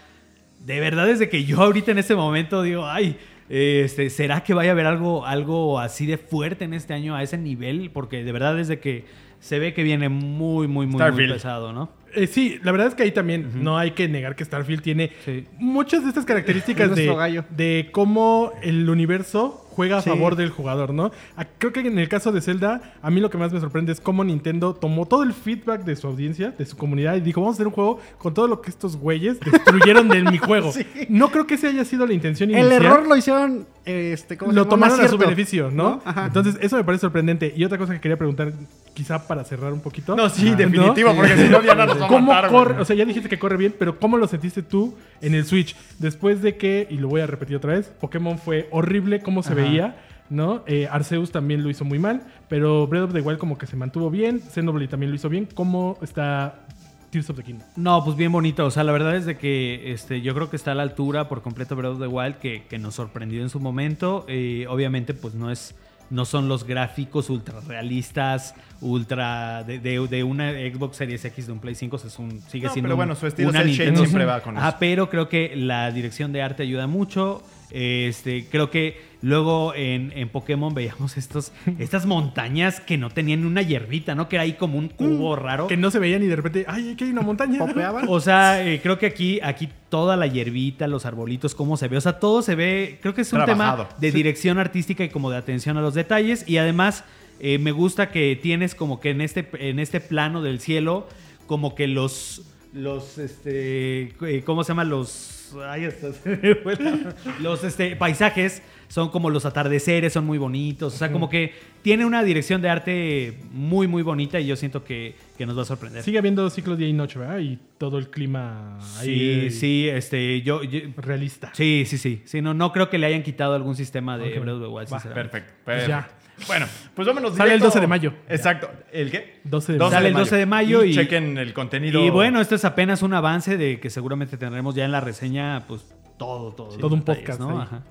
de 0.65 0.79
verdad 0.81 1.07
desde 1.07 1.29
que 1.29 1.45
yo 1.45 1.61
ahorita 1.63 1.91
en 1.93 1.99
este 1.99 2.15
momento 2.15 2.63
digo, 2.63 2.87
ay, 2.87 3.17
este, 3.49 4.11
¿será 4.11 4.45
que 4.45 4.55
vaya 4.55 4.71
a 4.71 4.73
haber 4.73 4.87
algo, 4.87 5.27
algo 5.27 5.79
así 5.81 6.07
de 6.07 6.19
fuerte 6.19 6.65
en 6.67 6.75
este 6.75 6.93
año 6.95 7.17
a 7.17 7.23
ese 7.23 7.39
nivel? 7.39 7.91
Porque 7.91 8.23
de 8.23 8.31
verdad 8.33 8.55
desde 8.55 8.79
que 8.79 9.07
se 9.41 9.59
ve 9.59 9.73
que 9.73 9.83
viene 9.83 10.09
muy, 10.11 10.69
muy, 10.69 10.87
muy, 10.87 11.01
muy 11.01 11.27
pesado, 11.33 11.73
¿no? 11.73 11.91
Eh, 12.15 12.27
sí, 12.27 12.59
la 12.63 12.73
verdad 12.73 12.89
es 12.89 12.95
que 12.95 13.03
ahí 13.05 13.13
también 13.13 13.51
no 13.63 13.79
hay 13.79 13.93
que 13.93 14.09
negar 14.09 14.35
que 14.37 14.45
Starfield 14.45 14.83
tiene 14.83 15.11
Sí. 15.25 15.47
muchas 15.59 16.03
de 16.03 16.09
estas 16.09 16.23
Es 16.23 16.27
características 16.29 16.95
de, 16.95 17.07
gallo. 17.15 17.45
de 17.51 17.89
cómo 17.93 18.53
el 18.63 18.89
universo 18.91 19.67
juega 19.71 19.99
a 19.99 20.03
Sí. 20.03 20.11
favor 20.11 20.35
del 20.37 20.51
jugador, 20.51 20.93
¿no? 20.93 21.11
Creo 21.59 21.73
que 21.73 21.81
en 21.81 21.99
el 21.99 22.09
caso 22.09 22.33
de 22.33 22.41
Zelda, 22.41 22.95
a 23.01 23.11
mí 23.11 23.21
lo 23.21 23.31
que 23.31 23.39
más 23.39 23.53
me 23.53 23.61
sorprende 23.61 23.93
es 23.93 24.01
cómo 24.01 24.25
Nintendo 24.25 24.75
tomó 24.75 25.07
todo 25.07 25.23
el 25.23 25.33
feedback 25.33 25.85
de 25.85 25.95
su 25.97 26.07
audiencia, 26.09 26.51
de 26.51 26.67
su 26.67 26.77
comunidad, 26.77 27.15
y 27.17 27.21
dijo, 27.21 27.41
vamos 27.41 27.55
a 27.55 27.57
hacer 27.57 27.67
un 27.69 27.73
juego 27.73 28.01
con 28.19 28.35
todo 28.35 28.47
lo 28.49 28.61
que 28.61 28.71
estos 28.71 28.97
güeyes 28.97 29.39
destruyeron 29.41 30.09
de 30.09 30.23
mi 30.25 30.39
juego. 30.39 30.73
No 31.09 31.31
creo 31.31 31.47
que 31.47 31.55
esa 31.55 31.69
haya 31.69 31.85
sido 31.85 32.07
la 32.07 32.13
intención 32.13 32.51
El 32.51 32.59
inicial. 32.67 32.83
error 32.85 33.07
lo 33.07 33.17
hicieron, 33.17 33.67
este, 33.85 34.37
¿cómo 34.37 34.51
se 34.53 34.57
lo 34.57 34.67
tomaron 34.67 35.01
a 35.01 35.09
su 35.09 35.17
beneficio, 35.17 35.71
¿no? 35.71 36.03
Ajá. 36.05 36.27
Entonces, 36.27 36.59
eso 36.61 36.77
me 36.77 36.85
parece 36.85 37.01
sorprendente. 37.03 37.53
Y 37.57 37.65
otra 37.65 37.79
cosa 37.79 37.95
que 37.95 38.01
quería 38.01 38.17
preguntar, 38.17 38.53
quizá 39.01 39.27
para 39.27 39.45
cerrar 39.45 39.73
un 39.73 39.81
poquito. 39.81 40.15
No, 40.15 40.29
sí, 40.29 40.51
Ah, 40.51 40.57
definitivo, 40.57 41.15
porque 41.17 41.35
si 41.37 41.49
no, 41.49 41.61
Diana 41.63 41.87
nos 41.87 41.99
va 41.99 42.05
a 42.05 42.09
¿Cómo 42.09 42.27
matar, 42.27 42.51
güey. 42.51 42.65
corre? 42.65 42.81
O 42.83 42.85
sea, 42.85 42.95
ya 42.95 43.07
dijiste 43.07 43.31
que 43.31 43.39
corre 43.39 43.57
bien, 43.57 43.75
pero 43.79 43.99
¿cómo 43.99 44.19
lo 44.19 44.27
sentiste 44.29 44.63
tú 44.63 44.95
en 45.23 45.35
el 45.35 45.47
Switch? 45.47 45.75
Después 45.99 46.43
de 46.43 46.57
que, 46.59 46.87
y 46.91 46.97
lo 46.99 47.09
voy 47.09 47.23
a 47.23 47.27
repetir 47.27 47.57
otra 47.57 47.73
vez, 47.73 47.87
Pokémon 47.99 48.37
fue 48.39 48.69
horrible 48.71 49.21
cómo 49.23 49.43
se 49.43 49.55
veía, 49.55 49.97
¿no? 50.29 50.63
Eh, 50.67 50.87
Arceus 50.91 51.33
también 51.33 51.63
lo 51.63 51.71
hizo 51.71 51.87
muy 51.87 51.99
mal, 51.99 52.23
pero 52.51 52.87
Breath 52.87 53.05
of 53.05 53.13
the 53.15 53.21
Wild 53.23 53.39
como 53.39 53.57
que 53.57 53.67
se 53.67 53.77
mantuvo 53.77 54.11
bien, 54.11 54.41
Xenoblade 54.43 54.89
también 54.89 55.11
lo 55.11 55.17
hizo 55.17 55.31
bien. 55.31 55.49
¿Cómo 55.55 55.97
está 56.03 56.67
Tears 57.11 57.31
of 57.31 57.37
the 57.37 57.43
Kingdom? 57.43 57.67
No, 57.77 58.05
pues 58.05 58.17
bien 58.17 58.31
bonito. 58.33 58.67
O 58.67 58.71
sea, 58.71 58.85
la 58.85 58.93
verdad 58.93 59.17
es 59.17 59.25
de 59.25 59.39
que 59.39 59.93
este, 59.93 60.21
yo 60.21 60.35
creo 60.35 60.51
que 60.51 60.57
está 60.57 60.73
a 60.73 60.75
la 60.75 60.83
altura 60.83 61.27
por 61.29 61.41
completo 61.41 61.75
Breath 61.75 61.93
of 61.95 62.01
the 62.01 62.07
Wild, 62.07 62.37
que, 62.37 62.65
que 62.69 62.79
nos 62.79 62.97
sorprendió 62.97 63.41
en 63.41 63.49
su 63.49 63.61
momento. 63.61 64.27
Eh, 64.29 64.67
obviamente, 64.69 65.15
pues 65.15 65.35
no 65.35 65.51
es. 65.51 65.75
No 66.11 66.25
son 66.25 66.49
los 66.49 66.65
gráficos 66.65 67.31
ultra 67.31 67.61
realistas, 67.67 68.55
ultra 68.81 69.63
de, 69.65 69.79
de- 69.79 70.07
de 70.09 70.25
una 70.25 70.51
Xbox 70.51 70.97
Series 70.97 71.25
X 71.25 71.47
de 71.47 71.53
un 71.53 71.61
Play 71.61 71.75
5, 71.75 71.97
es 72.05 72.19
un, 72.19 72.41
sigue 72.49 72.67
No, 72.67 72.73
siendo 72.73 72.87
pero 72.89 72.95
un- 72.95 72.99
bueno, 72.99 73.15
su 73.15 73.27
estilo 73.27 73.49
una 73.51 73.63
Nintendo. 73.63 74.01
siempre 74.01 74.25
va 74.25 74.41
con 74.41 74.59
Ah, 74.59 74.69
eso. 74.71 74.77
pero 74.81 75.09
creo 75.09 75.29
que 75.29 75.55
la 75.57 75.91
dirección 75.93 76.33
de 76.33 76.43
arte 76.43 76.65
ayuda 76.65 76.87
mucho. 76.87 77.43
Este, 77.73 78.47
creo 78.51 78.71
que 78.71 79.01
luego 79.23 79.75
en, 79.75 80.13
en 80.17 80.29
Pokémon 80.29 80.75
veíamos 80.75 81.17
estos, 81.17 81.53
estas 81.79 82.07
montañas 82.07 82.81
que 82.81 82.99
no 82.99 83.11
tenían 83.11 83.45
una 83.45 83.63
hierbita, 83.63 84.15
¿no? 84.15 84.29
Que 84.29 84.37
era 84.37 84.43
ahí 84.45 84.55
como 84.55 84.79
un 84.79 84.89
cubo 84.89 85.37
raro. 85.37 85.67
Que 85.67 85.77
no 85.77 85.91
se 85.91 85.99
veían 85.99 86.23
y 86.23 86.27
de 86.27 86.37
repente, 86.37 86.65
¡ay, 86.69 86.91
aquí 86.93 87.05
hay 87.05 87.11
una 87.11 87.23
montaña! 87.23 87.59
Popeaban. 87.59 88.07
O 88.09 88.21
sea, 88.21 88.67
eh, 88.67 88.81
creo 88.83 88.99
que 88.99 89.07
aquí, 89.07 89.39
aquí 89.43 89.69
toda 89.89 90.17
la 90.17 90.27
hierbita, 90.27 90.87
los 90.89 91.07
arbolitos, 91.07 91.55
cómo 91.55 91.77
se 91.77 91.89
ve. 91.89 91.97
O 91.97 92.01
sea, 92.01 92.19
todo 92.19 92.43
se 92.43 92.55
ve. 92.55 92.99
Creo 93.03 93.15
que 93.15 93.21
es 93.23 93.33
un 93.33 93.45
Trabajado. 93.45 93.85
tema 93.87 93.99
de 94.01 94.11
dirección 94.13 94.59
artística 94.59 95.05
y 95.05 95.09
como 95.11 95.31
de 95.31 95.37
atención 95.37 95.77
a 95.77 95.81
los 95.81 95.95
detalles. 95.95 96.49
Y 96.49 96.57
además, 96.57 97.05
eh, 97.41 97.59
me 97.59 97.73
gusta 97.73 98.11
que 98.11 98.39
tienes 98.43 98.75
como 98.75 99.01
que 99.01 99.11
en 99.11 99.21
este, 99.21 99.49
en 99.59 99.79
este 99.79 100.01
plano 100.01 100.43
del 100.43 100.61
cielo, 100.61 101.07
como 101.47 101.75
que 101.75 101.87
los. 101.87 102.43
Los, 102.73 103.19
este. 103.19 104.15
eh, 104.23 104.43
¿Cómo 104.45 104.63
se 104.65 104.69
llama? 104.69 104.85
Los. 104.85 105.37
Se 105.51 106.37
me 106.37 106.55
fue 106.57 106.77
la- 106.77 107.15
Los 107.41 107.65
este, 107.65 107.97
paisajes 107.97 108.63
son 108.89 109.09
como 109.11 109.31
los 109.31 109.45
atardeceres, 109.47 110.13
son 110.13 110.27
muy 110.27 110.37
bonitos. 110.39 110.95
O 110.95 110.97
sea, 110.97 111.13
como 111.13 111.29
que 111.31 111.53
tiene 111.83 112.05
una 112.05 112.23
dirección 112.25 112.61
de 112.61 112.69
arte 112.69 113.39
muy, 113.53 113.87
muy 113.87 114.03
bonita 114.03 114.41
y 114.41 114.47
yo 114.47 114.57
siento 114.57 114.83
que, 114.83 115.15
que 115.39 115.47
nos 115.47 115.57
va 115.57 115.63
a 115.63 115.65
sorprender. 115.65 116.03
Sigue 116.03 116.19
habiendo 116.19 116.49
ciclos 116.51 116.77
día 116.77 116.89
y 116.89 116.93
noche, 116.93 117.19
¿verdad? 117.19 117.39
Y 117.39 117.59
todo 117.79 117.99
el 117.99 118.11
clima 118.11 118.79
Sí, 119.01 119.09
ahí 119.11 119.51
sí, 119.51 119.89
este, 119.89 120.43
yo, 120.43 120.63
yo- 120.65 120.81
realista. 120.97 121.51
sí, 121.55 121.85
sí, 121.87 121.99
sí, 121.99 122.23
sí, 122.25 122.43
no, 122.43 122.53
no 122.53 122.73
creo 122.73 122.91
que 122.91 122.99
le 122.99 123.07
hayan 123.07 123.23
quitado 123.23 123.55
algún 123.55 123.77
sistema 123.77 124.19
de 124.19 124.37
Ok. 124.39 124.41
Breath 124.43 124.57
of 124.57 124.63
the 124.63 124.69
Wild, 124.69 124.93
Va, 124.93 125.01
sinceramente. 125.01 125.31
Perfecto. 125.31 125.55
Pues 125.65 125.87
perfecto. 125.89 126.20
Bueno, 126.47 126.67
pues 126.95 127.07
vámonos 127.07 127.37
Sale 127.37 127.55
el 127.55 127.61
directo- 127.61 127.67
12 127.67 127.81
de 127.81 127.87
mayo. 127.87 128.13
Exacto. 128.29 128.71
¿El 128.93 129.11
qué? 129.11 129.41
12 129.45 129.73
de 129.75 129.79
mayo. 129.79 129.91
Sale 129.91 130.09
el 130.09 130.15
12 130.15 130.37
de 130.37 130.47
mayo 130.47 130.85
y- 130.85 130.95
chequen 130.95 131.39
el 131.39 131.53
contenido. 131.53 132.01
Y 132.05 132.11
bueno, 132.11 132.41
esto 132.41 132.55
es 132.55 132.65
apenas 132.65 133.03
un 133.03 133.15
avance 133.15 133.57
de 133.57 133.79
que 133.81 133.91
seguramente 133.91 134.37
tendremos 134.37 134.75
ya 134.75 134.85
en 134.85 134.93
la 134.93 135.01
reseña, 135.01 135.65
pues 135.69 135.83
todo, 136.19 136.53
todo. 136.53 136.77
Todo 136.77 136.95
un 136.95 137.03
podcast 137.03 137.41
¿no? 137.41 137.61
Ajá. 137.61 137.83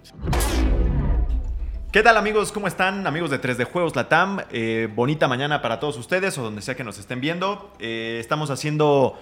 ¿Qué 1.91 2.03
tal 2.03 2.17
amigos? 2.17 2.51
¿Cómo 2.51 2.67
están? 2.67 3.07
Amigos 3.07 3.31
de 3.31 3.39
3D 3.41 3.63
Juegos 3.65 3.95
Latam. 3.95 4.41
Eh, 4.51 4.87
bonita 4.93 5.27
mañana 5.27 5.61
para 5.61 5.79
todos 5.79 5.97
ustedes 5.97 6.37
o 6.37 6.43
donde 6.43 6.61
sea 6.61 6.75
que 6.75 6.83
nos 6.83 6.99
estén 6.99 7.19
viendo. 7.19 7.73
Eh, 7.79 8.17
estamos 8.19 8.51
haciendo 8.51 9.19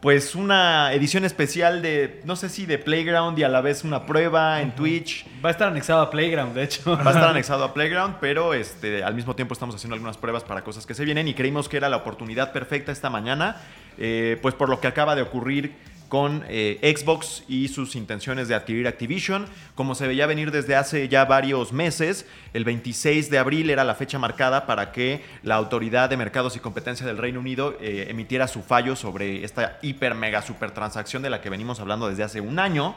pues 0.00 0.34
una 0.34 0.92
edición 0.92 1.24
especial 1.24 1.80
de, 1.82 2.20
no 2.24 2.36
sé 2.36 2.48
si 2.48 2.66
de 2.66 2.78
Playground 2.78 3.38
y 3.38 3.42
a 3.44 3.48
la 3.48 3.60
vez 3.60 3.82
una 3.82 4.04
prueba 4.06 4.60
en 4.60 4.74
Twitch. 4.74 5.26
Va 5.44 5.48
a 5.48 5.52
estar 5.52 5.68
anexado 5.68 6.00
a 6.02 6.10
Playground, 6.10 6.54
de 6.54 6.64
hecho. 6.64 6.96
Va 6.96 7.10
a 7.10 7.14
estar 7.14 7.24
anexado 7.30 7.64
a 7.64 7.72
Playground, 7.72 8.16
pero 8.20 8.54
este, 8.54 9.02
al 9.02 9.14
mismo 9.14 9.34
tiempo 9.34 9.54
estamos 9.54 9.74
haciendo 9.74 9.94
algunas 9.94 10.18
pruebas 10.18 10.44
para 10.44 10.62
cosas 10.62 10.86
que 10.86 10.94
se 10.94 11.04
vienen 11.04 11.28
y 11.28 11.34
creímos 11.34 11.68
que 11.68 11.78
era 11.78 11.88
la 11.88 11.96
oportunidad 11.96 12.52
perfecta 12.52 12.92
esta 12.92 13.10
mañana, 13.10 13.56
eh, 13.98 14.38
pues 14.42 14.54
por 14.54 14.68
lo 14.68 14.80
que 14.80 14.86
acaba 14.86 15.16
de 15.16 15.22
ocurrir 15.22 15.74
con 16.08 16.44
eh, 16.48 16.94
Xbox 16.96 17.44
y 17.48 17.68
sus 17.68 17.96
intenciones 17.96 18.48
de 18.48 18.54
adquirir 18.54 18.86
Activision. 18.86 19.46
Como 19.74 19.94
se 19.94 20.06
veía 20.06 20.26
venir 20.26 20.50
desde 20.50 20.76
hace 20.76 21.08
ya 21.08 21.24
varios 21.24 21.72
meses, 21.72 22.26
el 22.54 22.64
26 22.64 23.30
de 23.30 23.38
abril 23.38 23.70
era 23.70 23.84
la 23.84 23.94
fecha 23.94 24.18
marcada 24.18 24.66
para 24.66 24.92
que 24.92 25.22
la 25.42 25.56
Autoridad 25.56 26.08
de 26.10 26.16
Mercados 26.16 26.56
y 26.56 26.60
Competencia 26.60 27.06
del 27.06 27.18
Reino 27.18 27.40
Unido 27.40 27.76
eh, 27.80 28.06
emitiera 28.08 28.48
su 28.48 28.62
fallo 28.62 28.96
sobre 28.96 29.44
esta 29.44 29.78
hiper 29.82 30.14
mega 30.14 30.42
super 30.42 30.70
transacción 30.70 31.22
de 31.22 31.30
la 31.30 31.40
que 31.40 31.50
venimos 31.50 31.80
hablando 31.80 32.08
desde 32.08 32.22
hace 32.22 32.40
un 32.40 32.58
año. 32.58 32.94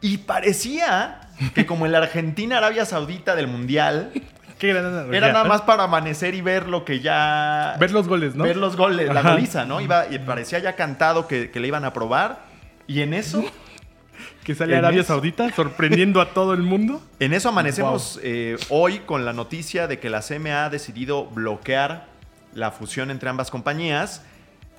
Y 0.00 0.18
parecía 0.18 1.20
que 1.54 1.64
como 1.64 1.86
en 1.86 1.92
la 1.92 1.98
Argentina-Arabia 1.98 2.84
Saudita 2.84 3.36
del 3.36 3.46
Mundial, 3.46 4.12
Qué 4.62 4.68
gran 4.68 4.86
analogía. 4.86 5.18
era 5.18 5.32
nada 5.32 5.44
más 5.44 5.62
para 5.62 5.82
amanecer 5.82 6.36
y 6.36 6.40
ver 6.40 6.68
lo 6.68 6.84
que 6.84 7.00
ya... 7.00 7.74
Ver 7.80 7.90
los 7.90 8.06
goles, 8.06 8.36
¿no? 8.36 8.44
Ver 8.44 8.56
los 8.56 8.76
goles, 8.76 9.12
la 9.12 9.20
goliza, 9.20 9.64
¿no? 9.64 9.80
Iba, 9.80 10.06
y 10.08 10.20
parecía 10.20 10.60
ya 10.60 10.76
cantado 10.76 11.26
que, 11.26 11.50
que 11.50 11.58
le 11.58 11.66
iban 11.66 11.84
a 11.84 11.88
aprobar. 11.88 12.44
Y 12.86 13.00
en 13.00 13.12
eso, 13.12 13.42
Que 14.44 14.54
sale 14.54 14.76
Arabia 14.76 15.00
eso. 15.00 15.14
Saudita 15.14 15.50
sorprendiendo 15.50 16.20
a 16.20 16.30
todo 16.30 16.54
el 16.54 16.62
mundo. 16.62 17.02
en 17.18 17.32
eso 17.32 17.48
amanecemos 17.48 18.20
eh, 18.22 18.56
hoy 18.68 19.00
con 19.00 19.24
la 19.24 19.32
noticia 19.32 19.88
de 19.88 19.98
que 19.98 20.10
la 20.10 20.20
CMA 20.20 20.66
ha 20.66 20.70
decidido 20.70 21.26
bloquear 21.26 22.06
la 22.54 22.70
fusión 22.70 23.10
entre 23.10 23.30
ambas 23.30 23.50
compañías. 23.50 24.24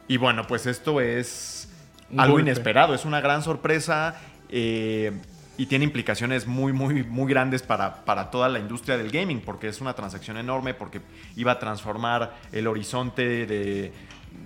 Y 0.08 0.16
bueno, 0.16 0.48
pues 0.48 0.66
esto 0.66 1.02
es 1.02 1.70
Un 2.10 2.22
algo 2.22 2.36
golpe. 2.36 2.50
inesperado, 2.50 2.96
es 2.96 3.04
una 3.04 3.20
gran 3.20 3.44
sorpresa 3.44 4.16
eh, 4.48 5.12
y 5.58 5.68
tiene 5.68 5.86
implicaciones 5.86 6.48
muy, 6.48 6.74
muy, 6.74 7.04
muy 7.04 7.30
grandes 7.30 7.62
para, 7.62 8.06
para 8.06 8.32
toda 8.32 8.50
la 8.50 8.60
industria 8.60 8.98
del 8.98 9.12
gaming, 9.12 9.42
porque 9.42 9.68
es 9.68 9.82
una 9.82 9.94
transacción 9.94 10.38
enorme, 10.38 10.74
porque 10.74 11.02
iba 11.36 11.52
a 11.52 11.60
transformar 11.60 12.36
el 12.52 12.68
horizonte 12.68 13.46
de, 13.46 13.94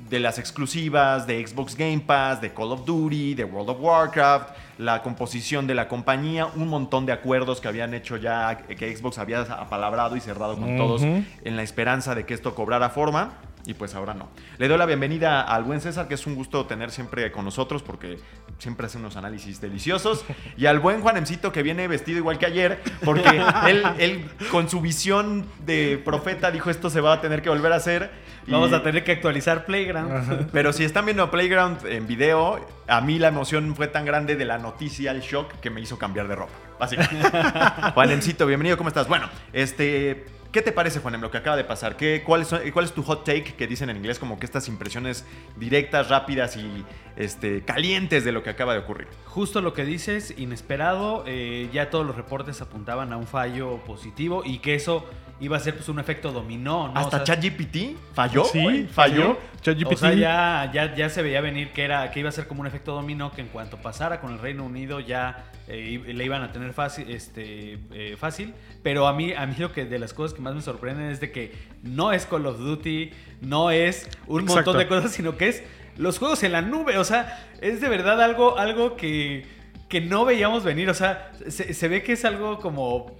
de 0.09 0.19
las 0.19 0.39
exclusivas, 0.39 1.27
de 1.27 1.45
Xbox 1.45 1.75
Game 1.75 1.99
Pass, 1.99 2.41
de 2.41 2.53
Call 2.53 2.71
of 2.71 2.85
Duty, 2.85 3.35
de 3.35 3.43
World 3.43 3.69
of 3.69 3.77
Warcraft, 3.79 4.49
la 4.77 5.01
composición 5.01 5.67
de 5.67 5.75
la 5.75 5.87
compañía, 5.87 6.45
un 6.45 6.67
montón 6.67 7.05
de 7.05 7.11
acuerdos 7.11 7.59
que 7.59 7.67
habían 7.67 7.93
hecho 7.93 8.17
ya, 8.17 8.57
que 8.57 8.95
Xbox 8.95 9.17
había 9.17 9.41
apalabrado 9.41 10.15
y 10.15 10.21
cerrado 10.21 10.57
con 10.57 10.77
todos 10.77 11.01
en 11.01 11.55
la 11.55 11.63
esperanza 11.63 12.15
de 12.15 12.25
que 12.25 12.33
esto 12.33 12.55
cobrara 12.55 12.89
forma. 12.89 13.33
Y 13.67 13.73
pues 13.73 13.93
ahora 13.95 14.13
no. 14.13 14.29
Le 14.59 14.69
doy 14.69 14.77
la 14.77 14.85
bienvenida 14.85 15.41
al 15.41 15.65
buen 15.65 15.81
César, 15.81 16.07
que 16.07 16.13
es 16.13 16.25
un 16.25 16.35
gusto 16.35 16.65
tener 16.67 16.89
siempre 16.89 17.33
con 17.33 17.43
nosotros 17.43 17.83
porque 17.83 18.17
siempre 18.59 18.85
hace 18.85 18.97
unos 18.97 19.17
análisis 19.17 19.59
deliciosos. 19.59 20.23
Y 20.55 20.67
al 20.67 20.79
buen 20.79 21.01
Juanemcito, 21.01 21.51
que 21.51 21.63
viene 21.63 21.85
vestido 21.89 22.17
igual 22.17 22.39
que 22.39 22.45
ayer, 22.45 22.81
porque 23.03 23.27
él, 23.67 23.83
él 23.99 24.31
con 24.51 24.69
su 24.69 24.79
visión 24.79 25.45
de 25.65 26.01
profeta 26.03 26.49
dijo 26.49 26.69
esto 26.69 26.89
se 26.89 27.01
va 27.01 27.11
a 27.11 27.19
tener 27.21 27.41
que 27.41 27.49
volver 27.49 27.73
a 27.73 27.75
hacer. 27.75 28.09
Y- 28.47 28.51
Vamos 28.51 28.71
a 28.71 28.81
tener 28.81 29.03
que 29.03 29.11
actualizar 29.11 29.65
Playground. 29.65 30.49
Pero 30.53 30.71
si 30.71 30.85
están 30.85 31.03
viendo 31.03 31.29
Playground 31.29 31.85
en 31.87 32.07
video, 32.07 32.65
a 32.87 33.01
mí 33.01 33.19
la 33.19 33.27
emoción 33.27 33.75
fue 33.75 33.87
tan 33.89 34.05
grande 34.05 34.37
de 34.37 34.45
la 34.45 34.57
noticia, 34.59 35.11
el 35.11 35.19
shock, 35.19 35.51
que 35.59 35.69
me 35.69 35.81
hizo 35.81 35.99
cambiar 35.99 36.29
de 36.29 36.35
ropa. 36.37 36.53
Básicamente. 36.79 37.29
Juanemcito, 37.93 38.45
bienvenido, 38.45 38.77
¿cómo 38.77 38.87
estás? 38.87 39.09
Bueno, 39.09 39.29
este. 39.51 40.25
¿Qué 40.51 40.61
te 40.61 40.71
parece, 40.71 40.99
Juanem, 40.99 41.21
lo 41.21 41.29
que 41.29 41.37
acaba 41.37 41.57
de 41.57 41.65
pasar? 41.65 41.97
¿Qué, 41.97 42.23
cuál, 42.25 42.41
es, 42.41 42.55
¿Cuál 42.71 42.85
es 42.85 42.93
tu 42.93 43.03
hot 43.03 43.25
take 43.25 43.55
que 43.55 43.67
dicen 43.67 43.89
en 43.89 43.97
inglés? 43.97 44.17
Como 44.17 44.39
que 44.39 44.45
estas 44.45 44.67
impresiones 44.69 45.25
directas, 45.57 46.09
rápidas 46.09 46.55
y 46.55 46.85
este, 47.17 47.63
calientes 47.63 48.23
de 48.23 48.31
lo 48.31 48.43
que 48.43 48.49
acaba 48.49 48.73
de 48.73 48.79
ocurrir. 48.79 49.07
Justo 49.25 49.61
lo 49.61 49.73
que 49.73 49.83
dices, 49.83 50.33
inesperado, 50.37 51.23
eh, 51.27 51.69
ya 51.73 51.89
todos 51.89 52.05
los 52.05 52.15
reportes 52.15 52.61
apuntaban 52.61 53.11
a 53.11 53.17
un 53.17 53.27
fallo 53.27 53.77
positivo 53.85 54.43
y 54.45 54.59
que 54.59 54.75
eso 54.75 55.05
iba 55.39 55.55
a 55.57 55.59
ser 55.59 55.75
pues 55.75 55.87
un 55.89 55.99
efecto 55.99 56.31
dominó, 56.31 56.87
¿no? 56.87 56.99
Hasta 56.99 57.21
O 57.21 57.25
sea, 57.25 57.35
ChatGPT 57.35 57.95
falló. 58.13 58.43
Sí, 58.45 58.61
güey, 58.61 58.87
falló. 58.87 59.37
ChatGPT. 59.61 59.93
O 59.93 59.97
sea, 59.97 60.13
ya, 60.13 60.71
ya, 60.73 60.95
ya 60.95 61.09
se 61.09 61.21
veía 61.21 61.41
venir 61.41 61.71
que 61.73 61.83
era 61.83 62.09
que 62.11 62.19
iba 62.19 62.29
a 62.29 62.31
ser 62.31 62.47
como 62.47 62.61
un 62.61 62.67
efecto 62.67 62.93
dominó 62.93 63.31
que 63.31 63.41
en 63.41 63.47
cuanto 63.47 63.77
pasara 63.77 64.19
con 64.19 64.33
el 64.33 64.39
Reino 64.39 64.63
Unido 64.63 64.99
ya 64.99 65.45
eh, 65.67 66.01
le 66.07 66.25
iban 66.25 66.41
a 66.41 66.51
tener 66.51 66.73
fácil, 66.73 67.09
este, 67.11 67.79
eh, 67.91 68.15
fácil. 68.17 68.53
Pero 68.83 69.07
a 69.07 69.13
mí, 69.13 69.33
a 69.33 69.45
mí 69.45 69.55
lo 69.59 69.71
que 69.71 69.85
de 69.85 69.99
las 69.99 70.13
cosas 70.13 70.33
que 70.35 70.41
más 70.41 70.55
me 70.55 70.61
sorprenden 70.61 71.11
es 71.11 71.19
de 71.19 71.31
que 71.31 71.53
no 71.83 72.11
es 72.13 72.25
Call 72.25 72.45
of 72.45 72.57
Duty, 72.59 73.11
no 73.41 73.69
es 73.71 74.09
un 74.25 74.41
Exacto. 74.41 74.71
montón 74.71 74.77
de 74.79 74.87
cosas, 74.87 75.11
sino 75.11 75.37
que 75.37 75.49
es 75.49 75.63
los 75.97 76.17
juegos 76.19 76.41
en 76.43 76.51
la 76.51 76.61
nube. 76.61 76.97
O 76.97 77.03
sea, 77.03 77.47
es 77.61 77.81
de 77.81 77.89
verdad 77.89 78.21
algo, 78.21 78.57
algo 78.57 78.95
que 78.95 79.55
que 79.89 80.01
no 80.01 80.25
veíamos 80.25 80.63
venir. 80.63 80.89
O 80.89 80.93
sea, 80.93 81.31
se, 81.47 81.73
se 81.73 81.87
ve 81.87 82.03
que 82.03 82.13
es 82.13 82.25
algo 82.25 82.59
como. 82.59 83.15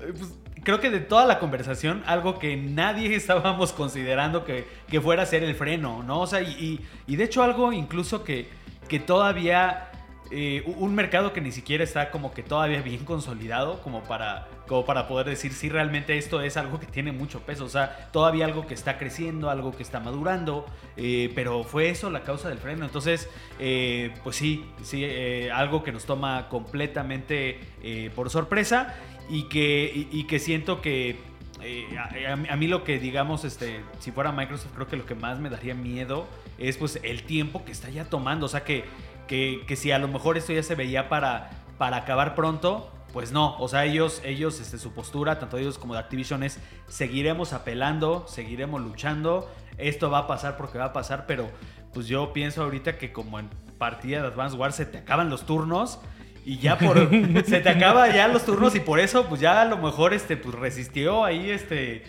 eh, 0.00 0.12
pues, 0.16 0.32
creo 0.66 0.80
que 0.80 0.90
de 0.90 0.98
toda 1.00 1.24
la 1.26 1.38
conversación, 1.38 2.02
algo 2.06 2.38
que 2.40 2.56
nadie 2.56 3.14
estábamos 3.22 3.72
considerando 3.72 4.44
que, 4.44 4.66
que 4.90 5.00
fuera 5.00 5.22
a 5.22 5.26
ser 5.26 5.44
el 5.44 5.54
freno, 5.54 6.02
¿no? 6.02 6.20
O 6.20 6.26
sea, 6.26 6.42
y, 6.42 6.84
y- 7.06 7.16
de 7.16 7.24
hecho 7.24 7.42
algo 7.44 7.72
incluso 7.72 8.24
que, 8.24 8.48
que 8.88 8.98
todavía. 8.98 9.90
eh, 10.32 10.64
un 10.78 10.92
mercado 10.92 11.32
que 11.32 11.40
ni 11.40 11.52
siquiera 11.52 11.84
está 11.84 12.10
como 12.10 12.32
que 12.34 12.42
todavía 12.42 12.82
bien 12.82 13.04
consolidado 13.04 13.80
como 13.80 14.02
para, 14.02 14.48
como 14.66 14.84
para 14.84 15.06
poder 15.06 15.26
decir 15.28 15.52
si 15.52 15.68
realmente 15.68 16.18
esto 16.18 16.40
es 16.40 16.56
algo 16.56 16.80
que 16.80 16.86
tiene 16.86 17.12
mucho 17.12 17.42
peso. 17.42 17.64
O 17.64 17.68
sea, 17.68 18.08
todavía 18.12 18.44
algo 18.44 18.66
que 18.66 18.74
está 18.74 18.98
creciendo, 18.98 19.50
algo 19.50 19.70
que 19.70 19.84
está 19.84 20.00
madurando, 20.00 20.66
eh, 20.96 21.30
pero 21.36 21.62
fue 21.62 21.90
eso 21.90 22.10
la 22.10 22.22
causa 22.24 22.48
del 22.48 22.58
freno. 22.58 22.84
Entonces, 22.84 23.28
eh, 23.60 24.12
pues 24.24 24.34
sí, 24.34 24.64
sí, 24.82 25.04
algo 25.54 25.84
que 25.84 25.92
nos 25.92 26.04
toma 26.06 26.48
completamente 26.48 27.60
por 28.16 28.28
sorpresa 28.28 28.96
y 29.28 29.44
que, 29.44 30.08
y, 30.10 30.24
que 30.24 30.38
siento 30.38 30.80
que 30.80 31.18
eh, 31.62 31.86
a, 31.98 32.32
a 32.52 32.56
mí- 32.56 32.66
lo 32.68 32.84
que 32.84 32.98
digamos, 32.98 33.44
este, 33.44 33.80
si 33.98 34.12
fuera 34.12 34.32
Microsoft, 34.32 34.72
creo 34.74 34.86
que 34.86 34.96
lo 34.96 35.06
que 35.06 35.14
más 35.14 35.38
me 35.40 35.50
daría 35.50 35.74
miedo 35.74 36.26
es 36.58 36.76
pues 36.76 37.00
el 37.02 37.22
tiempo 37.24 37.64
que 37.64 37.72
está 37.72 37.88
ya 37.90 38.04
tomando. 38.04 38.46
O 38.46 38.48
sea 38.48 38.64
que, 38.64 38.84
que, 39.26 39.62
que 39.66 39.76
si 39.76 39.90
a 39.92 39.98
lo 39.98 40.08
mejor 40.08 40.36
esto 40.36 40.52
ya 40.52 40.62
se 40.62 40.74
veía 40.74 41.08
para, 41.08 41.50
para 41.78 41.98
acabar 41.98 42.34
pronto, 42.34 42.90
pues 43.12 43.32
no. 43.32 43.56
O 43.58 43.68
sea, 43.68 43.84
ellos, 43.84 44.20
ellos 44.24 44.60
este, 44.60 44.78
su 44.78 44.92
postura, 44.92 45.38
tanto 45.38 45.56
ellos 45.58 45.78
como 45.78 45.94
de 45.94 46.00
Activision, 46.00 46.42
es 46.42 46.60
seguiremos 46.86 47.52
apelando, 47.52 48.26
seguiremos 48.28 48.80
luchando. 48.82 49.50
Esto 49.78 50.10
va 50.10 50.18
a 50.20 50.26
pasar 50.26 50.56
porque 50.56 50.78
va 50.78 50.86
a 50.86 50.92
pasar, 50.92 51.24
pero 51.26 51.50
pues 51.92 52.06
yo 52.06 52.32
pienso 52.32 52.62
ahorita 52.62 52.98
que 52.98 53.12
como 53.12 53.38
en 53.38 53.48
partida 53.78 54.20
de 54.20 54.28
Advance 54.28 54.56
Wars 54.56 54.74
se 54.76 54.86
te 54.86 54.98
acaban 54.98 55.30
los 55.30 55.46
turnos. 55.46 55.98
Y 56.46 56.58
ya 56.58 56.78
por 56.78 56.96
se 57.46 57.60
te 57.60 57.68
acaba 57.68 58.08
ya 58.08 58.26
los 58.28 58.46
turnos 58.46 58.74
y 58.74 58.80
por 58.80 59.00
eso 59.00 59.26
pues 59.26 59.40
ya 59.40 59.60
a 59.60 59.64
lo 59.66 59.76
mejor 59.76 60.14
este 60.14 60.36
pues 60.38 60.54
resistió 60.54 61.24
ahí 61.24 61.50
este 61.50 62.04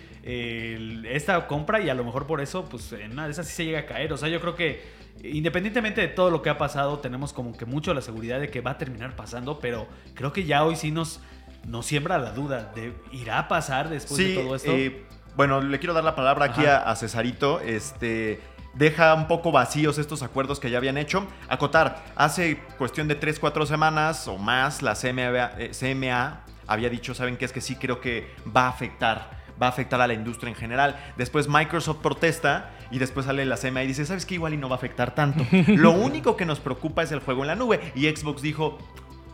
esta 1.10 1.48
compra 1.48 1.80
y 1.82 1.90
a 1.90 1.94
lo 1.94 2.04
mejor 2.04 2.26
por 2.28 2.42
eso 2.42 2.66
pues 2.66 2.92
en 2.94 3.14
una 3.14 3.26
de 3.26 3.32
esas 3.32 3.48
sí 3.48 3.54
se 3.56 3.66
llega 3.66 3.80
a 3.80 3.86
caer. 3.86 4.14
O 4.14 4.18
sea, 4.18 4.30
yo 4.30 4.40
creo 4.40 4.56
que 4.56 4.82
independientemente 5.24 6.02
de 6.02 6.08
todo 6.08 6.30
lo 6.30 6.42
que 6.42 6.50
ha 6.50 6.58
pasado, 6.58 7.00
tenemos 7.00 7.34
como 7.34 7.58
que 7.58 7.66
mucho 7.66 7.94
la 7.94 8.02
seguridad 8.02 8.40
de 8.40 8.50
que 8.50 8.62
va 8.62 8.72
a 8.72 8.78
terminar 8.78 9.16
pasando, 9.16 9.60
pero 9.60 9.88
creo 10.14 10.32
que 10.34 10.44
ya 10.46 10.64
hoy 10.64 10.76
sí 10.76 10.92
nos 10.92 11.20
nos 11.66 11.86
siembra 11.86 12.18
la 12.18 12.32
duda 12.32 12.72
de 12.76 12.94
irá 13.12 13.40
a 13.40 13.48
pasar 13.50 13.90
después 13.90 14.18
Sí, 14.18 14.34
de 14.36 14.42
todo 14.44 14.56
esto. 14.56 14.72
eh, 14.72 15.04
bueno, 15.36 15.62
le 15.62 15.80
quiero 15.80 15.94
dar 15.94 16.04
la 16.04 16.16
palabra 16.16 16.46
aquí 16.46 16.66
a, 16.66 16.78
a 16.90 16.96
Cesarito. 16.96 17.60
Este 17.60 18.40
deja 18.78 19.14
un 19.14 19.28
poco 19.28 19.52
vacíos 19.52 19.98
estos 19.98 20.24
acuerdos 20.24 20.60
que 20.60 20.70
ya 20.70 20.78
habían 20.78 20.98
hecho. 20.98 21.26
Acotar, 21.50 22.06
hace 22.16 22.58
cuestión 22.78 23.08
de 23.08 23.16
3, 23.16 23.40
4 23.40 23.66
semanas 23.66 24.28
o 24.28 24.38
más, 24.38 24.82
la 24.82 24.94
CMA, 24.94 25.52
eh, 25.58 25.72
CMA 25.78 26.42
había 26.68 26.90
dicho, 26.90 27.14
¿saben 27.14 27.38
qué? 27.38 27.46
Es 27.46 27.52
que 27.52 27.62
sí 27.62 27.76
creo 27.76 28.00
que 28.00 28.34
va 28.56 28.66
a 28.66 28.70
afectar. 28.70 29.38
Va 29.60 29.68
a 29.68 29.70
afectar 29.70 30.00
a 30.00 30.08
la 30.08 30.14
industria 30.14 30.50
en 30.50 30.56
general. 30.56 31.00
Después 31.18 31.48
Microsoft 31.48 31.98
protesta 31.98 32.70
y 32.92 33.00
después 33.00 33.26
sale 33.26 33.44
la 33.46 33.58
CMA 33.58 33.84
y 33.84 33.88
dice, 33.88 34.06
¿sabes 34.06 34.26
qué? 34.26 34.36
Igual 34.36 34.54
y 34.54 34.58
no 34.58 34.70
va 34.70 34.76
a 34.76 34.78
afectar 34.78 35.16
tanto. 35.16 35.44
Lo 35.68 35.92
único 35.92 36.38
que 36.38 36.46
nos 36.46 36.60
preocupa 36.60 37.02
es 37.02 37.12
el 37.12 37.20
juego 37.22 37.42
en 37.42 37.48
la 37.48 37.56
nube. 37.56 37.92
Y 37.96 38.06
Xbox 38.08 38.42
dijo, 38.44 38.78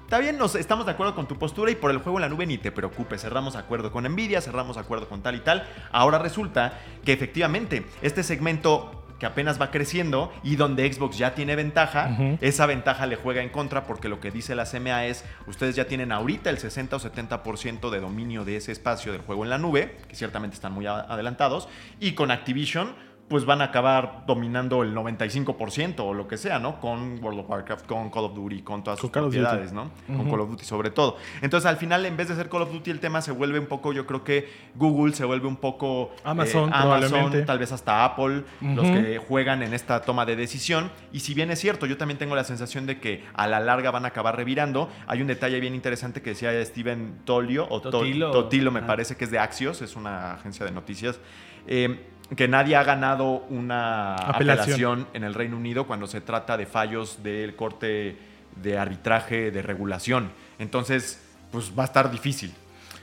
Está 0.03 0.19
bien, 0.19 0.37
nos, 0.37 0.53
estamos 0.53 0.85
de 0.85 0.91
acuerdo 0.91 1.15
con 1.15 1.27
tu 1.27 1.39
postura 1.39 1.71
y 1.71 1.75
por 1.75 1.89
el 1.89 1.97
juego 1.97 2.19
en 2.19 2.21
la 2.21 2.29
nube 2.29 2.45
ni 2.45 2.59
te 2.59 2.71
preocupes. 2.71 3.21
Cerramos 3.21 3.55
acuerdo 3.55 3.91
con 3.91 4.03
Nvidia, 4.03 4.41
cerramos 4.41 4.77
acuerdo 4.77 5.09
con 5.09 5.23
tal 5.23 5.35
y 5.35 5.39
tal. 5.39 5.67
Ahora 5.91 6.19
resulta 6.19 6.79
que 7.03 7.13
efectivamente 7.13 7.83
este 8.03 8.21
segmento 8.21 9.02
que 9.23 9.27
apenas 9.27 9.61
va 9.61 9.71
creciendo 9.71 10.33
y 10.43 10.57
donde 10.57 10.91
Xbox 10.91 11.17
ya 11.17 11.33
tiene 11.33 11.55
ventaja, 11.55 12.17
esa 12.41 12.65
ventaja 12.65 13.05
le 13.05 13.15
juega 13.15 13.41
en 13.41 13.47
contra 13.47 13.85
porque 13.85 14.09
lo 14.09 14.19
que 14.19 14.31
dice 14.31 14.53
la 14.53 14.65
CMA 14.65 15.05
es, 15.05 15.23
ustedes 15.47 15.77
ya 15.77 15.87
tienen 15.87 16.11
ahorita 16.11 16.49
el 16.49 16.57
60 16.57 16.97
o 16.97 16.99
70% 16.99 17.89
de 17.89 18.01
dominio 18.01 18.43
de 18.43 18.57
ese 18.57 18.73
espacio 18.73 19.13
del 19.13 19.21
juego 19.21 19.45
en 19.45 19.49
la 19.49 19.57
nube, 19.57 19.95
que 20.09 20.17
ciertamente 20.17 20.55
están 20.55 20.73
muy 20.73 20.87
adelantados, 20.87 21.69
y 22.01 22.15
con 22.15 22.31
Activision 22.31 22.95
pues 23.29 23.45
van 23.45 23.61
a 23.61 23.65
acabar 23.65 24.25
dominando 24.27 24.83
el 24.83 24.93
95% 24.93 26.01
o 26.01 26.13
lo 26.13 26.27
que 26.27 26.37
sea, 26.37 26.59
¿no? 26.59 26.79
Con 26.79 27.23
World 27.23 27.39
of 27.39 27.49
Warcraft, 27.49 27.85
con 27.87 28.09
Call 28.11 28.25
of 28.25 28.35
Duty, 28.35 28.61
con 28.61 28.83
todas 28.83 28.99
Con 28.99 29.09
sus 29.09 29.11
Duty. 29.21 29.21
propiedades, 29.39 29.71
¿no? 29.73 29.89
Con. 30.05 30.29
Call 30.29 30.41
of 30.41 30.49
Duty 30.51 30.63
sobre 30.65 30.91
todo. 30.91 31.17
Entonces, 31.41 31.67
al 31.67 31.77
final, 31.77 32.05
en 32.05 32.15
vez 32.17 32.27
de 32.27 32.35
ser 32.35 32.49
Call 32.49 32.61
of 32.63 32.71
Duty, 32.71 32.91
el 32.91 32.99
tema 32.99 33.21
se 33.21 33.31
vuelve 33.31 33.57
un 33.59 33.65
poco, 33.65 33.91
yo 33.93 34.05
creo 34.05 34.23
que 34.23 34.49
Google 34.75 35.13
se 35.15 35.25
vuelve 35.25 35.47
un 35.47 35.55
poco... 35.55 36.11
eh, 36.17 36.21
Amazon, 36.25 36.71
Amazon, 36.73 37.45
tal 37.45 37.57
vez 37.59 37.71
hasta 37.71 38.03
Apple, 38.05 38.43
los 38.61 38.85
que 38.85 39.17
juegan 39.17 39.63
en 39.63 39.73
esta 39.73 40.01
toma 40.01 40.25
de 40.25 40.35
decisión. 40.35 40.91
Y 41.11 41.21
si 41.21 41.33
bien 41.33 41.49
es 41.49 41.59
cierto, 41.59 41.85
yo 41.85 41.97
también 41.97 42.17
tengo 42.19 42.35
la 42.35 42.43
sensación 42.43 42.85
de 42.85 42.99
que 42.99 43.23
a 43.33 43.47
la 43.47 43.59
larga 43.59 43.89
van 43.89 44.05
a 44.05 44.09
acabar 44.09 44.35
revirando. 44.35 44.89
Hay 45.07 45.21
un 45.21 45.27
detalle 45.27 45.59
bien 45.59 45.73
interesante 45.73 46.21
que 46.21 46.31
decía 46.31 46.51
Steven 46.63 47.21
Tolio, 47.25 47.65
o 47.69 47.81
To- 47.81 47.89
Totilo. 47.89 48.31
Totilo, 48.31 48.71
me 48.71 48.81
Ah. 48.81 48.85
parece 48.87 49.15
que 49.15 49.23
es 49.23 49.31
de 49.31 49.39
Axios, 49.39 49.81
es 49.81 49.95
una 49.95 50.33
agencia 50.33 50.65
de 50.65 50.71
noticias. 50.71 51.19
eh, 51.65 52.09
que 52.35 52.47
nadie 52.47 52.75
ha 52.75 52.83
ganado 52.83 53.45
una 53.49 54.15
Apelación. 54.15 54.59
apelación 54.59 55.07
en 55.13 55.23
el 55.23 55.33
Reino 55.33 55.57
Unido 55.57 55.85
cuando 55.85 56.07
se 56.07 56.21
trata 56.21 56.57
de 56.57 56.65
fallos 56.65 57.21
del 57.23 57.55
corte 57.55 58.17
de 58.61 58.77
arbitraje 58.77 59.51
de 59.51 59.61
regulación. 59.61 60.31
Entonces, 60.59 61.21
pues 61.51 61.71
va 61.77 61.83
a 61.83 61.85
estar 61.85 62.11
difícil. 62.11 62.53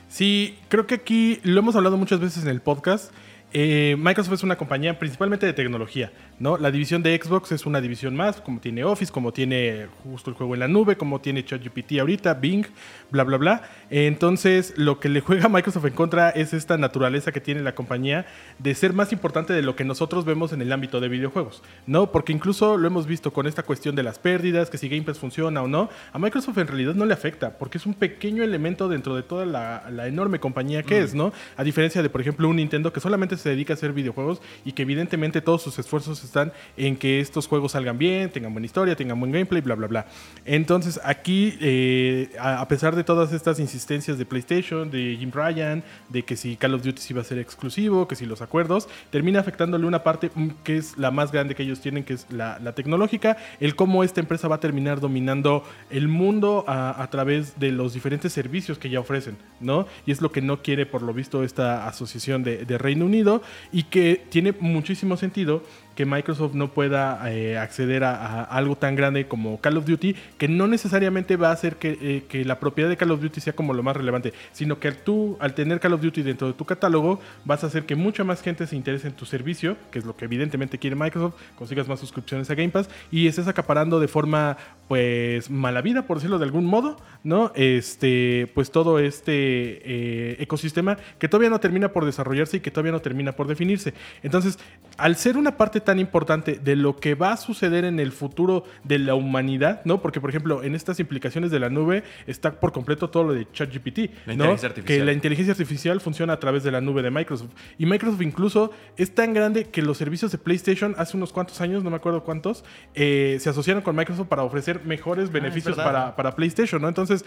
Sí, 0.09 0.59
creo 0.69 0.87
que 0.87 0.97
aquí 0.97 1.41
lo 1.45 1.61
hemos 1.61 1.77
hablado 1.77 1.97
muchas 1.97 2.21
veces 2.21 2.43
en 2.43 2.51
el 2.51 2.61
podcast. 2.61 3.13
Eh, 3.53 3.97
Microsoft 3.99 4.35
es 4.35 4.43
una 4.43 4.57
compañía 4.57 4.99
principalmente 4.99 5.47
de 5.47 5.53
tecnología, 5.53 6.13
¿no? 6.41 6.57
La 6.57 6.71
división 6.71 7.03
de 7.03 7.21
Xbox 7.23 7.53
es 7.53 7.67
una 7.67 7.81
división 7.81 8.17
más, 8.17 8.41
como 8.41 8.61
tiene 8.61 8.83
Office, 8.83 9.13
como 9.13 9.33
tiene 9.33 9.87
justo 10.03 10.31
el 10.31 10.37
juego 10.37 10.55
en 10.55 10.61
la 10.61 10.69
nube, 10.69 10.97
como 10.97 11.21
tiene 11.21 11.45
ChatGPT 11.45 11.99
ahorita, 12.01 12.35
Bing, 12.35 12.67
bla, 13.11 13.25
bla, 13.25 13.37
bla. 13.37 13.63
Entonces, 13.91 14.73
lo 14.77 14.99
que 14.99 15.11
le 15.11 15.21
juega 15.21 15.45
a 15.47 15.49
Microsoft 15.51 15.85
en 15.85 15.93
contra 15.93 16.31
es 16.31 16.55
esta 16.55 16.79
naturaleza 16.79 17.31
que 17.31 17.41
tiene 17.41 17.61
la 17.61 17.75
compañía 17.75 18.27
de 18.59 18.75
ser 18.75 18.95
más 18.95 19.13
importante 19.13 19.53
de 19.53 19.61
lo 19.61 19.77
que 19.77 19.85
nosotros 19.85 20.25
vemos 20.25 20.53
en 20.55 20.63
el 20.63 20.73
ámbito 20.73 20.99
de 20.99 21.09
videojuegos, 21.09 21.63
¿no? 21.87 22.11
Porque 22.11 22.33
incluso 22.33 22.79
lo 22.79 22.87
hemos 22.87 23.07
visto 23.07 23.33
con 23.33 23.47
esta 23.47 23.63
cuestión 23.63 23.95
de 23.95 24.03
las 24.03 24.19
pérdidas, 24.19 24.71
que 24.71 24.79
si 24.79 24.89
Game 24.89 25.03
Pass 25.03 25.19
funciona 25.19 25.63
o 25.63 25.69
no, 25.69 25.91
a 26.11 26.19
Microsoft 26.19 26.57
en 26.57 26.69
realidad 26.69 26.95
no 26.95 27.05
le 27.05 27.13
afecta, 27.13 27.59
porque 27.59 27.77
es 27.77 27.85
un 27.85 27.93
pequeño 27.93 28.43
elemento 28.43 28.89
dentro 28.89 29.15
de 29.15 29.23
toda 29.23 29.45
la, 29.45 29.85
la 29.91 30.07
enorme 30.07 30.41
compañía 30.41 30.83
que 30.83 31.01
es, 31.01 31.15
¿no? 31.15 31.35
A 31.59 31.65
diferencia 31.65 32.03
de, 32.03 32.09
por 32.09 32.23
ejemplo, 32.23 32.49
un 32.49 32.57
Nintendo 32.57 32.95
que 32.95 33.01
solamente 33.01 33.37
se 33.37 33.51
dedica 33.51 33.75
a 33.75 33.77
hacer 33.77 33.93
videojuegos 33.93 34.41
y 34.65 34.73
que 34.73 34.83
evidentemente 34.83 35.43
todos 35.43 35.61
sus 35.61 35.79
esfuerzos 35.79 36.30
en 36.77 36.97
que 36.97 37.21
estos 37.21 37.47
juegos 37.47 37.73
salgan 37.73 37.99
bien, 37.99 38.31
tengan 38.31 38.53
buena 38.53 38.67
historia, 38.67 38.97
tengan 38.97 39.19
buen 39.19 39.33
gameplay, 39.33 39.61
bla, 39.61 39.75
bla, 39.75 39.87
bla. 39.87 40.07
Entonces, 40.45 41.01
aquí, 41.05 41.57
eh, 41.61 42.31
a, 42.39 42.67
pesar 42.69 42.97
de 42.97 43.05
todas 43.05 43.33
estas 43.33 43.59
insistencias 43.59 44.19
de 44.19 44.25
PlayStation, 44.25 44.91
de 44.91 45.17
Jim 45.19 45.31
Ryan, 45.33 45.83
de 46.09 46.23
que 46.23 46.37
si 46.37 46.57
Call 46.57 46.75
of 46.75 46.83
Duty 46.83 47.15
va 47.15 47.21
a 47.23 47.25
ser 47.25 47.39
exclusivo, 47.39 48.07
que 48.07 48.17
si 48.17 48.27
los 48.27 48.43
acuerdos, 48.43 48.89
termina 49.11 49.41
afectándole 49.41 49.87
una 49.87 50.03
parte 50.03 50.31
mm, 50.35 50.49
que 50.65 50.77
es 50.77 50.97
la 50.99 51.11
más 51.11 51.33
grande 51.33 51.55
que 51.55 51.63
ellos 51.63 51.81
tienen, 51.81 52.05
que 52.05 52.15
es 52.15 52.27
la, 52.31 52.59
tecnológica, 52.75 53.37
el 53.59 53.75
cómo 53.75 54.05
esta 54.05 54.21
empresa 54.21 54.49
va 54.49 54.57
a 54.57 54.61
terminar 54.61 55.01
dominando 55.01 55.65
el 55.91 56.09
mundo 56.09 56.65
a, 56.67 57.07
través 57.11 57.59
de 57.59 57.73
los 57.73 57.95
diferentes 57.95 58.33
servicios 58.33 58.79
que 58.79 58.91
ya 58.91 59.01
ofrecen, 59.01 59.37
¿no? 59.59 59.87
Y 60.07 60.13
es 60.13 60.21
lo 60.21 60.31
que 60.31 60.41
no 60.41 60.63
quiere, 60.63 60.87
por 60.87 61.03
lo 61.03 61.13
visto, 61.13 61.43
esta 61.43 61.89
asociación 61.89 62.45
de 62.45 62.79
Reino 62.79 63.07
Unido 63.07 63.43
y 63.73 63.85
que 63.85 64.23
tiene 64.29 64.53
muchísimo 64.61 65.17
sentido 65.17 65.63
que 66.01 66.07
Microsoft 66.07 66.55
no 66.55 66.73
pueda 66.73 67.31
eh, 67.31 67.59
acceder 67.59 68.05
a, 68.05 68.43
algo 68.45 68.75
tan 68.75 68.97
grande 68.97 69.29
como 69.29 69.61
Call 69.61 69.77
of 69.77 69.85
Duty, 69.85 70.17
que 70.39 70.49
no 70.49 70.67
necesariamente 70.67 71.37
va 71.37 71.51
a 71.51 71.53
hacer 71.53 71.77
que, 71.77 72.25
eh, 72.33 72.45
la 72.47 72.59
propiedad 72.59 72.89
de 72.89 72.97
Call 72.97 73.11
of 73.11 73.21
Duty 73.21 73.43
sea 73.43 73.53
como 73.53 73.75
lo 73.75 73.83
más 73.83 73.99
relevante, 73.99 74.33
sino 74.51 74.81
que 74.81 74.93
tú, 74.93 75.37
al 75.41 75.53
tener 75.53 75.79
Call 75.79 75.93
of 75.93 76.01
Duty 76.01 76.23
dentro 76.23 76.47
de 76.47 76.55
tu 76.55 76.65
catálogo, 76.65 77.21
vas 77.45 77.65
a 77.65 77.67
hacer 77.67 77.85
que 77.85 77.97
mucha 77.97 78.25
más 78.25 78.41
gente 78.41 78.67
se 78.67 78.77
interese 78.77 79.09
en 79.09 79.13
tu 79.13 79.27
servicio, 79.27 79.77
que 79.91 79.99
es 79.99 80.07
lo 80.07 80.17
que 80.17 80.25
evidentemente 80.25 80.79
quiere 80.79 80.97
Microsoft, 80.97 81.35
consigas 81.55 81.87
más 81.87 82.01
suscripciones 82.01 82.49
a 82.49 82.55
Game 82.55 82.71
Pass 82.71 82.89
y 83.11 83.27
estés 83.27 83.47
acaparando 83.47 84.01
de 84.01 84.09
forma, 84.09 84.57
pues, 84.89 85.51
mala 85.51 85.83
vida, 85.83 86.07
por 86.07 86.17
decirlo 86.17 86.39
de 86.39 86.47
algún 86.47 86.65
modo, 86.65 86.97
¿no? 87.25 87.53
Este, 87.55 88.51
pues 88.55 88.71
todo 88.71 89.01
este 89.01 89.33
eh, 89.35 90.37
ecosistema 90.39 90.97
que 91.19 91.29
todavía 91.29 91.51
no 91.51 91.61
termina 91.61 91.93
por 91.93 92.07
desarrollarse 92.07 92.57
y 92.57 92.61
que 92.61 92.71
todavía 92.71 92.93
no 92.93 93.01
termina 93.01 93.33
por 93.33 93.49
definirse. 93.49 93.93
Entonces, 94.23 94.59
al 94.97 95.17
ser 95.17 95.37
una 95.37 95.57
parte 95.57 95.81
tan 95.81 95.90
importante 95.99 96.61
de 96.63 96.77
lo 96.77 96.97
que 96.97 97.15
va 97.15 97.33
a 97.33 97.37
suceder 97.37 97.85
en 97.85 97.99
el 97.99 98.13
futuro 98.13 98.65
de 98.85 98.99
la 98.99 99.15
humanidad, 99.15 99.83
¿no? 99.85 100.01
Porque, 100.01 100.21
por 100.21 100.31
ejemplo, 100.31 100.63
en 100.63 100.75
estas 100.75 101.01
implicaciones 101.01 101.51
de 101.51 101.59
la 101.59 101.71
nube 101.71 102.05
está 102.27 102.61
por 102.61 102.73
completo 102.73 103.11
todo 103.11 103.25
lo 103.25 103.33
de 103.33 103.47
ChatGPT, 103.51 103.99
La 104.27 104.35
¿no? 104.35 104.45
inteligencia 104.45 104.69
artificial. 104.69 104.99
Que 104.99 105.05
la 105.05 105.13
inteligencia 105.13 105.53
artificial 105.53 106.01
funciona 106.01 106.35
a 106.35 106.41
través 106.41 106.63
de 106.63 106.71
la 106.71 106.81
nube 106.81 107.03
de 107.03 107.11
Microsoft. 107.11 107.51
Y 107.79 107.87
Microsoft 107.87 108.23
incluso 108.23 108.71
es 108.97 109.15
tan 109.15 109.35
grande 109.35 109.65
que 109.65 109.83
los 109.83 109.99
servicios 109.99 110.33
de 110.33 110.39
PlayStation 110.39 110.95
hace 110.99 111.17
unos 111.17 111.33
cuantos 111.33 111.61
años, 111.61 111.83
no 111.83 111.91
me 111.91 111.97
acuerdo 111.97 112.23
cuántos, 112.23 112.65
eh, 112.95 113.39
se 113.41 113.51
asociaron 113.51 113.83
con 113.83 113.97
Microsoft 113.97 114.29
para 114.29 114.43
ofrecer 114.43 114.85
mejores 114.85 115.31
beneficios 115.31 115.77
verdad. 115.77 115.93
para, 115.93 116.17
para 116.17 116.37
PlayStation, 116.37 116.81
¿no? 116.81 116.89
Entonces, 116.89 117.25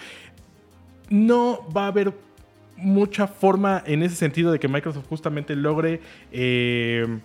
no 1.10 1.68
va 1.76 1.85
a 1.85 1.88
haber 1.88 2.14
mucha 2.76 3.27
forma 3.27 3.84
en 3.85 4.03
ese 4.03 4.15
sentido 4.15 4.52
de 4.52 4.60
que 4.60 4.68
Microsoft 4.68 5.06
justamente 5.07 5.56
logre 5.56 6.02
eh, 6.31 7.19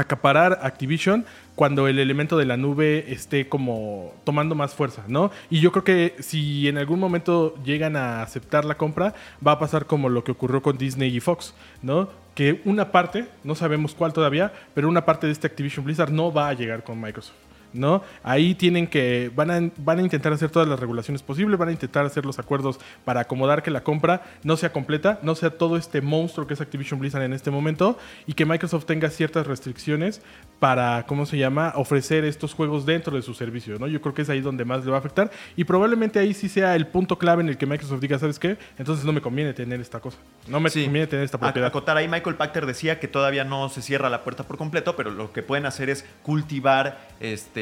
acaparar 0.00 0.60
Activision 0.62 1.24
cuando 1.54 1.88
el 1.88 1.98
elemento 1.98 2.36
de 2.36 2.44
la 2.44 2.56
nube 2.56 3.12
esté 3.12 3.48
como 3.48 4.12
tomando 4.24 4.54
más 4.54 4.74
fuerza, 4.74 5.02
¿no? 5.08 5.30
Y 5.50 5.60
yo 5.60 5.72
creo 5.72 5.84
que 5.84 6.14
si 6.20 6.68
en 6.68 6.78
algún 6.78 7.00
momento 7.00 7.56
llegan 7.64 7.96
a 7.96 8.22
aceptar 8.22 8.64
la 8.64 8.76
compra, 8.76 9.14
va 9.44 9.52
a 9.52 9.58
pasar 9.58 9.86
como 9.86 10.08
lo 10.08 10.22
que 10.22 10.32
ocurrió 10.32 10.62
con 10.62 10.78
Disney 10.78 11.14
y 11.14 11.20
Fox, 11.20 11.54
¿no? 11.82 12.08
Que 12.34 12.60
una 12.64 12.92
parte, 12.92 13.26
no 13.42 13.56
sabemos 13.56 13.94
cuál 13.94 14.12
todavía, 14.12 14.52
pero 14.74 14.88
una 14.88 15.04
parte 15.04 15.26
de 15.26 15.32
este 15.32 15.48
Activision 15.48 15.84
Blizzard 15.84 16.12
no 16.12 16.32
va 16.32 16.48
a 16.48 16.54
llegar 16.54 16.84
con 16.84 17.00
Microsoft. 17.00 17.47
¿No? 17.72 18.02
Ahí 18.22 18.54
tienen 18.54 18.86
que, 18.86 19.30
van 19.34 19.50
a, 19.50 19.70
van 19.78 19.98
a 19.98 20.02
intentar 20.02 20.32
hacer 20.32 20.50
todas 20.50 20.68
las 20.68 20.78
regulaciones 20.80 21.22
posibles, 21.22 21.58
van 21.58 21.68
a 21.68 21.72
intentar 21.72 22.04
hacer 22.06 22.24
los 22.24 22.38
acuerdos 22.38 22.78
para 23.04 23.20
acomodar 23.20 23.62
que 23.62 23.70
la 23.70 23.82
compra 23.82 24.22
no 24.42 24.56
sea 24.56 24.72
completa, 24.72 25.18
no 25.22 25.34
sea 25.34 25.50
todo 25.50 25.76
este 25.76 26.00
monstruo 26.00 26.46
que 26.46 26.54
es 26.54 26.60
Activision 26.60 26.98
Blizzard 27.00 27.22
en 27.22 27.32
este 27.32 27.50
momento 27.50 27.98
y 28.26 28.32
que 28.34 28.44
Microsoft 28.46 28.84
tenga 28.86 29.10
ciertas 29.10 29.46
restricciones 29.46 30.22
para, 30.58 31.04
¿cómo 31.06 31.26
se 31.26 31.38
llama?, 31.38 31.72
ofrecer 31.76 32.24
estos 32.24 32.54
juegos 32.54 32.86
dentro 32.86 33.14
de 33.14 33.22
su 33.22 33.34
servicio, 33.34 33.78
¿no? 33.78 33.86
Yo 33.86 34.00
creo 34.00 34.14
que 34.14 34.22
es 34.22 34.30
ahí 34.30 34.40
donde 34.40 34.64
más 34.64 34.84
le 34.84 34.90
va 34.90 34.96
a 34.96 35.00
afectar 35.00 35.30
y 35.56 35.64
probablemente 35.64 36.18
ahí 36.18 36.34
sí 36.34 36.48
sea 36.48 36.74
el 36.74 36.86
punto 36.86 37.18
clave 37.18 37.42
en 37.42 37.48
el 37.48 37.56
que 37.58 37.66
Microsoft 37.66 38.00
diga, 38.00 38.18
¿sabes 38.18 38.38
qué? 38.38 38.56
Entonces 38.78 39.04
no 39.04 39.12
me 39.12 39.20
conviene 39.20 39.52
tener 39.52 39.80
esta 39.80 40.00
cosa, 40.00 40.18
no 40.46 40.60
me 40.60 40.70
Sí. 40.70 40.84
conviene 40.84 41.06
tener 41.06 41.24
esta 41.24 41.38
propiedad. 41.38 41.68
Acotar 41.68 41.96
ahí, 41.96 42.08
Michael 42.08 42.36
Pachter 42.36 42.66
decía 42.66 42.98
que 43.00 43.08
todavía 43.08 43.44
no 43.44 43.68
se 43.68 43.82
cierra 43.82 44.08
la 44.10 44.24
puerta 44.24 44.44
por 44.44 44.56
completo, 44.56 44.96
pero 44.96 45.10
lo 45.10 45.32
que 45.32 45.42
pueden 45.42 45.66
hacer 45.66 45.90
es 45.90 46.04
cultivar 46.22 47.08
este 47.20 47.57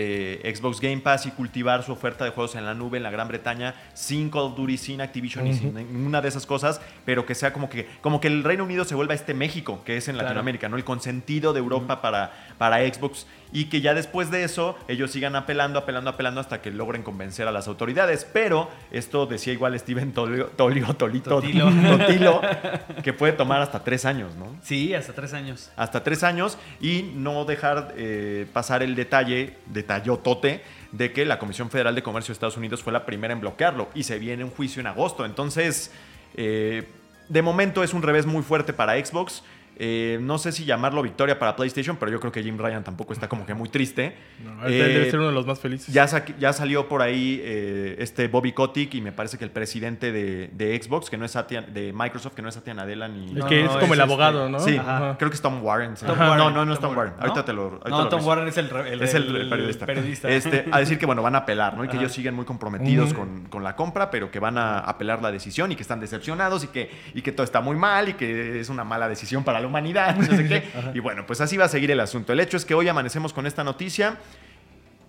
Xbox 0.54 0.80
Game 0.80 0.98
Pass 0.98 1.26
y 1.26 1.30
cultivar 1.30 1.82
su 1.82 1.92
oferta 1.92 2.24
de 2.24 2.30
juegos 2.30 2.54
en 2.54 2.64
la 2.64 2.74
nube 2.74 2.96
en 2.96 3.02
la 3.02 3.10
Gran 3.10 3.28
Bretaña 3.28 3.74
sin 3.94 4.30
Call 4.30 4.42
of 4.42 4.56
Duty, 4.56 4.76
sin 4.76 5.00
Activision 5.00 5.46
y 5.46 5.54
sin 5.54 5.74
ninguna 5.74 6.20
de 6.20 6.28
esas 6.28 6.46
cosas, 6.46 6.80
pero 7.04 7.26
que 7.26 7.34
sea 7.34 7.52
como 7.52 7.68
que, 7.70 7.86
como 8.00 8.20
que 8.20 8.28
el 8.28 8.44
Reino 8.44 8.64
Unido 8.64 8.84
se 8.84 8.94
vuelva 8.94 9.14
este 9.14 9.34
México 9.34 9.82
que 9.84 9.96
es 9.96 10.08
en 10.08 10.14
Claro. 10.14 10.28
Latinoamérica, 10.28 10.68
¿no? 10.68 10.76
El 10.76 10.84
consentido 10.84 11.52
de 11.52 11.58
Europa 11.60 12.00
para, 12.00 12.32
para 12.58 12.78
Xbox 12.78 13.26
y 13.52 13.66
que 13.66 13.80
ya 13.80 13.94
después 13.94 14.30
de 14.30 14.42
eso 14.44 14.76
ellos 14.88 15.10
sigan 15.12 15.36
apelando, 15.36 15.78
apelando, 15.78 16.10
apelando 16.10 16.40
hasta 16.40 16.60
que 16.60 16.70
logren 16.70 17.02
convencer 17.02 17.46
a 17.46 17.52
las 17.52 17.68
autoridades. 17.68 18.26
Pero 18.32 18.68
esto 18.90 19.26
decía 19.26 19.52
igual 19.52 19.78
Steven 19.78 20.12
Tolio, 20.12 20.46
Tolio, 20.56 20.92
Tolito, 20.94 21.30
Totilo. 21.30 21.70
Totilo, 21.70 22.40
que 23.04 23.12
puede 23.12 23.32
tomar 23.34 23.60
hasta 23.62 23.84
tres 23.84 24.04
años, 24.04 24.34
¿no? 24.36 24.56
Sí, 24.62 24.94
hasta 24.94 25.12
tres 25.12 25.32
años. 25.32 25.70
hasta 25.76 26.02
tres 26.02 26.22
años 26.24 26.58
y 26.80 27.02
no 27.14 27.44
dejar 27.44 27.94
eh, 27.96 28.46
pasar 28.52 28.82
el 28.82 28.94
detalle, 28.96 29.56
detallotote, 29.86 30.62
de 30.92 31.12
que 31.12 31.24
la 31.24 31.38
Comisión 31.38 31.70
Federal 31.70 31.94
de 31.94 32.02
Comercio 32.02 32.32
de 32.32 32.34
Estados 32.34 32.56
Unidos 32.56 32.82
fue 32.82 32.92
la 32.92 33.06
primera 33.06 33.32
en 33.32 33.40
bloquearlo 33.40 33.88
y 33.94 34.02
se 34.02 34.18
viene 34.18 34.44
un 34.44 34.50
juicio 34.50 34.80
en 34.80 34.86
agosto. 34.88 35.24
Entonces, 35.24 35.92
eh, 36.34 36.88
de 37.28 37.42
momento 37.42 37.82
es 37.82 37.94
un 37.94 38.02
revés 38.02 38.26
muy 38.26 38.42
fuerte 38.42 38.72
para 38.72 38.92
Xbox. 39.04 39.42
Eh, 39.78 40.18
no 40.22 40.38
sé 40.38 40.52
si 40.52 40.64
llamarlo 40.64 41.02
victoria 41.02 41.38
para 41.38 41.54
PlayStation, 41.54 41.96
pero 41.98 42.10
yo 42.10 42.18
creo 42.18 42.32
que 42.32 42.42
Jim 42.42 42.56
Ryan 42.56 42.82
tampoco 42.82 43.12
está 43.12 43.28
como 43.28 43.44
que 43.44 43.52
muy 43.54 43.68
triste. 43.68 44.16
No, 44.42 44.66
Eh, 44.66 44.72
debe 44.72 45.10
ser 45.10 45.18
uno 45.18 45.28
de 45.28 45.34
los 45.34 45.46
más 45.46 45.60
felices. 45.60 45.92
ya, 45.92 46.08
sa- 46.08 46.24
ya 46.38 46.52
salió 46.54 46.88
por 46.88 47.02
ahí 47.02 47.40
eh, 47.44 47.96
este 47.98 48.28
Bobby 48.28 48.52
Kotick 48.52 48.94
y 48.94 49.00
me 49.02 49.12
parece 49.12 49.36
que 49.36 49.44
el 49.44 49.50
presidente 49.50 50.12
de, 50.12 50.48
de 50.52 50.80
Xbox, 50.82 51.10
que 51.10 51.18
no 51.18 51.24
es 51.26 51.32
Satya, 51.32 51.60
de 51.62 51.92
Microsoft, 51.92 52.34
que 52.34 52.40
no 52.42 52.48
es 52.48 52.54
Satya 52.54 52.72
Nadella 52.72 53.06
ni... 53.08 53.28
el 53.32 53.34
No, 53.38 53.46
que 53.46 53.60
es 53.60 53.66
no, 53.66 53.80
como 53.80 53.92
es 53.92 53.98
el 53.98 54.00
abogado, 54.00 54.46
este- 54.46 54.52
¿no? 54.52 54.60
Sí, 54.60 54.76
Ajá. 54.78 55.16
creo 55.18 55.30
que 55.30 55.36
es 55.36 55.42
Tom 55.42 55.62
Warren. 55.62 55.96
sí. 55.96 56.06
Tom 56.06 56.18
no, 56.18 56.24
Warren, 56.30 56.54
no, 56.54 56.64
no 56.64 56.72
es 56.72 56.78
Tom 56.80 56.88
Tom 56.90 56.96
Warren. 56.98 57.12
Warren, 57.12 57.14
¿no? 57.18 57.22
Ahorita 57.32 57.44
te 57.44 57.52
lo 57.52 57.62
ahorita 57.62 57.88
No, 57.90 57.96
lo 57.98 58.08
Tom 58.08 58.10
reviso. 58.18 58.28
Warren 58.28 58.48
es 58.48 58.56
el, 58.56 58.70
re- 58.70 58.92
el- 58.94 59.02
es 59.02 59.14
el, 59.14 59.22
el- 59.28 59.36
el 59.42 59.48
periodista. 59.50 59.86
periodista. 59.86 60.28
Este, 60.30 60.64
a 60.72 60.78
decir 60.78 60.98
que 60.98 61.04
bueno, 61.06 61.22
van 61.22 61.34
a 61.34 61.38
apelar, 61.38 61.76
¿no? 61.76 61.84
Y 61.84 61.88
que 61.88 61.96
Ajá. 61.96 62.00
ellos 62.04 62.12
siguen 62.12 62.34
muy 62.34 62.46
comprometidos 62.46 63.12
con, 63.12 63.44
con 63.50 63.62
la 63.62 63.76
compra, 63.76 64.10
pero 64.10 64.30
que 64.30 64.38
van 64.38 64.56
a 64.56 64.78
apelar 64.78 65.20
la 65.22 65.30
decisión 65.30 65.70
y 65.70 65.76
que 65.76 65.82
están 65.82 66.00
decepcionados 66.00 66.64
y 66.64 66.68
que, 66.68 66.90
y 67.14 67.20
que 67.20 67.32
todo 67.32 67.44
está 67.44 67.60
muy 67.60 67.76
mal 67.76 68.08
y 68.08 68.14
que 68.14 68.58
es 68.60 68.68
una 68.70 68.84
mala 68.84 69.08
decisión 69.08 69.44
para 69.44 69.60
la 69.66 69.70
humanidad, 69.70 70.16
no 70.16 70.24
sé 70.36 70.46
qué. 70.48 70.64
Y 70.94 71.00
bueno, 71.00 71.26
pues 71.26 71.40
así 71.40 71.56
va 71.56 71.64
a 71.66 71.68
seguir 71.68 71.90
el 71.90 72.00
asunto. 72.00 72.32
El 72.32 72.40
hecho 72.40 72.56
es 72.56 72.64
que 72.64 72.74
hoy 72.74 72.88
amanecemos 72.88 73.32
con 73.32 73.46
esta 73.46 73.62
noticia. 73.64 74.16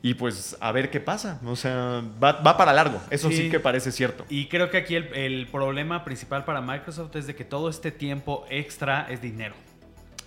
Y 0.03 0.13
pues 0.13 0.55
a 0.61 0.71
ver 0.71 0.91
qué 0.91 0.99
pasa. 0.99 1.39
O 1.45 1.55
sea, 1.55 2.01
va, 2.23 2.33
va 2.33 2.55
para 2.55 2.71
largo. 2.71 3.01
Eso 3.09 3.29
sí. 3.29 3.37
Sí. 3.37 3.49
que 3.49 3.59
parece 3.59 3.91
cierto. 3.91 4.25
Y 4.29 4.45
creo 4.47 4.69
que 4.69 4.77
aquí 4.77 4.95
el, 4.95 5.05
el 5.15 5.47
problema 5.47 6.03
principal 6.05 6.45
para 6.45 6.61
Microsoft 6.61 7.15
es 7.15 7.25
de 7.27 7.35
que 7.35 7.43
todo 7.43 7.67
este 7.69 7.91
tiempo 7.91 8.45
extra 8.49 9.07
es 9.09 9.21
dinero. 9.21 9.55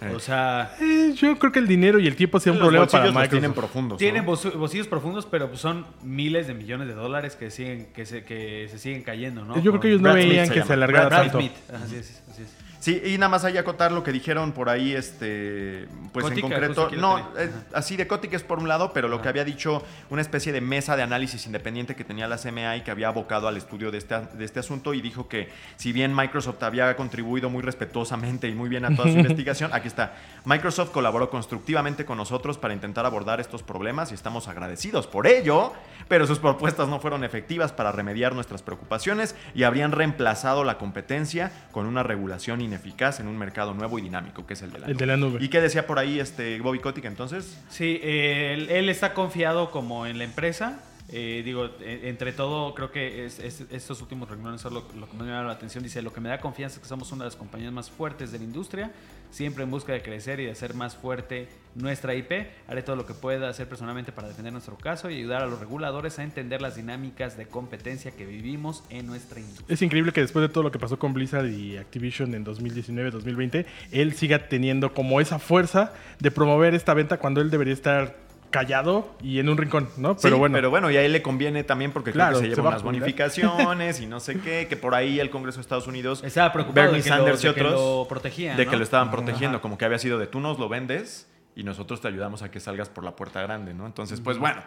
Eh. 0.00 0.12
O 0.14 0.18
sea, 0.18 0.74
Eh, 0.80 1.12
yo 1.14 1.38
creo 1.38 1.52
que 1.52 1.60
el 1.60 1.68
dinero 1.68 2.00
y 2.00 2.06
el 2.08 2.16
tiempo 2.16 2.40
sea 2.40 2.52
un 2.52 2.58
problema 2.58 2.86
para 2.86 3.04
Microsoft. 3.06 3.30
tienen 3.30 3.52
profundos. 3.52 3.92
¿no? 3.92 3.98
tienen 3.98 4.24
bolsillos 4.26 4.88
profundos, 4.88 5.26
pero 5.26 5.54
son 5.56 5.86
miles 6.02 6.46
de 6.48 6.54
millones 6.54 6.88
de 6.88 6.94
dólares 6.94 7.36
que 7.36 7.50
siguen 7.50 7.86
que 7.94 8.06
se, 8.06 8.24
que 8.24 8.66
se 8.70 8.78
siguen 8.78 9.02
cayendo, 9.02 9.44
¿no? 9.44 9.54
Yo 9.62 9.70
creo 9.72 9.80
que 9.80 9.88
ellos 9.88 10.00
no 10.00 10.10
Brad 10.12 10.14
veían 10.16 10.48
que 10.48 10.62
se 10.62 10.72
alargara 10.72 11.06
Brad 11.08 11.20
tanto. 11.22 11.38
Smith. 11.38 11.52
Así 11.84 11.96
es, 11.96 12.22
así 12.30 12.42
es. 12.42 12.48
Sí, 12.80 13.02
y 13.04 13.18
nada 13.18 13.28
más 13.28 13.44
hay 13.44 13.52
que 13.52 13.58
acotar 13.58 13.92
lo 13.92 14.02
que 14.02 14.10
dijeron 14.10 14.52
por 14.52 14.70
ahí, 14.70 14.94
este, 14.94 15.86
pues 16.14 16.30
en 16.30 16.40
concreto, 16.40 16.90
no, 16.92 17.28
así 17.74 17.94
de 17.94 18.06
Kotick 18.06 18.32
es 18.32 18.42
por 18.42 18.58
un 18.58 18.68
lado, 18.68 18.94
pero 18.94 19.06
lo 19.06 19.20
que 19.20 19.28
había 19.28 19.44
dicho 19.44 19.82
una 20.08 20.22
especie 20.22 20.50
de 20.50 20.62
mesa 20.62 20.96
de 20.96 21.02
análisis 21.02 21.44
independiente 21.44 21.94
que 21.94 22.04
tenía 22.04 22.26
la 22.26 22.38
CMA 22.38 22.78
y 22.78 22.80
que 22.80 22.90
había 22.90 23.08
abocado 23.08 23.48
al 23.48 23.58
estudio 23.58 23.90
de 23.90 23.98
este, 23.98 24.14
de 24.32 24.44
este 24.46 24.60
asunto 24.60 24.94
y 24.94 25.02
dijo 25.02 25.28
que 25.28 25.50
si 25.76 25.92
bien 25.92 26.16
Microsoft 26.16 26.62
había 26.62 26.96
contribuido 26.96 27.50
muy 27.50 27.60
respetuosamente 27.60 28.48
y 28.48 28.54
muy 28.54 28.70
bien 28.70 28.86
a 28.86 28.96
toda 28.96 29.12
su 29.12 29.18
investigación, 29.18 29.74
aquí 29.74 29.88
está, 29.88 30.14
Microsoft 30.46 30.90
colaboró 30.90 31.28
constructivamente 31.28 32.06
con 32.06 32.16
nosotros 32.16 32.56
para 32.56 32.72
intentar 32.72 33.04
abordar 33.04 33.40
estos 33.40 33.62
problemas 33.62 34.10
y 34.10 34.14
estamos 34.14 34.48
agradecidos 34.48 35.06
por 35.06 35.26
ello, 35.26 35.74
pero 36.08 36.26
sus 36.26 36.38
propuestas 36.38 36.88
no 36.88 36.98
fueron 36.98 37.24
efectivas 37.24 37.72
para 37.72 37.92
remediar 37.92 38.34
nuestras 38.34 38.62
preocupaciones 38.62 39.36
y 39.54 39.64
habrían 39.64 39.92
reemplazado 39.92 40.64
la 40.64 40.78
competencia 40.78 41.52
con 41.72 41.84
una 41.84 42.02
regulación 42.02 42.69
ineficaz 42.74 43.20
en 43.20 43.26
un 43.26 43.36
mercado 43.36 43.74
nuevo 43.74 43.98
y 43.98 44.02
dinámico, 44.02 44.46
que 44.46 44.54
es 44.54 44.62
el 44.62 44.70
de 44.72 44.78
la 44.78 44.86
El 44.86 44.92
nube. 44.92 44.98
de 45.00 45.06
la 45.06 45.16
nube. 45.16 45.38
¿Y 45.44 45.48
qué 45.48 45.60
decía 45.60 45.86
por 45.86 45.98
ahí 45.98 46.20
este 46.20 46.58
Bobby 46.60 46.78
Kotick 46.78 47.04
entonces? 47.04 47.58
Sí, 47.68 47.98
eh, 48.02 48.54
él, 48.54 48.70
él 48.70 48.88
está 48.88 49.12
confiado 49.14 49.70
como 49.70 50.06
en 50.06 50.18
la 50.18 50.24
empresa. 50.24 50.80
Eh, 51.12 51.42
digo, 51.44 51.64
eh, 51.80 52.02
entre 52.04 52.32
todo, 52.32 52.72
creo 52.74 52.92
que 52.92 53.26
es- 53.26 53.40
es- 53.40 53.64
estos 53.72 54.00
últimos 54.00 54.28
reuniones 54.28 54.60
son 54.60 54.74
lo, 54.74 54.86
lo 54.96 55.10
que 55.10 55.16
me 55.16 55.24
llama 55.24 55.42
la 55.42 55.52
atención. 55.52 55.82
Dice, 55.82 56.02
lo 56.02 56.12
que 56.12 56.20
me 56.20 56.28
da 56.28 56.38
confianza 56.40 56.76
es 56.76 56.82
que 56.82 56.88
somos 56.88 57.10
una 57.10 57.24
de 57.24 57.30
las 57.30 57.36
compañías 57.36 57.72
más 57.72 57.90
fuertes 57.90 58.30
de 58.30 58.38
la 58.38 58.44
industria, 58.44 58.92
siempre 59.30 59.64
en 59.64 59.70
busca 59.70 59.92
de 59.92 60.02
crecer 60.02 60.40
y 60.40 60.46
de 60.46 60.52
hacer 60.52 60.74
más 60.74 60.96
fuerte 60.96 61.48
nuestra 61.74 62.14
IP. 62.14 62.32
Haré 62.68 62.82
todo 62.82 62.96
lo 62.96 63.06
que 63.06 63.14
pueda 63.14 63.48
hacer 63.48 63.68
personalmente 63.68 64.12
para 64.12 64.28
defender 64.28 64.52
nuestro 64.52 64.76
caso 64.76 65.10
y 65.10 65.16
ayudar 65.16 65.42
a 65.42 65.46
los 65.46 65.60
reguladores 65.60 66.18
a 66.18 66.24
entender 66.24 66.60
las 66.60 66.76
dinámicas 66.76 67.36
de 67.36 67.46
competencia 67.46 68.10
que 68.10 68.26
vivimos 68.26 68.82
en 68.90 69.06
nuestra 69.06 69.40
industria. 69.40 69.66
Es 69.68 69.82
increíble 69.82 70.12
que 70.12 70.20
después 70.20 70.42
de 70.42 70.48
todo 70.48 70.64
lo 70.64 70.70
que 70.70 70.78
pasó 70.78 70.98
con 70.98 71.14
Blizzard 71.14 71.46
y 71.46 71.76
Activision 71.76 72.34
en 72.34 72.44
2019-2020, 72.44 73.66
él 73.92 74.14
siga 74.14 74.48
teniendo 74.48 74.92
como 74.92 75.20
esa 75.20 75.38
fuerza 75.38 75.92
de 76.18 76.30
promover 76.30 76.74
esta 76.74 76.94
venta 76.94 77.18
cuando 77.18 77.40
él 77.40 77.50
debería 77.50 77.74
estar 77.74 78.29
callado 78.50 79.10
y 79.22 79.38
en 79.38 79.48
un 79.48 79.56
rincón, 79.56 79.88
¿no? 79.96 80.14
Sí, 80.14 80.20
Pero 80.22 80.38
bueno, 80.38 80.54
pero 80.54 80.70
bueno, 80.70 80.90
y 80.90 80.96
a 80.96 81.02
él 81.02 81.12
le 81.12 81.22
conviene 81.22 81.64
también 81.64 81.92
porque 81.92 82.12
Claro, 82.12 82.38
creo 82.38 82.42
que 82.42 82.48
se 82.48 82.54
se 82.54 82.56
lleva 82.60 82.70
va 82.70 82.76
a 82.76 82.78
unas 82.78 82.82
jubilar. 82.82 83.00
bonificaciones 83.02 84.00
y 84.00 84.06
no 84.06 84.20
sé 84.20 84.40
qué, 84.40 84.66
que 84.68 84.76
por 84.76 84.94
ahí 84.94 85.20
el 85.20 85.30
Congreso 85.30 85.58
de 85.58 85.62
Estados 85.62 85.86
Unidos 85.86 86.22
Estaba 86.24 86.52
preocupado 86.52 86.92
Bernie 86.92 87.02
de 87.02 87.04
que, 87.04 87.10
lo, 87.10 87.16
Sanders 87.16 87.44
y 87.44 87.46
de 87.48 87.54
que 87.54 87.60
otros 87.62 87.80
lo 87.80 88.06
protegían. 88.08 88.56
de 88.56 88.64
¿no? 88.64 88.70
que 88.70 88.76
lo 88.76 88.82
estaban 88.82 89.08
Ajá. 89.08 89.16
protegiendo, 89.16 89.60
como 89.60 89.78
que 89.78 89.84
había 89.84 89.98
sido 89.98 90.18
de 90.18 90.26
tú 90.26 90.40
nos 90.40 90.58
lo 90.58 90.68
vendes 90.68 91.28
y 91.56 91.62
nosotros 91.64 92.00
te 92.00 92.08
ayudamos 92.08 92.42
a 92.42 92.50
que 92.50 92.60
salgas 92.60 92.88
por 92.88 93.04
la 93.04 93.16
puerta 93.16 93.42
grande, 93.42 93.74
¿no? 93.74 93.86
Entonces, 93.86 94.20
pues 94.20 94.38
bueno, 94.38 94.62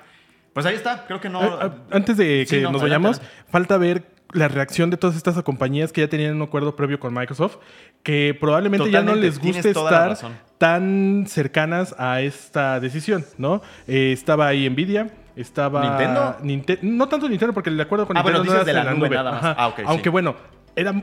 pues 0.54 0.66
ahí 0.66 0.76
está, 0.76 1.06
creo 1.08 1.20
que 1.22 1.30
no... 1.30 1.42
Eh, 1.44 1.66
eh, 1.66 1.72
Antes 1.92 2.18
de 2.18 2.46
Sí, 2.48 2.58
que 2.58 2.62
no, 2.62 2.72
nos 2.72 2.82
vayamos, 2.82 3.18
adelante. 3.20 3.44
falta 3.50 3.78
ver 3.78 4.04
la 4.34 4.48
reacción 4.48 4.90
de 4.90 4.98
todas 4.98 5.16
estas 5.16 5.42
compañías 5.44 5.92
que 5.94 6.02
ya 6.02 6.08
tenían 6.08 6.36
un 6.36 6.42
acuerdo 6.42 6.76
previo 6.76 7.00
con 7.00 7.14
Microsoft, 7.14 7.58
que 8.02 8.36
probablemente 8.40 8.90
ya 8.92 9.02
no 9.02 9.16
les 9.16 9.40
guste 9.40 9.74
toda 9.74 9.92
la 9.92 9.98
estar 9.98 10.10
razón. 10.10 10.38
Tan 10.64 11.26
cercanas 11.28 11.94
a 11.98 12.22
esta 12.22 12.80
decisión, 12.80 13.26
¿no? 13.38 13.62
Eh, 13.86 14.14
estaba 14.14 14.48
ahí 14.48 14.70
Nvidia, 14.70 15.10
estaba 15.36 15.82
¿Nintendo? 15.82 16.38
Ninte- 16.42 16.80
no 16.84 17.10
tanto 17.10 17.28
Nintendo 17.28 17.54
porque 17.54 17.70
el 17.70 17.82
acuerdo 17.82 18.08
con 18.08 18.16
Ah, 18.16 18.22
bueno, 18.22 18.38
Nintendo 18.38 18.60
no 18.60 18.66
dices 18.66 18.74
de 18.74 18.84
la 18.86 18.94
nube 18.94 19.10
nada 19.10 19.32
más. 19.34 19.56
Ah, 19.58 19.68
ok, 19.68 19.76
sí. 19.80 19.84
Aunque 19.88 20.08
bueno, 20.08 20.36
era 20.74 20.94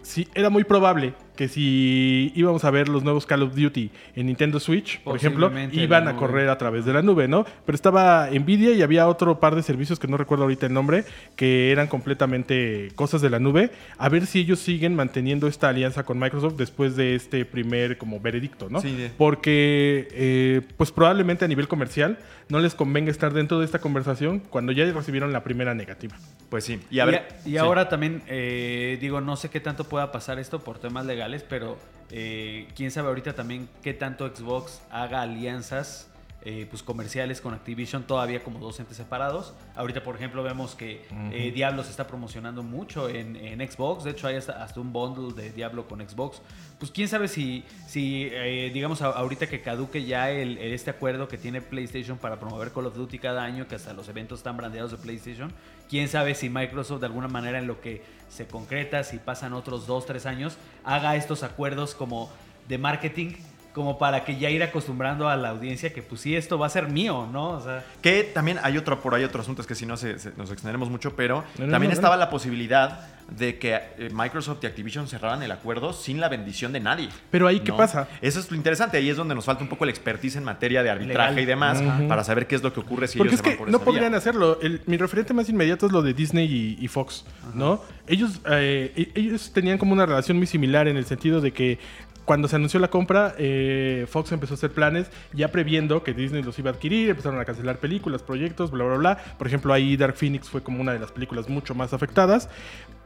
sí, 0.00 0.26
era 0.34 0.48
muy 0.48 0.64
probable 0.64 1.12
que 1.40 1.48
si 1.48 2.32
íbamos 2.34 2.64
a 2.66 2.70
ver 2.70 2.90
los 2.90 3.02
nuevos 3.02 3.24
Call 3.24 3.42
of 3.44 3.54
Duty 3.54 3.90
en 4.14 4.26
Nintendo 4.26 4.60
Switch, 4.60 5.00
por 5.00 5.16
ejemplo, 5.16 5.50
iban 5.72 6.06
a 6.06 6.14
correr 6.14 6.50
a 6.50 6.58
través 6.58 6.84
de 6.84 6.92
la 6.92 7.00
nube, 7.00 7.28
¿no? 7.28 7.46
Pero 7.64 7.74
estaba 7.74 8.28
Nvidia 8.30 8.72
y 8.72 8.82
había 8.82 9.08
otro 9.08 9.40
par 9.40 9.54
de 9.54 9.62
servicios 9.62 9.98
que 9.98 10.06
no 10.06 10.18
recuerdo 10.18 10.44
ahorita 10.44 10.66
el 10.66 10.74
nombre, 10.74 11.04
que 11.36 11.72
eran 11.72 11.86
completamente 11.88 12.90
cosas 12.94 13.22
de 13.22 13.30
la 13.30 13.38
nube. 13.38 13.70
A 13.96 14.10
ver 14.10 14.26
si 14.26 14.40
ellos 14.40 14.58
siguen 14.58 14.94
manteniendo 14.94 15.46
esta 15.46 15.70
alianza 15.70 16.04
con 16.04 16.18
Microsoft 16.18 16.56
después 16.58 16.94
de 16.94 17.14
este 17.14 17.46
primer 17.46 17.96
como 17.96 18.20
veredicto, 18.20 18.68
¿no? 18.68 18.82
Sí, 18.82 18.94
de- 18.94 19.08
Porque 19.16 20.08
eh, 20.12 20.60
pues 20.76 20.92
probablemente 20.92 21.46
a 21.46 21.48
nivel 21.48 21.68
comercial 21.68 22.18
no 22.50 22.58
les 22.60 22.74
convenga 22.74 23.10
estar 23.10 23.32
dentro 23.32 23.60
de 23.60 23.64
esta 23.64 23.78
conversación 23.78 24.40
cuando 24.40 24.72
ya 24.72 24.84
recibieron 24.92 25.32
la 25.32 25.42
primera 25.42 25.72
negativa. 25.74 26.16
Pues 26.50 26.64
sí, 26.64 26.80
y 26.90 26.98
a 26.98 27.04
ver... 27.04 27.28
y 27.46 27.50
sí. 27.50 27.56
ahora 27.58 27.88
también, 27.88 28.22
eh, 28.26 28.98
digo, 29.00 29.20
no 29.20 29.36
sé 29.36 29.50
qué 29.50 29.60
tanto 29.60 29.84
pueda 29.84 30.10
pasar 30.10 30.40
esto 30.40 30.58
por 30.58 30.80
temas 30.80 31.06
legales, 31.06 31.29
pero 31.48 31.78
eh, 32.10 32.66
quién 32.74 32.90
sabe 32.90 33.08
ahorita 33.08 33.34
también 33.34 33.68
qué 33.82 33.94
tanto 33.94 34.26
Xbox 34.34 34.80
haga 34.90 35.22
alianzas 35.22 36.06
eh, 36.42 36.66
pues 36.70 36.82
comerciales 36.82 37.42
con 37.42 37.52
Activision 37.52 38.04
todavía 38.04 38.42
como 38.42 38.58
dos 38.58 38.80
entes 38.80 38.96
separados. 38.96 39.52
Ahorita, 39.76 40.02
por 40.02 40.16
ejemplo, 40.16 40.42
vemos 40.42 40.74
que 40.74 41.04
eh, 41.32 41.52
Diablo 41.54 41.84
se 41.84 41.90
está 41.90 42.06
promocionando 42.06 42.62
mucho 42.62 43.10
en, 43.10 43.36
en 43.36 43.60
Xbox. 43.70 44.04
De 44.04 44.12
hecho, 44.12 44.26
hay 44.26 44.36
hasta, 44.36 44.64
hasta 44.64 44.80
un 44.80 44.90
bundle 44.90 45.34
de 45.34 45.50
Diablo 45.52 45.86
con 45.86 46.00
Xbox. 46.00 46.40
Pues 46.78 46.90
quién 46.90 47.08
sabe 47.08 47.28
si, 47.28 47.62
si 47.86 48.26
eh, 48.32 48.70
digamos, 48.72 49.02
ahorita 49.02 49.48
que 49.48 49.60
caduque 49.60 50.06
ya 50.06 50.30
el- 50.30 50.56
este 50.56 50.88
acuerdo 50.88 51.28
que 51.28 51.36
tiene 51.36 51.60
PlayStation 51.60 52.16
para 52.16 52.40
promover 52.40 52.72
Call 52.72 52.86
of 52.86 52.96
Duty 52.96 53.18
cada 53.18 53.44
año, 53.44 53.68
que 53.68 53.74
hasta 53.74 53.92
los 53.92 54.08
eventos 54.08 54.38
están 54.38 54.56
brandeados 54.56 54.92
de 54.92 54.96
PlayStation. 54.96 55.52
Quién 55.90 56.08
sabe 56.08 56.34
si 56.34 56.48
Microsoft 56.48 57.00
de 57.00 57.06
alguna 57.06 57.28
manera 57.28 57.58
en 57.58 57.66
lo 57.66 57.82
que 57.82 58.02
se 58.30 58.46
concreta, 58.46 59.04
si 59.04 59.18
pasan 59.18 59.52
otros 59.52 59.86
dos, 59.86 60.06
tres 60.06 60.24
años, 60.24 60.56
haga 60.84 61.16
estos 61.16 61.42
acuerdos 61.42 61.94
como 61.94 62.30
de 62.68 62.78
marketing 62.78 63.32
como 63.74 63.98
para 63.98 64.24
que 64.24 64.36
ya 64.38 64.50
ir 64.50 64.62
acostumbrando 64.62 65.28
a 65.28 65.36
la 65.36 65.50
audiencia 65.50 65.92
que 65.92 66.02
pues 66.02 66.20
sí, 66.22 66.34
esto 66.34 66.58
va 66.58 66.66
a 66.66 66.70
ser 66.70 66.88
mío, 66.88 67.28
¿no? 67.32 67.50
O 67.50 67.60
sea, 67.60 67.84
Que 68.02 68.24
también 68.24 68.58
hay 68.62 68.76
otro, 68.78 69.00
por 69.00 69.14
ahí 69.14 69.22
otro 69.24 69.40
asunto, 69.42 69.62
es 69.62 69.68
que 69.68 69.74
si 69.74 69.86
no 69.86 69.96
se- 69.96 70.18
se- 70.18 70.32
nos 70.36 70.50
extenderemos 70.50 70.90
mucho, 70.90 71.14
pero 71.14 71.44
No, 71.58 71.66
no, 71.66 71.72
también 71.72 71.90
no, 71.90 71.94
estaba 71.94 72.16
la 72.16 72.30
posibilidad 72.30 73.00
de 73.30 73.60
que 73.60 73.74
eh, 73.76 74.10
Microsoft 74.12 74.58
y 74.64 74.66
Activision 74.66 75.06
cerraran 75.06 75.40
el 75.44 75.52
acuerdo 75.52 75.92
sin 75.92 76.18
la 76.20 76.28
bendición 76.28 76.72
de 76.72 76.80
nadie. 76.80 77.08
Pero 77.30 77.46
ahí, 77.46 77.60
¿qué 77.60 77.72
pasa? 77.72 78.08
Eso 78.20 78.40
es 78.40 78.50
lo 78.50 78.56
interesante, 78.56 78.96
ahí 78.96 79.08
es 79.08 79.16
donde 79.16 79.36
nos 79.36 79.44
falta 79.44 79.62
un 79.62 79.68
poco 79.68 79.84
el 79.84 79.90
expertise 79.90 80.34
en 80.34 80.42
materia 80.42 80.82
de 80.82 80.90
arbitraje 80.90 81.30
Legal. 81.30 81.42
y 81.42 81.46
demás, 81.46 81.82
para 82.08 82.24
saber 82.24 82.48
qué 82.48 82.56
es 82.56 82.62
lo 82.64 82.72
que 82.72 82.80
ocurre 82.80 83.06
si 83.06 83.18
Porque 83.18 83.34
ellos 83.34 83.40
es 83.40 83.44
se 83.44 83.44
que 83.44 83.50
van 83.50 83.58
por 83.58 83.70
no 83.70 83.78
vía. 83.78 83.84
podrían 83.84 84.14
hacerlo. 84.16 84.58
El- 84.60 84.80
mi 84.86 84.96
referente 84.96 85.32
más 85.32 85.48
inmediato 85.48 85.86
es 85.86 85.92
lo 85.92 86.02
de 86.02 86.12
Disney 86.12 86.46
y, 86.80 86.84
y 86.84 86.88
Fox, 86.88 87.24
¿no? 87.54 87.80
Ellos, 88.08 88.40
eh, 88.50 88.92
e- 88.96 89.12
ellos 89.20 89.52
tenían 89.52 89.78
como 89.78 89.92
una 89.92 90.06
relación 90.06 90.36
muy 90.36 90.48
similar 90.48 90.88
en 90.88 90.96
el 90.96 91.04
sentido 91.04 91.40
de 91.40 91.52
que 91.52 91.78
cuando 92.24 92.48
se 92.48 92.56
anunció 92.56 92.78
la 92.80 92.88
compra, 92.88 93.34
eh, 93.38 94.06
Fox 94.08 94.32
empezó 94.32 94.54
a 94.54 94.56
hacer 94.56 94.70
planes 94.70 95.10
ya 95.32 95.48
previendo 95.48 96.02
que 96.02 96.14
Disney 96.14 96.42
los 96.42 96.58
iba 96.58 96.70
a 96.70 96.74
adquirir, 96.74 97.10
empezaron 97.10 97.40
a 97.40 97.44
cancelar 97.44 97.78
películas, 97.78 98.22
proyectos, 98.22 98.70
bla, 98.70 98.84
bla, 98.84 98.96
bla. 98.96 99.18
Por 99.38 99.46
ejemplo, 99.46 99.72
ahí 99.72 99.96
Dark 99.96 100.16
Phoenix 100.16 100.48
fue 100.48 100.62
como 100.62 100.80
una 100.80 100.92
de 100.92 100.98
las 100.98 101.12
películas 101.12 101.48
mucho 101.48 101.74
más 101.74 101.92
afectadas. 101.92 102.48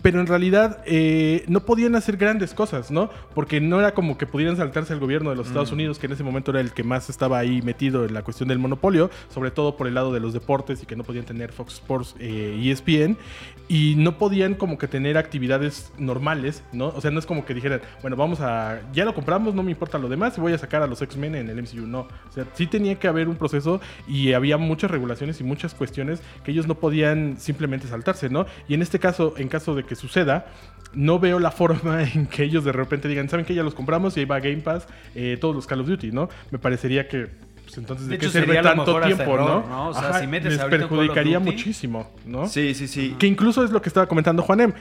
Pero 0.04 0.20
en 0.20 0.26
realidad 0.26 0.82
eh, 0.84 1.46
no 1.48 1.60
podían 1.60 1.94
hacer 1.94 2.18
grandes 2.18 2.52
cosas, 2.52 2.90
¿no? 2.90 3.08
Porque 3.34 3.58
no 3.62 3.80
era 3.80 3.94
como 3.94 4.18
que 4.18 4.26
pudieran 4.26 4.54
saltarse 4.54 4.92
al 4.92 5.00
gobierno 5.00 5.30
de 5.30 5.36
los 5.36 5.46
Estados 5.46 5.72
Unidos, 5.72 5.98
que 5.98 6.08
en 6.08 6.12
ese 6.12 6.22
momento 6.22 6.50
era 6.50 6.60
el 6.60 6.72
que 6.74 6.84
más 6.84 7.08
estaba 7.08 7.38
ahí 7.38 7.62
metido 7.62 8.04
en 8.04 8.12
la 8.12 8.20
cuestión 8.20 8.50
del 8.50 8.58
monopolio, 8.58 9.08
sobre 9.32 9.50
todo 9.50 9.78
por 9.78 9.86
el 9.86 9.94
lado 9.94 10.12
de 10.12 10.20
los 10.20 10.34
deportes 10.34 10.82
y 10.82 10.84
que 10.84 10.94
no 10.94 11.04
podían 11.04 11.24
tener 11.24 11.52
Fox 11.52 11.72
Sports 11.76 12.16
eh, 12.18 12.54
y 12.60 12.70
ESPN. 12.70 13.16
Y 13.66 13.94
no 13.96 14.18
podían 14.18 14.56
como 14.56 14.76
que 14.76 14.88
tener 14.88 15.16
actividades 15.16 15.90
normales, 15.96 16.62
¿no? 16.70 16.88
O 16.88 17.00
sea, 17.00 17.10
no 17.10 17.18
es 17.18 17.24
como 17.24 17.46
que 17.46 17.54
dijeran, 17.54 17.80
bueno, 18.02 18.14
vamos 18.14 18.42
a, 18.42 18.82
ya 18.92 19.06
lo 19.06 19.14
compramos, 19.14 19.54
no 19.54 19.62
me 19.62 19.70
importa 19.70 19.96
lo 19.96 20.10
demás, 20.10 20.36
y 20.36 20.40
voy 20.42 20.52
a 20.52 20.58
sacar 20.58 20.82
a 20.82 20.86
los 20.86 21.00
X-Men 21.00 21.34
en 21.34 21.48
el 21.48 21.62
MCU. 21.62 21.86
No, 21.86 22.00
o 22.00 22.32
sea, 22.32 22.44
sí 22.52 22.66
tenía 22.66 22.96
que 22.96 23.08
haber 23.08 23.26
un 23.26 23.36
proceso 23.36 23.80
y 24.06 24.34
había 24.34 24.58
muchas 24.58 24.90
regulaciones 24.90 25.40
y 25.40 25.44
muchas 25.44 25.72
cuestiones 25.72 26.20
que 26.44 26.50
ellos 26.50 26.66
no 26.66 26.74
podían 26.74 27.36
simplemente 27.38 27.88
saltarse, 27.88 28.28
¿no? 28.28 28.44
Y 28.68 28.74
en 28.74 28.82
este 28.82 28.98
caso, 28.98 29.32
en 29.38 29.48
caso 29.48 29.74
de 29.74 29.84
que 29.84 29.93
suceda, 29.94 30.46
no 30.94 31.18
veo 31.18 31.38
la 31.38 31.50
forma 31.50 32.02
en 32.14 32.26
que 32.26 32.44
ellos 32.44 32.64
de 32.64 32.72
repente 32.72 33.08
digan, 33.08 33.28
¿saben 33.28 33.44
que 33.44 33.54
ya 33.54 33.62
los 33.62 33.74
compramos 33.74 34.16
y 34.16 34.20
ahí 34.20 34.26
va 34.26 34.40
Game 34.40 34.58
Pass, 34.60 34.86
eh, 35.14 35.38
todos 35.40 35.54
los 35.54 35.66
Call 35.66 35.80
of 35.80 35.88
Duty, 35.88 36.12
¿no? 36.12 36.28
Me 36.50 36.58
parecería 36.58 37.08
que, 37.08 37.28
pues 37.74 37.78
entonces, 37.78 38.06
¿de, 38.06 38.12
De 38.12 38.18
qué 38.18 38.26
hecho, 38.26 38.38
sirve 38.38 38.62
tanto 38.62 39.00
tiempo, 39.00 39.22
error, 39.22 39.40
¿no? 39.40 39.68
¿no? 39.68 39.88
O 39.88 39.94
sea, 39.94 40.20
si 40.20 40.26
metes 40.26 40.56
les 40.56 40.64
perjudicaría 40.64 41.40
muchísimo, 41.40 42.10
¿no? 42.24 42.48
Sí, 42.48 42.74
sí, 42.74 42.86
sí. 42.86 43.16
Que 43.18 43.26
incluso 43.26 43.64
es 43.64 43.70
lo 43.70 43.82
que 43.82 43.88
estaba 43.88 44.06
comentando 44.06 44.42
Juanem. 44.42 44.72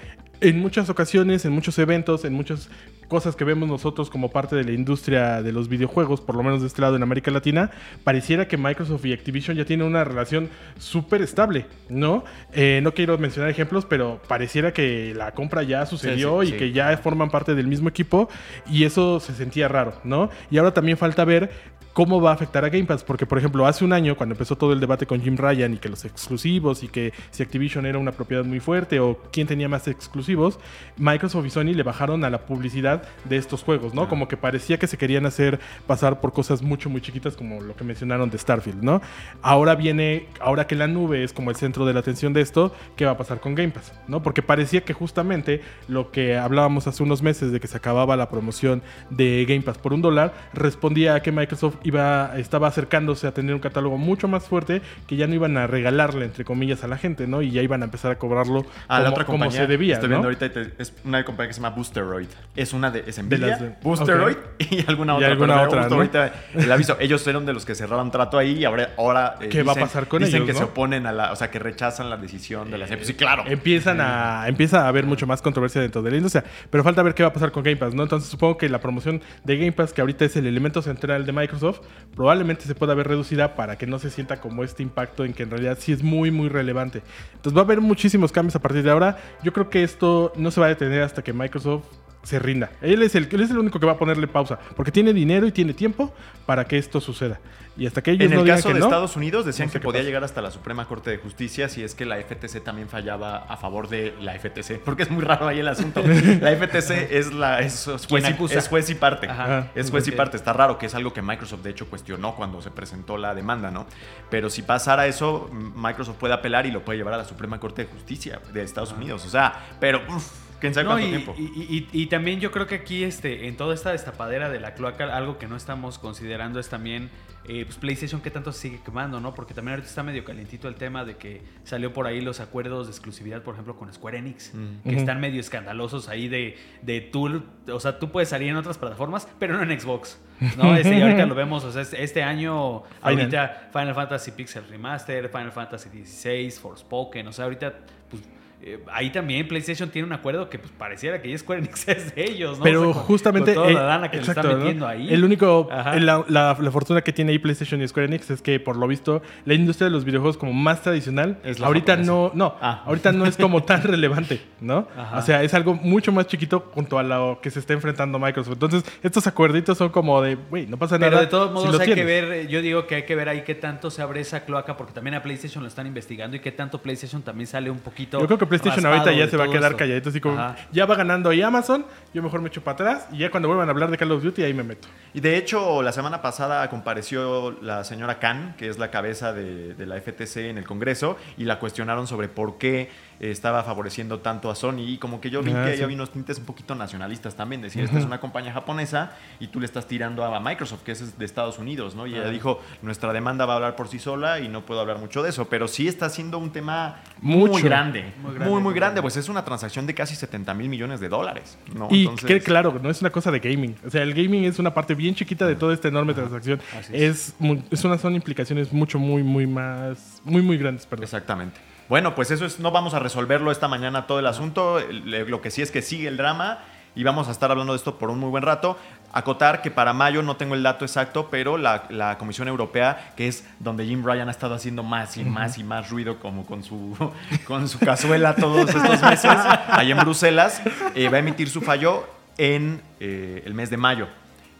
En 0.42 0.60
muchas 0.60 0.90
ocasiones, 0.90 1.46
en 1.46 1.54
muchos 1.54 1.80
eventos, 1.80 2.26
en 2.26 2.34
muchas 2.34 2.70
cosas 3.08 3.36
que 3.36 3.46
vemos 3.46 3.70
nosotros 3.70 4.10
como 4.10 4.30
parte 4.30 4.56
de 4.56 4.64
la 4.64 4.72
industria 4.72 5.42
de 5.42 5.54
los 5.54 5.70
videojuegos, 5.70 6.20
por 6.20 6.36
lo 6.36 6.44
menos 6.44 6.62
de 6.62 6.68
este 6.68 6.82
lado 6.82 6.96
en 6.96 7.04
América 7.04 7.32
Latina, 7.32 7.72
pareciera 8.04 8.48
que 8.48 8.58
Microsoft 8.58 9.06
y 9.06 9.14
Activision 9.14 9.56
ya 9.56 9.66
tienen 9.66 9.88
una 9.88 10.04
relación 10.04 10.50
súper 10.78 11.22
estable, 11.22 11.66
¿no? 11.90 12.26
Eh, 12.54 12.82
no 12.84 12.94
quiero 12.94 13.18
mencionar 13.18 13.50
ejemplos, 13.52 13.86
pero 13.86 14.20
pareciera 14.28 14.74
que 14.74 15.14
la 15.16 15.32
compra 15.32 15.64
ya 15.64 15.86
sucedió 15.86 16.42
Sí, 16.42 16.48
sí, 16.48 16.50
y 16.50 16.52
sí. 16.54 16.60
que 16.60 16.72
ya 16.72 16.98
forman 16.98 17.30
parte 17.30 17.56
del 17.56 17.68
mismo 17.68 17.88
equipo 17.88 18.30
y 18.70 18.84
eso 18.84 19.20
se 19.20 19.34
sentía 19.34 19.68
raro, 19.68 19.94
¿no? 20.04 20.30
Y 20.50 20.58
ahora 20.58 20.74
también 20.74 20.98
falta 20.98 21.24
ver 21.24 21.52
cómo 21.94 22.20
va 22.20 22.32
a 22.32 22.34
afectar 22.34 22.66
a 22.66 22.70
Game 22.70 22.86
Pass, 22.86 23.04
porque 23.04 23.26
por 23.26 23.38
ejemplo 23.38 23.66
hace 23.66 23.86
un 23.86 23.94
año 23.94 24.18
cuando 24.18 24.34
empezó 24.34 24.58
todo 24.58 24.74
el 24.74 24.80
debate 24.80 25.06
con 25.06 25.22
Jim 25.22 25.38
Ryan 25.38 25.76
y 25.76 25.78
que 25.78 25.90
los 25.90 26.06
exclusivos 26.06 26.84
y 26.84 26.88
que 26.88 27.14
si 27.32 27.44
Activision 27.44 27.86
era 27.86 28.00
una 28.00 28.12
propiedad 28.12 28.44
muy 28.44 28.60
fuerte 28.60 29.00
o 29.00 29.20
quién 29.32 29.48
tenía 29.48 29.70
más 29.70 29.88
exclusivos, 29.88 30.60
Microsoft 30.98 31.46
y 31.46 31.50
Sony 31.52 31.74
le 31.74 31.84
bajaron 31.84 32.26
a 32.26 32.30
la 32.30 32.46
publicidad 32.46 33.04
de 33.26 33.38
estos 33.38 33.64
juegos, 33.64 33.94
¿no? 33.94 34.10
Como 34.10 34.28
que 34.28 34.38
parecía 34.38 34.78
que 34.78 34.88
se 34.88 34.98
querían 34.98 35.26
hacer 35.26 35.60
pasar 35.88 36.20
por 36.20 36.34
cosas 36.34 36.62
mucho 36.62 36.90
muy 36.90 37.02
chiquitas 37.02 37.36
como 37.36 37.62
lo 37.62 37.76
que 37.76 37.84
mencionaron 37.84 38.30
de 38.30 38.38
Starfield, 38.38 38.84
¿no? 38.84 39.02
Ahora 39.42 39.76
viene, 39.76 40.28
ahora 40.40 40.66
que 40.68 40.76
la 40.76 40.88
nube 40.88 41.24
es 41.24 41.32
como 41.32 41.52
el 41.52 41.56
centro 41.56 41.86
de 41.86 41.94
la 41.94 42.00
atención 42.00 42.34
de 42.34 42.42
esto, 42.42 42.74
¿qué 42.96 43.06
va 43.06 43.12
a 43.12 43.18
pasar 43.18 43.40
con 43.40 43.54
Game 43.56 43.72
Pass? 43.72 43.94
¿No? 44.08 44.24
Porque 44.24 44.42
parecía 44.42 44.82
que 44.82 44.94
justamente 44.94 45.62
lo 45.88 46.12
que 46.12 46.38
hablábamos 46.38 46.88
hace 46.88 47.04
unos 47.04 47.22
meses 47.22 47.52
de 47.52 47.60
que 47.60 47.68
se 47.68 47.78
acababa 47.78 48.18
la 48.18 48.30
promoción 48.30 48.82
de 49.10 49.46
Game 49.48 49.62
Pass 49.62 49.78
por 49.78 49.94
un 49.94 50.02
dólar, 50.02 50.34
respondía 50.54 51.16
a 51.16 51.22
que 51.22 51.32
Microsoft 51.32 51.83
iba, 51.84 52.32
estaba 52.38 52.68
acercándose 52.68 53.28
a 53.28 53.34
tener 53.34 53.54
un 53.54 53.60
catálogo 53.62 53.98
mucho 53.98 54.28
más 54.28 54.46
fuerte 54.48 54.82
que 55.08 55.16
ya 55.16 55.28
no 55.28 55.34
iban 55.36 55.58
a 55.58 55.68
regalarle, 55.68 56.26
entre 56.26 56.46
comillas, 56.46 56.84
a 56.84 56.88
la 56.88 56.98
gente, 56.98 57.28
¿no? 57.28 57.42
Y 57.42 57.52
ya 57.52 57.62
iban 57.62 57.82
a 57.82 57.86
empezar 57.86 58.12
a 58.12 58.18
cobrarlo 58.18 58.66
la 58.90 58.98
como, 58.98 59.10
otra 59.10 59.26
como 59.26 59.38
compañía, 59.40 59.62
se 59.62 59.68
debía, 59.68 59.94
estoy 59.96 60.10
¿no? 60.10 60.22
viendo 60.22 60.28
ahorita, 60.30 60.60
y 60.60 60.74
es 60.82 60.94
una 61.04 61.24
compañía 61.26 61.48
que 61.50 61.54
se 61.54 61.62
llama 61.62 61.76
Boosteroid. 61.76 62.28
Es 62.56 62.74
una 62.74 62.92
de, 62.92 63.04
es 63.08 63.22
Nvidia, 63.22 63.48
las 63.48 63.62
de- 63.62 63.76
Boosteroid 63.82 64.36
ok. 64.38 64.44
y 64.72 64.86
alguna 64.88 65.14
Y 65.14 65.18
otra. 65.18 65.28
alguna 65.30 65.54
pero 65.54 65.72
me 65.82 65.86
otra, 65.86 65.96
ahorita 65.96 66.34
el 66.56 66.72
aviso. 66.72 66.98
Ellos 67.00 67.24
fueron 67.24 67.46
de 67.46 67.54
los 67.54 67.66
que 67.66 67.76
cerraron 67.76 68.12
trato 68.12 68.38
ahí 68.38 68.60
y 68.60 68.66
ahora, 68.66 68.90
ahora 68.98 69.36
eh, 69.42 69.50
¿Qué 69.50 69.64
va 69.64 69.72
a 69.72 69.76
dicen- 69.76 69.84
pasar 69.88 70.08
con 70.08 70.20
dicen 70.24 70.36
ellos, 70.44 70.48
que 70.48 70.54
no? 70.54 70.60
se 70.60 70.66
oponen 70.66 71.06
a 71.06 71.12
la, 71.12 71.32
o 71.32 71.36
sea, 71.36 71.50
que 71.52 71.60
rechazan 71.60 72.10
la 72.10 72.18
decisión 72.18 72.72
de 72.72 72.78
la 72.78 72.88
CEP. 72.88 73.04
Sí, 73.04 73.14
claro. 73.16 73.44
Empiezan 73.48 74.00
a, 74.02 74.46
empieza 74.48 74.86
a 74.86 74.88
haber 74.88 75.06
mucho 75.06 75.28
más 75.28 75.42
controversia 75.42 75.82
dentro 75.82 76.02
de 76.02 76.12
la 76.12 76.18
industria. 76.18 76.44
Pero 76.70 76.84
falta 76.84 77.04
ver 77.04 77.14
qué 77.14 77.24
va 77.24 77.30
a 77.30 77.34
pasar 77.34 77.52
con 77.52 77.64
Game 77.64 77.78
Pass, 77.78 77.94
¿no? 77.94 78.04
Entonces 78.04 78.30
supongo 78.30 78.58
que 78.58 78.70
la 78.70 78.80
promoción 78.80 79.22
de 79.44 79.58
Game 79.58 79.72
Pass, 79.72 79.94
que 79.94 80.02
ahorita 80.02 80.26
es 80.26 80.36
el 80.36 80.46
elemento 80.48 80.82
central 80.82 81.26
de 81.26 81.32
Microsoft, 81.32 81.73
probablemente 82.16 82.66
se 82.66 82.76
pueda 82.76 82.94
ver 82.94 83.08
reducida 83.08 83.56
para 83.56 83.78
que 83.78 83.88
no 83.88 84.00
se 84.00 84.10
sienta 84.10 84.40
como 84.40 84.64
este 84.64 84.84
impacto 84.84 85.26
en 85.26 85.34
que 85.34 85.44
en 85.44 85.52
realidad 85.52 85.78
sí 85.80 85.92
es 85.92 86.04
muy, 86.04 86.32
muy 86.32 86.50
relevante. 86.50 87.02
Entonces 87.34 87.56
va 87.56 87.62
a 87.62 87.66
haber 87.66 87.82
muchísimos 87.82 88.32
cambios 88.32 88.56
a 88.56 88.60
partir 88.60 88.84
de 88.84 88.92
ahora. 88.92 89.18
Yo 89.44 89.54
creo 89.54 89.70
que 89.70 89.84
esto 89.84 90.32
no 90.36 90.52
se 90.52 90.60
va 90.60 90.68
a 90.68 90.70
detener 90.70 91.02
hasta 91.02 91.24
que 91.24 91.34
Microsoft 91.34 91.86
se 92.24 92.40
rinda. 92.40 92.72
Él 92.82 93.04
es, 93.04 93.16
el, 93.16 93.28
él 93.32 93.42
es 93.42 93.52
el 93.52 93.58
único 93.58 93.80
que 93.80 93.86
va 93.86 93.94
a 93.94 93.98
ponerle 93.98 94.28
pausa, 94.28 94.58
porque 94.76 94.92
tiene 94.92 95.14
dinero 95.14 95.46
y 95.46 95.52
tiene 95.52 95.74
tiempo 95.74 96.14
para 96.46 96.66
que 96.66 96.78
esto 96.78 97.00
suceda. 97.02 97.40
Y 97.76 97.88
hasta 97.88 98.04
que 98.04 98.12
ellos 98.12 98.26
En 98.26 98.34
el 98.34 98.38
no 98.38 98.44
digan 98.44 98.58
caso 98.58 98.70
de 98.70 98.80
no, 98.80 98.86
Estados 98.86 99.16
Unidos 99.16 99.46
decían 99.46 99.68
no 99.68 99.74
sé 99.74 99.80
que 99.80 99.84
podía 99.84 100.02
pasa. 100.02 100.06
llegar 100.06 100.24
hasta 100.24 100.42
la 100.44 100.52
Suprema 100.52 100.88
Corte 100.88 101.10
de 101.10 101.18
Justicia 101.18 101.68
si 101.70 101.84
es 101.84 101.96
que 101.96 102.06
la 102.06 102.18
FTC 102.18 102.64
también 102.64 102.88
fallaba 102.88 103.38
a 103.38 103.58
favor 103.58 103.90
de 103.90 104.14
la 104.22 104.38
FTC. 104.38 104.80
Porque 104.80 105.04
es 105.04 105.10
muy 105.10 105.24
raro 105.24 105.48
ahí 105.48 105.60
el 105.60 105.68
asunto. 105.68 106.04
la 106.42 106.56
FTC 106.56 107.12
es, 107.12 107.34
la, 107.34 107.62
es, 107.62 107.88
es 107.88 108.06
juez, 108.06 108.26
y, 108.30 108.56
es 108.56 108.68
juez 108.68 108.90
y 108.92 108.96
parte. 108.96 109.28
Ajá. 109.28 109.72
Es 109.74 109.90
juez 109.90 110.08
y 110.08 110.12
parte. 110.12 110.38
Está 110.38 110.54
raro, 110.54 110.78
que 110.78 110.86
es 110.86 110.94
algo 110.94 111.14
que 111.14 111.24
Microsoft 111.24 111.64
de 111.64 111.72
hecho 111.72 111.88
cuestionó 111.88 112.36
cuando 112.36 112.62
se 112.62 112.70
presentó 112.70 113.18
la 113.18 113.34
demanda, 113.34 113.72
¿no? 113.72 113.88
Pero 114.30 114.52
si 114.52 114.62
pasara 114.62 115.08
eso, 115.08 115.50
Microsoft 115.52 116.18
puede 116.18 116.36
apelar 116.36 116.68
y 116.68 116.72
lo 116.72 116.86
puede 116.86 117.00
llevar 117.00 117.16
a 117.16 117.18
la 117.18 117.26
Suprema 117.26 117.60
Corte 117.60 117.86
de 117.86 117.92
Justicia 117.92 118.40
de 118.54 118.62
Estados 118.62 118.92
Unidos. 118.92 119.26
O 119.26 119.30
sea, 119.30 119.66
pero... 119.80 120.04
uf, 120.08 120.43
quién 120.64 120.74
sabe 120.74 120.86
No, 120.86 120.92
cuánto 120.92 121.08
y, 121.08 121.10
tiempo. 121.10 121.36
y- 121.38 121.88
y- 121.94 122.02
y 122.04 122.06
también 122.08 122.40
yo 122.40 122.52
creo 122.52 122.68
que 122.68 122.76
aquí, 122.76 123.04
este, 123.04 123.48
en 123.48 123.58
toda 123.58 123.74
esta 123.76 123.92
destapadera 123.92 124.50
de 124.50 124.60
la 124.62 124.74
cloaca, 124.74 125.16
algo 125.16 125.38
que 125.38 125.48
no 125.48 125.56
estamos 125.58 126.00
considerando 126.00 126.60
es 126.60 126.70
también 126.70 127.10
eh, 127.46 127.66
pues 127.66 127.76
PlayStation 127.78 128.22
que 128.22 128.32
tanto 128.32 128.54
se 128.54 128.60
sigue 128.62 128.80
quemando, 128.86 129.20
¿no? 129.20 129.36
Porque 129.36 129.54
también 129.54 129.74
ahorita 129.74 129.90
está 129.90 130.02
medio 130.02 130.24
calientito 130.24 130.70
el 130.70 130.76
tema 130.76 131.04
de 131.04 131.18
que 131.18 131.42
salió 131.66 131.92
por 131.92 132.08
ahí 132.08 132.22
los 132.22 132.40
acuerdos 132.40 132.88
de 132.88 132.92
exclusividad, 132.92 133.42
por 133.42 133.56
ejemplo, 133.56 133.76
con 133.76 133.92
Square 133.94 134.18
Enix, 134.20 134.54
Mm. 134.54 134.90
que 134.90 134.96
están 134.96 135.20
medio 135.20 135.42
escandalosos 135.42 136.08
ahí 136.08 136.30
de, 136.30 136.56
de 136.84 137.02
tú, 137.02 137.44
o 137.70 137.80
sea, 137.82 138.00
tú 138.00 138.10
puedes 138.14 138.30
salir 138.30 138.48
en 138.48 138.56
otras 138.56 138.78
plataformas, 138.78 139.28
pero 139.40 139.58
no 139.58 139.70
en 139.70 139.78
Xbox, 139.78 140.18
¿no? 140.58 140.74
Este, 140.78 140.98
y 140.98 141.02
ahorita 141.02 141.26
lo 141.26 141.36
vemos, 141.36 141.66
o 141.66 141.72
sea, 141.74 141.82
este- 141.82 142.02
este 142.02 142.24
año, 142.24 142.84
Final. 143.02 143.20
ahorita 143.20 143.70
Final 143.74 143.94
Fantasy 143.94 144.32
Pixel 144.32 144.66
Remaster, 144.70 145.28
Final 145.28 145.52
Fantasy 145.52 145.90
XVI, 146.06 146.50
Forspoken, 146.52 147.28
o 147.28 147.34
sea, 147.34 147.44
ahorita, 147.44 147.74
pues... 148.10 148.24
eh, 148.66 148.80
ahí 148.92 149.10
también 149.12 149.48
PlayStation 149.48 149.90
tiene 149.90 150.08
un 150.08 150.14
acuerdo 150.14 150.50
que 150.50 150.58
pues 150.60 150.72
pareciera 150.78 151.22
que 151.22 151.38
Square 151.38 151.60
Enix 151.60 151.88
es 151.88 152.16
de 152.16 152.24
ellos, 152.24 152.58
¿no? 152.60 152.64
Pero 152.64 152.82
O 152.82 152.86
sea, 152.86 152.94
con- 152.94 153.04
justamente. 153.04 153.54
con 153.54 153.64
toda 153.64 153.72
eh, 153.72 153.74
la 153.76 153.84
lana 153.88 154.10
que 154.12 154.18
exacto, 154.18 154.42
le 154.44 154.48
está 154.48 154.54
¿no? 154.58 154.64
metiendo 154.64 154.88
ahí. 154.88 155.14
El 155.14 155.24
único. 155.24 155.68
Ajá. 155.72 155.96
La, 156.00 156.24
la- 156.28 156.58
la 156.60 156.72
fortuna 156.72 157.02
que 157.02 157.12
tiene 157.14 157.32
ahí 157.32 157.40
PlayStation 157.40 157.82
y 157.82 157.88
Square 157.88 158.08
Enix 158.08 158.30
es 158.32 158.42
que, 158.42 158.60
por 158.60 158.78
lo 158.78 158.88
visto, 158.88 159.22
la 159.46 159.54
industria 159.54 159.86
de 159.86 159.92
los 159.92 160.06
videojuegos 160.06 160.38
como 160.38 160.54
más 160.54 160.82
tradicional. 160.82 161.38
Es 161.44 161.60
la 161.60 161.68
ahorita 161.68 161.94
japonesa. 161.98 162.12
no. 162.12 162.32
No, 162.34 162.56
Ah. 162.62 162.84
ahorita 162.86 163.12
no 163.12 163.26
es 163.26 163.38
como 163.38 163.64
tan 163.64 163.82
relevante, 163.84 164.42
¿no? 164.62 164.88
Ajá. 164.98 165.18
O 165.18 165.22
sea, 165.22 165.44
es 165.44 165.54
algo 165.54 165.74
mucho 165.74 166.12
más 166.12 166.28
chiquito 166.28 166.72
junto 166.74 166.98
a 166.98 167.04
lo 167.04 167.40
que 167.42 167.50
se 167.52 167.60
está 167.60 167.74
enfrentando 167.74 168.18
Microsoft. 168.20 168.54
Entonces, 168.54 168.84
estos 169.02 169.28
acuerditos 169.28 169.78
son 169.78 169.90
como 169.90 170.22
de, 170.22 170.36
güey, 170.36 170.68
no 170.68 170.78
pasa 170.78 170.98
Pero 170.98 171.12
nada. 171.12 171.22
de 171.22 171.28
todos 171.28 171.52
modos 171.52 171.80
hay 171.80 171.94
que 171.94 172.04
ver, 172.06 172.24
eh, 172.32 172.48
yo 172.48 172.62
digo 172.62 172.88
que 172.88 172.96
hay 172.96 173.04
que 173.04 173.16
ver 173.16 173.28
ahí 173.30 173.42
qué 173.44 173.56
tanto 173.56 173.92
se 173.92 174.02
abre 174.02 174.22
esa 174.22 174.46
cloaca, 174.46 174.78
porque 174.78 174.94
también 174.94 175.16
a 175.16 175.22
PlayStation 175.24 175.62
lo 175.64 175.68
están 175.68 175.86
investigando 175.88 176.38
y 176.38 176.40
qué 176.40 176.52
tanto 176.52 176.82
PlayStation 176.82 177.22
también 177.22 177.48
sale 177.48 177.70
un 177.70 177.80
poquito 177.80 178.20
Yo 178.20 178.26
creo 178.28 178.38
que 178.38 178.46
PlayStation 178.60 178.86
ahorita 178.86 179.12
ya 179.12 179.28
se 179.28 179.38
va 179.38 179.46
a 179.46 179.50
quedar 179.50 179.76
calladito, 179.76 180.10
así 180.10 180.20
como 180.20 180.40
Ajá. 180.40 180.56
ya 180.72 180.86
va 180.86 180.96
ganando 180.96 181.30
ahí 181.30 181.42
Amazon, 181.42 181.86
yo 182.14 182.22
mejor 182.22 182.42
me 182.42 182.50
echo 182.50 182.64
para 182.64 182.74
atrás 182.76 183.08
y 183.12 183.20
ya 183.20 183.32
cuando 183.32 183.48
vuelvan 183.48 183.68
a 183.68 183.72
hablar 183.72 183.90
de 183.90 183.98
Call 183.98 184.12
of 184.12 184.24
Duty 184.24 184.44
ahí 184.44 184.54
me 184.54 184.64
meto. 184.64 184.88
Y 185.14 185.20
de 185.20 185.38
hecho, 185.38 185.82
la 185.82 185.92
semana 185.92 186.22
pasada 186.22 186.70
compareció 186.70 187.52
la 187.62 187.84
señora 187.84 188.20
Khan, 188.20 188.56
que 188.58 188.68
es 188.70 188.78
la 188.78 188.92
cabeza 188.92 189.34
de, 189.34 189.74
de 189.74 189.86
la 189.86 190.00
FTC 190.00 190.38
en 190.38 190.58
el 190.58 190.66
Congreso, 190.66 191.18
y 191.38 191.46
la 191.46 191.60
cuestionaron 191.60 192.08
sobre 192.08 192.28
por 192.28 192.58
qué 192.58 192.90
estaba 193.20 193.64
favoreciendo 193.64 194.20
tanto 194.20 194.50
a 194.50 194.56
Sony. 194.56 194.80
Y 194.88 194.98
como 194.98 195.22
que 195.22 195.30
yo 195.30 195.42
vi 195.44 195.52
Ah, 195.54 195.66
que 195.66 195.78
sí. 195.78 195.86
vi 195.86 195.94
unos 195.96 196.12
tintes 196.12 196.38
un 196.40 196.46
poquito 196.46 196.76
nacionalistas 196.76 197.36
también. 197.36 197.62
Decía, 197.62 197.84
esta 197.84 197.98
es 198.00 198.06
una 198.06 198.20
compañía 198.20 198.52
japonesa 198.54 199.12
y 199.40 199.48
tú 199.48 199.60
le 199.60 199.66
estás 199.66 199.88
tirando 199.88 200.24
a 200.24 200.40
Microsoft, 200.40 200.84
que 200.84 200.92
es 200.94 201.18
de 201.18 201.26
Estados 201.26 201.60
Unidos, 201.60 201.96
¿no? 201.96 202.08
Y 202.08 202.16
ella 202.16 202.30
dijo, 202.30 202.62
nuestra 202.82 203.14
demanda 203.14 203.46
va 203.46 203.54
a 203.54 203.56
hablar 203.58 203.76
por 203.76 203.88
sí 203.88 204.00
sola 204.00 204.40
y 204.40 204.48
no 204.48 204.66
puedo 204.66 204.80
hablar 204.82 204.98
mucho 205.00 205.24
de 205.24 205.30
eso. 205.30 205.46
Pero 205.50 205.68
sí 205.68 205.88
está 205.88 206.10
siendo 206.10 206.38
un 206.38 206.52
tema 206.52 207.02
muy 207.22 207.62
grande. 207.62 208.14
Muy 208.22 208.24
Muy, 208.24 208.34
grande, 208.36 208.50
muy, 208.52 208.62
muy 208.62 208.74
grande. 208.74 209.02
Pues 209.02 209.18
es 209.18 209.30
una 209.30 209.44
transacción 209.46 209.86
de 209.88 209.94
casi 209.94 210.16
70 210.16 210.54
mil 210.54 210.70
millones 210.70 211.00
de 211.00 211.10
dólares, 211.10 211.58
¿no? 211.76 211.88
Y 211.92 212.02
Entonces- 212.02 212.28
que 212.28 212.40
claro, 212.42 212.80
no 212.82 212.90
es 212.90 213.02
una 213.02 213.10
cosa 213.12 213.32
de 213.32 213.40
gaming. 213.40 213.76
O 213.86 213.90
sea, 213.90 214.02
el 214.04 214.14
gaming 214.14 214.46
es 214.46 214.60
una 214.60 214.74
parte 214.74 214.96
bien 214.96 215.16
chiquita 215.16 215.46
de 215.48 215.56
toda 215.56 215.74
esta 215.74 215.88
enorme 215.88 216.14
transacción. 216.14 216.60
Así 216.78 216.94
Es, 216.96 217.36
mu- 217.40 217.62
es 217.72 217.84
una, 217.84 217.98
son 217.98 218.16
implicaciones 218.16 218.72
mucho, 218.74 219.00
muy, 219.00 219.24
muy 219.24 219.46
más, 219.48 220.22
muy, 220.24 220.42
muy 220.42 220.58
grandes, 220.58 220.86
perdón. 220.86 221.04
Exactamente. 221.04 221.60
Bueno, 221.90 222.16
pues 222.16 222.32
eso 222.32 222.46
es, 222.46 222.60
no 222.60 222.72
vamos 222.72 222.94
a 222.94 223.00
resolverlo 223.00 223.52
esta 223.52 223.68
mañana 223.68 224.08
todo 224.08 224.20
el 224.20 224.28
asunto. 224.28 224.80
Lo 224.80 225.42
que 225.42 225.52
sí 225.52 225.62
es 225.62 225.72
que 225.72 225.82
sigue 225.82 226.08
el 226.08 226.18
drama 226.18 226.60
y 226.96 227.04
vamos 227.04 227.28
a 227.28 227.32
estar 227.32 227.52
hablando 227.52 227.74
de 227.74 227.78
esto 227.78 227.98
por 227.98 228.10
un 228.10 228.20
muy 228.20 228.30
buen 228.30 228.44
rato. 228.44 228.78
Acotar 229.12 229.62
que 229.62 229.70
para 229.70 229.94
mayo 229.94 230.24
no 230.24 230.38
tengo 230.38 230.56
el 230.56 230.64
dato 230.64 230.86
exacto, 230.86 231.28
pero 231.30 231.58
la, 231.58 231.84
la 231.90 232.18
Comisión 232.18 232.48
Europea, 232.48 233.14
que 233.16 233.28
es 233.28 233.48
donde 233.60 233.86
Jim 233.86 234.04
Ryan 234.04 234.28
ha 234.28 234.32
estado 234.32 234.56
haciendo 234.56 234.82
más 234.82 235.18
y 235.18 235.24
más 235.24 235.58
y 235.58 235.64
más 235.64 235.90
ruido 235.90 236.20
como 236.20 236.46
con 236.46 236.64
su, 236.64 236.98
con 237.48 237.68
su 237.68 237.80
cazuela 237.80 238.36
todos 238.36 238.70
estos 238.70 239.02
meses, 239.02 239.32
ahí 239.68 239.92
en 239.92 239.98
Bruselas, 240.00 240.62
eh, 240.96 241.10
va 241.10 241.18
a 241.18 241.20
emitir 241.20 241.50
su 241.50 241.62
fallo 241.62 242.08
en 242.38 242.82
eh, 243.00 243.44
el 243.46 243.54
mes 243.54 243.70
de 243.70 243.78
mayo. 243.78 244.08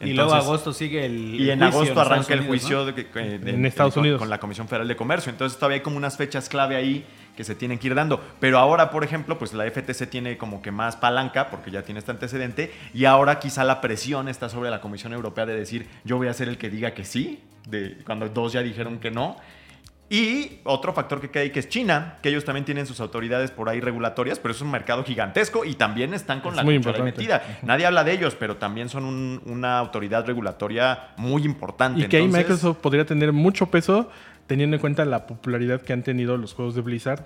Y 0.06 0.14
luego 0.14 0.30
Entonces- 0.32 0.48
agosto 0.50 0.74
sigue 0.74 1.06
el. 1.06 1.36
y 1.42 1.50
en 1.52 1.60
juicio 1.60 1.80
agosto 1.80 2.02
arranca 2.02 2.22
Estados 2.22 2.30
el 2.32 2.40
Unidos, 2.40 2.48
juicio 2.62 2.78
¿no? 2.78 2.86
de 2.86 3.02
eh, 3.02 3.40
de- 3.40 3.52
En 3.52 3.66
Estados 3.66 3.94
con- 3.94 4.02
Unidos. 4.02 4.20
con 4.20 4.30
la 4.30 4.40
Comisión 4.40 4.68
Federal 4.68 4.88
de 4.88 4.96
Comercio. 4.96 5.30
Entonces 5.32 5.58
todavía 5.58 5.76
hay 5.78 5.82
como 5.82 5.98
unas 5.98 6.18
fechas 6.18 6.50
clave 6.50 6.76
ahí 6.76 7.06
que 7.36 7.44
se 7.44 7.56
tienen 7.56 7.80
que 7.80 7.88
ir 7.88 7.96
dando. 7.96 8.22
Pero 8.40 8.60
ahora, 8.60 8.92
por 8.92 9.04
ejemplo, 9.04 9.40
pues 9.40 9.54
la 9.54 9.66
FTC 9.66 10.06
tiene 10.08 10.38
como 10.38 10.62
que 10.62 10.72
más 10.72 10.96
palanca 10.96 11.50
porque 11.50 11.72
ya 11.72 11.82
tiene 11.82 12.00
este 12.00 12.12
antecedente 12.12 12.72
y 12.94 13.06
ahora 13.06 13.40
quizá 13.40 13.64
la 13.64 13.82
presión 13.82 14.28
está 14.30 14.50
sobre 14.50 14.70
la 14.70 14.82
Comisión 14.82 15.14
Europea 15.14 15.46
de 15.48 15.56
decir 15.56 15.88
yo 16.04 16.18
voy 16.18 16.28
a 16.28 16.34
ser 16.34 16.48
el 16.50 16.58
que 16.60 16.70
diga 16.70 16.94
que 16.94 17.06
sí, 17.06 17.40
de, 17.68 17.98
cuando 18.06 18.30
dos 18.30 18.54
ya 18.54 18.62
dijeron 18.62 19.00
que 19.00 19.10
no. 19.12 19.36
Y 20.16 20.60
otro 20.64 20.94
factor 20.94 21.20
que 21.20 21.32
queda 21.32 21.42
ahí 21.42 21.50
que 21.50 21.60
es 21.60 21.70
China, 21.70 22.20
que 22.22 22.30
ellos 22.30 22.46
también 22.46 22.66
tienen 22.66 22.86
sus 22.86 23.00
autoridades 23.00 23.50
por 23.50 23.68
ahí 23.68 23.82
regulatorias, 23.82 24.38
pero 24.38 24.54
es 24.54 24.62
un 24.62 24.70
mercado 24.70 25.04
gigantesco 25.04 25.66
y 25.66 25.74
también 25.74 26.14
están 26.14 26.40
con 26.42 26.52
Es 26.58 26.64
la 26.64 26.72
importante. 26.72 27.04
metida. 27.04 27.42
Nadie 27.64 27.88
habla 27.88 28.04
de 28.04 28.12
ellos, 28.12 28.36
pero 28.40 28.58
también 28.58 28.90
son 28.90 29.06
un- 29.06 29.42
una 29.48 29.80
autoridad 29.80 30.24
regulatoria 30.28 31.14
muy 31.18 31.44
importante. 31.46 32.02
Y 32.02 32.08
que 32.08 32.18
ahí 32.18 32.28
Microsoft 32.28 32.78
podría 32.78 33.06
tener 33.06 33.34
mucho 33.34 33.72
peso 33.72 34.12
teniendo 34.46 34.76
en 34.76 34.82
cuenta 34.82 35.04
la 35.06 35.26
popularidad 35.26 35.82
que 35.82 35.94
han 35.94 36.04
tenido 36.04 36.38
los 36.38 36.54
juegos 36.54 36.76
de 36.76 36.82
Blizzard 36.82 37.26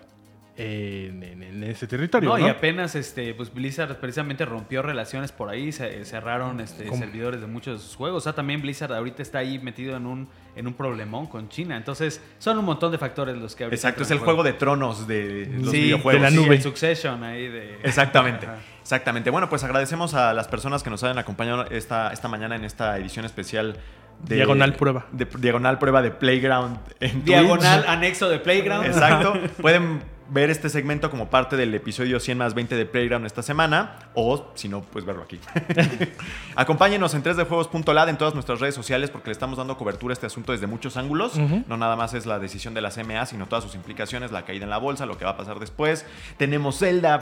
en, 0.58 1.24
en- 1.24 1.44
en 1.44 1.64
ese 1.64 1.88
territorio. 1.88 2.30
No, 2.30 2.38
¿no? 2.38 2.48
y 2.48 2.50
apenas 2.50 2.96
este, 2.96 3.34
pues 3.34 3.54
Blizzard 3.54 3.96
precisamente 4.00 4.44
rompió 4.46 4.82
relaciones 4.82 5.32
por 5.32 5.50
ahí, 5.50 5.72
se, 5.72 6.04
cerraron 6.06 6.60
este, 6.60 6.86
¿Cómo? 6.86 7.00
servidores 7.00 7.42
de 7.42 7.48
muchos 7.48 7.80
de 7.80 7.86
sus 7.88 7.96
juegos. 7.96 8.24
O 8.24 8.24
sea, 8.24 8.34
también 8.34 8.62
Blizzard 8.62 8.92
ahorita 8.94 9.22
está 9.22 9.40
ahí 9.40 9.60
metido 9.60 9.96
en 9.96 10.06
un, 10.06 10.28
en 10.56 10.68
un 10.68 10.74
problemón 10.74 11.28
con 11.28 11.48
China. 11.50 11.78
Entonces, 11.78 12.22
son 12.40 12.58
un 12.58 12.66
montón 12.66 12.92
de 12.92 12.98
factores 12.98 13.38
los 13.38 13.56
que 13.56 13.66
ahorita 13.66 13.76
Exacto, 13.76 14.04
es 14.04 14.12
el 14.12 14.20
juego 14.20 14.44
de 14.44 14.54
tronos 14.54 15.08
de 15.08 15.48
los 15.60 15.72
Sí, 15.72 15.82
videojuegos. 15.84 16.14
de 16.14 16.20
la 16.20 16.32
sí, 16.32 16.36
nube. 16.44 16.56
el 16.56 16.62
Succession 16.62 17.24
ahí 17.24 17.48
de... 17.48 17.80
Exactamente. 17.84 18.46
Ajá. 18.46 18.58
Exactamente. 18.82 19.30
Bueno, 19.30 19.50
pues 19.50 19.64
agradecemos 19.64 20.14
a 20.14 20.34
las 20.34 20.48
personas 20.48 20.82
que 20.82 20.90
nos 20.90 21.04
han 21.04 21.18
acompañado 21.18 21.66
esta, 21.70 22.12
esta 22.14 22.28
mañana 22.30 22.56
en 22.56 22.64
esta 22.64 22.98
edición 22.98 23.26
especial 23.26 23.78
de 24.24 24.36
Diagonal 24.36 24.74
prueba. 24.76 25.06
De, 25.12 25.26
diagonal 25.40 25.78
prueba 25.78 26.02
de 26.02 26.10
Playground 26.12 26.80
en 27.02 27.24
Diagonal 27.26 27.82
Twitch. 27.82 27.90
anexo 27.90 28.30
de 28.30 28.40
Playground. 28.40 28.86
Exacto. 28.88 29.34
Pueden 29.62 30.00
ver 30.30 30.50
este 30.50 30.70
segmento 30.70 31.10
como 31.10 31.30
parte 31.30 31.56
del 31.58 31.74
episodio 31.74 32.20
100 32.20 32.38
más 32.38 32.54
20 32.54 32.76
de 32.76 32.86
Playground 32.86 33.26
esta 33.26 33.42
semana 33.42 33.96
o 34.14 34.52
si 34.56 34.68
no, 34.70 34.82
pues 34.82 35.06
verlo 35.06 35.24
aquí. 35.24 35.40
Acompáñenos 36.56 37.14
en 37.14 37.24
3dejuegos.lad 37.24 38.10
en 38.10 38.18
todas 38.18 38.34
nuestras 38.34 38.60
redes 38.60 38.76
sociales 38.76 39.10
porque 39.10 39.28
le 39.30 39.32
estamos 39.34 39.58
dando 39.58 39.78
cobertura 39.78 40.12
a 40.12 40.16
este 40.16 40.26
asunto 40.26 40.52
desde 40.52 40.68
muchos 40.68 40.98
ángulos. 40.98 41.38
No 41.68 41.78
nada 41.78 41.96
más 41.96 42.14
es 42.14 42.26
la 42.26 42.40
decisión 42.40 42.74
de 42.74 42.82
la 42.82 42.90
CMA, 42.92 43.26
sino 43.26 43.46
todas 43.48 43.64
sus 43.64 43.76
implicaciones, 43.76 44.32
la 44.32 44.44
caída 44.46 44.64
en 44.64 44.70
la 44.70 44.78
bolsa, 44.78 45.06
lo 45.06 45.18
que 45.18 45.26
va 45.26 45.32
a 45.32 45.38
pasar 45.38 45.60
después. 45.60 46.06
Tenemos 46.38 46.80
Zelda, 46.80 47.20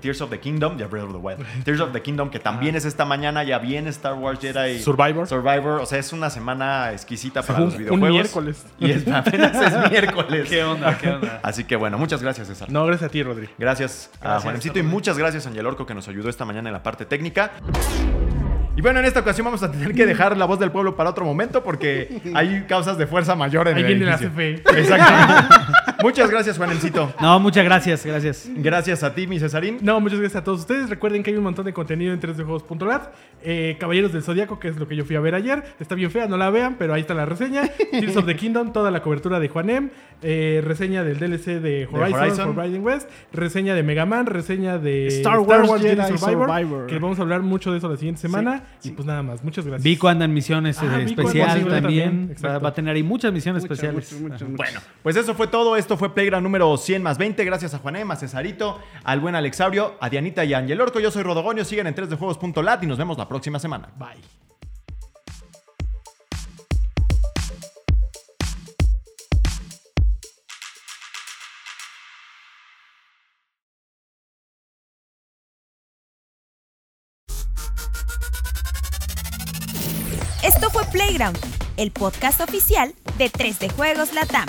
Tears 0.00 0.20
of 0.20 0.30
the 0.30 0.40
Kingdom, 0.40 0.78
ya 0.78 0.86
Breath 0.86 1.04
of 1.04 1.12
the 1.12 1.18
Wild. 1.18 1.44
Tears 1.64 1.80
of 1.80 1.92
the 1.92 2.02
Kingdom 2.02 2.30
que 2.30 2.38
también 2.38 2.76
es 2.76 2.84
esta 2.84 3.04
mañana, 3.04 3.44
ya 3.44 3.58
viene 3.58 3.90
Star 3.90 4.14
Wars 4.14 4.40
Jedi 4.40 4.80
Survivor. 4.80 5.26
Survivor, 5.26 5.80
o 5.80 5.86
sea, 5.86 5.98
es 5.98 6.12
una 6.12 6.30
semana 6.30 6.92
exquisita 6.92 7.42
para 7.42 7.58
Un- 7.60 7.64
los 7.66 7.74
un 7.74 7.78
videojuegos. 7.80 8.10
miércoles. 8.10 8.66
Y 8.80 8.90
es, 8.90 9.06
apenas 9.08 9.54
es 9.54 9.90
miércoles. 9.90 10.48
¿Qué 10.48 10.64
onda? 10.64 10.96
¿Qué 10.98 11.10
onda? 11.10 11.40
Así 11.42 11.64
que 11.64 11.76
bueno, 11.76 11.98
muchas 11.98 12.22
gracias, 12.22 12.47
César. 12.48 12.70
No, 12.70 12.84
gracias 12.86 13.08
a 13.08 13.12
ti, 13.12 13.22
Rodri. 13.22 13.48
Gracias, 13.58 14.10
a 14.20 14.40
Juanemcito 14.40 14.78
y 14.78 14.82
muchas 14.82 15.16
gracias 15.16 15.46
a 15.46 15.50
Angel 15.50 15.66
Orco 15.66 15.86
que 15.86 15.94
nos 15.94 16.08
ayudó 16.08 16.28
esta 16.28 16.44
mañana 16.44 16.68
en 16.68 16.72
la 16.72 16.82
parte 16.82 17.04
técnica. 17.06 17.52
Y 18.76 18.80
bueno, 18.80 19.00
en 19.00 19.06
esta 19.06 19.20
ocasión 19.20 19.44
vamos 19.44 19.62
a 19.64 19.70
tener 19.72 19.92
que 19.92 20.06
dejar 20.06 20.36
la 20.36 20.44
voz 20.44 20.60
del 20.60 20.70
pueblo 20.70 20.94
para 20.94 21.10
otro 21.10 21.24
momento 21.24 21.64
porque 21.64 22.20
hay 22.34 22.64
causas 22.68 22.96
de 22.96 23.06
fuerza 23.06 23.34
mayor 23.34 23.66
en 23.68 23.76
Ahí 23.76 23.82
el 23.82 23.88
viene 23.88 24.06
la. 24.06 24.18
CFE. 24.18 24.62
Exactamente. 24.76 25.54
muchas 26.02 26.30
gracias, 26.30 26.56
Juanemcito. 26.56 27.12
No, 27.20 27.40
muchas 27.40 27.64
gracias, 27.64 28.04
gracias. 28.04 28.48
Gracias 28.56 29.02
a 29.02 29.14
ti, 29.14 29.26
mi 29.26 29.38
Cesarín. 29.38 29.78
No, 29.82 30.00
muchas 30.00 30.18
gracias 30.20 30.40
a 30.40 30.44
todos 30.44 30.60
ustedes. 30.60 30.88
Recuerden 30.90 31.22
que 31.22 31.30
hay 31.30 31.36
un 31.36 31.42
montón 31.44 31.64
de 31.64 31.72
contenido 31.72 32.12
en 32.12 32.20
3djuegos.lat. 32.20 33.08
Eh, 33.42 33.76
Caballeros 33.78 34.12
del 34.12 34.22
Zodíaco, 34.22 34.58
que 34.58 34.68
es 34.68 34.76
lo 34.76 34.88
que 34.88 34.96
yo 34.96 35.04
fui 35.04 35.16
a 35.16 35.20
ver 35.20 35.34
ayer. 35.34 35.62
Está 35.80 35.94
bien 35.94 36.10
fea, 36.10 36.26
no 36.26 36.36
la 36.36 36.50
vean, 36.50 36.76
pero 36.78 36.94
ahí 36.94 37.00
está 37.02 37.14
la 37.14 37.24
reseña. 37.26 37.62
Tears 37.90 38.16
of 38.16 38.26
the 38.26 38.36
Kingdom, 38.36 38.72
toda 38.72 38.90
la 38.90 39.02
cobertura 39.02 39.38
de 39.40 39.48
Juanem. 39.48 39.90
Eh, 40.22 40.60
reseña 40.64 41.04
del 41.04 41.18
DLC 41.18 41.60
de 41.60 41.88
Horizon, 41.90 42.20
Horizon. 42.20 42.54
Forbidden 42.54 42.82
West. 42.84 43.08
Reseña 43.32 43.74
de 43.74 43.82
Mega 43.82 44.06
Man. 44.06 44.26
Reseña 44.26 44.78
de 44.78 45.06
Star 45.08 45.38
Wars 45.40 45.70
Jedi 45.80 46.18
Survivor. 46.18 46.86
Que 46.86 46.98
vamos 46.98 47.18
a 47.18 47.22
hablar 47.22 47.42
mucho 47.42 47.70
de 47.72 47.78
eso 47.78 47.88
la 47.88 47.96
siguiente 47.96 48.20
semana. 48.20 48.64
Y 48.82 48.90
pues 48.90 49.06
nada 49.06 49.22
más, 49.22 49.42
muchas 49.44 49.64
gracias. 49.66 49.84
Vico 49.84 50.08
anda 50.08 50.24
en 50.24 50.34
misiones 50.34 50.78
Ah, 50.80 51.00
eh, 51.00 51.04
especial 51.04 51.64
también. 51.66 52.28
también, 52.34 52.64
Va, 52.64 52.68
a 52.68 52.72
tener 52.74 52.94
ahí 52.94 53.02
muchas 53.02 53.32
misiones 53.32 53.62
Muchas, 53.62 53.78
especiales. 53.78 54.12
muchas, 54.12 54.20
muchas, 54.22 54.48
muchas. 54.48 54.56
Bueno, 54.56 54.80
pues 55.02 55.16
eso 55.16 55.34
fue 55.34 55.46
todo. 55.46 55.76
Esto 55.88 55.96
fue 55.96 56.12
Playground 56.12 56.42
número 56.42 56.76
100 56.76 57.02
más 57.02 57.16
20. 57.16 57.42
Gracias 57.46 57.72
a 57.72 57.78
Juanem, 57.78 58.10
a 58.10 58.16
Cesarito, 58.16 58.78
al 59.04 59.20
buen 59.20 59.34
Alexaurio, 59.34 59.94
a 60.00 60.10
Dianita 60.10 60.44
y 60.44 60.52
a 60.52 60.58
Angel 60.58 60.78
Orco. 60.78 61.00
Yo 61.00 61.10
soy 61.10 61.22
Rodogonio. 61.22 61.64
Sigan 61.64 61.86
en 61.86 61.94
3dejuegos.lat 61.94 62.82
y 62.82 62.86
nos 62.86 62.98
vemos 62.98 63.16
la 63.16 63.26
próxima 63.26 63.58
semana. 63.58 63.88
Bye. 63.96 64.20
Esto 80.42 80.68
fue 80.68 80.84
Playground, 80.92 81.38
el 81.78 81.92
podcast 81.92 82.42
oficial 82.42 82.92
de 83.16 83.32
3D 83.32 83.72
Juegos 83.72 84.12
Latam. 84.12 84.48